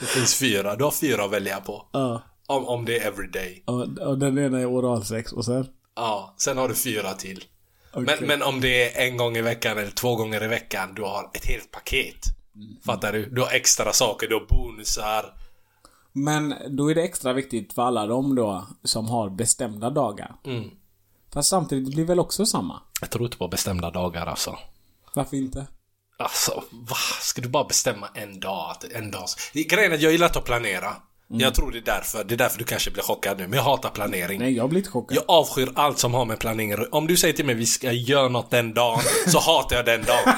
det 0.00 0.06
finns 0.06 0.34
fyra. 0.34 0.76
Du 0.76 0.84
har 0.84 0.90
fyra 0.90 1.24
att 1.24 1.30
välja 1.30 1.60
på. 1.60 1.88
Ja. 1.92 2.22
Om, 2.46 2.66
om 2.66 2.84
det 2.84 2.98
är 2.98 3.06
everyday. 3.06 3.62
Och, 3.66 3.98
och 3.98 4.18
den 4.18 4.38
ena 4.38 4.60
är 4.60 4.66
oralsex 4.66 5.32
och 5.32 5.44
sen? 5.44 5.66
Ja, 5.96 6.34
sen 6.38 6.58
har 6.58 6.68
du 6.68 6.74
fyra 6.74 7.12
till. 7.12 7.44
Okej. 7.92 8.16
Men, 8.20 8.28
men 8.28 8.42
om 8.42 8.60
det 8.60 8.96
är 8.96 9.06
en 9.06 9.16
gång 9.16 9.36
i 9.36 9.42
veckan 9.42 9.78
eller 9.78 9.90
två 9.90 10.16
gånger 10.16 10.44
i 10.44 10.48
veckan, 10.48 10.94
du 10.94 11.02
har 11.02 11.30
ett 11.34 11.44
helt 11.44 11.70
paket. 11.70 12.26
Fattar 12.86 13.12
du? 13.12 13.26
Du 13.26 13.40
har 13.40 13.50
extra 13.50 13.92
saker, 13.92 14.28
du 14.28 14.34
har 14.34 14.46
bonusar. 14.46 15.34
Men 16.12 16.54
då 16.70 16.90
är 16.90 16.94
det 16.94 17.02
extra 17.02 17.32
viktigt 17.32 17.72
för 17.72 17.82
alla 17.82 18.06
de 18.06 18.34
då 18.34 18.66
som 18.84 19.08
har 19.08 19.30
bestämda 19.30 19.90
dagar. 19.90 20.34
Mm. 20.44 20.70
Fast 21.32 21.48
samtidigt 21.48 21.84
det 21.84 21.94
blir 21.94 22.04
väl 22.04 22.20
också 22.20 22.46
samma? 22.46 22.80
jag 23.02 23.10
tror 23.10 23.24
inte 23.24 23.36
på 23.36 23.48
bestämda 23.48 23.90
dagar 23.90 24.26
alltså. 24.26 24.58
Varför 25.14 25.36
inte? 25.36 25.66
Alltså, 26.18 26.64
va? 26.70 26.96
Ska 27.20 27.42
du 27.42 27.48
bara 27.48 27.64
bestämma 27.64 28.08
en 28.14 28.40
dag? 28.40 28.76
En 28.90 29.10
dag? 29.10 29.26
Grejen 29.54 29.92
är 29.92 29.96
att 29.96 30.02
jag 30.02 30.12
gillar 30.12 30.26
att 30.26 30.44
planera. 30.44 30.96
Jag 31.28 31.54
tror 31.54 31.72
det 31.72 31.78
är 31.78 31.82
därför. 31.82 32.24
Det 32.24 32.34
är 32.34 32.36
därför 32.36 32.58
du 32.58 32.64
kanske 32.64 32.90
blir 32.90 33.02
chockad 33.02 33.38
nu. 33.38 33.46
Men 33.46 33.56
jag 33.56 33.64
hatar 33.64 33.90
planering. 33.90 34.38
Nej, 34.38 34.56
jag 34.56 34.68
blir 34.68 34.78
inte 34.78 34.90
chockad. 34.90 35.16
Jag 35.16 35.24
avskyr 35.28 35.72
allt 35.74 35.98
som 35.98 36.14
har 36.14 36.24
med 36.24 36.38
planering 36.38 36.86
Om 36.90 37.06
du 37.06 37.16
säger 37.16 37.34
till 37.34 37.46
mig 37.46 37.54
vi 37.54 37.66
ska 37.66 37.92
göra 37.92 38.28
något 38.28 38.50
den 38.50 38.74
dagen, 38.74 39.02
så 39.28 39.38
hatar 39.38 39.76
jag 39.76 39.84
den 39.84 40.02
dagen. 40.02 40.34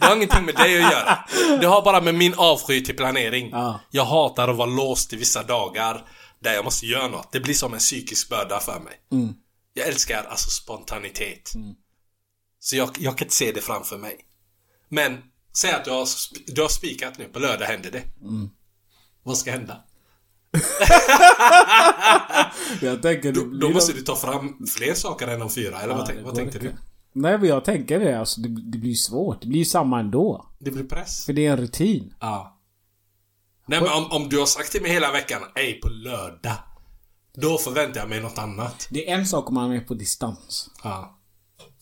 Det 0.00 0.06
har 0.06 0.16
ingenting 0.16 0.44
med 0.44 0.54
dig 0.54 0.84
att 0.84 0.92
göra. 0.92 1.18
Det 1.60 1.66
har 1.66 1.82
bara 1.82 2.00
med 2.00 2.14
min 2.14 2.34
avsky 2.34 2.84
till 2.84 2.96
planering. 2.96 3.48
Ja. 3.50 3.80
Jag 3.90 4.04
hatar 4.04 4.48
att 4.48 4.56
vara 4.56 4.70
låst 4.70 5.12
i 5.12 5.16
vissa 5.16 5.42
dagar 5.42 6.08
där 6.40 6.54
jag 6.54 6.64
måste 6.64 6.86
göra 6.86 7.08
något. 7.08 7.32
Det 7.32 7.40
blir 7.40 7.54
som 7.54 7.72
en 7.72 7.78
psykisk 7.78 8.28
börda 8.28 8.60
för 8.60 8.80
mig. 8.80 8.94
Jag 9.74 9.86
älskar 9.88 10.24
alltså 10.30 10.50
spontanitet. 10.50 11.52
Så 12.58 12.76
jag, 12.76 12.90
jag 12.98 13.18
kan 13.18 13.24
inte 13.24 13.34
se 13.36 13.52
det 13.52 13.60
framför 13.60 13.98
mig. 13.98 14.16
Men, 14.88 15.18
säg 15.56 15.72
att 15.72 15.84
du 15.84 15.90
har, 15.90 16.08
du 16.46 16.62
har 16.62 16.68
spikat 16.68 17.18
nu, 17.18 17.24
på 17.24 17.38
lördag 17.38 17.66
händer 17.66 17.90
det. 17.90 18.02
Vad 19.22 19.38
ska 19.38 19.50
hända? 19.50 19.84
Jag 22.80 23.02
tänker... 23.02 23.32
Då, 23.32 23.44
då 23.60 23.70
måste 23.70 23.92
du 23.92 24.00
ta 24.00 24.16
fram 24.16 24.66
fler 24.76 24.94
saker 24.94 25.28
än 25.28 25.40
de 25.40 25.50
fyra, 25.50 25.80
eller 25.80 25.94
vad, 25.94 26.06
tänk, 26.06 26.24
vad 26.24 26.34
tänkte 26.34 26.58
du? 26.58 26.72
Nej, 27.12 27.38
men 27.38 27.48
jag 27.48 27.64
tänker 27.64 28.00
det. 28.00 28.18
Alltså, 28.18 28.40
det, 28.40 28.70
det 28.70 28.78
blir 28.78 28.94
svårt. 28.94 29.40
Det 29.40 29.48
blir 29.48 29.58
ju 29.58 29.64
samma 29.64 30.00
ändå. 30.00 30.46
Det 30.58 30.70
blir 30.70 30.84
press. 30.84 31.26
För 31.26 31.32
det 31.32 31.46
är 31.46 31.50
en 31.52 31.56
rutin. 31.56 32.14
Ja. 32.20 32.58
Nej 33.66 33.80
men 33.80 33.90
om, 33.92 34.10
om 34.10 34.28
du 34.28 34.38
har 34.38 34.46
sagt 34.46 34.72
till 34.72 34.82
mig 34.82 34.90
hela 34.90 35.12
veckan, 35.12 35.42
ej 35.54 35.80
på 35.80 35.88
lördag. 35.88 36.56
Då 37.34 37.58
förväntar 37.58 38.00
jag 38.00 38.08
mig 38.08 38.20
något 38.20 38.38
annat. 38.38 38.88
Det 38.90 39.10
är 39.10 39.18
en 39.18 39.26
sak 39.26 39.48
om 39.48 39.54
man 39.54 39.72
är 39.72 39.80
på 39.80 39.94
distans. 39.94 40.70
Ja. 40.84 41.18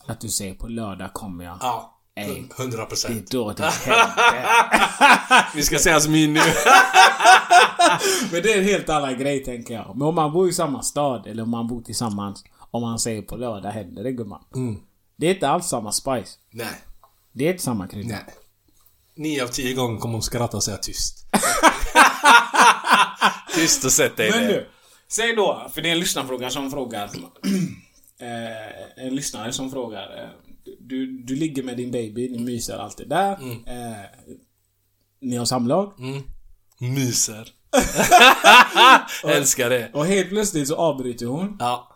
Att 0.06 0.20
du 0.20 0.28
säger 0.28 0.54
på 0.54 0.68
lördag 0.68 1.12
kommer 1.12 1.44
jag. 1.44 1.56
Ja. 1.60 1.93
Ej. 2.16 2.44
100 2.58 2.76
Det 2.76 2.82
är 2.82 2.86
procent. 2.86 3.30
då 3.30 3.52
det 3.52 3.62
händer. 3.84 5.56
Vi 5.56 5.62
ska 5.62 5.78
säga 5.78 6.00
min 6.08 6.32
nu. 6.34 6.40
Men 8.32 8.42
det 8.42 8.52
är 8.52 8.58
en 8.58 8.64
helt 8.64 8.88
annan 8.88 9.18
grej 9.18 9.44
tänker 9.44 9.74
jag. 9.74 9.96
Men 9.96 10.08
om 10.08 10.14
man 10.14 10.32
bor 10.32 10.48
i 10.48 10.52
samma 10.52 10.82
stad 10.82 11.26
eller 11.26 11.42
om 11.42 11.50
man 11.50 11.66
bor 11.68 11.82
tillsammans. 11.82 12.44
Om 12.70 12.82
man 12.82 12.98
säger 12.98 13.22
på 13.22 13.36
lördag 13.36 13.70
händer 13.70 14.04
det 14.04 14.12
gumman. 14.12 14.44
Det 15.16 15.26
är 15.26 15.34
inte 15.34 15.48
alls 15.48 15.66
samma 15.66 15.92
spice. 15.92 16.38
Nej. 16.50 16.66
Det 17.32 17.46
är 17.46 17.50
inte 17.50 17.62
samma 17.62 17.88
krydda. 17.88 18.08
Nej. 18.08 18.24
Nio 19.16 19.44
av 19.44 19.48
tio 19.48 19.74
gånger 19.74 20.00
kommer 20.00 20.12
hon 20.12 20.22
skratta 20.22 20.56
och 20.56 20.62
säga 20.64 20.76
tyst. 20.76 21.26
tyst 23.54 23.84
och 23.84 23.92
sätt 23.92 24.16
dig 24.16 24.30
Men 24.30 24.40
ner. 24.40 24.48
du. 24.48 24.68
Säg 25.08 25.36
då, 25.36 25.70
för 25.74 25.82
det 25.82 25.88
är 25.88 25.92
en 25.92 25.98
lyssnarfråga 26.00 26.50
som 26.50 26.70
frågar. 26.70 27.04
eh, 28.20 29.04
en 29.06 29.14
lyssnare 29.16 29.52
som 29.52 29.70
frågar. 29.70 30.22
Eh, 30.22 30.28
du, 30.80 31.22
du 31.22 31.34
ligger 31.34 31.62
med 31.62 31.76
din 31.76 31.90
baby, 31.90 32.28
ni 32.30 32.38
myser 32.38 32.78
allt 32.78 32.96
det 32.96 33.04
där. 33.04 33.32
Eh, 33.66 34.04
ni 35.20 35.36
har 35.36 35.44
samlag. 35.44 35.92
Myser. 36.78 37.48
Älskar 39.28 39.70
det. 39.70 39.90
Och 39.92 40.06
helt 40.06 40.28
plötsligt 40.28 40.68
så 40.68 40.76
avbryter 40.76 41.26
hon. 41.26 41.56
Ja. 41.60 41.88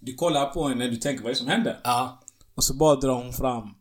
Du 0.00 0.14
kollar 0.14 0.46
på 0.46 0.68
henne, 0.68 0.88
du 0.88 0.96
tänker 0.96 1.22
vad 1.22 1.30
är 1.30 1.34
det 1.34 1.38
som 1.38 1.48
händer? 1.48 1.80
Ja. 1.84 2.20
Och 2.54 2.64
så 2.64 2.74
bara 2.74 2.96
drar 2.96 3.14
hon 3.14 3.32
fram 3.32 3.74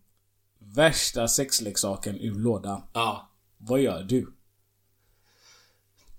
värsta 0.60 1.28
sexleksaken 1.28 2.18
ur 2.18 2.40
lådan. 2.40 2.82
Ja. 2.94 3.30
Vad 3.58 3.80
gör 3.80 4.04
du? 4.04 4.34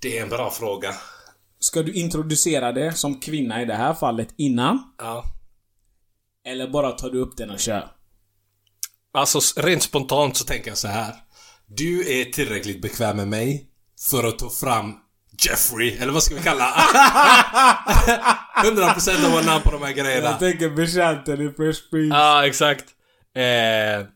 Det 0.01 0.19
är 0.19 0.23
en 0.23 0.29
bra 0.29 0.51
fråga. 0.51 0.95
Ska 1.59 1.83
du 1.83 1.93
introducera 1.93 2.73
det 2.73 2.93
som 2.93 3.21
kvinna 3.21 3.63
i 3.63 3.65
det 3.65 3.75
här 3.75 3.95
fallet 3.95 4.29
innan? 4.37 4.93
Ja. 4.99 5.25
Eller 6.45 6.69
bara 6.69 6.93
tar 6.93 7.11
du 7.11 7.19
upp 7.19 7.37
den 7.37 7.51
och 7.51 7.59
kör? 7.59 7.93
Alltså 9.19 9.41
rent 9.57 9.83
spontant 9.83 10.37
så 10.37 10.45
tänker 10.45 10.71
jag 10.71 10.79
så 10.79 10.89
här. 10.89 11.15
Du 11.67 12.21
är 12.21 12.25
tillräckligt 12.25 12.83
bekväm 12.83 13.17
med 13.17 13.29
mig 13.29 13.67
för 14.11 14.25
att 14.25 14.39
ta 14.39 14.51
fram 14.51 14.95
Jeffrey, 15.41 15.97
eller 15.99 16.13
vad 16.13 16.23
ska 16.23 16.35
vi 16.35 16.43
kalla 16.43 16.75
100% 18.65 19.25
av 19.27 19.33
våra 19.33 19.43
namn 19.43 19.63
på 19.63 19.71
de 19.71 19.83
här 19.83 19.93
grejerna. 19.93 20.33
tänker 20.33 20.71
betjänten 20.71 21.49
i 21.49 21.53
Fresh 21.53 21.91
Prince. 21.91 22.17
Ja, 22.17 22.47
exakt. 22.47 22.85
Eh, 23.37 24.07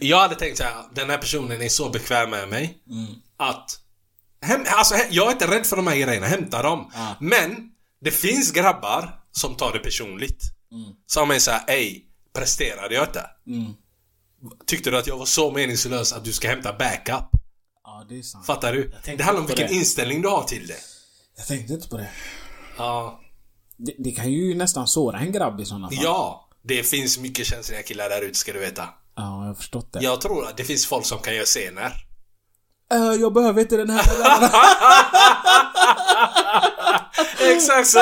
jag 0.00 0.18
hade 0.18 0.34
tänkt 0.34 0.58
så 0.58 0.64
här, 0.64 0.74
den 0.94 1.10
här 1.10 1.18
personen 1.18 1.62
är 1.62 1.68
så 1.68 1.90
bekväm 1.90 2.30
med 2.30 2.48
mig 2.48 2.78
att... 3.36 3.80
Hem, 4.42 4.60
alltså, 4.68 4.94
jag 5.10 5.26
är 5.28 5.32
inte 5.32 5.46
rädd 5.46 5.66
för 5.66 5.76
de 5.76 5.86
här 5.86 5.96
grejerna, 5.96 6.26
hämta 6.26 6.62
dem. 6.62 6.92
Men 7.20 7.56
det 8.04 8.10
finns 8.10 8.52
grabbar 8.52 9.20
som 9.32 9.54
tar 9.56 9.72
det 9.72 9.78
personligt. 9.78 10.42
Som 11.06 11.30
är 11.30 11.38
såhär, 11.38 11.60
ej, 11.66 12.04
presterade 12.38 12.94
jag 12.94 13.04
inte? 13.04 13.26
Tyckte 14.66 14.90
du 14.90 14.98
att 14.98 15.06
jag 15.06 15.16
var 15.16 15.26
så 15.26 15.50
meningslös 15.50 16.12
att 16.12 16.24
du 16.24 16.32
ska 16.32 16.48
hämta 16.48 16.72
backup? 16.72 17.30
Ja, 17.84 18.06
det 18.08 18.18
är 18.18 18.22
sant. 18.22 18.46
Fattar 18.46 18.72
du? 18.72 18.92
Det 19.04 19.22
handlar 19.22 19.40
om 19.40 19.46
vilken 19.46 19.68
det. 19.68 19.74
inställning 19.74 20.22
du 20.22 20.28
har 20.28 20.42
till 20.42 20.66
det. 20.66 20.78
Jag 21.36 21.46
tänkte 21.46 21.72
inte 21.72 21.88
på 21.88 21.96
det. 21.96 22.10
Ja. 22.76 23.20
det. 23.76 23.94
Det 23.98 24.10
kan 24.10 24.32
ju 24.32 24.54
nästan 24.54 24.86
såra 24.86 25.18
en 25.18 25.32
grabb 25.32 25.60
i 25.60 25.64
sådana 25.64 25.90
fall. 25.90 25.98
Ja, 26.04 26.48
det 26.62 26.82
finns 26.82 27.18
mycket 27.18 27.46
känsliga 27.46 27.82
killar 27.82 28.08
där 28.08 28.22
ute 28.22 28.38
ska 28.38 28.52
du 28.52 28.58
veta. 28.58 28.88
Ja, 29.16 29.22
jag 29.22 29.46
har 29.46 29.54
förstått 29.54 29.92
det. 29.92 30.00
Jag 30.00 30.20
tror 30.20 30.46
att 30.46 30.56
det 30.56 30.64
finns 30.64 30.86
folk 30.86 31.06
som 31.06 31.18
kan 31.18 31.34
göra 31.34 31.44
scener. 31.44 31.92
Äh, 32.92 32.98
jag 33.20 33.32
behöver 33.32 33.60
inte 33.60 33.76
den 33.76 33.90
här. 33.90 34.04
Exakt 37.56 37.88
så. 37.88 38.00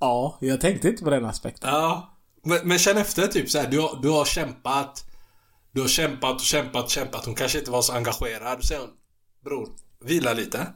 ja, 0.00 0.38
jag 0.40 0.60
tänkte 0.60 0.88
inte 0.88 1.04
på 1.04 1.10
den 1.10 1.24
aspekten. 1.24 1.70
Ja. 1.70 2.17
Men, 2.42 2.68
men 2.68 2.78
känn 2.78 2.96
efter 2.96 3.26
typ 3.26 3.50
så 3.50 3.58
här, 3.58 3.66
du 3.66 3.80
har, 3.80 3.98
du 4.02 4.08
har 4.08 4.24
kämpat. 4.24 5.04
Du 5.72 5.80
har 5.80 5.88
kämpat 5.88 6.34
och 6.34 6.40
kämpat 6.40 6.84
och 6.84 6.90
kämpat. 6.90 7.24
Hon 7.26 7.34
kanske 7.34 7.58
inte 7.58 7.70
var 7.70 7.82
så 7.82 7.92
engagerad. 7.92 8.60
Så 8.60 8.66
säger 8.66 8.80
hon, 8.80 8.90
bror, 9.44 9.68
vila 10.04 10.32
lite. 10.32 10.66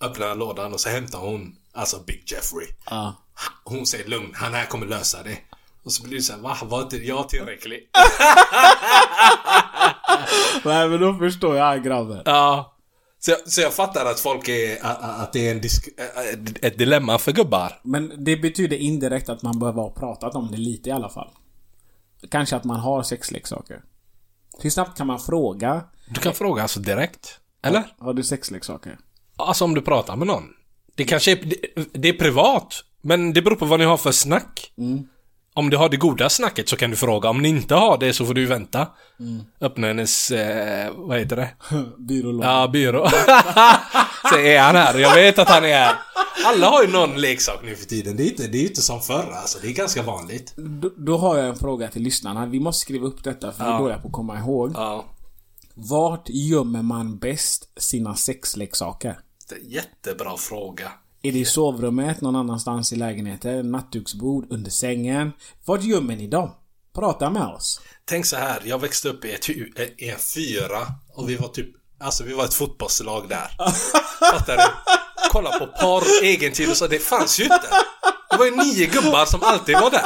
Öppnar 0.00 0.34
lådan 0.34 0.72
och 0.72 0.80
så 0.80 0.88
hämtar 0.88 1.18
hon, 1.18 1.56
alltså 1.72 1.98
Big 2.06 2.22
Jeffrey. 2.32 2.66
Ja. 2.90 3.14
Hon 3.64 3.86
säger 3.86 4.08
lugn, 4.08 4.32
han 4.34 4.54
här 4.54 4.66
kommer 4.66 4.86
lösa 4.86 5.22
det. 5.22 5.38
Och 5.84 5.92
så 5.92 6.02
blir 6.02 6.16
det 6.16 6.22
såhär, 6.22 6.40
va? 6.40 6.56
Var 6.62 6.82
inte 6.82 6.96
jag 6.96 7.28
tillräcklig? 7.28 7.80
Nej, 10.64 10.88
men 10.88 11.00
då 11.00 11.14
förstår 11.14 11.56
jag 11.56 11.84
grabben. 11.84 12.22
Ja. 12.24 12.73
Så, 13.24 13.30
jag- 13.30 13.48
så 13.52 13.60
jag 13.60 13.74
fattar 13.74 14.06
att 14.06 14.20
folk 14.20 14.48
är, 14.48 14.78
att, 14.86 15.32
det 15.32 15.48
är 15.48 15.50
en 15.50 15.60
disk, 15.60 15.88
ett 16.62 16.78
dilemma 16.78 17.18
för 17.18 17.32
gubbar. 17.32 17.80
Men 17.82 18.24
det 18.24 18.36
betyder 18.36 18.76
indirekt 18.76 19.28
att 19.28 19.42
man 19.42 19.58
behöver 19.58 19.82
ha 19.82 19.90
pratat 19.90 20.34
om 20.34 20.50
det 20.50 20.56
lite 20.56 20.88
i 20.88 20.92
alla 20.92 21.08
fall. 21.08 21.28
Kanske 22.30 22.56
att 22.56 22.64
man 22.64 22.80
har 22.80 23.02
sexleksaker. 23.02 23.82
Hur 24.62 24.70
snabbt 24.70 24.98
kan 24.98 25.06
man 25.06 25.20
fråga? 25.20 25.84
Du 26.08 26.20
kan 26.20 26.34
fråga 26.34 26.62
alltså 26.62 26.80
direkt. 26.80 27.38
Eller? 27.62 27.82
Har 27.98 28.14
du 28.14 28.22
sexleksaker? 28.22 28.98
Alltså 29.36 29.64
om 29.64 29.74
du 29.74 29.80
pratar 29.82 30.16
med 30.16 30.26
någon. 30.26 30.44
Det 30.94 31.04
kanske 31.04 31.32
är, 31.32 31.36
det, 31.36 31.88
det 31.92 32.08
är 32.08 32.12
privat. 32.12 32.74
Men 33.00 33.32
det 33.32 33.42
beror 33.42 33.56
på 33.56 33.64
vad 33.66 33.78
ni 33.78 33.84
har 33.84 33.96
för 33.96 34.12
snack. 34.12 34.72
Om 35.56 35.70
du 35.70 35.76
har 35.76 35.88
det 35.88 35.96
goda 35.96 36.28
snacket 36.28 36.68
så 36.68 36.76
kan 36.76 36.90
du 36.90 36.96
fråga. 36.96 37.28
Om 37.30 37.42
ni 37.42 37.48
inte 37.48 37.74
har 37.74 37.98
det 37.98 38.12
så 38.12 38.26
får 38.26 38.34
du 38.34 38.46
vänta. 38.46 38.86
Öppna 39.60 39.86
hennes, 39.86 40.30
eh, 40.30 40.92
vad 40.94 41.18
heter 41.18 41.36
det? 41.36 41.50
Byrålåda. 41.98 42.46
Ja, 42.46 42.68
byrå. 42.68 43.08
så 44.30 44.38
är 44.38 44.60
han 44.60 44.76
här. 44.76 44.98
Jag 44.98 45.14
vet 45.14 45.38
att 45.38 45.48
han 45.48 45.64
är 45.64 45.68
här. 45.68 45.96
Alla 46.46 46.66
har 46.66 46.82
ju 46.82 46.88
någon 46.88 47.20
leksak 47.20 47.60
nu 47.64 47.76
för 47.76 47.84
tiden. 47.86 48.16
Det 48.16 48.22
är 48.22 48.26
inte, 48.26 48.46
det 48.46 48.58
är 48.58 48.62
inte 48.62 48.82
som 48.82 49.00
förr 49.00 49.32
alltså. 49.32 49.58
Det 49.62 49.68
är 49.68 49.72
ganska 49.72 50.02
vanligt. 50.02 50.52
Då, 50.56 50.90
då 50.96 51.16
har 51.16 51.38
jag 51.38 51.48
en 51.48 51.56
fråga 51.56 51.88
till 51.88 52.02
lyssnarna. 52.02 52.46
Vi 52.46 52.60
måste 52.60 52.80
skriva 52.80 53.06
upp 53.06 53.24
detta 53.24 53.52
för 53.52 53.64
det 53.64 53.70
är 53.70 53.78
då 53.78 53.90
jag 53.90 54.02
på 54.02 54.08
att 54.08 54.12
komma 54.12 54.38
ihåg. 54.38 54.72
Ja. 54.74 55.04
Vart 55.74 56.28
gömmer 56.28 56.82
man 56.82 57.18
bäst 57.18 57.68
sina 57.76 58.14
sexleksaker? 58.16 59.18
Är 59.50 59.72
jättebra 59.72 60.36
fråga. 60.36 60.92
Är 61.24 61.32
det 61.32 61.38
i 61.38 61.44
sovrummet, 61.44 62.20
någon 62.20 62.36
annanstans 62.36 62.92
i 62.92 62.96
lägenheten, 62.96 63.70
nattduksbord, 63.70 64.46
under 64.50 64.70
sängen? 64.70 65.32
Vart 65.64 65.82
gömmer 65.82 66.16
ni 66.16 66.26
dem? 66.26 66.50
Prata 66.94 67.30
med 67.30 67.42
oss. 67.46 67.80
Tänk 68.04 68.26
så 68.26 68.36
här, 68.36 68.62
jag 68.64 68.78
växte 68.80 69.08
upp 69.08 69.24
i, 69.24 69.32
ett, 69.32 69.48
hu- 69.48 69.94
i 69.98 70.10
en 70.10 70.18
fyra 70.18 70.78
och 71.14 71.28
vi 71.30 71.36
var 71.36 71.48
typ, 71.48 71.68
alltså 72.00 72.24
vi 72.24 72.32
var 72.34 72.44
ett 72.44 72.54
fotbollslag 72.54 73.28
där. 73.28 73.48
Fattar 74.32 74.56
du? 74.56 74.62
Kolla 75.30 75.58
på 75.58 75.66
porr, 75.66 76.04
egen 76.24 76.52
tid 76.52 76.70
och 76.70 76.76
så, 76.76 76.86
det 76.86 76.98
fanns 76.98 77.40
ju 77.40 77.44
inte. 77.44 77.68
Det 78.30 78.36
var 78.36 78.44
ju 78.44 78.56
nio 78.56 78.86
gubbar 78.86 79.24
som 79.24 79.42
alltid 79.42 79.74
var 79.74 79.90
där. 79.90 80.02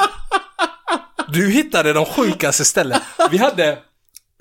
Du 1.32 1.50
hittade 1.50 1.92
de 1.92 2.04
sjukaste 2.04 2.64
ställen. 2.64 3.00
Vi 3.30 3.38
hade, 3.38 3.78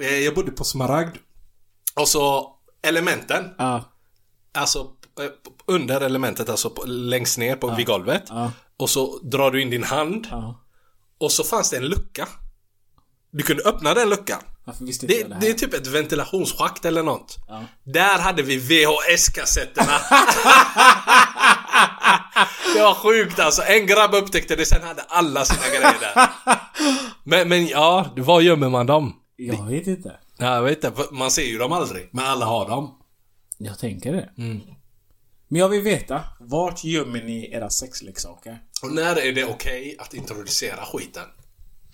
eh, 0.02 0.18
jag 0.18 0.36
bodde 0.36 0.52
på 0.52 0.64
Smaragd. 0.64 1.16
Och 1.96 2.08
så 2.08 2.54
elementen, 2.84 3.44
Ja. 3.58 3.84
alltså 4.54 4.80
eh, 4.80 4.86
under 5.66 6.02
elementet, 6.02 6.50
alltså 6.50 6.70
på, 6.70 6.84
längst 6.86 7.38
ner 7.38 7.56
på, 7.56 7.76
vid 7.76 7.86
golvet. 7.86 8.24
Ja. 8.30 8.52
Och 8.78 8.90
så 8.90 9.20
drar 9.20 9.52
du 9.52 9.62
in 9.62 9.70
din 9.70 9.84
hand. 9.84 10.28
Ja. 10.32 10.64
Och 11.18 11.32
så 11.32 11.44
fanns 11.44 11.70
det 11.70 11.78
en 11.78 11.86
lucka. 11.86 12.28
Du 13.32 13.44
kunde 13.44 13.64
öppna 13.64 13.94
den 13.94 14.10
luckan. 14.10 14.40
Det, 14.80 15.08
det 15.08 15.38
det 15.42 15.50
är 15.50 15.54
typ 15.54 15.74
ett 15.74 15.88
ventilationsschakt 15.88 16.86
eller 16.86 17.04
något. 17.04 17.38
Där 17.84 18.20
hade 18.20 18.44
vi 18.44 18.58
VHS-kassetterna. 18.58 19.94
det 22.76 22.82
var 22.82 22.94
sjukt 22.94 23.40
alltså. 23.40 23.62
En 23.62 23.88
grabb 23.88 24.14
upptäckte 24.14 24.56
det, 24.56 24.66
sen 24.66 24.84
hade 24.84 25.02
alla 25.02 25.46
sina 25.46 25.68
grejer 25.68 25.96
där. 26.02 26.30
Men, 27.24 27.50
men 27.50 27.68
ja, 27.68 28.06
var 28.18 28.42
gömmer 28.42 28.70
man 28.70 28.86
dem? 28.86 29.16
Jag 29.36 29.66
vet 29.66 29.88
inte. 29.88 30.16
Ja, 30.38 30.56
jag 30.56 30.64
vet 30.64 30.84
inte, 30.84 31.04
man 31.12 31.32
ser 31.32 31.46
ju 31.46 31.58
dem 31.58 31.72
aldrig. 31.72 32.10
Men 32.12 32.26
alla 32.26 32.46
har 32.46 32.70
dem. 32.70 32.98
Jag 33.58 33.80
tänker 33.80 34.14
det. 34.14 34.30
Men 35.48 35.60
jag 35.62 35.70
vill 35.70 35.82
veta, 35.82 36.24
vart 36.40 36.84
gömmer 36.84 37.24
ni 37.24 37.52
era 37.52 37.70
sexleksaker? 37.70 38.60
Och 38.84 38.92
när 38.92 39.16
är 39.20 39.34
det 39.34 39.46
okej 39.46 39.96
att 40.00 40.14
introducera 40.14 40.86
skiten? 40.86 41.24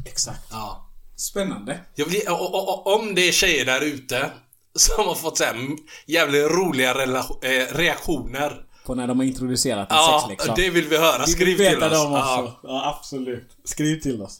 Exakt. 0.05 0.47
Ja. 0.51 0.89
Spännande. 1.15 1.79
Vill, 1.95 2.21
och, 2.29 2.53
och, 2.87 2.95
om 2.99 3.15
det 3.15 3.21
är 3.27 3.31
tjejer 3.31 3.65
där 3.65 3.81
ute 3.81 4.31
som 4.75 5.05
har 5.07 5.15
fått 5.15 5.37
så 5.37 5.43
här 5.43 5.55
jävligt 6.05 6.51
roliga 6.51 6.91
eh, 6.91 7.75
reaktioner. 7.77 8.65
På 8.85 8.95
när 8.95 9.07
de 9.07 9.19
har 9.19 9.25
introducerat 9.25 9.91
en 9.91 9.97
Ja, 9.97 10.25
sexleksak. 10.29 10.55
det 10.57 10.69
vill 10.69 10.87
vi 10.87 10.97
höra. 10.97 11.23
Vi 11.25 11.31
Skriv 11.31 11.47
vill 11.47 11.67
till 11.67 11.75
veta 11.75 11.85
oss. 11.87 12.03
dem 12.03 12.13
också. 12.13 12.23
Ja. 12.23 12.59
Ja. 12.63 12.95
absolut. 12.99 13.57
Skriv 13.63 13.99
till 14.01 14.21
oss. 14.21 14.37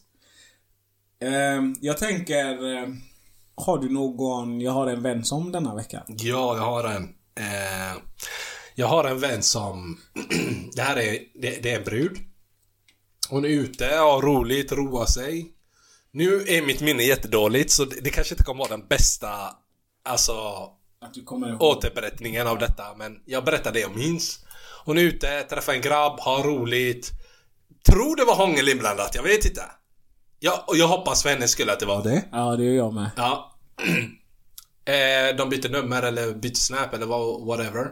Ehm, 1.22 1.76
jag 1.82 1.97
tänker... 1.97 2.76
ehm, 2.78 3.01
har 3.55 3.78
du 3.78 3.89
någon... 3.89 4.61
Jag 4.61 4.72
har 4.72 4.88
en 4.88 5.01
vän 5.03 5.24
som 5.26 5.51
denna 5.51 5.76
vecka. 5.76 6.03
Ja, 6.07 6.55
jag 6.57 6.64
har 6.66 6.84
en. 6.84 7.09
Jag 8.76 8.88
har 8.88 9.03
en 9.03 9.19
vän 9.19 9.43
som... 9.43 9.99
det 10.76 10.82
här 10.82 10.97
är... 10.97 11.19
Det, 11.41 11.63
det 11.63 11.71
är 11.71 11.78
en 11.78 11.84
brud. 11.84 12.17
Hon 13.30 13.45
är 13.45 13.49
ute, 13.49 13.86
har 13.86 14.21
roligt, 14.21 14.71
roar 14.71 15.05
sig. 15.05 15.51
Nu 16.11 16.41
är 16.47 16.61
mitt 16.65 16.82
minne 16.82 17.03
jättedåligt 17.03 17.71
så 17.71 17.86
det, 17.86 18.01
det 18.01 18.09
kanske 18.09 18.34
inte 18.34 18.43
kommer 18.43 18.59
vara 18.59 18.78
den 18.78 18.88
bästa... 18.88 19.30
Alltså... 20.05 20.34
Att 21.01 21.13
du 21.13 21.24
kommer 21.24 21.49
ihåg. 21.49 21.61
återberättningen 21.61 22.47
av 22.47 22.57
detta. 22.59 22.84
Men 22.97 23.19
jag 23.26 23.45
berättar 23.45 23.71
det 23.71 23.80
jag 23.80 23.95
minns. 23.95 24.39
Hon 24.86 24.97
är 24.97 25.01
ute, 25.01 25.41
träffar 25.43 25.74
en 25.74 25.82
grabb, 25.82 26.19
har 26.19 26.43
roligt. 26.43 27.11
Tror 27.86 28.15
det 28.15 28.26
var 28.26 28.36
hångel 28.36 28.69
inblandat, 28.69 29.15
jag 29.15 29.24
vet 29.24 29.45
inte. 29.45 29.63
Ja, 30.39 30.63
och 30.67 30.78
jag 30.78 30.88
hoppas 30.88 31.24
för 31.24 31.30
hennes 31.30 31.51
skull 31.51 31.69
att 31.69 31.80
det 31.80 31.86
var 31.86 32.03
det. 32.03 32.24
Ja, 32.32 32.55
det 32.55 32.63
gör 32.63 32.74
jag 32.74 32.93
med. 32.93 33.09
Ja. 33.17 33.55
eh, 34.86 35.36
de 35.38 35.49
byter 35.49 35.69
nummer 35.69 36.03
eller 36.03 36.34
byter 36.34 36.53
snap 36.55 36.93
eller 36.93 37.05
vad- 37.05 37.45
whatever. 37.45 37.88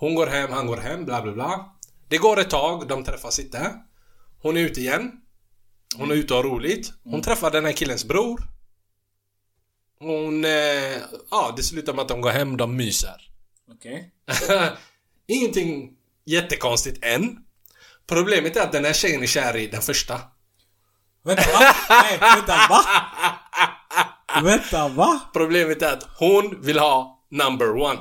Hon 0.00 0.14
går 0.14 0.26
hem, 0.26 0.52
han 0.52 0.66
går 0.66 0.76
hem, 0.76 1.04
bla 1.04 1.22
bla 1.22 1.32
bla. 1.32 1.72
Det 2.08 2.18
går 2.18 2.40
ett 2.40 2.50
tag, 2.50 2.88
de 2.88 3.04
träffas 3.04 3.38
inte. 3.38 3.74
Hon 4.42 4.56
är 4.56 4.60
ute 4.60 4.80
igen. 4.80 5.12
Hon 5.96 6.10
är 6.10 6.14
ute 6.14 6.34
och 6.34 6.42
har 6.42 6.50
roligt. 6.50 6.92
Hon 7.04 7.22
träffar 7.22 7.50
den 7.50 7.64
här 7.64 7.72
killens 7.72 8.04
bror. 8.04 8.42
Hon... 9.98 10.44
Eh, 10.44 10.96
ja, 11.30 11.54
det 11.56 11.62
slutar 11.62 11.92
med 11.92 12.02
att 12.02 12.08
de 12.08 12.20
går 12.20 12.30
hem, 12.30 12.56
de 12.56 12.76
myser. 12.76 13.30
Okej. 13.72 14.12
Ingenting 15.26 15.96
jättekonstigt 16.24 17.04
än. 17.04 17.38
Problemet 18.06 18.56
är 18.56 18.62
att 18.62 18.72
den 18.72 18.84
här 18.84 18.92
tjejen 18.92 19.22
är 19.22 19.26
kär 19.26 19.56
i 19.56 19.66
den 19.66 19.82
första. 19.82 20.20
Vänta, 21.22 21.52
va? 21.52 21.74
Nej, 21.88 22.18
vänta, 22.18 22.56
va? 22.70 22.84
Vänta, 24.42 24.88
va? 24.88 25.20
Problemet 25.32 25.82
är 25.82 25.92
att 25.92 26.06
hon 26.18 26.60
vill 26.62 26.78
ha 26.78 27.24
number 27.30 27.76
one. 27.76 27.98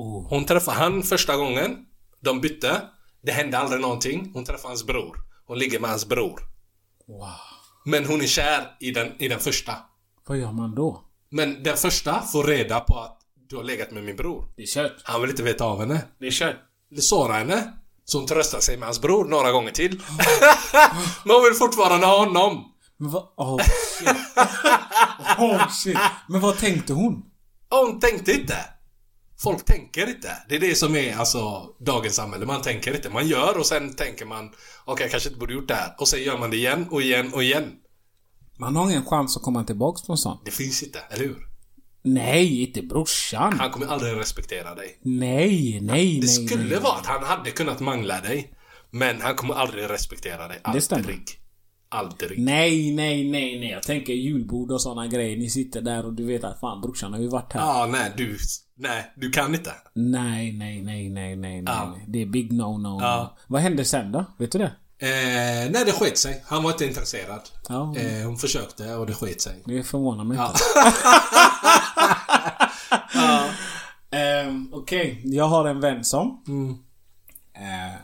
Oh. 0.00 0.26
Hon 0.28 0.44
träffade 0.44 0.76
han 0.76 1.02
första 1.02 1.36
gången. 1.36 1.76
De 2.20 2.40
bytte. 2.40 2.82
Det 3.22 3.32
hände 3.32 3.58
aldrig 3.58 3.80
någonting. 3.80 4.30
Hon 4.34 4.44
träffade 4.44 4.68
hans 4.68 4.86
bror. 4.86 5.16
Hon 5.46 5.58
ligger 5.58 5.80
med 5.80 5.90
hans 5.90 6.08
bror. 6.08 6.40
Wow. 7.06 7.28
Men 7.84 8.06
hon 8.06 8.20
är 8.20 8.26
kär 8.26 8.76
i 8.80 8.90
den, 8.90 9.12
i 9.18 9.28
den 9.28 9.38
första. 9.38 9.76
Vad 10.26 10.38
gör 10.38 10.52
man 10.52 10.74
då? 10.74 11.04
Men 11.30 11.62
den 11.62 11.76
första 11.76 12.22
får 12.22 12.44
reda 12.44 12.80
på 12.80 12.98
att 12.98 13.20
du 13.48 13.56
har 13.56 13.64
legat 13.64 13.90
med 13.90 14.04
min 14.04 14.16
bror. 14.16 14.52
Det 14.56 14.62
är 14.62 14.66
kört. 14.66 14.96
Han 15.04 15.20
vill 15.20 15.30
inte 15.30 15.42
veta 15.42 15.64
av 15.64 15.80
henne. 15.80 16.02
Det 16.18 16.26
är 16.26 16.30
kört. 16.30 16.56
Det 16.90 17.02
sårar 17.02 17.38
henne. 17.38 17.72
Så 18.04 18.18
hon 18.18 18.26
tröstar 18.26 18.60
sig 18.60 18.76
med 18.76 18.86
hans 18.86 19.00
bror 19.00 19.24
några 19.24 19.52
gånger 19.52 19.70
till. 19.70 19.90
Men 21.24 21.36
hon 21.36 21.44
vill 21.44 21.54
fortfarande 21.54 22.06
ha 22.06 22.18
honom. 22.18 22.64
Men 22.96 23.10
vad... 23.10 23.22
Oh 23.36 23.62
shit. 23.98 24.08
oh 25.38 25.68
shit. 25.68 25.98
Men 26.28 26.40
vad 26.40 26.58
tänkte 26.58 26.92
hon? 26.92 27.22
Hon 27.70 28.00
tänkte 28.00 28.32
inte. 28.32 28.56
Folk 29.42 29.64
tänker 29.64 30.08
inte. 30.10 30.32
Det 30.48 30.56
är 30.56 30.60
det 30.60 30.74
som 30.74 30.96
är 30.96 31.16
alltså 31.16 31.66
dagens 31.80 32.14
samhälle. 32.14 32.46
Man 32.46 32.62
tänker 32.62 32.94
inte. 32.96 33.10
Man 33.10 33.28
gör 33.28 33.58
och 33.58 33.66
sen 33.66 33.94
tänker 33.94 34.26
man 34.26 34.50
Okej, 34.84 35.04
jag 35.04 35.10
kanske 35.10 35.28
inte 35.28 35.40
borde 35.40 35.52
gjort 35.54 35.68
det 35.68 35.74
här. 35.74 35.94
Och 35.98 36.08
sen 36.08 36.22
gör 36.22 36.38
man 36.38 36.50
det 36.50 36.56
igen 36.56 36.86
och 36.90 37.02
igen 37.02 37.32
och 37.34 37.42
igen. 37.42 37.72
Man 38.58 38.76
har 38.76 38.90
ingen 38.90 39.04
chans 39.04 39.36
att 39.36 39.42
komma 39.42 39.64
tillbaks 39.64 40.02
på 40.02 40.12
en 40.12 40.18
sån. 40.18 40.38
Det 40.44 40.50
finns 40.50 40.82
inte, 40.82 40.98
eller 41.10 41.24
hur? 41.24 41.46
Nej, 42.02 42.62
inte 42.62 42.82
brorsan. 42.82 43.58
Han 43.58 43.70
kommer 43.70 43.86
aldrig 43.86 44.16
respektera 44.16 44.74
dig. 44.74 44.98
Nej, 45.02 45.80
nej, 45.82 46.20
Det 46.20 46.26
nej. 46.26 46.46
skulle 46.46 46.64
nej. 46.64 46.80
vara 46.80 46.96
att 46.96 47.06
han 47.06 47.24
hade 47.24 47.50
kunnat 47.50 47.80
mangla 47.80 48.20
dig. 48.20 48.54
Men 48.90 49.20
han 49.20 49.34
kommer 49.34 49.54
aldrig 49.54 49.90
respektera 49.90 50.48
dig. 50.48 50.60
Det 50.72 50.80
stämmer. 50.80 51.18
Aldrig. 51.92 52.38
Nej, 52.40 52.92
nej, 52.94 53.30
nej, 53.30 53.60
nej. 53.60 53.70
Jag 53.70 53.82
tänker 53.82 54.12
julbord 54.12 54.70
och 54.70 54.82
såna 54.82 55.06
grejer. 55.06 55.36
Ni 55.36 55.50
sitter 55.50 55.80
där 55.80 56.06
och 56.06 56.12
du 56.12 56.24
vet 56.26 56.44
att 56.44 56.60
fan 56.60 56.80
brorsan 56.80 57.12
har 57.12 57.20
ju 57.20 57.28
varit 57.28 57.52
här. 57.52 57.60
Ja, 57.60 57.88
nej, 57.92 58.12
du... 58.16 58.36
Nej, 58.76 59.12
du 59.16 59.30
kan 59.30 59.54
inte. 59.54 59.72
Nej, 59.94 60.52
nej, 60.52 60.82
nej, 60.82 61.08
nej, 61.10 61.36
nej, 61.36 61.62
Ja. 61.66 61.94
nej. 61.96 62.04
Det 62.08 62.22
är 62.22 62.26
big 62.26 62.52
no-no. 62.52 62.98
Ja. 63.02 63.36
Vad 63.46 63.62
hände 63.62 63.84
sen 63.84 64.12
då? 64.12 64.24
Vet 64.38 64.52
du 64.52 64.58
det? 64.58 64.72
Eh, 65.02 65.70
nej, 65.70 65.82
det 65.86 65.92
sket 65.92 66.18
sig. 66.18 66.42
Han 66.46 66.62
var 66.62 66.70
inte 66.70 66.84
intresserad. 66.84 67.40
Ja. 67.68 67.94
Eh, 67.96 68.26
hon 68.26 68.36
försökte 68.36 68.94
och 68.94 69.06
det 69.06 69.14
sket 69.14 69.40
sig. 69.40 69.62
Det 69.66 69.82
förvånar 69.82 70.24
mig 70.24 70.36
Ja. 70.36 70.48
inte. 70.52 70.60
Ehm, 74.16 74.68
Okej, 74.72 75.20
jag 75.24 75.44
har 75.44 75.64
en 75.68 75.80
vän 75.80 76.04
som... 76.04 76.44
Mm. 76.48 76.70
Eh, 77.54 77.96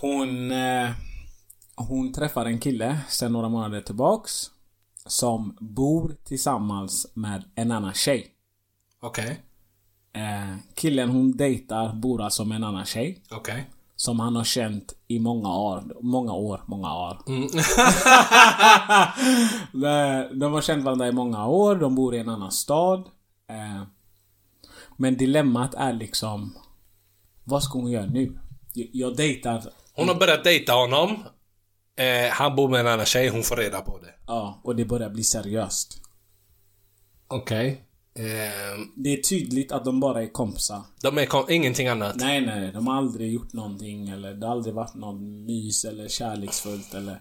hon... 0.00 0.52
Hon 1.76 2.12
träffar 2.12 2.46
en 2.46 2.58
kille 2.60 2.98
sen 3.08 3.32
några 3.32 3.48
månader 3.48 3.80
tillbaks. 3.80 4.50
Som 5.06 5.56
bor 5.60 6.16
tillsammans 6.24 7.06
med 7.14 7.44
en 7.54 7.70
annan 7.70 7.94
tjej. 7.94 8.26
Okej. 9.00 9.40
Eh, 10.12 10.56
killen 10.74 11.10
hon 11.10 11.36
dejtar 11.36 11.92
bor 11.92 12.22
alltså 12.22 12.44
med 12.44 12.56
en 12.56 12.64
annan 12.64 12.84
tjej. 12.84 13.22
Okej. 13.30 13.70
Som 13.96 14.20
han 14.20 14.36
har 14.36 14.44
känt 14.44 14.94
i 15.08 15.18
många 15.18 15.56
år. 15.56 15.96
Många 16.00 16.32
år, 16.32 16.62
många 16.66 16.94
år. 16.94 17.18
Mm. 17.26 17.42
De- 19.72 20.28
de 20.40 20.52
har 20.52 20.60
känt 20.62 20.84
varandra 20.84 21.08
i 21.08 21.12
många 21.12 21.46
år. 21.46 21.76
De 21.76 21.94
bor 21.94 22.14
i 22.14 22.18
en 22.18 22.28
annan 22.28 22.52
stad. 22.52 22.98
Eh, 23.50 23.82
men 24.96 25.16
dilemmat 25.16 25.74
är 25.74 25.92
liksom... 25.92 26.54
Vad 27.44 27.62
ska 27.62 27.78
hon 27.78 27.90
göra 27.90 28.06
nu? 28.06 28.38
Jag, 28.72 28.88
jag 28.92 29.16
dejtar... 29.16 29.62
Hon 29.92 30.08
har 30.08 30.14
börjat 30.14 30.44
dejta 30.44 30.72
honom. 30.72 31.16
Eh, 31.96 32.30
han 32.32 32.56
bor 32.56 32.68
med 32.68 32.80
en 32.80 32.86
annan 32.86 33.06
tjej, 33.06 33.28
hon 33.28 33.42
får 33.42 33.56
reda 33.56 33.80
på 33.80 33.98
det. 33.98 34.14
Ja, 34.26 34.60
och 34.64 34.76
det 34.76 34.84
börjar 34.84 35.10
bli 35.10 35.24
seriöst. 35.24 36.00
Okej. 37.28 37.84
Eh, 38.14 38.80
Det 38.96 39.12
är 39.12 39.22
tydligt 39.22 39.72
att 39.72 39.84
de 39.84 40.00
bara 40.00 40.22
är 40.22 40.32
kompisar. 40.32 40.82
de 41.02 41.18
är 41.18 41.26
kom- 41.26 41.50
ingenting 41.50 41.88
annat. 41.88 42.16
Nej, 42.16 42.46
nej. 42.46 42.72
De 42.72 42.86
har 42.86 42.94
aldrig 42.96 43.32
gjort 43.32 43.52
någonting 43.52 44.08
eller 44.08 44.34
det 44.34 44.46
har 44.46 44.52
aldrig 44.52 44.74
varit 44.74 44.94
någon 44.94 45.44
mys 45.44 45.84
eller 45.84 46.08
kärleksfullt 46.08 46.94
eller 46.94 47.20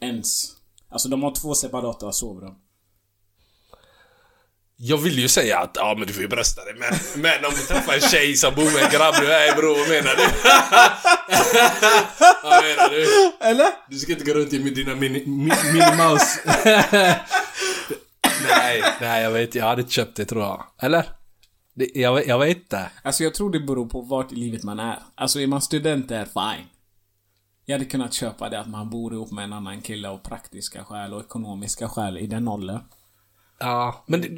ens. 0.00 0.56
Alltså 0.88 1.08
de 1.08 1.22
har 1.22 1.34
två 1.34 1.54
separata 1.54 2.12
sovrum. 2.12 2.54
Jag 4.76 4.96
vill 4.96 5.18
ju 5.18 5.28
säga 5.28 5.58
att 5.58 5.70
ja 5.74 5.94
men 5.98 6.06
du 6.06 6.12
får 6.12 6.22
ju 6.22 6.28
brösta 6.28 6.64
dig 6.64 6.74
men, 6.74 7.22
men 7.22 7.44
om 7.44 7.50
du 7.50 7.60
träffar 7.60 7.94
en 7.94 8.00
tjej 8.00 8.36
som 8.36 8.54
bor 8.54 8.64
med 8.64 8.82
en 8.82 8.90
grabb 8.90 9.14
du 9.20 9.32
är 9.32 9.56
bror, 9.56 9.88
menar 9.88 10.16
du? 10.16 10.22
vad 12.42 12.64
menar 12.64 12.90
du? 12.90 13.06
Eller? 13.40 13.66
Du 13.90 13.98
ska 13.98 14.12
inte 14.12 14.24
gå 14.24 14.32
runt 14.32 14.52
i 14.52 14.58
med 14.58 14.74
dina 14.74 14.94
mini, 14.94 15.26
mi, 15.26 15.52
minimaus. 15.72 16.38
nej, 18.48 18.82
nej 19.00 19.22
jag 19.22 19.30
vet 19.30 19.54
jag 19.54 19.64
hade 19.64 19.82
inte 19.82 19.94
köpt 19.94 20.16
det 20.16 20.24
tror 20.24 20.42
jag. 20.42 20.64
Eller? 20.82 21.04
Det, 21.74 21.90
jag, 21.94 22.26
jag 22.26 22.38
vet 22.38 22.56
inte. 22.56 22.90
Alltså 23.02 23.24
jag 23.24 23.34
tror 23.34 23.50
det 23.50 23.60
beror 23.60 23.86
på 23.86 24.00
vart 24.00 24.32
i 24.32 24.34
livet 24.34 24.62
man 24.62 24.80
är. 24.80 24.98
Alltså 25.14 25.40
är 25.40 25.46
man 25.46 25.62
student 25.62 26.10
är 26.10 26.24
fine. 26.24 26.66
Jag 27.64 27.74
hade 27.74 27.84
kunnat 27.84 28.12
köpa 28.12 28.48
det 28.48 28.60
att 28.60 28.68
man 28.68 28.90
bor 28.90 29.14
ihop 29.14 29.30
med 29.30 29.44
en 29.44 29.52
annan 29.52 29.80
kille 29.80 30.08
av 30.08 30.18
praktiska 30.18 30.84
skäl 30.84 31.14
och 31.14 31.20
ekonomiska 31.20 31.88
skäl 31.88 32.18
i 32.18 32.26
den 32.26 32.48
åldern. 32.48 32.80
Ja, 33.58 34.04
men 34.06 34.20
det, 34.20 34.28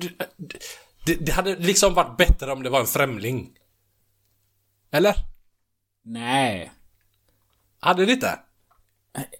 det, 1.06 1.14
det, 1.14 1.32
hade 1.32 1.56
liksom 1.56 1.94
varit 1.94 2.16
bättre 2.16 2.52
om 2.52 2.62
det 2.62 2.70
var 2.70 2.80
en 2.80 2.86
främling. 2.86 3.50
Eller? 4.90 5.14
Nej. 6.04 6.72
Hade 7.80 8.06
det 8.06 8.12
inte? 8.12 8.38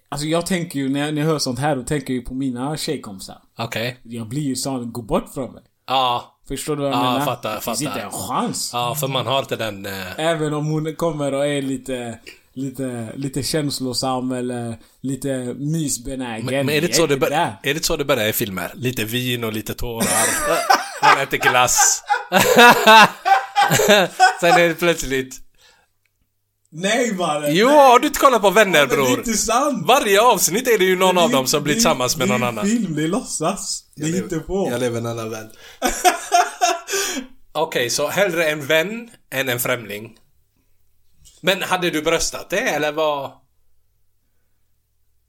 Alltså 0.09 0.27
jag 0.27 0.45
tänker 0.45 0.79
ju, 0.79 0.89
när 0.89 0.99
jag, 0.99 1.13
när 1.13 1.21
jag 1.21 1.29
hör 1.29 1.39
sånt 1.39 1.59
här, 1.59 1.75
då 1.75 1.83
tänker 1.83 2.13
jag 2.13 2.19
ju 2.19 2.25
på 2.25 2.33
mina 2.33 2.77
tjejkompisar. 2.77 3.41
Okej. 3.57 3.97
Jag 4.03 4.27
blir 4.27 4.41
ju 4.41 4.55
sån, 4.55 4.91
gå 4.93 5.01
bort 5.01 5.33
från 5.33 5.51
mig. 5.53 5.63
Ja. 5.87 6.33
Förstår 6.47 6.75
du 6.75 6.81
vad 6.81 6.91
jag 6.91 6.97
Ja, 6.99 7.03
menar? 7.11 7.25
fattar, 7.25 7.55
Det 7.55 7.61
finns 7.61 7.83
fattar. 7.83 7.91
inte 7.91 8.01
en 8.01 8.11
chans. 8.27 8.69
Ja, 8.73 8.95
för 8.95 9.07
man 9.07 9.27
har 9.27 9.39
inte 9.39 9.55
den... 9.55 9.85
Eh, 9.85 10.19
Även 10.19 10.53
om 10.53 10.65
hon 10.65 10.95
kommer 10.95 11.33
och 11.33 11.47
är 11.47 11.61
lite, 11.61 12.19
lite, 12.57 13.09
lite 13.15 13.43
känslosam 13.43 14.31
eller 14.31 14.77
lite 15.01 15.55
mysbenägen. 15.57 16.45
men, 16.45 16.65
men 16.65 16.75
är, 16.75 16.81
det 16.81 16.95
så 16.95 17.07
det 17.07 17.15
där. 17.15 17.55
är 17.63 17.73
det 17.73 17.85
så 17.85 17.97
det 17.97 18.05
börjar 18.05 18.27
i 18.27 18.33
filmer? 18.33 18.71
Lite 18.75 19.03
vin 19.03 19.43
och 19.43 19.53
lite 19.53 19.73
tårar. 19.73 20.07
Man 21.15 21.21
äter 21.23 21.37
glass. 21.37 22.01
Sen 24.39 24.51
är 24.53 24.67
det 24.67 24.73
plötsligt... 24.75 25.35
Nej 26.71 27.13
mannen! 27.13 27.55
Jo, 27.55 27.67
har 27.67 27.99
du 27.99 28.07
inte 28.07 28.19
kollat 28.19 28.41
på 28.41 28.49
Vänner 28.49 28.71
Det 28.73 28.79
är 28.79 28.87
bror? 28.87 29.09
inte 29.19 29.33
sant! 29.33 29.87
Varje 29.87 30.21
avsnitt 30.21 30.67
är 30.67 30.77
det 30.77 30.85
ju 30.85 30.95
någon 30.95 31.15
Det 31.15 31.21
är 31.21 31.25
av 31.25 31.31
dem 31.31 31.47
som 31.47 31.63
blir 31.63 31.73
det 31.73 31.73
är- 31.73 31.75
tillsammans 31.75 32.17
med 32.17 32.27
någon 32.27 32.39
Det 32.39 32.45
är 32.45 32.49
annan. 32.49 32.65
film, 32.65 32.95
det 32.95 33.03
är 33.03 33.07
låtsas. 33.07 33.83
Det 33.95 34.03
är 34.03 34.17
inte 34.23 34.39
på. 34.39 34.67
Jag 34.71 34.79
lever 34.79 34.97
en 34.97 35.05
annan 35.05 35.29
värld. 35.29 35.47
Okej, 37.51 37.89
så 37.89 38.07
hellre 38.07 38.49
en 38.49 38.65
vän 38.65 39.09
än 39.33 39.49
en 39.49 39.59
främling. 39.59 40.15
Men 41.47 41.61
hade 41.61 41.89
du 41.89 42.01
bröstat 42.01 42.49
det 42.49 42.59
eller 42.59 42.91
vad? 42.91 43.31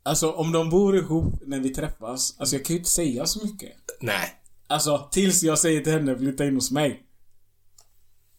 Alltså 0.02 0.30
om 0.32 0.52
de 0.52 0.70
bor 0.70 0.96
ihop 0.96 1.34
när 1.46 1.60
vi 1.60 1.70
träffas, 1.74 2.34
alltså 2.38 2.56
jag 2.56 2.64
kan 2.64 2.74
ju 2.74 2.78
inte 2.78 2.90
säga 2.90 3.26
så 3.26 3.46
mycket. 3.46 3.72
Nej. 4.00 4.34
Alltså 4.66 5.08
tills 5.12 5.42
jag 5.42 5.58
säger 5.58 5.80
till 5.80 5.92
henne 5.92 6.18
flytta 6.18 6.44
in 6.46 6.54
hos 6.54 6.70
mig. 6.70 7.02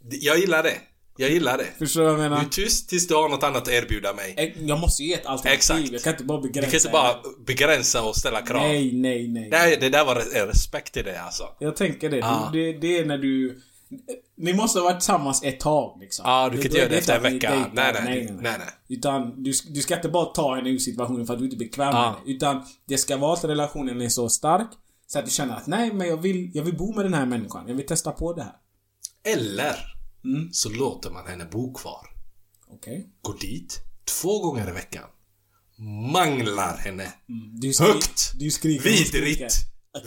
Jag 0.09 0.37
gillar 0.39 0.63
det. 0.63 0.77
Jag 1.17 1.29
gillar 1.31 1.57
det. 1.57 1.67
Förstår 1.79 2.01
du 2.01 2.05
vad 2.07 2.13
jag 2.15 2.25
Du 2.25 2.29
menar? 2.29 2.45
är 2.45 2.49
tyst 2.49 2.89
tills 2.89 3.07
du 3.07 3.15
har 3.15 3.29
något 3.29 3.43
annat 3.43 3.61
att 3.61 3.67
erbjuda 3.67 4.13
mig. 4.13 4.35
Eh, 4.37 4.63
Jag 4.67 4.79
måste 4.79 5.03
ju 5.03 5.09
ge 5.09 5.15
ett 5.15 5.25
alternativ. 5.25 5.57
Exakt. 5.57 5.91
Jag 5.91 6.01
kan 6.03 6.13
inte 6.13 6.23
bara 6.23 6.41
Du 6.41 6.47
begränsa 6.47 6.69
kan 6.71 6.77
inte 6.79 6.89
bara 6.89 7.15
begränsa 7.45 8.01
och 8.03 8.15
ställa 8.15 8.41
krav. 8.41 8.61
Nej, 8.61 8.91
nej, 8.93 9.27
nej. 9.27 9.49
Nej, 9.51 9.77
det 9.81 9.89
där 9.89 10.05
var 10.05 10.15
re- 10.15 10.45
respekt 10.47 10.97
i 10.97 11.01
det 11.01 11.21
alltså. 11.21 11.43
Jag 11.59 11.75
tänker 11.75 12.09
det. 12.09 12.17
Ja. 12.17 12.49
det. 12.53 12.73
Det 12.73 12.97
är 12.99 13.05
när 13.05 13.17
du... 13.17 13.61
Ni 14.37 14.53
måste 14.53 14.79
ha 14.79 14.83
varit 14.83 14.99
tillsammans 14.99 15.43
ett 15.43 15.59
tag 15.59 15.97
liksom. 15.99 16.23
Ja, 16.27 16.49
du 16.49 16.51
kan 16.51 16.59
Det- 16.61 16.65
inte 16.67 16.77
göra 16.77 16.89
det 16.89 16.97
efter 16.97 17.15
en 17.17 17.23
vecka. 17.23 17.51
dejtar. 17.51 17.71
Nej, 17.73 17.93
nej, 17.93 18.25
nej, 18.41 18.55
nej. 18.59 18.67
Utan 18.87 19.43
du, 19.43 19.51
du 19.69 19.81
ska 19.81 19.95
inte 19.95 20.09
bara 20.09 20.25
ta 20.25 20.55
henne 20.55 20.69
ur 20.69 20.77
situationen 20.77 21.25
för 21.25 21.33
att 21.33 21.39
du 21.39 21.45
inte 21.45 21.55
är 21.57 21.59
bekväm 21.59 21.87
med 21.87 21.95
Ja. 21.95 22.05
henne. 22.19 22.31
Utan 22.35 22.65
det 22.87 22.97
ska 22.97 23.17
vara 23.17 23.33
att 23.33 23.43
relationen 23.43 24.01
är 24.01 24.09
så 24.09 24.29
stark 24.29 24.67
så 25.07 25.19
att 25.19 25.25
du 25.25 25.31
känner 25.31 25.55
att 25.55 25.67
nej, 25.67 25.93
men 25.93 26.07
jag 26.07 26.17
vill, 26.17 26.51
jag 26.53 26.63
vill 26.63 26.77
bo 26.77 26.93
med 26.95 27.05
den 27.05 27.13
här 27.13 27.25
människan. 27.25 27.67
Jag 27.67 27.75
vill 27.75 27.85
testa 27.85 28.11
på 28.11 28.33
det 28.33 28.43
här. 28.43 28.53
Eller 29.33 29.75
Mm. 30.23 30.49
så 30.53 30.69
låter 30.69 31.09
man 31.09 31.27
henne 31.27 31.45
bo 31.51 31.73
kvar. 31.73 32.07
Okej? 32.71 33.09
Går 33.21 33.37
dit 33.41 33.79
två 34.21 34.39
gånger 34.39 34.69
i 34.69 34.71
veckan. 34.71 35.03
Manglar 36.13 36.77
henne. 36.77 37.13
Du 37.61 37.73
skri- 37.73 37.85
Högt. 37.87 38.31
Du 38.39 38.51
skriker 38.51 38.83
Vidrigt. 38.89 39.55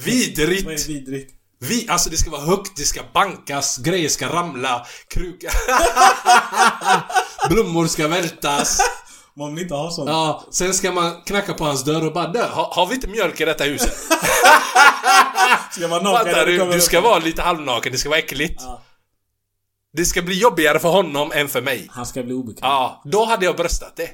Vidrigt. 0.06 0.64
Vad 0.64 0.74
är 0.74 0.88
vidrigt? 0.88 1.34
Vi, 1.68 1.88
alltså 1.88 2.10
det 2.10 2.16
ska 2.16 2.30
vara 2.30 2.40
högt, 2.40 2.76
det 2.76 2.84
ska 2.84 3.00
bankas, 3.12 3.78
grejer 3.78 4.08
ska 4.08 4.28
ramla, 4.28 4.86
kruka... 5.08 5.48
Blommor 7.50 7.86
ska 7.86 8.08
vältas. 8.08 8.80
Man 9.36 9.54
vill 9.54 9.62
inte 9.62 9.74
ha 9.74 9.90
sånt. 9.90 10.08
Ja, 10.08 10.44
sen 10.50 10.74
ska 10.74 10.92
man 10.92 11.22
knacka 11.22 11.54
på 11.54 11.64
hans 11.64 11.84
dörr 11.84 12.06
och 12.06 12.12
bara 12.12 12.26
dö. 12.26 12.46
Har, 12.46 12.64
har 12.64 12.86
vi 12.86 12.94
inte 12.94 13.08
mjölk 13.08 13.40
i 13.40 13.44
detta 13.44 13.64
huset? 13.64 13.92
Ska 15.70 15.88
naken 15.88 16.04
Fattar 16.04 16.46
du? 16.46 16.72
Du 16.72 16.80
ska 16.80 17.00
vara 17.00 17.18
lite 17.18 17.42
halvnaken, 17.42 17.92
det 17.92 17.98
ska 17.98 18.08
vara 18.08 18.18
äckligt. 18.18 18.62
Det 19.92 20.04
ska 20.04 20.22
bli 20.22 20.40
jobbigare 20.40 20.78
för 20.78 20.88
honom 20.88 21.32
än 21.34 21.48
för 21.48 21.62
mig. 21.62 21.88
Han 21.90 22.06
ska 22.06 22.22
bli 22.22 22.34
obekväm. 22.34 22.70
Ja, 22.70 23.02
då 23.04 23.24
hade 23.24 23.44
jag 23.44 23.56
bröstat 23.56 23.96
det. 23.96 24.10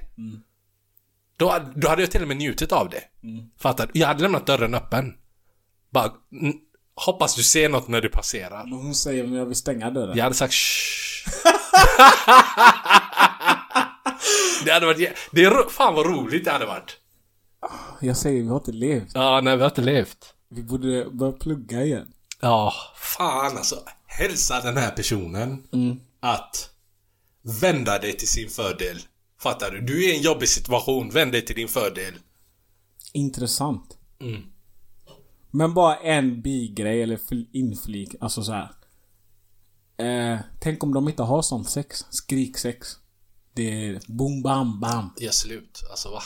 Då, 1.37 1.59
då 1.77 1.89
hade 1.89 2.03
jag 2.03 2.11
till 2.11 2.23
och 2.23 2.29
med 2.29 2.37
njutit 2.37 2.73
av 2.73 2.89
det. 2.89 3.03
Fattar 3.61 3.91
du? 3.93 4.01
Jag 4.01 4.07
hade 4.07 4.23
lämnat 4.23 4.47
dörren 4.47 4.75
öppen. 4.75 5.15
Bara, 5.93 6.13
mm, 6.33 6.55
hoppas 7.07 7.35
du 7.35 7.43
ser 7.43 7.69
något 7.69 7.89
när 7.89 8.01
du 8.01 8.09
passerar. 8.09 8.65
Men 8.65 8.73
hon 8.73 8.95
säger 8.95 9.25
om 9.25 9.35
jag 9.35 9.47
vill 9.47 9.57
stänga 9.57 9.91
dörren. 9.91 10.17
Jag 10.17 10.25
hade 10.25 10.37
sagt 10.37 10.55
shh. 10.55 11.31
Det 14.65 14.73
hade 14.73 14.87
varit... 14.87 15.17
Det 15.31 15.45
är 15.45 15.71
fan 15.71 15.95
vad 15.95 16.07
roligt 16.07 16.45
det 16.45 16.51
hade 16.51 16.67
varit. 16.67 16.97
Jag 18.01 18.17
säger 18.17 18.43
vi 18.43 18.49
har 18.49 18.57
inte 18.57 18.73
levt. 18.73 19.11
Ja, 19.15 19.41
nej 19.41 19.57
vi 19.57 19.63
har 19.63 19.71
inte 19.71 19.81
levt. 19.81 20.35
Vi 20.51 20.63
borde 20.63 21.11
börja 21.11 21.33
plugga 21.33 21.85
igen. 21.85 22.13
Ja, 22.41 22.73
fan 22.97 23.57
alltså. 23.57 23.77
Hälsa 24.07 24.61
den 24.61 24.77
här 24.77 24.91
personen 24.91 25.63
att 26.21 26.71
vända 27.61 27.99
det 27.99 28.13
till 28.13 28.29
sin 28.29 28.49
fördel 28.49 28.99
Fattar 29.41 29.71
du? 29.71 29.81
Du 29.81 30.05
är 30.05 30.09
i 30.09 30.17
en 30.17 30.23
jobbig 30.23 30.49
situation, 30.49 31.11
vänd 31.11 31.33
dig 31.33 31.45
till 31.45 31.57
din 31.57 31.69
fördel. 31.69 32.15
Intressant. 33.13 33.99
Mm. 34.21 34.43
Men 35.59 35.75
bara 35.75 35.97
en 35.97 36.43
bigrej 36.43 37.03
eller 37.03 37.17
fl- 37.17 37.49
inflik, 37.53 38.15
alltså 38.21 38.43
så 38.43 38.53
här. 38.53 38.71
Eh, 39.99 40.39
tänk 40.61 40.83
om 40.85 40.95
de 40.95 41.09
inte 41.09 41.23
har 41.23 41.43
sånt 41.43 41.71
sex. 41.71 42.05
Skriksex. 42.11 42.89
Det 43.55 43.87
är 43.89 44.01
boom 44.07 44.43
bam 44.43 44.81
bam. 44.81 45.11
Gör 45.19 45.31
slut. 45.31 45.81
Alltså 45.91 46.11
va? 46.11 46.23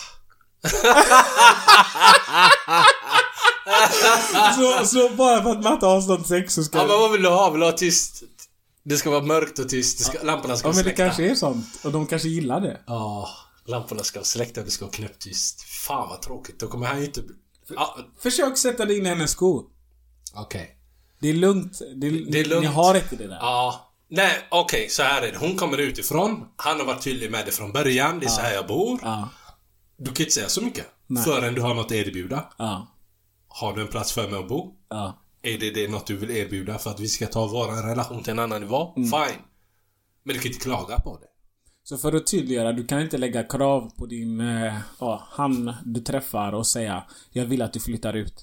så, 4.57 4.87
så 4.87 5.09
bara 5.17 5.43
för 5.43 5.51
att 5.51 5.63
man 5.63 5.73
inte 5.73 5.87
har 5.87 6.01
sånt 6.01 6.27
sex 6.27 6.55
så 6.55 6.65
ska... 6.65 6.79
Ja 6.79 6.87
men 6.87 6.99
vad 7.01 7.13
vill 7.13 7.23
du 7.23 7.29
ha? 7.29 7.51
Vill 7.51 7.61
du 7.61 7.67
ha 7.67 7.73
tyst? 7.73 8.23
Det 8.85 8.97
ska 8.97 9.11
vara 9.11 9.23
mörkt 9.23 9.59
och 9.59 9.69
tyst. 9.69 9.99
Det 9.99 10.05
ska, 10.05 10.23
lamporna 10.23 10.57
ska 10.57 10.69
Ja 10.69 10.73
vara 10.73 10.77
men 10.77 10.85
det 10.85 10.91
släckta. 10.91 11.05
kanske 11.05 11.31
är 11.31 11.35
sånt. 11.35 11.81
Och 11.85 11.93
de 11.93 12.07
kanske 12.07 12.29
gillar 12.29 12.61
det. 12.61 12.81
Ja, 12.87 13.29
lamporna 13.67 14.03
ska 14.03 14.19
vara 14.19 14.25
släckta 14.25 14.61
och 14.61 14.67
det 14.67 14.71
ska 14.73 14.85
vara 14.85 14.93
knäpptyst. 14.95 15.63
Fan 15.63 16.09
vad 16.09 16.23
tråkigt. 16.23 16.61
Då 16.61 16.67
kommer 16.67 16.87
han 16.87 16.99
ju 17.01 17.07
inte... 17.07 17.23
Ja, 17.69 17.99
Försök 18.19 18.59
sätta 18.59 18.85
dig 18.85 18.99
in 18.99 19.07
i 19.07 19.09
hennes 19.09 19.31
skor. 19.31 19.65
Okej. 20.35 20.79
Det 21.21 21.29
är 21.29 21.35
lugnt. 21.35 21.79
Det 21.97 22.07
är, 22.07 22.33
Det 22.33 22.41
är 22.41 22.45
lugnt. 22.45 22.63
Ni 22.63 22.67
har 22.67 22.95
inte 22.95 23.17
det 23.17 23.27
där. 23.27 23.39
Ja. 23.41 23.89
Nej, 24.09 24.47
okej, 24.51 24.89
så 24.89 25.03
här 25.03 25.23
är 25.23 25.33
det. 25.33 25.39
Hon 25.39 25.57
kommer 25.57 25.79
utifrån. 25.79 26.49
Han 26.57 26.79
har 26.79 26.87
varit 26.87 27.03
tydlig 27.03 27.31
med 27.31 27.47
det 27.47 27.53
från 27.53 27.73
början. 27.73 28.21
Det 28.21 28.27
är 28.27 28.31
så 28.31 28.41
här 28.41 28.55
jag 28.55 28.67
bor. 28.67 28.99
Ja. 29.03 29.29
Du 29.97 30.05
kan 30.05 30.25
inte 30.25 30.33
säga 30.33 30.49
så 30.49 30.61
mycket. 30.61 30.87
Nej. 31.07 31.25
Förrän 31.25 31.55
du 31.55 31.61
har 31.61 31.75
något 31.75 31.87
att 31.87 31.93
erbjuda. 31.93 32.53
Ja. 32.59 32.87
Har 33.49 33.73
du 33.73 33.83
en 33.83 33.89
plats 33.89 34.13
för 34.13 34.29
mig 34.29 34.41
att 34.41 34.49
bo? 34.49 34.75
Ja. 34.89 35.19
Är 35.43 35.59
det, 35.59 35.71
det 35.71 35.89
något 35.89 36.07
du 36.07 36.17
vill 36.17 36.31
erbjuda 36.31 36.79
för 36.79 36.91
att 36.91 37.01
vi 37.01 37.09
ska 37.09 37.27
ta 37.27 37.47
vår 37.47 37.89
relation 37.89 38.23
till 38.23 38.31
en 38.31 38.39
annan 38.39 38.61
nivå? 38.61 38.95
Mm. 38.97 39.11
Fine. 39.11 39.43
Men 40.23 40.35
du 40.35 40.41
kan 40.41 40.53
inte 40.53 40.65
klaga 40.65 41.01
på 41.01 41.19
det. 41.21 41.27
Så 41.93 41.99
för 41.99 42.13
att 42.13 42.27
tydliggöra, 42.27 42.73
du 42.73 42.87
kan 42.87 43.01
inte 43.01 43.19
lägga 43.19 43.43
krav 43.43 43.91
på 43.99 44.07
din, 44.07 44.41
eh, 44.41 44.75
ja, 45.01 45.29
han 45.31 45.75
du 45.85 46.01
träffar 46.01 46.53
och 46.53 46.67
säga 46.67 47.05
Jag 47.31 47.45
vill 47.45 47.63
att 47.63 47.73
du 47.73 47.81
flyttar 47.81 48.15
ut. 48.17 48.35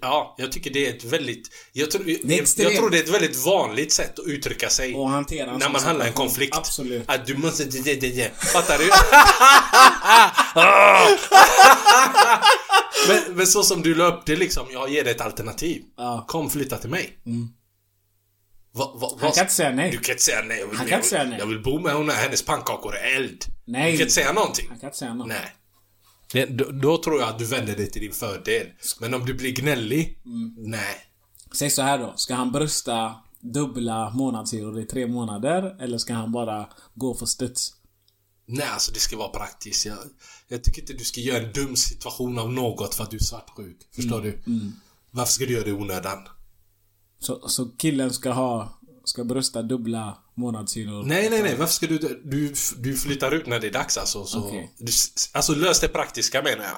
Ja, 0.00 0.34
jag 0.38 0.52
tycker 0.52 0.70
det 0.70 0.86
är 0.88 0.94
ett 0.96 1.04
väldigt... 1.04 1.48
Jag 1.72 1.90
tror, 1.90 2.10
jag, 2.10 2.18
jag 2.56 2.76
tror 2.76 2.90
det 2.90 2.98
är 2.98 3.02
ett 3.02 3.08
väldigt 3.14 3.44
vanligt 3.46 3.92
sätt 3.92 4.18
att 4.18 4.26
uttrycka 4.26 4.68
sig. 4.68 4.94
Och 4.94 5.08
hantera 5.08 5.56
När 5.58 5.68
man 5.68 5.82
handlar 5.82 6.06
en 6.06 6.12
konflikt. 6.12 6.56
Absolut. 6.56 7.02
Att 7.06 7.26
du 7.26 7.36
måste... 7.36 7.64
det- 7.64 7.84
det- 7.84 8.00
det- 8.00 8.16
det. 8.16 8.30
Fattar 8.34 8.78
du? 8.78 8.90
men, 13.08 13.36
men 13.36 13.46
så 13.46 13.62
som 13.62 13.82
du 13.82 13.94
la 13.94 14.04
upp 14.06 14.26
det 14.26 14.36
liksom, 14.36 14.66
jag 14.72 14.90
ger 14.90 15.04
dig 15.04 15.12
ett 15.14 15.20
alternativ. 15.20 15.82
Ja. 15.96 16.24
Kom 16.28 16.50
flytta 16.50 16.78
till 16.78 16.90
mig. 16.90 17.18
Va, 18.74 18.92
va, 19.00 19.08
Han 19.20 19.32
kan 19.32 19.42
inte 19.44 19.54
säga 19.54 19.70
nej. 19.70 19.90
Du 19.90 19.98
kan 19.98 20.12
inte 20.12 20.22
säga 20.24 20.42
nej. 20.42 20.58
Jag 20.60 20.66
vill, 20.66 20.78
Han 20.78 20.86
kan 20.86 20.96
inte 20.98 21.08
säga 21.08 21.24
nej. 21.24 21.38
Jag 21.38 21.46
vill 21.46 21.62
bo 21.62 21.78
med 21.80 21.94
hon, 21.94 22.08
hennes 22.10 22.42
pannkakor 22.42 22.94
är 22.96 23.16
eld. 23.16 23.44
Nej. 23.64 23.92
Du 23.92 23.98
kan 23.98 24.02
inte 24.04 24.14
säga 24.14 24.32
någonting. 24.32 24.66
Han 24.68 24.78
kan 24.78 24.86
inte 24.88 24.98
säga 24.98 25.14
något. 25.14 25.26
Nej. 25.28 25.54
Det, 26.32 26.46
då, 26.46 26.70
då 26.70 26.96
tror 27.02 27.20
jag 27.20 27.28
att 27.28 27.38
du 27.38 27.44
vänder 27.44 27.76
dig 27.76 27.90
till 27.90 28.02
din 28.02 28.12
fördel. 28.12 28.66
Men 29.00 29.14
om 29.14 29.26
du 29.26 29.34
blir 29.34 29.52
gnällig, 29.52 30.18
Mm. 30.24 30.54
nej. 30.58 30.96
Säg 31.54 31.70
så 31.70 31.82
här 31.82 31.98
då. 31.98 32.12
Ska 32.16 32.34
han 32.34 32.52
brösta 32.52 33.14
dubbla 33.40 34.10
månadshyror 34.10 34.80
i 34.80 34.86
tre 34.86 35.06
månader? 35.06 35.82
Eller 35.82 35.98
ska 35.98 36.14
han 36.14 36.32
bara 36.32 36.68
gå 36.94 37.14
för 37.14 37.26
studs? 37.26 37.72
Nej, 38.46 38.66
alltså 38.66 38.92
det 38.92 39.00
ska 39.00 39.16
vara 39.16 39.28
praktiskt. 39.28 39.86
Jag, 39.86 39.98
jag 40.48 40.64
tycker 40.64 40.80
inte 40.80 40.92
du 40.92 41.04
ska 41.04 41.20
göra 41.20 41.38
en 41.42 41.52
dum 41.52 41.76
situation 41.76 42.38
av 42.38 42.52
något 42.52 42.94
för 42.94 43.04
att 43.04 43.10
du 43.10 43.16
är 43.16 43.20
svartsjuk. 43.24 43.76
Förstår 43.96 44.18
Mm. 44.20 44.32
du? 44.44 44.72
Varför 45.10 45.32
ska 45.32 45.44
du 45.44 45.52
göra 45.52 45.64
det 45.64 45.70
i 45.70 45.72
onödan? 45.72 46.18
Så, 47.22 47.48
så 47.48 47.64
killen 47.66 48.10
ska 48.12 48.30
ha... 48.32 48.78
Ska 49.04 49.24
brösta 49.24 49.62
dubbla 49.62 50.18
månadshyror? 50.34 51.02
Nej, 51.04 51.30
nej, 51.30 51.42
nej. 51.42 51.56
Varför 51.58 51.72
ska 51.72 51.86
du... 51.86 51.98
Du, 52.24 52.54
du 52.78 52.96
flyttar 52.96 53.34
ut 53.34 53.46
när 53.46 53.60
det 53.60 53.66
är 53.66 53.72
dags 53.72 53.98
alltså. 53.98 54.24
Så, 54.24 54.38
Okej. 54.48 54.72
du, 54.78 54.92
alltså 55.32 55.54
lös 55.54 55.80
det 55.80 55.88
praktiska 55.88 56.42
menar 56.42 56.64
jag. 56.64 56.76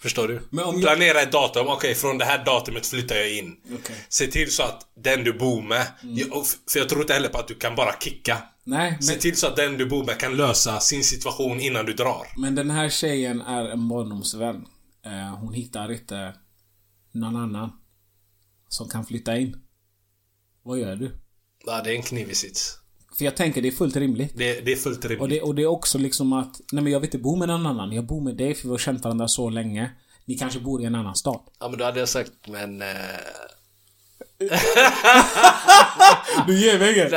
Förstår 0.00 0.28
du? 0.28 0.40
Men 0.50 0.64
om 0.64 0.74
jag- 0.74 0.82
Planera 0.82 1.20
ett 1.22 1.32
datum. 1.32 1.66
Okej, 1.68 1.94
från 1.94 2.18
det 2.18 2.24
här 2.24 2.44
datumet 2.44 2.86
flyttar 2.86 3.16
jag 3.16 3.32
in. 3.32 3.56
Mm. 3.68 3.80
Se 4.08 4.26
till 4.26 4.50
så 4.52 4.62
att 4.62 4.86
den 4.96 5.24
du 5.24 5.32
bor 5.32 5.62
med... 5.62 5.86
Jag, 6.02 6.28
f- 6.42 6.56
för 6.70 6.78
jag 6.78 6.88
tror 6.88 7.00
inte 7.00 7.12
heller 7.14 7.28
på 7.28 7.38
att 7.38 7.48
du 7.48 7.54
kan 7.54 7.74
bara 7.74 7.92
kicka. 8.00 8.38
Nej, 8.64 8.98
Se 9.02 9.12
men, 9.12 9.20
till 9.20 9.36
så 9.36 9.46
att 9.46 9.56
den 9.56 9.76
du 9.78 9.86
bor 9.86 10.04
med 10.04 10.18
kan 10.18 10.36
lösa 10.36 10.80
sin 10.80 11.04
situation 11.04 11.60
innan 11.60 11.86
du 11.86 11.92
drar. 11.92 12.26
men 12.36 12.54
den 12.54 12.70
här 12.70 12.88
tjejen 12.88 13.40
är 13.40 13.64
en 13.68 13.88
barndomsvän. 13.88 14.66
Eh, 15.06 15.34
hon 15.40 15.52
hittar 15.54 15.92
inte 15.92 16.34
någon 17.12 17.36
annan 17.36 17.72
som 18.68 18.88
kan 18.88 19.06
flytta 19.06 19.36
in. 19.36 19.56
Vad 20.62 20.78
gör 20.78 20.96
du? 20.96 21.10
Ja, 21.66 21.80
det 21.84 21.90
är 21.90 21.94
en 21.94 22.02
knivig 22.02 22.36
sits. 22.36 22.78
För 23.18 23.24
jag 23.24 23.36
tänker 23.36 23.62
det 23.62 23.68
är 23.68 23.72
fullt 23.72 23.96
rimligt. 23.96 24.32
Det, 24.36 24.60
det 24.60 24.72
är 24.72 24.76
fullt 24.76 25.04
rimligt. 25.04 25.20
Och 25.20 25.28
det, 25.28 25.42
och 25.42 25.54
det 25.54 25.62
är 25.62 25.66
också 25.66 25.98
liksom 25.98 26.32
att, 26.32 26.60
nej 26.72 26.82
men 26.84 26.92
jag 26.92 27.00
vill 27.00 27.06
inte 27.06 27.18
bo 27.18 27.36
med 27.36 27.48
någon 27.48 27.66
annan. 27.66 27.92
Jag 27.92 28.06
bor 28.06 28.20
med 28.20 28.36
dig 28.36 28.54
för 28.54 28.62
vi 28.62 28.68
har 28.70 28.78
känt 28.78 29.04
varandra 29.04 29.28
så 29.28 29.50
länge. 29.50 29.90
Ni 30.24 30.38
kanske 30.38 30.60
bor 30.60 30.82
i 30.82 30.84
en 30.84 30.94
annan 30.94 31.16
stad. 31.16 31.40
Ja, 31.60 31.68
men 31.68 31.78
då 31.78 31.84
hade 31.84 32.00
jag 32.00 32.08
sagt, 32.08 32.32
men... 32.48 32.82
Eh... 32.82 32.88
Du 36.46 36.60
ger 36.60 36.78
mig 36.78 36.92
inget! 36.92 37.12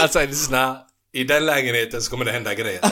Alltså, 0.00 0.20
lyssna. 0.26 0.80
I 1.12 1.24
den 1.24 1.46
lägenheten 1.46 2.02
så 2.02 2.10
kommer 2.10 2.24
det 2.24 2.32
hända 2.32 2.54
grejer. 2.54 2.80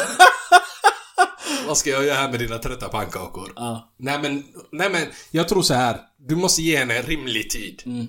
Vad 1.67 1.79
ska 1.79 1.91
jag 1.91 2.05
göra 2.05 2.17
här 2.17 2.31
med 2.31 2.41
dina 2.41 2.59
trötta 2.59 2.89
pannkakor? 2.89 3.53
Ja. 3.57 3.93
Nej 3.97 4.19
men, 4.23 4.45
nej 4.73 4.91
men, 4.91 5.07
jag 5.31 5.49
tror 5.49 5.63
så 5.63 5.75
här. 5.75 6.01
Du 6.27 6.37
måste 6.37 6.63
ge 6.63 6.77
henne 6.77 7.03
rimlig 7.03 7.51
tid. 7.51 7.83
Mm. 7.87 8.07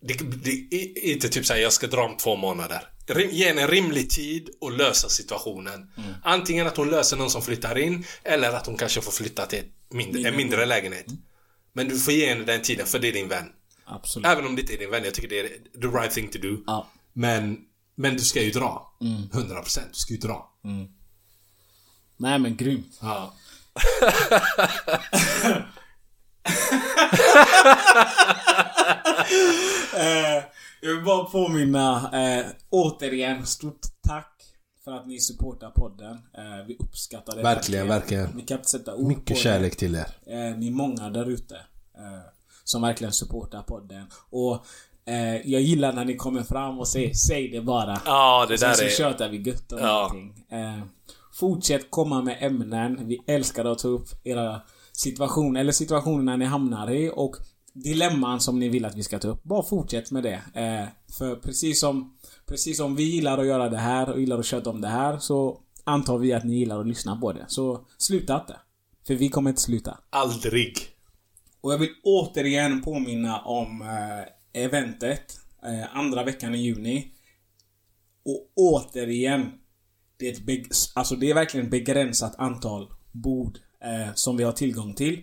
Det, 0.00 0.14
det, 0.44 0.50
i- 0.50 1.12
inte 1.12 1.28
typ 1.28 1.46
såhär, 1.46 1.60
jag 1.60 1.72
ska 1.72 1.86
dra 1.86 2.02
om 2.04 2.16
två 2.16 2.36
månader. 2.36 2.88
Rim, 3.06 3.30
ge 3.30 3.48
henne 3.48 3.66
rimlig 3.66 4.10
tid 4.10 4.48
och 4.60 4.72
lösa 4.72 5.08
situationen. 5.08 5.90
Mm. 5.96 6.10
Antingen 6.24 6.66
att 6.66 6.76
hon 6.76 6.90
löser 6.90 7.16
någon 7.16 7.30
som 7.30 7.42
flyttar 7.42 7.78
in, 7.78 8.04
eller 8.22 8.52
att 8.52 8.66
hon 8.66 8.76
kanske 8.76 9.00
får 9.00 9.12
flytta 9.12 9.46
till 9.46 9.64
mindre, 9.90 10.28
en 10.28 10.36
mindre 10.36 10.66
lägenhet. 10.66 11.08
Mm. 11.08 11.20
Men 11.72 11.88
du 11.88 11.98
får 11.98 12.14
ge 12.14 12.28
henne 12.28 12.44
den 12.44 12.62
tiden, 12.62 12.86
för 12.86 12.98
det 12.98 13.08
är 13.08 13.12
din 13.12 13.28
vän. 13.28 13.46
Absolut. 13.84 14.26
Även 14.26 14.46
om 14.46 14.54
det 14.56 14.60
inte 14.62 14.74
är 14.74 14.78
din 14.78 14.90
vän, 14.90 15.04
jag 15.04 15.14
tycker 15.14 15.28
det 15.28 15.40
är 15.40 15.48
the 15.80 15.86
right 15.98 16.12
thing 16.14 16.28
to 16.28 16.38
do. 16.38 16.56
Ja. 16.66 16.88
Men, 17.12 17.58
men 17.94 18.14
du 18.16 18.20
ska 18.20 18.42
ju 18.42 18.50
dra. 18.50 18.96
Mm. 19.00 19.22
100%. 19.22 19.78
Du 19.88 19.92
ska 19.92 20.12
ju 20.12 20.18
dra. 20.20 20.50
Nej 22.16 22.38
men 22.38 22.56
grymt. 22.56 22.98
Ja. 23.00 23.34
Eh, 29.96 30.42
jag 30.80 30.94
vill 30.94 31.04
bara 31.04 31.24
påminna, 31.24 32.10
eh, 32.12 32.46
återigen, 32.70 33.46
stort 33.46 33.80
tack 34.08 34.30
för 34.84 34.92
att 34.92 35.06
ni 35.06 35.20
supportar 35.20 35.70
podden. 35.70 36.12
Eh, 36.12 36.66
vi 36.66 36.76
uppskattar 36.80 37.36
det 37.36 37.42
Verkligen, 37.42 37.88
verkligen. 37.88 38.36
Vi 38.36 38.42
kan 38.42 38.56
inte 38.58 38.70
sätta 38.70 38.94
ord 38.94 39.00
på 39.02 39.08
Mycket 39.08 39.26
det. 39.26 39.34
kärlek 39.34 39.76
till 39.76 39.94
er. 39.94 40.06
Eh, 40.26 40.56
ni 40.58 40.66
är 40.68 40.70
många 40.72 41.10
där 41.10 41.30
ute 41.30 41.54
eh, 41.98 42.20
som 42.64 42.82
verkligen 42.82 43.12
supportar 43.12 43.62
podden. 43.62 44.06
Och 44.30 44.66
eh, 45.06 45.36
jag 45.50 45.60
gillar 45.60 45.92
när 45.92 46.04
ni 46.04 46.16
kommer 46.16 46.42
fram 46.42 46.78
och 46.78 46.88
säger 46.88 47.14
säg 47.14 47.48
det 47.48 47.60
bara. 47.60 48.00
Ja, 48.06 48.46
det 48.48 48.58
Sen 48.58 48.68
där 48.68 48.76
så 48.76 48.84
är... 48.84 48.88
tjötar 48.88 49.28
vi 49.28 49.36
gött 49.42 49.72
och 49.72 49.80
Ja. 49.80 50.04
allting. 50.04 50.44
Eh, 50.50 50.78
fortsätt 51.32 51.90
komma 51.90 52.22
med 52.22 52.36
ämnen. 52.40 52.98
Vi 53.08 53.20
älskar 53.26 53.64
att 53.64 53.78
ta 53.78 53.88
upp 53.88 54.08
era 54.24 54.60
situationer, 54.96 55.60
eller 55.60 55.72
situationerna 55.72 56.36
ni 56.36 56.44
hamnar 56.44 56.90
i 56.90 57.10
och 57.14 57.36
dilemman 57.72 58.40
som 58.40 58.58
ni 58.58 58.68
vill 58.68 58.84
att 58.84 58.96
vi 58.96 59.02
ska 59.02 59.18
ta 59.18 59.28
upp. 59.28 59.42
Bara 59.42 59.62
fortsätt 59.62 60.10
med 60.10 60.22
det. 60.22 60.42
Eh, 60.60 60.88
för 61.18 61.36
precis 61.36 61.80
som, 61.80 62.16
precis 62.46 62.76
som 62.76 62.96
vi 62.96 63.02
gillar 63.02 63.38
att 63.38 63.46
göra 63.46 63.68
det 63.68 63.78
här 63.78 64.10
och 64.10 64.20
gillar 64.20 64.38
att 64.38 64.46
köta 64.46 64.70
om 64.70 64.80
det 64.80 64.88
här 64.88 65.18
så 65.18 65.60
antar 65.84 66.18
vi 66.18 66.32
att 66.32 66.44
ni 66.44 66.58
gillar 66.58 66.80
att 66.80 66.86
lyssna 66.86 67.16
på 67.16 67.32
det. 67.32 67.44
Så 67.48 67.86
sluta 67.98 68.40
inte. 68.40 68.56
För 69.06 69.14
vi 69.14 69.28
kommer 69.28 69.50
inte 69.50 69.62
sluta. 69.62 69.98
Aldrig. 70.10 70.74
Och 71.60 71.72
jag 71.72 71.78
vill 71.78 71.94
återigen 72.04 72.82
påminna 72.82 73.40
om 73.40 73.82
eh, 73.82 74.62
eventet. 74.64 75.40
Eh, 75.64 75.96
andra 75.96 76.24
veckan 76.24 76.54
i 76.54 76.58
juni. 76.58 77.12
Och 78.24 78.52
återigen. 78.56 79.52
Det 80.16 80.28
är, 80.28 80.52
ett 80.52 80.70
alltså 80.94 81.16
det 81.16 81.30
är 81.30 81.34
verkligen 81.34 81.66
ett 81.66 81.70
begränsat 81.70 82.34
antal 82.38 82.88
bord 83.12 83.58
eh, 83.84 84.14
som 84.14 84.36
vi 84.36 84.44
har 84.44 84.52
tillgång 84.52 84.94
till. 84.94 85.22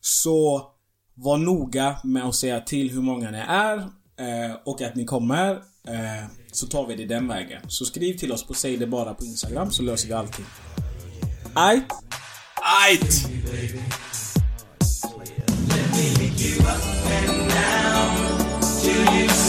Så 0.00 0.70
var 1.14 1.38
noga 1.38 1.98
med 2.04 2.24
att 2.24 2.34
säga 2.34 2.60
till 2.60 2.90
hur 2.90 3.02
många 3.02 3.30
ni 3.30 3.38
är 3.48 3.78
eh, 3.78 4.56
och 4.64 4.82
att 4.82 4.94
ni 4.94 5.04
kommer. 5.04 5.50
Eh, 5.88 6.26
så 6.52 6.66
tar 6.66 6.86
vi 6.86 6.96
det 6.96 7.06
den 7.06 7.28
vägen. 7.28 7.62
Så 7.68 7.84
skriv 7.84 8.18
till 8.18 8.32
oss 8.32 8.46
på 8.46 8.54
Säg 8.54 8.76
det 8.76 8.86
bara 8.86 9.14
på 9.14 9.24
Instagram 9.24 9.70
så 9.70 9.82
löser 9.82 10.08
vi 10.08 10.14
allting. 10.14 10.44
Ajt? 11.54 11.92
Ajt! 12.90 13.28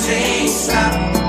Cause 0.09 0.71
tonight, 0.71 1.28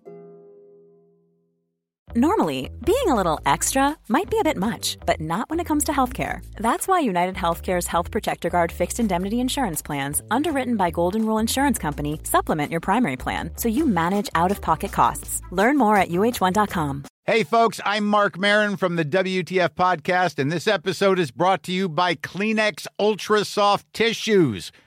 Normally, 2.13 2.69
being 2.85 3.07
a 3.07 3.15
little 3.15 3.39
extra 3.45 3.95
might 4.09 4.29
be 4.29 4.37
a 4.37 4.43
bit 4.43 4.57
much, 4.57 4.97
but 5.05 5.21
not 5.21 5.49
when 5.49 5.61
it 5.61 5.65
comes 5.65 5.85
to 5.85 5.93
healthcare. 5.93 6.45
That's 6.57 6.85
why 6.85 6.99
United 6.99 7.35
Healthcare's 7.35 7.87
Health 7.87 8.11
Protector 8.11 8.49
Guard 8.49 8.69
fixed 8.69 8.99
indemnity 8.99 9.39
insurance 9.39 9.81
plans, 9.81 10.21
underwritten 10.29 10.75
by 10.75 10.89
Golden 10.89 11.25
Rule 11.25 11.37
Insurance 11.37 11.79
Company, 11.79 12.19
supplement 12.23 12.69
your 12.69 12.81
primary 12.81 13.15
plan 13.15 13.51
so 13.55 13.69
you 13.69 13.85
manage 13.85 14.29
out 14.35 14.51
of 14.51 14.59
pocket 14.59 14.91
costs. 14.91 15.41
Learn 15.51 15.77
more 15.77 15.95
at 15.95 16.09
uh1.com. 16.09 17.05
Hey, 17.23 17.43
folks, 17.43 17.79
I'm 17.85 18.07
Mark 18.07 18.37
Marin 18.37 18.75
from 18.75 18.97
the 18.97 19.05
WTF 19.05 19.69
Podcast, 19.69 20.37
and 20.37 20.51
this 20.51 20.67
episode 20.67 21.17
is 21.17 21.31
brought 21.31 21.63
to 21.63 21.71
you 21.71 21.87
by 21.87 22.15
Kleenex 22.15 22.87
Ultra 22.99 23.45
Soft 23.45 23.85
Tissues, 23.93 24.73